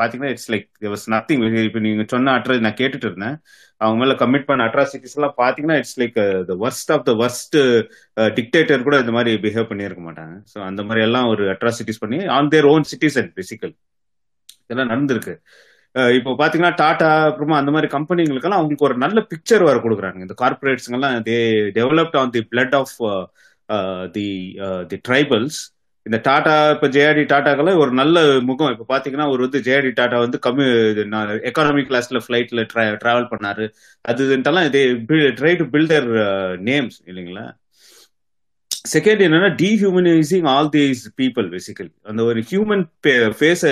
[0.00, 3.36] பாத்தீங்கன்னா இட்ஸ் லைக் வாஸ் நத்திங் இப்போ நீங்க சொன்ன அட்ரஸ் நான் கேட்டுட்டு இருந்தேன்.
[3.80, 6.16] அவங்க மேல கமிட் பண்ண அட்ராசிட்டிஸ் எல்லாம் பாத்தீங்கன்னா it's like
[6.50, 7.56] the worst of the worst
[8.38, 10.34] dictator கூட இந்த மாதிரி பிஹேவ் பண்ணியிருக்க மாட்டாங்க.
[10.52, 13.74] ஸோ அந்த மாதிரி எல்லாம் ஒரு அட்ராசிட்டிஸ் பண்ணி on their own citizen basically
[14.64, 15.34] இதெல்லாம் நடந்திருக்கு.
[16.18, 20.18] இப்போ பாத்தீங்கன்னா டாடா அப்புறமா அந்த மாதிரி கம்பெனிங்களுக்கெல்லாம் அவங்களுக்கு ஒரு நல்ல பிக்சர் வர கொடுக்குறாங்க.
[20.26, 21.36] இந்த கார்பரேட்ஸ்ங்கெல்லாம் they
[21.78, 22.96] developed on the blood of
[24.16, 24.26] the
[24.90, 25.60] the tribals
[26.06, 28.16] இந்த டாடா இப்போ ஜேஆர்டி டாட்டாக்கெல்லாம் ஒரு நல்ல
[28.48, 28.72] முகம்.
[28.74, 30.66] இப்போ பாத்தீங்கன்னா ஒரு வந்து ஜேஆர்டி டாடா வந்து கம்மி
[31.50, 32.64] எக்கானமி கிளாஸ்ல பிளைட்ல
[33.02, 33.66] டிராவல் பண்ணாரு.
[34.10, 34.68] அது இதுன்ட்டெல்லாம்
[35.38, 36.10] ட்ரை டு பில்டர்
[36.70, 37.46] நேம்ஸ் இல்லைங்களா?
[38.94, 42.84] செகண்ட் என்னன்னா dehumanising all these people basically அந்த ஒரு ஹியூமன்
[43.38, 43.64] ஃபேஸ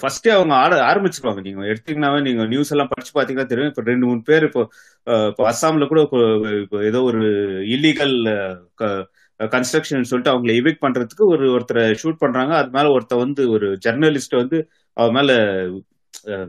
[0.00, 1.40] ஃபர்ஸ்டே அவங்க ஆட ஆரம்பிச்சிருவாங்க.
[1.46, 3.70] நீங்க எடுத்தீங்கன்னாவே நீங்க நியூஸ் எல்லாம் படிச்சு பாத்தீங்கன்னா தெரியும்.
[3.72, 4.62] இப்போ ரெண்டு மூணு பேர் இப்போ
[5.30, 6.02] இப்போ அஸ்ஸாம்ல கூட
[6.64, 7.22] இப்போ ஏதோ ஒரு
[7.76, 8.16] இல்லீகல்
[9.40, 12.52] கன்ஸ்ட்ரக்ஷன் சொல்லிட்டு அவங்களை எவிக் பண்றதுக்கு ஒரு ஒருத்தரை ஷூட் பண்றாங்க.
[12.60, 14.58] அது மேல ஒருத்தர் வந்து ஒரு ஜெர்னலிஸ்ட் வந்து
[14.96, 15.32] அவன் மேல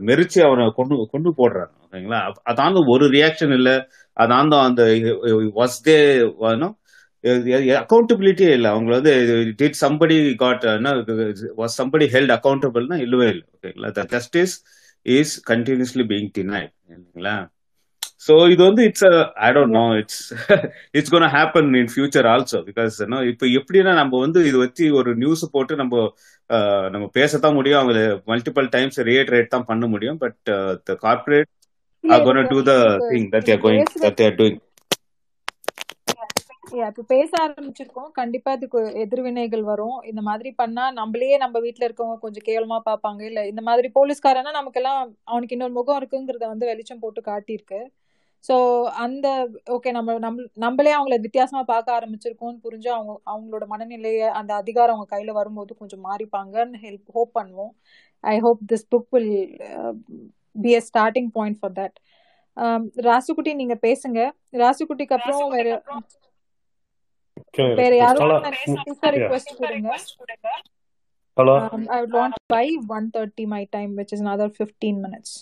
[0.08, 1.72] மெரிச்சு அவனை கொண்டு கொண்டு போடுறாங்க.
[1.84, 3.70] ஓகேங்களா அதாந்த ஒரு ரியாக்ஷன் இல்ல.
[4.16, 4.82] அதாந்த அந்த
[5.60, 5.96] வாஸ் தே
[7.82, 8.70] அக்கௌண்டபிலிட்டியே இல்லை.
[8.74, 9.12] அவங்க வந்து
[9.60, 10.64] did somebody got
[11.62, 13.44] was somebody held அக்கௌண்டபிள்னா இல்லவே இல்லை.
[13.56, 14.54] ஓகேங்களா the justice
[15.06, 17.36] is continuously being denied இல்லைங்களா?
[18.26, 19.06] ஸோ இது வந்து it's
[19.46, 20.20] I don't know it's
[20.98, 22.94] it's gonna happen in future also because
[23.32, 26.04] இப்போ எப்படின்னா நம்ம வந்து இது வச்சு ஒரு நியூஸ் போட்டு நம்ம
[26.94, 27.80] நம்ம பேசத்தான் முடியும்.
[27.80, 30.18] அவங்க மல்டிபிள் டைம்ஸ் ரேட் தான் பண்ண முடியும்.
[30.24, 30.40] But
[30.88, 31.50] the corporate
[32.04, 32.74] are gonna do the
[33.10, 34.58] thing that are going that are doing
[36.82, 38.08] இப்போ பேச ஆரம்பிச்சிருக்கோம்.
[38.18, 39.98] கண்டிப்பா இதுக்கு எதிர்வினைகள் வரும்.
[40.10, 43.20] இந்த மாதிரி பண்ணா நம்மளே நம்ம வீட்டுல இருக்கவங்க கொஞ்சம் கேவலமா பார்ப்பாங்க.
[43.22, 47.80] இல்ல இந்த மாதிரி போலீஸ்காரனா நமக்கெல்லாம் அவனுக்கு இன்னொரு முகம் இருக்குங்கிறத வந்து வெளிச்சம் போட்டு காட்டியிருக்கு.
[48.44, 48.54] ஸோ
[49.04, 49.26] அந்த
[49.74, 55.08] ஓகே நம்ம நம்ம நம்மளே அவங்கள வித்தியாசமா பார்க்க ஆரம்பிச்சிருக்கோம்னு புரிஞ்சு அவங்க அவங்களோட மனநிலையை அந்த அதிகாரம் அவங்க
[55.14, 57.72] கையில வரும்போது கொஞ்சம் மாறிப்பாங்கன்னு ஹெல்ப் ஹோப் பண்ணுவோம்.
[58.24, 59.32] I hope this book will
[60.56, 61.96] be a starting point for that
[63.06, 64.18] Rasukutti நீங்க பேசுங்க.
[64.58, 65.68] ராசுகுட்டிக்கு அப்புறம் வேற
[67.80, 68.32] வேற யாரும்
[69.16, 69.90] ரிக்வெஸ்ட் கொடுங்க.
[71.36, 71.54] Hello
[71.94, 75.32] I would want by 1:30 my time which is another 15 minutes.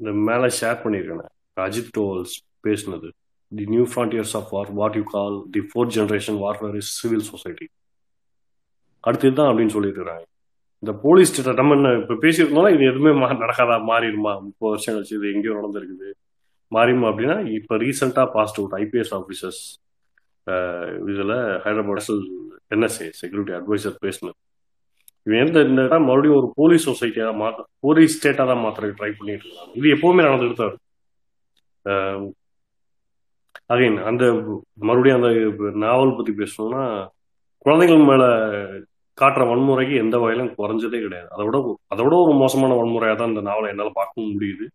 [0.00, 1.32] இந்த மேல ஷேர் பண்ணிருக்கேன்
[1.66, 2.34] அஜித் டோல்ஸ்
[2.66, 3.08] பேசினது.
[3.52, 7.66] The new frontiers of war what you call the fourth generation warfare is civil society
[9.04, 10.24] அடுத்து தான் அப்படின்னு சொல்லியிருக்கிறாங்க.
[10.82, 13.10] இந்த போலீஸ் நம்ம என்ன இப்போ பேசியிருக்கோம்னா இது எதுவுமே
[13.42, 13.76] நடக்காதா?
[13.90, 14.32] மாறிடுமா?
[14.46, 16.08] முப்பது வருஷம் கழிச்சு இது எங்கேயோ நடந்திருக்குது.
[16.72, 19.60] மாறிடுமா அப்படின்னா இப்போ ரீசெண்டாக பாஸ்ட் அவுட் ஐபிஎஸ் ஆஃபீஸர்ஸ்
[21.12, 22.10] இதில் ஹைதராபாத்
[22.74, 24.36] என்எஸ்ஏ செக்யூரிட்டி அட்வைசர் பேசினது.
[25.26, 29.46] இவன் எந்த இந்த இடம் மறுபடியும் ஒரு போலீஸ் சொசைட்டியாக மாற்ற போலீஸ் ஸ்டேட்டாக தான் மாத்திரக்கு ட்ரை பண்ணிட்டு
[29.46, 30.76] இருக்காங்க இது எப்போவுமே நடந்துட்டு தான்
[33.74, 34.24] அகைன் அந்த
[34.88, 35.30] மறுபடியும் அந்த
[35.84, 36.82] நாவல் பற்றி பேசணும்னா
[37.64, 38.28] குழந்தைகள் மேலே
[39.18, 41.28] காட்டுற வன்முறைக்கு எந்த வகையிலும் குறைஞ்சதே கிடையாது.
[41.34, 41.58] அதை விட
[41.92, 44.66] அதை விட ஒரு மோசமான வன்முறையாக தான் இந்த நாவலை என்னால் பார்க்க முடியுது.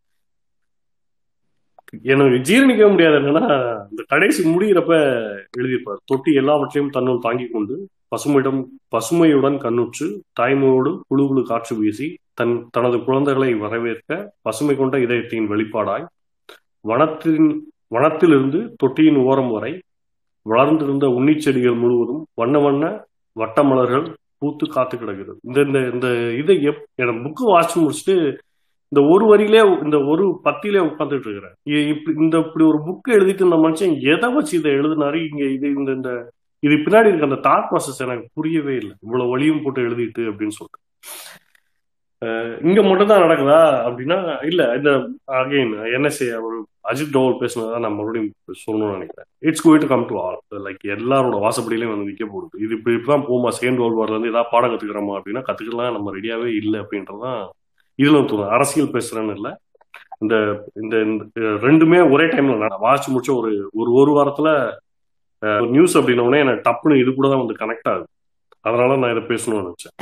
[1.94, 3.46] எனக்கு ஜீரணிக்க முடியாது என்னன்னா
[3.92, 4.94] இந்த கடைசி முடிகிறப்ப
[5.58, 6.00] எழுதியிருப்பார்.
[6.06, 7.76] தொட்டி எல்லாவற்றையும் தன்னுள் தாங்கி கொண்டு
[8.12, 8.62] பசுமையிடம்
[8.96, 10.08] பசுமையுடன் கண்ணுற்று
[10.40, 14.10] தாய்மையோடு குழு குழு காற்று வீசி தன் தனது குழந்தைகளை வரவேற்க
[14.42, 16.06] பசுமை கொண்ட இதயத்தின் வெளிப்பாடாய்
[16.86, 17.50] வனத்தின்
[17.96, 19.74] வனத்திலிருந்து தொட்டியின் ஓரம் வரை
[20.46, 22.86] வளர்ந்திருந்த உன்னிச்செடிகள் முழுவதும் வண்ண வண்ண
[23.36, 24.06] வட்டமலர்கள்
[24.40, 26.08] பூத்து காத்து கிடக்குது இந்த இந்த இந்த
[26.38, 28.16] இதை எப் எனக்கு புக்கு வாசிச்சு முடிச்சுட்டு
[28.92, 31.56] இந்த ஒரு வரியிலே இந்த ஒரு பத்திலே உட்காந்துட்டு இருக்கிறேன்
[31.92, 35.20] இப்படி இந்த இப்படி ஒரு புக் எழுதிட்டு இந்த மனுஷன் எதை வச்சு இதை எழுதினாரு?
[35.32, 36.12] இங்க இது இந்த இந்த
[36.66, 38.96] இது பின்னாடி இருக்க அந்த தாட் ப்ராசஸ் எனக்கு புரியவே இல்லை.
[39.04, 40.80] இவ்வளவு வழியும் போட்டு எழுதிட்டு அப்படின்னு சொல்லிட்டு.
[42.70, 43.62] இங்க மட்டும் தான் நடக்குதா?
[43.88, 44.18] அப்படின்னா
[44.50, 44.92] இல்ல இந்த
[45.38, 46.58] அகைன் என்எஸ்ஏ அவர்
[46.90, 49.30] அஜித் டோவல் பேசினதான் நான் மறுபடியும் சொல்லணும்னு நினைக்கிறேன்.
[49.48, 50.38] இட்ஸ் கோயிட் கம் டு ஆல்
[50.68, 52.64] லைக் எல்லாரோட வாசப்படியிலையும் வந்து நிக்க போகுது.
[52.66, 55.16] இது இப்படி இப்பதான் போமா செகண்ட் வேர்ல்ட் வார்ல இருந்து ஏதாவது பாடம் கத்துக்கிறோமா?
[55.20, 55.96] அப்படின்னா கத்துக்கலாம்.
[55.98, 57.42] நம்ம ரெடியாவே இல்லை அப்படின்றதான்
[58.02, 59.52] இதுல தோணும் அரசியல் பேசுறேன்னு இல்லை.
[60.24, 60.36] இந்த
[60.82, 60.96] இந்த
[61.66, 63.52] ரெண்டுமே ஒரே டைம்ல நான் வாசிச்சு முடிச்ச ஒரு
[63.82, 64.50] ஒரு ஒரு வாரத்துல
[65.76, 68.08] நியூஸ் அப்படின்னோடனே எனக்கு டப்புன்னு இது கூட தான் வந்து கனெக்ட் ஆகுது.
[68.68, 69.96] அதனால நான் இதை பேசணும்னு நினைச்சேன்.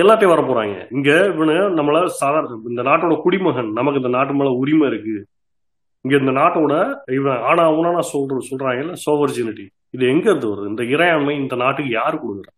[0.00, 0.76] எல்லாத்தையும் வர போறாங்க.
[0.96, 5.16] இங்க இவனு நம்மள சாதாரண இந்த நாட்டோட குடிமகன் நமக்கு இந்த நாட்டு மேல உரிமை இருக்கு.
[6.04, 6.74] இங்க இந்த நாட்டோட
[7.18, 9.66] இவன் ஆனா அவனா சொல்ற சொல்றாங்கல்ல சோவர்ஜினிட்டி
[9.96, 10.70] இது எங்க இருந்து வருது?
[10.72, 12.52] இந்த இறையாண்மை இந்த நாட்டுக்கு யாரு கொடுக்குறா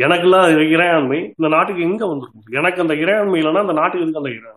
[0.00, 4.56] எனக்குலாம் இறையாண்மை இந்த நாட்டுக்கு எங்க வந்திருக்கும் எனக்கு அந்த இறையாண்மை இல்லைன்னா அந்த நாட்டுக்கு இருக்கு அந்த இறையாண்மை?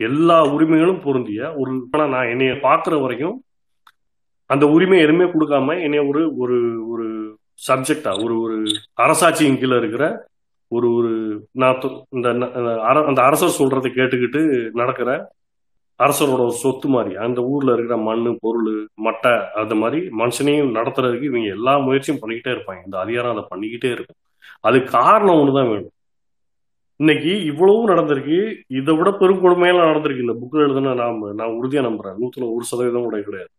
[0.00, 1.70] எல்லா உரிமைகளும் பொருந்திய ஒரு
[2.12, 3.36] நான் என்னைய பாக்குற வரைக்கும்
[4.50, 6.56] அந்த உரிமை எதுவுமே கொடுக்காம என்னைய ஒரு ஒரு
[6.92, 7.06] ஒரு
[7.66, 8.56] சப்ஜெக்டா ஒரு ஒரு
[9.00, 10.04] அரசாட்சியின் கீழே இருக்கிற
[10.72, 11.10] ஒரு ஒரு
[11.54, 12.28] நான் இந்த
[13.06, 14.40] அந்த அரசர் சொல்றதை கேட்டுக்கிட்டு
[14.74, 15.10] நடக்கிற
[16.00, 21.48] அரசரோட ஒரு சொத்து மாதிரி அந்த ஊர்ல இருக்கிற மண் பொருள் மட்டை அந்த மாதிரி மனுஷனையும் நடத்துறதுக்கு இவங்க
[21.48, 22.84] எல்லா முயற்சியும் பண்ணிக்கிட்டே இருப்பாங்க.
[22.84, 24.20] இந்த அதிகாரம் அதை பண்ணிக்கிட்டே இருக்கும்.
[24.60, 25.90] அது காரணம் ஒண்ணுதான் வேணும்.
[26.96, 28.38] இன்னைக்கு இவ்வளவும் நடந்திருக்கு.
[28.66, 30.20] இதை விட பெரும் கொடுமையெல்லாம் நடந்திருக்கு.
[30.20, 32.16] இந்த புக்கு எழுதுன நான் நான் உறுதியா நம்புறேன்.
[32.22, 33.50] நூத்துல ஒரு சதவீதம் கூட கிடையாது.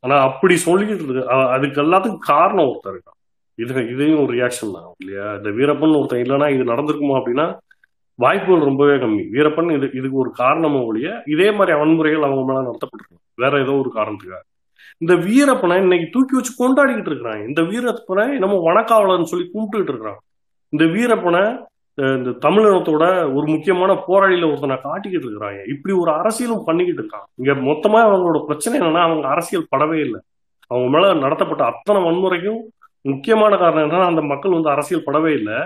[0.00, 1.28] ஆனா அப்படி சொல்லிக்கிட்டு இருக்கு.
[1.28, 3.18] அதுக்கு எல்லாத்துக்கும் காரணம் ஒருத்தர் இருக்கான்.
[3.54, 5.34] இது இதையும் ஒரு ரியாக்ஷன் தான் இல்லையா?
[5.34, 7.46] இந்த வீரப்பன் ஒருத்தன் இல்லைன்னா இது நடந்திருக்குமா அப்படின்னா
[8.14, 9.22] வாய்ப்புகள் ரொம்பவே கம்மி.
[9.30, 13.22] வீரப்பன் இது இதுக்கு ஒரு காரணமும் ஒழிய இதே மாதிரி வன்முறைகள் அவங்க மேல நடத்தப்பட்டிருக்கும்.
[13.34, 14.44] வேற ஏதோ ஒரு காரணத்துக்காக.
[14.98, 17.48] இந்த வீரப்பனை இன்னைக்கு தூக்கி வச்சு கொண்டாடிக்கிட்டு இருக்கிறாங்க.
[17.48, 20.20] இந்த வீரப்பனை நம்ம வணக்காவலன்னு சொல்லி கும்பிட்டுக்கிட்டு இருக்கிறான்.
[20.68, 25.68] இந்த வீரப்பனை இந்த தமிழினத்தோட ஒரு முக்கியமான போராளியில ஒருத்தனை காட்டிக்கிட்டு இருக்கிறாங்க.
[25.68, 27.26] இப்படி ஒரு அரசியலும் பண்ணிக்கிட்டு இருக்கான்.
[27.36, 30.20] இங்க மொத்தமா அவங்களோட பிரச்சனை என்னன்னா அவங்க அரசியல் படவே இல்லை.
[30.66, 32.60] அவங்க மேல நடத்தப்பட்ட அத்தனை வன்முறைக்கும்
[33.00, 35.58] முக்கியமான காரணம் என்னன்னா அந்த மக்கள் வந்து அரசியல் படவே இல்லை.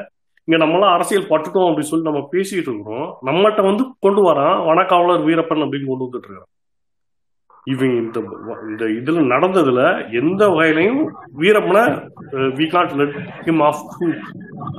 [0.48, 3.08] இங்க நம்மளாம் அரசியல் பட்டுட்டோம் அப்படின்னு சொல்லி நம்ம பேசிட்டு இருக்கிறோம்.
[3.28, 6.52] நம்மகிட்ட வந்து கொண்டு வரான் வனக்காவலர் வீரப்பன் அப்படின்னு கொண்டு வந்துட்டு இருக்கிறான்
[7.72, 8.18] இவங்க இந்த
[8.72, 9.80] இந்த இதுல நடந்ததுல
[10.20, 11.00] எந்த வகையிலையும்
[11.40, 11.82] வீரப்பனை
[12.58, 13.16] we got let
[13.46, 13.82] him off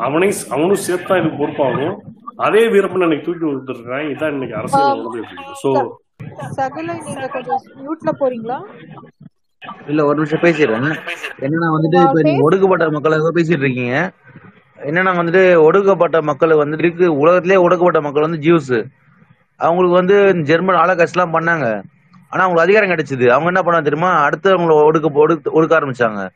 [0.05, 1.95] அவனை அவனும் சேர்த்து தான் இதுக்கு பொறுப்பாகும்.
[2.45, 5.23] அதே வீரப்பனை இன்னைக்கு தூக்கி வந்துருக்கான் இதான் இன்னைக்கு அரசியல் நடந்துட்டு
[8.21, 8.59] போறீங்களா?
[9.91, 10.87] இல்ல ஒரு நிமிஷம் பேசிடுறேன்.
[11.45, 13.97] என்னன்னா வந்துட்டு இப்ப நீங்க ஒடுக்கப்பட்ட மக்களை ஏதோ பேசிட்டு இருக்கீங்க.
[14.77, 18.89] என்னன்னா வந்துட்டு ஒடுக்கப்பட்ட மக்கள் வந்துட்டு இருக்கு உலகத்திலே ஒடுக்கப்பட்ட மக்கள் வந்து ஜூஸ்
[19.55, 21.83] அவங்களுக்கு வந்து ஜெர்மன் ஆலோகாஸ்ட் எல்லாம் பண்ணாங்க.
[22.29, 23.29] ஆனா அவங்களுக்கு அதிகாரம் கிடைச்சது.
[23.31, 24.21] அவங்க என்ன பண்ணாங்க தெரியுமா?
[24.23, 26.29] அடுத்து அவங்கள ஒடுக்க ஒடுக்க ஒடுக்க ஆரம்பிச்சாங்க.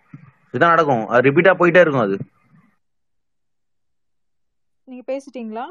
[0.47, 1.07] இதுதான் நடக்கும்.
[1.07, 2.17] அது ரிப்பீட்டா போயிட்டே இருக்கும் அது.
[4.83, 5.63] நீங்க பேசிட்டீங்களா?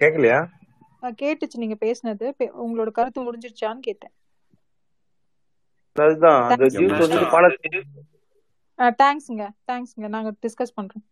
[0.00, 0.48] கேட்கலையா
[1.02, 2.32] அஹ் கேட்டுச்சு நீங்க பேசினது.
[2.38, 4.12] உங்களோட கருத்து முடிஞ்சிருச்சான்னு கேட்டேன்.
[5.92, 7.46] அதுதான் அந்த ஜூஸ் வந்துட்டு பல
[9.02, 11.04] தேங்க்ஸ்ங்க தேங்க்ஸ்ங்க நாங்க டிஸ்கஸ் பண்றோம்.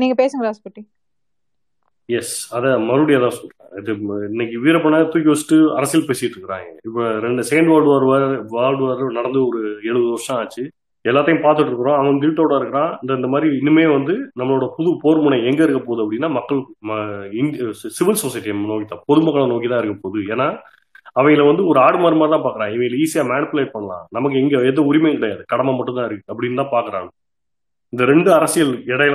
[0.00, 0.82] நீங்க பேசுங்க ராஸ்பட்டி
[2.08, 3.70] எஸ் அத மறுபடியும் தான் சொல்றேன்.
[3.80, 3.92] இது
[4.30, 6.70] இன்னைக்கு வீரப்பனை தூக்கி வச்சுட்டு அரசியல் பேசிட்டு இருக்கிறாங்க.
[6.88, 8.06] இப்ப ரெண்டு second world war
[8.54, 9.60] world war நடந்து ஒரு
[9.90, 10.64] எழுபது வருஷம் ஆச்சு.
[11.04, 11.98] எல்லாத்தையும் பார்த்துட்டு இருக்கிறோம்.
[12.00, 12.90] அவன் கில்ட்டோட இருக்கிறான்.
[13.02, 16.60] இந்த இந்த மாதிரி இனிமே வந்து நம்மளோட புது போர் முனை எங்க இருக்க போகுது அப்படின்னா மக்கள்
[17.96, 20.24] சிவில் சொசைட்டியை நோக்கி தான் பொதுமக்களை நோக்கி தான் இருக்க போகுது.
[20.34, 20.48] ஏன்னா
[21.18, 24.04] அவங்கள வந்து ஒரு ஆடு மாறு மாதிரி தான் பாக்குறான் இவங்களை ஈஸியா மேனிப்புலேட் பண்ணலாம்.
[24.16, 25.42] நமக்கு எங்க எந்த உரிமையும் கிடையாது.
[25.52, 27.10] கடமை மட்டும் தான் இருக்கு அப்படின்னு தான் பாக்குறாங்க.
[27.92, 29.14] இந்த ரெண்டு அரசியல் இடையில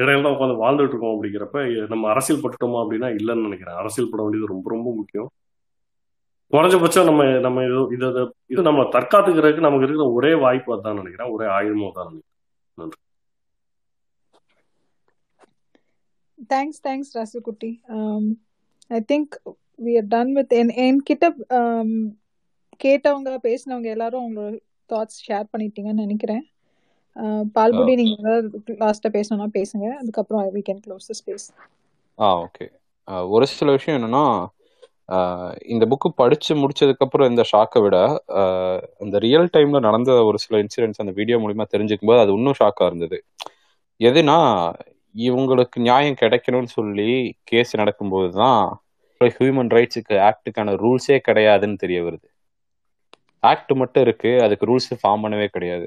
[0.00, 1.58] இடையில தான் உட்காந்து வாழ்ந்துட்டு இருக்கோம் அப்படிங்கிறப்ப
[1.92, 3.80] நம்ம அரசியல் பட்டுட்டோமா அப்படின்னா இல்லைன்னு நினைக்கிறேன்.
[3.82, 5.28] அரசியல் பட வேண்டியது ரொம்ப ரொம்ப முக்கியம்.
[6.54, 11.30] குறைஞ்சபட்சம் நம்ம நம்ம இது இதை இது நம்ம தற்காத்துக்கிறதுக்கு நமக்கு இருக்கிற ஒரே வாய்ப்பு அதான் நினைக்கிறேன்.
[11.36, 12.32] ஒரே ஆயுதமும் தான் நினைக்கிறேன்.
[12.80, 13.00] நன்றி.
[16.52, 17.70] Thanks thanks Rasukutti.
[18.96, 19.34] I think
[19.78, 21.26] we are done with என் என்கிட்ட
[21.58, 21.90] um,
[22.80, 24.54] கேட்டவங்க பேசினவங்க எல்லாரும் அவங்களோட
[24.90, 26.42] தாட்ஸ் ஷேர் பண்ணிட்டீங்கன்னு நினைக்கிறேன்.
[27.16, 28.48] Uh, பால்புடி நீங்க ஏதாவது
[28.82, 29.86] லாஸ்டா பேசணும்னா பேசுங்க.
[30.00, 31.46] அதுக்கப்புறம் we can close the space
[32.18, 32.66] ah okay
[33.34, 34.26] ஒரு சில விஷயம் என்னன்னா
[35.64, 37.96] இந்த புக்கு படிச்சு முடிச்சதுக்கு அப்புறம் இந்த ஷாக்கை விட
[39.04, 42.86] இந்த ரியல் டைம்ல நடந்த ஒரு சில இன்சிடென்ட்ஸ் அந்த வீடியோ மூலியமா தெரிஞ்சுக்கும் போது அது இன்னும் ஷாக்கா
[42.90, 43.18] இருந்தது.
[44.00, 44.38] எதுனா
[45.14, 47.10] இவங்களுக்கு நியாயம் கிடைக்கணும்னு சொல்லி
[47.44, 48.64] கேஸ் நடக்கும்போது தான்
[49.20, 52.26] ஹியூமன் ரைட்ஸுக்கு ஆக்டுக்கான ரூல்ஸே கிடையாதுன்னு தெரிய வருது.
[53.42, 55.86] ஆக்ட் மட்டும் இருக்கு அதுக்கு ரூல்ஸ் ஃபார்ம் பண்ணவே கிடையாது.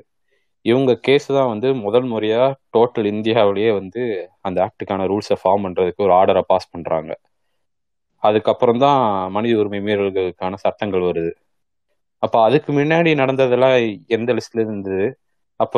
[0.65, 2.41] இவங்க கேஸ் தான் வந்து முதல் முறையா
[2.73, 4.01] டோட்டல் இந்தியாவிலேயே வந்து
[4.41, 7.11] அந்த ஆக்டுக்கான ரூல்ஸை ஃபார்ம் பண்றதுக்கு ஒரு ஆர்டரை பாஸ் பண்றாங்க.
[8.23, 9.01] அதுக்கப்புறம் தான்
[9.31, 11.31] மனித உரிமை மீறல்களுக்கான சட்டங்கள் வருது.
[12.23, 13.75] அப்ப அதுக்கு முன்னாடி நடந்ததெல்லாம்
[14.15, 15.05] எந்த லிஸ்ட்ல இருந்தது
[15.59, 15.75] அப்ப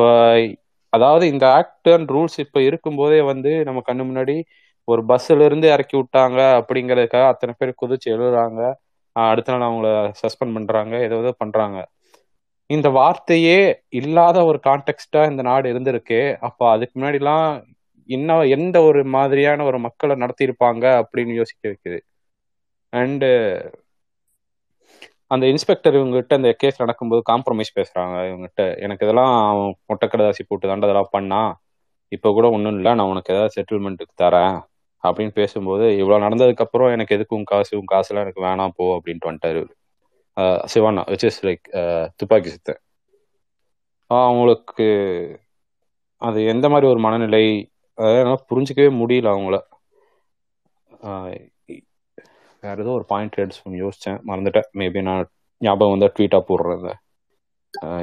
[0.94, 4.36] அதாவது இந்த ஆக்ட் அண்ட் ரூல்ஸ் இப்ப இருக்கும்போதே வந்து நம்ம கண்ணு முன்னாடி
[4.88, 8.62] ஒரு பஸ்ல இருந்து இறக்கி விட்டாங்க அப்படிங்கறதுக்காக அத்தனை பேர் குதிச்சு எழுதுறாங்க.
[9.16, 9.90] அடுத்த நாள் அவங்கள
[10.22, 10.94] சஸ்பெண்ட் பண்றாங்க.
[11.08, 11.78] ஏதோ ஏதோ பண்றாங்க.
[12.70, 13.58] இந்த வார்த்தையே
[14.00, 16.20] இல்லாத ஒரு கான்டெக்ஸ்டா இந்த நாடு இருந்திருக்கு.
[16.48, 17.48] அப்ப அதுக்கு முன்னாடிலாம்
[18.10, 22.00] இன்னும் எந்த ஒரு மாதிரியான ஒரு மக்களை நடத்தியிருப்பாங்க அப்படின்னு யோசிக்க வைக்குது.
[22.94, 23.30] அண்டு
[25.32, 28.16] அந்த இன்ஸ்பெக்டர் இவங்ககிட்ட அந்த கேஸ் நடக்கும்போது காம்ப்ரமைஸ் பேசுறாங்க.
[28.30, 31.42] இவங்ககிட்ட எனக்கு இதெல்லாம் அவன் மொட்டைக்கடதாசி போட்டு தாண்டா இதெல்லாம் பண்ணா
[32.12, 32.92] இப்போ கூட ஒன்றும் இல்லை.
[33.00, 34.58] நான் உனக்கு ஏதாவது செட்டில்மெண்ட்டுக்கு தரேன்.
[35.04, 39.62] அப்படின்னு பேசும்போது இவ்வளோ நடந்ததுக்கப்புறம் எனக்கு எதுக்கு உன் காசு உன் காசுலாம் எனக்கு வேணாம் போ அப்படின்ட்டு வந்துட்டாரு
[40.68, 41.66] Shivanna Shivana which is like
[42.20, 42.82] துப்பாக்கி சுத்தன்
[44.12, 44.86] அவங்களுக்கு
[46.22, 47.44] அது எந்த மாதிரி ஒரு மனநிலை?
[47.98, 49.58] அதாவது புரிஞ்சுக்கவே முடியல அவங்கள.
[52.64, 54.68] வேற ஏதோ ஒரு பாயிண்ட் எடுத்து யோசித்தேன் மறந்துட்டேன்.
[54.80, 55.24] மேபி நான்
[55.62, 57.00] ஞாபகம் வந்தால் ட்வீட்டாக போடுறேன்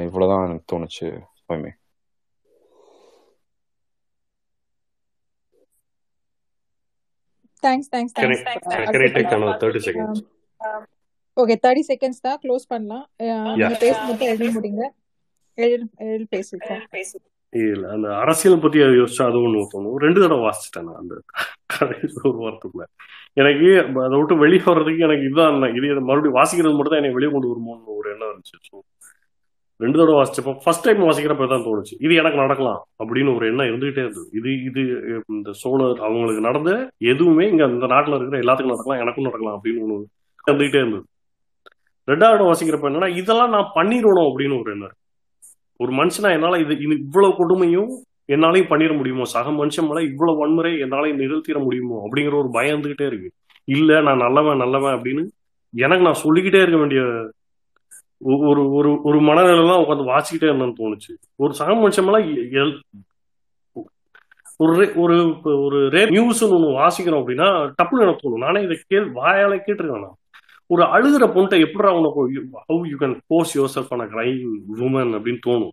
[0.05, 1.05] இவ்வளோதான் எனக்கு தோணுச்சு
[1.39, 1.71] எப்பவுமே.
[7.65, 8.43] Thanks thanks thanks
[9.63, 10.19] 30 seconds?
[11.41, 13.05] Okay thirty seconds தான் க்ளோஸ் பண்ணலாம்.
[13.29, 13.73] Yeah.
[14.07, 14.85] நீங்க எழுதி முடிங்க.
[15.57, 16.81] எழுதி பேசிருக்கோம்
[17.53, 19.95] இல்ல அந்த அரசியல் பத்தி யோசிச்சா அது ஒண்ணு தோணும்.
[20.03, 21.13] ரெண்டு தடவை வாசிச்சிட்டேன் அந்த
[22.29, 22.85] ஒரு வாரத்துக்குள்ள.
[23.41, 23.69] எனக்கு
[24.05, 25.57] அதை விட்டு வெளியே வர்றதுக்கு எனக்கு இதுதான்.
[25.77, 28.81] இது மறுபடியும் வாசிக்கிறது மட்டும் தான் எனக்கு வெளியே கொண்டு வருமோன்னு ஒரு எண்ணம் இருந்துச்சு.
[29.79, 31.93] ரெண்டு தடவை வாசிச்சப்போ ஃபர்ஸ்ட் டைம் வாசிக்கிறப்ப தான் தோணுச்சு.
[32.05, 34.27] இது எனக்கு நடக்கலாம் அப்படின்னு ஒரு எண்ணம் இருந்துகிட்டே இருந்தது.
[34.33, 34.81] இது இது
[35.27, 36.71] இந்த சோழர் அவங்களுக்கு நடந்த
[37.11, 39.97] எதுவுமே இங்க இந்த நாட்டில் இருக்கிற எல்லாத்துக்கும் நடக்கலாம் எனக்கும் நடக்கலாம் அப்படின்னு ஒன்று
[40.47, 41.05] இருந்துகிட்டே இருந்தது.
[42.07, 44.95] ரெண்டாவது வாசிக்கிறப்ப என்னன்னா இதெல்லாம் நான் பண்ணிடணும் அப்படின்னு ஒரு எண்ணம்.
[45.79, 47.91] ஒரு மனுஷனா என்னால இது இது இவ்வளவு கொடுமையும்
[48.27, 49.25] என்னாலையும் பண்ணிட முடியுமோ?
[49.25, 51.97] சக மனுஷன் மேல இவ்வளவு வன்முறை என்னாலையும் நிகழ்த்திட முடியுமோ?
[52.05, 53.29] அப்படிங்கிற ஒரு பயம் இருந்துகிட்டே இருக்கு.
[53.67, 55.23] இல்ல நான் நல்லவன் நல்லவன் அப்படின்னு
[55.73, 57.01] எனக்கு நான் சொல்லிக்கிட்டே இருக்க வேண்டிய
[58.21, 61.17] ஒரு ஒரு ஒரு மனநிலைலாம் உட்காந்து வாசிக்கிட்டே இருந்தேன்னு தோணுச்சு.
[61.35, 62.79] ஒரு சக மனுஷமெல்லாம் எல்-
[64.57, 68.41] ஒரு ரே- ஒரு ஒரு ரே நியூஸ் ஒன்று வாசிக்கிறோம் அப்படின்னா டப்புன்னு எனக்கு தோணும்.
[68.41, 70.15] நானே இதை கேள் வாயால கேட்டிருக்கேன் நான்.
[70.65, 74.43] ஒரு அழுகிற பொண்ணை எப்படிடா உனக்கு how you can pose yourself on crime
[74.75, 75.69] woman அப்படின்னு தோணும்.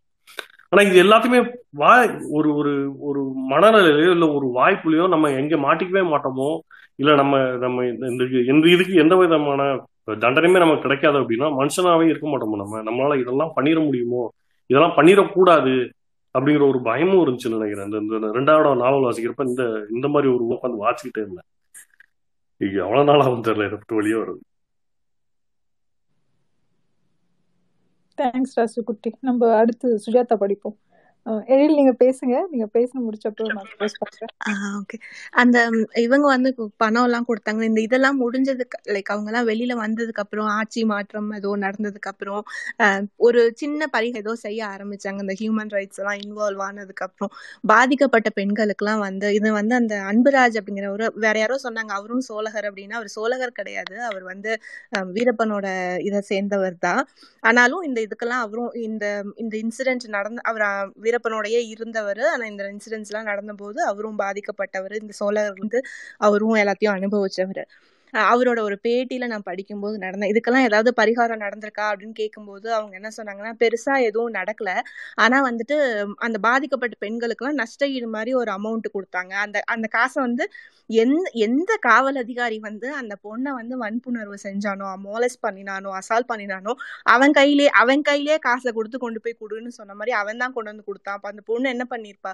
[0.69, 6.59] ஆனா இது எல்லாத்தையுமே வாய் ஒரு ஒரு ஒரு மனநிலையிலயோ இல்லை ஒரு வாய்ப்புலையோ நம்ம எங்க மாட்டிக்கவே மாட்டோமோ
[6.99, 9.63] இல்ல நம்ம நம்ம இந்த இந்த இதுக்கு எந்த விதமான
[10.07, 12.83] தண்டனையுமே நமக்கு கிடைக்காது அப்படின்னா மனுஷனாவே இருக்க மாட்டோமோ நம்ம?
[12.89, 14.23] நம்மளால இதெல்லாம் பண்ணிட முடியுமோ?
[14.71, 15.75] இதெல்லாம் பண்ணிடக்கூடாது
[16.35, 17.93] அப்படிங்கிற ஒரு பயமும் இருந்துச்சுன்னு நினைக்கிறேன்.
[18.03, 19.63] இந்த ரெண்டாவது நாவல் வாசிக்கிறப்ப இந்த
[19.95, 21.49] இந்த மாதிரி ஒரு உட்காந்து வாசிக்கிட்டே இருந்தேன்.
[22.85, 24.43] எவ்வளவு நாள் ஆகும் தெரியல இதை விட்டு வெளியே வருது
[28.19, 29.11] தேங்க்ஸ் ராசு குட்டி.
[29.21, 30.77] நம்ம அடுத்து சுஜாதா படிப்போம்.
[31.53, 32.35] எழில் நீங்க பேசுங்க.
[32.51, 34.33] நீங்க பேச முடிச்சப்போ நான் க்ளோஸ் பண்றேன்
[34.79, 34.97] ஓகே
[35.43, 35.57] அந்த
[36.05, 36.51] இவங்க வந்து
[36.83, 41.05] பணம் எல்லாம் கொடுத்தாங்க இந்த இதெல்லாம் முடிஞ்சதுக்கு லைக் அவங்க எல்லாம் வெளியில வந்ததுக்கு அப்புறம் ஆட்சி மாற்றம்
[41.39, 42.43] ஏதோ நடந்ததுக்கு அப்புறம்
[43.27, 44.95] ஒரு சின்ன பரிகை ஏதோ செய்ய ஆரம்பிச்சாங்க.
[45.25, 47.33] இந்த ஹியூமன் ரைட்ஸ் எல்லாம் இன்வால்வ் ஆனதுக்கு அப்புறம்
[47.71, 48.05] பாதிக்கப்பட்ட
[48.39, 48.75] பெண்களுக்கெல்லாம்
[49.07, 51.93] வந்து இது வந்து அந்த அன்புராஜ் அப்படிங்கிற ஒரு வேற யாரோ சொன்னாங்க.
[51.99, 53.75] அவரும் சோழகர் அப்படின்னா அவர் சோழகர் கிடையாது.
[54.11, 54.53] அவர் வந்து
[55.17, 55.67] வீரப்பனோட
[56.09, 57.03] இதை சேர்ந்தவர் தான்.
[57.43, 59.05] ஆனாலும் இந்த இதுக்கெல்லாம் அவரும் இந்த
[59.43, 59.85] இந்த இன்சிடென்ட்
[60.17, 62.23] நடந்த அவர் அஹ், வீரப்பனோடயே இருந்தவர்.
[62.33, 64.95] ஆனால் இந்த இன்சிடென்ட்ஸ் எல்லாம் நடந்தபோது அவரும் பாதிக்கப்பட்டவர்.
[65.01, 65.81] இந்த சோழர் வந்து
[66.19, 67.63] அவரும் எல்லாத்தையும் அனுபவிச்சவர்.
[68.33, 70.31] அவரோட ஒரு பேட்டியில நான் படிக்கும்போது நடந்தேன்.
[70.33, 74.71] இதுக்கெல்லாம் ஏதாவது பரிகாரம் நடந்திருக்கா அப்படின்னு கேட்கும்போது அவங்க என்ன சொன்னாங்கன்னா பெருசா எதுவும் நடக்கல.
[75.25, 75.77] ஆனா வந்துட்டு
[76.29, 79.33] அந்த பாதிக்கப்பட்ட பெண்களுக்கெல்லாம் நஷ்ட ஈடு மாதிரி ஒரு அமௌண்ட் கொடுத்தாங்க.
[79.45, 80.47] அந்த அந்த காசை வந்து
[80.91, 86.73] எந்த எந்த காவல் அதிகாரி வந்து அந்த பொண்ணை வந்து வன்புணர்வு செஞ்சானோ மோலஸ் பண்ணினானோ அசால்ட் பண்ணினானோ
[87.15, 90.87] அவன் கையிலே அவன் கையிலே காசை கொடுத்து கொண்டு போய் கொடுன்னு சொன்ன மாதிரி அவன் தான் கொண்டு வந்து
[90.91, 91.17] கொடுத்தான்.
[91.19, 92.33] அப்போ அந்த பொண்ணு என்ன பண்ணிருப்பா?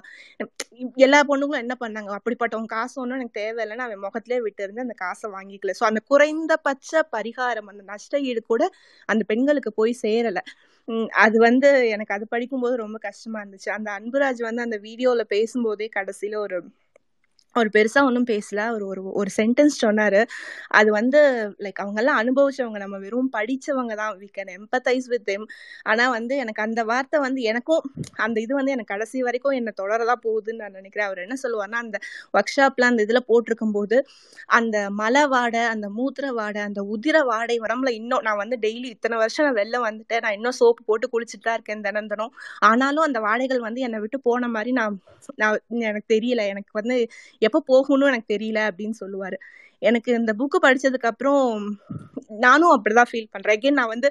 [1.07, 2.11] எல்லா பொண்ணுங்களும் என்ன பண்ணாங்க?
[2.19, 5.72] அப்படிப்பட்டவங்க காசு ஒன்றும் எனக்கு தேவையில்லைன்னு அவன் முகத்திலே விட்டு இருந்து அந்த காசை வாங்கிக்கல.
[5.73, 8.63] ஸோ அந்த குறைந்தபட்ச பரிகாரம் அந்த நஷ்ட ஈடு கூட
[9.09, 10.43] அந்த பெண்களுக்கு போய் சேரலை.
[10.87, 13.69] உம் அது வந்து எனக்கு அது படிக்கும்போது ரொம்ப கஷ்டமா இருந்துச்சு.
[13.69, 16.57] அந்த அன்புராஜ் வந்து அந்த வீடியோல பேசும்போதே கடைசியில ஒரு
[17.55, 18.59] அவர் பெருசா ஒன்றும் பேசல.
[18.69, 20.21] அவர் ஒரு ஒரு சென்டென்ஸ் சொன்னாரு.
[20.79, 21.19] அது வந்து
[21.65, 22.79] லைக் அவங்க எல்லாம் அனுபவிச்சவங்க.
[22.83, 24.13] நம்ம வெறும் படிச்சவங்க தான்.
[24.21, 25.45] We can empathise with them
[25.85, 27.83] ஆனா வந்து எனக்கு அந்த வார்த்தை வந்து எனக்கும்
[28.25, 31.07] அந்த இது வந்து எனக்கு கடைசி வரைக்கும் என்ன தொடரதா போகுதுன்னு நான் நினைக்கிறேன்.
[31.09, 31.97] அவர் என்ன சொல்லுவார்னா அந்த
[32.33, 33.97] ஒர்க் ஷாப்ல அந்த இதுல போட்டிருக்கும் போது
[34.49, 39.17] அந்த மலை வாடை அந்த மூத்திர வாடை அந்த உதிர வாடை உடம்புல இன்னும் நான் வந்து டெய்லி இத்தனை
[39.23, 40.23] வருஷம் நான் வெளில வந்துட்டேன்.
[40.25, 42.33] நான் இன்னும் சோப்பு போட்டு குளிச்சுட்டு தான் இருக்கேன் தினம் தினம்.
[42.69, 44.95] ஆனாலும் அந்த வாடைகள் வந்து என்னை விட்டு போன மாதிரி நான்
[45.41, 46.41] நான் எனக்கு தெரியல.
[46.53, 46.95] எனக்கு வந்து
[47.43, 49.37] எப்போ போகணும்னு எனக்கு தெரியல அப்படின்னு சொல்லுவாரு.
[49.81, 51.41] எனக்கு இந்த புக்கு படிச்சதுக்கு அப்புறம்
[52.45, 53.57] நானும் அப்படிதான் ஃபீல் பண்றேன்.
[53.57, 54.09] Again நான் வந்து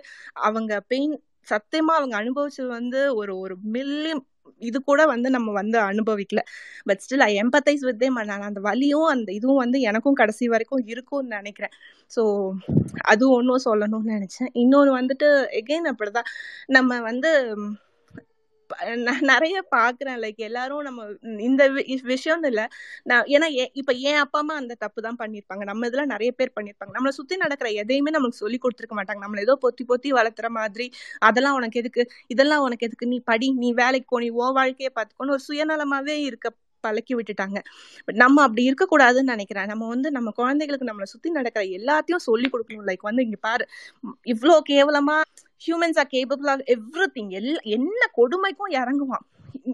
[0.48, 1.14] அவங்க பெயின்
[1.48, 4.12] சத்தியமா அவங்க அனுபவிச்சது வந்து ஒரு ஒரு மில்லி
[4.62, 6.40] இது கூட வந்து நம்ம வந்து அனுபவிக்கல.
[6.84, 10.84] But still I empathise with them நான் அந்த வலியும் அந்த இதுவும் வந்து எனக்கும் கடைசி வரைக்கும்
[10.86, 11.74] இருக்கும்னு நினைக்கிறேன்.
[12.16, 12.22] ஸோ
[13.04, 14.50] அது ஒன்றும் சொல்லணும்னு நினச்சேன்.
[14.52, 15.28] இன்னொன்று வந்துட்டு
[15.60, 16.28] எகெயின் அப்படிதான்.
[16.68, 17.32] நம்ம வந்து
[19.02, 20.18] நான் நிறைய பாக்குறேன்.
[20.22, 21.06] லைக் எல்லாரும் நம்ம
[21.40, 22.62] இந்த வி- விஷயம்னு இல்ல.
[23.04, 25.64] நான் ஏன்னா இப்ப என் அப்பா அம்மா அந்த தப்பு தான் பண்ணிருப்பாங்க.
[25.64, 26.92] நம்ம இதுல நிறைய பேர் பண்ணிருப்பாங்க.
[26.94, 29.22] நம்மளை சுத்தி நடக்கிற எதையுமே நமக்கு சொல்லி கொடுத்துருக்க மாட்டாங்க.
[29.24, 30.86] நம்மள ஏதோ பொத்தி பொத்தி வளர்த்துற மாதிரி
[31.22, 32.04] அதெல்லாம் உனக்கு எதுக்கு?
[32.28, 33.06] இதெல்லாம் உனக்கு எதுக்கு?
[33.06, 36.48] நீ படி நீ வேலைக்கு போ நீ ஓ வாழ்க்கையை பார்த்துக்கணும் ஒரு சுயநலமாவே இருக்க
[36.84, 37.58] பழக்கி விட்டுட்டாங்க.
[38.04, 39.66] பட் நம்ம அப்படி இருக்கக்கூடாதுன்னு நினைக்கிறேன்.
[39.66, 42.86] நம்ம வந்து நம்ம குழந்தைகளுக்கு நம்மளை சுத்தி நடக்கிற எல்லாத்தையும் சொல்லி கொடுக்கணும்.
[42.86, 43.64] லைக் வந்து இங்க பாரு
[44.04, 45.16] ம், இவ்ளோ கேவலமா
[45.64, 46.64] humans are capable of
[47.16, 49.26] everything எல்லா என்ன கொடுமைக்கும் இறங்குவான்.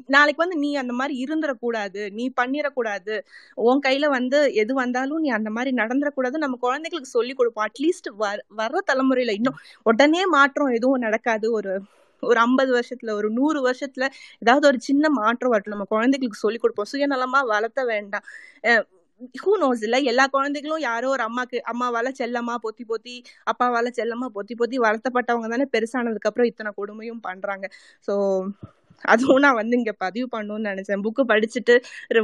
[0.07, 3.15] நாளைக்கு வந்து நீ அந்த மாதிரி இருந்துடக்கூடாது நீ பண்ணிடக்கூடாது
[3.55, 7.67] உன் கையில வந்து எது வந்தாலும் நீ அந்த மாதிரி நடந்துடக்கூடாது நம்ம குழந்தைகளுக்கு சொல்லி கொடுப்போம்.
[7.69, 11.53] அட்லீஸ்ட் வர வர்ற தலைமுறையில இன்னும் உடனே மாற்றம் எதுவும் நடக்காது.
[11.53, 11.73] ஒரு
[12.23, 14.05] ஒரு ஐம்பது வருஷத்துல ஒரு நூறு வருஷத்துல
[14.39, 15.75] ஏதாவது ஒரு சின்ன மாற்றம் வரட்டும்.
[15.75, 16.91] நம்ம குழந்தைகளுக்கு சொல்லி கொடுப்போம்.
[16.93, 18.27] சுயநலமா வளர்த்த வேண்டாம்.
[19.41, 23.15] ஹூ நோஸ் இல்ல எல்லா குழந்தைகளும் யாரோ ஒரு அம்மாக்கு அம்மாவால செல்லமா பொத்தி பொத்தி
[23.53, 27.67] அப்பாவால செல்லமா பொத்தி பொத்தி வளர்த்தப்பட்டவங்க தானே பெருசானதுக்கு அப்புறம் இத்தனை கொடுமையும் பண்றாங்க.
[28.09, 28.15] சோ
[29.05, 31.03] அதுவும் நான் வந்து இங்க பதிவு பண்ணணும்னு நினைச்சேன்.
[31.07, 31.75] புக்கு படிச்சுட்டு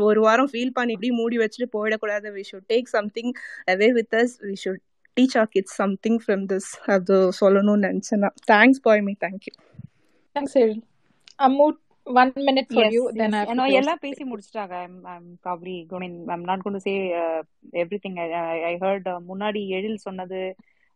[0.09, 2.27] ஒரு வாரம் ஃபீல் பண்ணி இப்படி மூடி வச்சுட்டு போயிடக்கூடாது.
[2.37, 3.33] We should take something
[3.73, 4.83] away with us we should
[5.17, 9.55] teach our kids something from this அது சொல்லணும்னு நினைச்சேன் தேங்க்ஸ் பாய் me thank you
[10.37, 10.83] thanks Ezhil
[11.39, 11.67] Ammu
[12.71, 12.99] Close.
[13.73, 14.23] எல்லாம் பேசி.
[14.25, 14.75] முடிச்சிட்டாங்க.
[15.05, 16.95] I'm probably going I'm not gonna say
[17.83, 18.19] everything
[18.65, 20.41] I heard முன்னாடி எழில் சொன்னது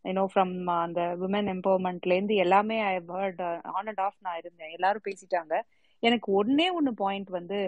[0.04, 4.72] you know from அந்த விமன் எம்பவர்மெண்ட்ல இருந்து எல்லாமே I heard on and off நான் இருந்தேன்.
[4.72, 5.54] எல்லாரும் பேசிட்டாங்க.
[6.02, 7.58] எனக்கு ஒன்னே ஒன்னு பாயிண்ட் வந்து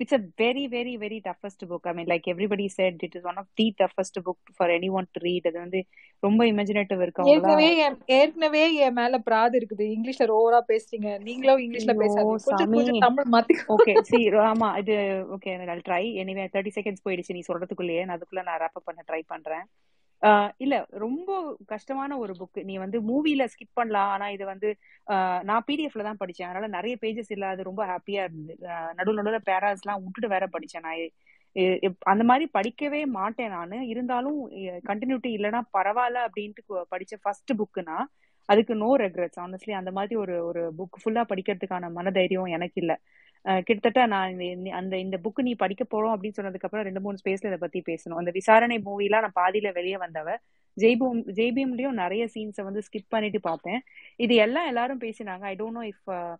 [0.00, 3.40] it's a very very very toughest book I mean like everybody said it is one
[3.42, 5.80] of the toughest book for anyone to read அது வந்து
[6.22, 7.68] ரொம்ப இமேஜினேட்டிவ் இருக்கவங்களாம் ஏற்கனவே
[8.16, 9.84] ஏற்கனவே என் மேல பிராது இருக்குது.
[9.96, 11.08] இங்கிலீஷ்ல ஓவரா பேசுறீங்க.
[11.26, 12.42] நீங்களும் இங்கிலீஷ்ல பேசாதீங்க.
[12.48, 12.76] கொஞ்சம் சாமி.
[12.76, 14.94] கொஞ்சம் தமிழ் மாத்தி ஓகே சி ஆமா இது
[15.34, 17.36] okay I try anyway thirty seconds போயிடுச்சு.
[17.36, 19.66] நீ சொல்றதுக்குள்ளேயே நான் அதுக்குள்ள நான் ரேப் பண்ண ட்ரை பண்றேன்.
[20.60, 21.28] இல்ல ரொம்ப
[21.66, 24.10] கஷ்டமான ஒரு புக் நீ வந்து மூவில ஸ்கிப் பண்ணலாம்.
[24.14, 24.68] ஆனா இது வந்து
[25.06, 26.48] ஆஹ் நான் பிடிஎஃப்ல தான் படிச்சேன்.
[26.48, 27.46] அதனால நிறைய பேஜஸ் இல்ல.
[27.52, 28.56] அது ரொம்ப ஹாப்பியா இருந்தது.
[28.98, 31.04] நடுவு நடுவில் பேராஸ் எல்லாம் விட்டுட்டு வேற படிச்சேன் நான்.
[32.12, 33.78] அந்த மாதிரி படிக்கவே மாட்டேன் நானு.
[33.92, 34.38] இருந்தாலும்
[34.88, 37.96] கண்டினியூட்டி இல்லைன்னா பரவாயில்ல அப்படின்ட்டு படிச்ச ஃபர்ஸ்ட் புக்குனா
[38.48, 42.92] அதுக்கு நோ ரெக்ரெட்ஸ் ஆனஸ்ட்லி அந்த மாதிரி ஒரு ஒரு புக் ஃபுல்லா படிக்கிறதுக்கான மனதைரியம் எனக்கு இல்ல.
[43.44, 47.48] கிட்டத்தட்ட நான் இந்த- அந்த இந்த புக் நீ படிக்க போறோம் அப்படின்னு சொன்னதுக்கு அப்புறம் ரெண்டு மூணு ஸ்பேஸ்ல
[47.50, 48.18] இதை பத்தி பேசணும்.
[48.22, 50.28] அந்த விசாரணை மூவிலாம் நான் பாதியில வெளியே வந்தவ
[50.76, 53.80] ஜெய்பூம் ஜெய்பீம்லயும் நிறைய சீன்ஸை வந்து ஸ்கிப் பண்ணிட்டு பார்த்தேன்.
[54.16, 55.40] இது எல்லாம் எல்லாரும் பேசினாங்க.
[55.40, 56.36] I don't know if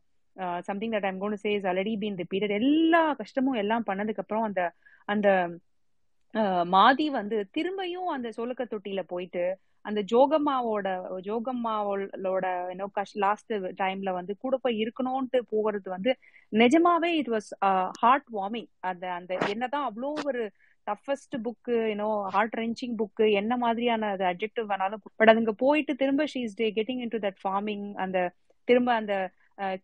[0.61, 4.61] something that I'm gonna say is already been repeated எல்லா கஷ்டமும் எல்லாம் பண்ணதுக்கு அப்புறம் அந்த
[5.09, 5.29] அந்த
[6.75, 9.45] மாதி வந்து திரும்பியும் அந்த சோளக்க தொட்டியில போயிட்டு
[9.85, 10.89] அந்த ஜோகம்மாவோட
[11.27, 16.13] ஜோகம்மாவோட யூனோ கஷ் லாஸ்ட் டைம்ல வந்து கூட போய் இருக்கணும்ட்டு போகிறது வந்து
[16.53, 17.51] நிஜமாவே இட் வாஸ்
[18.01, 20.45] ஹார்ட் வார்மிங் அந்த அந்த என்னதான் அவ்வளோ ஒரு
[20.87, 26.25] toughest book you know heart wrenching book என்ன மாதிரியான அது அப்ஜெக்டிவ் வேணாலும் பட் அதுங்க போயிட்டு திரும்ப
[26.27, 28.21] she's they getting into that forming அந்த
[28.69, 29.15] திரும்ப அந்த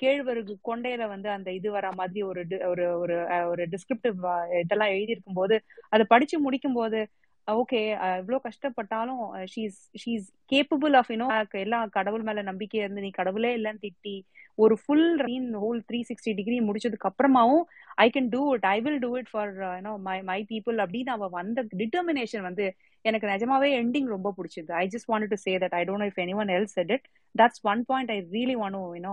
[0.00, 3.16] கேழ்வரகு கொண்டையில வந்து அந்த இது வர மாதிரி ஒரு ஒரு ஒரு
[3.50, 4.18] ஒரு டிஸ்கிரிப்டிவ்
[4.60, 5.56] இதெல்லாம் எழுதியிருக்கும் போது
[5.88, 7.00] அதை படிச்சு முடிக்கும் போது
[7.48, 7.80] ஓகே
[8.12, 9.20] எவ்வளவு கஷ்டப்பட்டாலும்
[9.52, 11.26] she's she's capable of you know
[11.60, 14.14] எல்லாம் கடவுள் மேல நம்பிக்கை இருந்து நீ கடவுளே இல்லைன்னு திட்டி
[14.58, 17.64] ஒரு full ரீன் whole three sixty degree முடிச்சதுக்கு அப்புறமாவும்
[18.04, 21.28] I can do it I will do it for you know my my people அப்படின்னு அவ
[21.38, 22.66] வந்த டிட்டர்மினேஷன் வந்து
[23.04, 24.70] எனக்கு நிஜமாவே எண்டிங் ரொம்ப பிடிச்சது.
[24.82, 27.62] I just want to say that I don't if any one else said it that's
[27.72, 29.12] one point I really want you know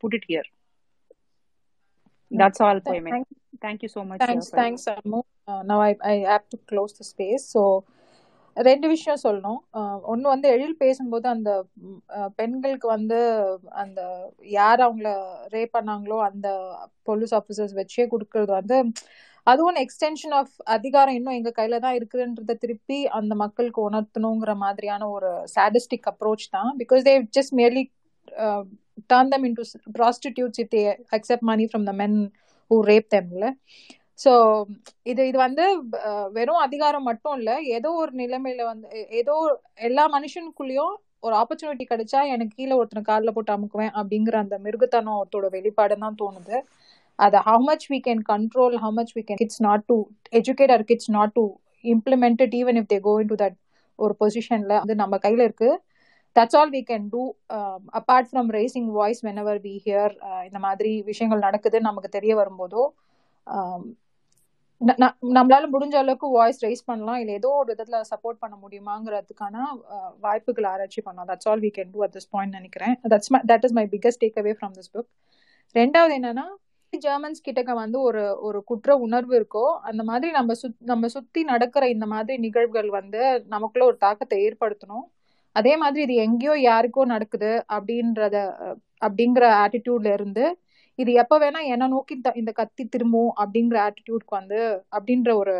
[0.00, 0.48] put it here
[2.32, 3.28] that's all Th- போய் Thank,
[3.62, 5.20] thank you so much thanks, for thanks, Ammu.
[5.48, 7.44] Uh, now I, I have to close the space.
[7.52, 7.62] So,
[8.56, 9.60] ரெண்டு விஷயம் சொல்லணும்
[10.10, 11.50] ஒன்று வந்து எழில் பேசும்போது அந்த
[12.16, 13.18] அஹ், பெண்களுக்கு வந்து
[13.82, 14.00] அந்த
[14.52, 15.10] யார் அவங்கள
[15.54, 16.48] ரேப் பண்ணாங்களோ அந்த
[17.06, 18.78] போலீஸ் ஆஃபீஸர்ஸ் வச்சே கொடுக்கறது வந்து
[19.46, 25.08] அது ஒன் எக்ஸ்டென்ஷன் ஆஃப் அதிகாரம் இன்னும் எங்க கையில தான் இருக்குன்றத திருப்பி அந்த மக்களுக்கு உணர்த்தணுங்கிற மாதிரியான
[25.10, 27.84] ஒரு சாடிஸ்டிக் அப்ரோச் தான் because they just merely
[28.38, 28.62] uh,
[29.12, 32.14] turn them into s- prostitutes if they accept money from the men
[32.70, 33.28] who rape them
[34.18, 34.32] so
[35.02, 35.64] இது இது வந்து
[36.32, 37.54] வெறும் அதிகாரம் மட்டும் இல்லை.
[37.76, 38.88] ஏதோ ஒரு நிலைமையில வந்து
[39.20, 39.34] ஏதோ
[39.88, 45.96] எல்லா மனுஷனுக்குள்ளேயும் ஒரு ஆப்பர்ச்சுனிட்டி கிடைச்சா எனக்கு கீழே ஒருத்தனை காலில் போட்டு அமுக்குவேன் அப்படிங்கிற அந்த மிருகத்தனத்தோட வெளிப்பாடு
[45.98, 46.56] தான் தோணுது.
[47.18, 49.96] அது how much we can control how much we can it's not to
[50.40, 51.44] educate our kids not to
[51.84, 53.56] implemented even if they go into that
[53.98, 55.70] ஒரு பொசிஷன்ல அது நம்ம கையில இருக்கு.
[56.36, 57.22] That's all we can do
[57.98, 62.34] apart from raising voice whenever we hear um, uh, இந்த மாதிரி விஷயங்கள் நடக்குது நமக்கு தெரிய
[62.40, 62.84] வரும்போதோ
[63.46, 63.82] um,
[65.36, 69.56] நம்மளால முடிஞ்ச அளவுக்கு வாய்ஸ் ரைஸ் பண்ணலாம் இல்லை ஏதோ ஒரு விதத்துல சப்போர்ட் பண்ண முடியுமாங்கிறதுக்கான
[70.24, 71.28] வாய்ப்புகள் ஆராய்ச்சி பண்ணலாம்.
[71.30, 72.94] That's all we can do at this point நினைக்கிறேன்.
[73.12, 75.08] That's my that is my biggest takeaway from this book
[75.74, 76.46] ரெண்டாவது என்னன்னா
[76.92, 81.84] ஜெர்மன்ஸ் கிட்டக்க வந்து ஒரு ஒரு குற்ற உணர்வு இருக்கோ அந்த மாதிரி நம்ம சுத் நம்ம சுத்தி நடக்கிற
[81.94, 83.22] இந்த மாதிரி நிகழ்வுகள் வந்து
[83.54, 85.06] நமக்குள்ள ஒரு தாக்கத்தை ஏற்படுத்தணும்.
[85.56, 88.36] அதே மாதிரி இது எங்கேயோ யாருக்கோ நடக்குது அப்படின்றத
[89.02, 90.44] அப்படிங்கிற ஆட்டிடியூட்ல இருந்து
[90.98, 94.60] இது எப்ப வேணா என்ன நோக்கி இந்த கத்தி திரும்பும் அப்படிங்கிற ஆட்டிடியூட்க்கு வந்து
[94.96, 95.54] அப்படின்ற ஒரு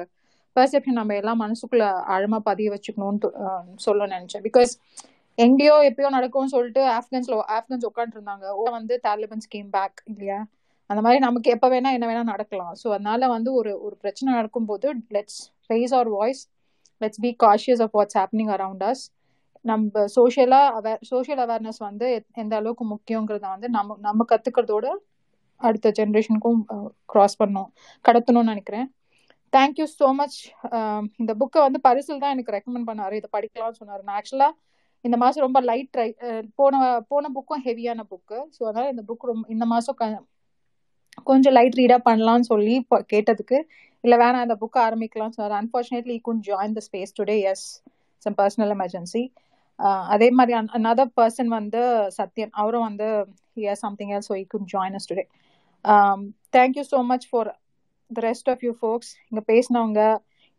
[0.57, 3.29] பெர்செப்ஷன் நம்ம எல்லாம் மனசுக்குள்ள ஆழமா பதிய வச்சுக்கணும்னு
[3.87, 4.45] சொல்ல நினைச்சேன்.
[4.49, 4.73] பிகாஸ்
[5.39, 8.59] எங்கேயோ எப்பயோ நடக்கும்னு சொல்லிட்டு ஆப்கன்ஸ்ல ஆப்கன்ஸ் உட்காந்துருந்தாங்க இருந்தாங்க.
[8.61, 10.39] ஓ வந்து தாலிபன்ஸ் கேம் பேக் இல்லையா?
[10.91, 12.75] அந்த மாதிரி நமக்கு எப்ப வேணா என்ன வேணா நடக்கலாம்.
[12.83, 15.41] ஸோ அதனால வந்து ஒரு ஒரு பிரச்சனை நடக்கும்போது let's
[15.71, 16.43] raise our voice
[17.01, 19.05] let's be cautious of what's happening around us
[19.65, 24.87] நம்ம சோஷியலா அவேர் சோஷியல் அவேர்னஸ் வந்து எத்- எந்த அளவுக்கு முக்கியங்கிறத வந்து நம்ம நம்ம கத்துக்கிறதோட
[25.61, 26.61] அடுத்த ஜென்ரேஷனுக்கும்
[27.07, 27.69] கிராஸ் பண்ணும்
[28.05, 28.87] கடத்தணும்னு நினைக்கிறேன்.
[29.53, 30.39] தேங்க்யூ ஸோ மச்
[31.21, 33.13] இந்த புக்கை வந்து பரிசில் தான் எனக்கு ரெக்கமெண்ட் பண்ணாரு.
[33.13, 34.03] இதை படிக்கலாம்னு சொன்னார்.
[34.03, 34.59] நான் ஆக்சுவலாக
[35.05, 36.09] இந்த மாதம் ரொம்ப லைட் ட்ரை
[36.55, 36.75] போன
[37.09, 40.23] போன புக்கும் ஹெவியான புக்கு ஸோ அதனால இந்த புக் ரொம்ப இந்த மாதம் க-
[41.27, 42.75] கொஞ்சம் லைட் ரீடாக பண்ணலாம்னு சொல்லி
[43.13, 43.59] கேட்டதுக்கு.
[44.05, 47.67] இல்லை வேணாம் இந்த புக்கை ஆரம்பிக்கலாம் sir unfortunately could join the space today as
[48.23, 49.23] some personal emergency
[50.09, 51.81] அதே மாதிரி அனதர் பர்சன் வந்து
[52.19, 52.53] சத்யன்.
[52.61, 53.09] அவரும் வந்து
[53.57, 55.25] hear something else so he could join us today
[56.55, 57.51] thank you so much for
[58.11, 60.03] the rest of you folks இங்கே பேசினவங்க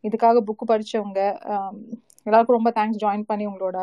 [0.04, 1.20] இதுக்காக book படிச்சவங்க
[2.26, 3.78] எல்லாருக்கும் ரொம்ப தேங்க்ஸ் ஜாயின் பண்ணி உங்களோட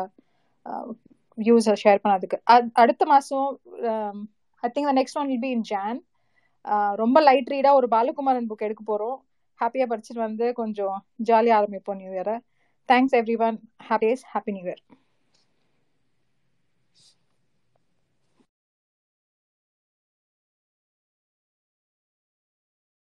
[1.37, 2.37] வியூஸை ஷேர் பண்ணதுக்கு.
[2.81, 3.47] அடுத்த மாதம்
[4.63, 5.99] I think the next one will be in Jan
[7.01, 9.17] ரொம்ப லைட் ரீடாக ஒரு பாலகுமாரன் புக் எடுக்க போகிறோம்
[9.59, 10.95] ஹாப்பியாக படிச்சுட்டு வந்து கொஞ்சம்
[11.29, 12.35] ஜாலியாக ஆரம்பிப்போம் new இயரை
[12.89, 13.57] thanks every one
[13.89, 14.83] happiest happy new year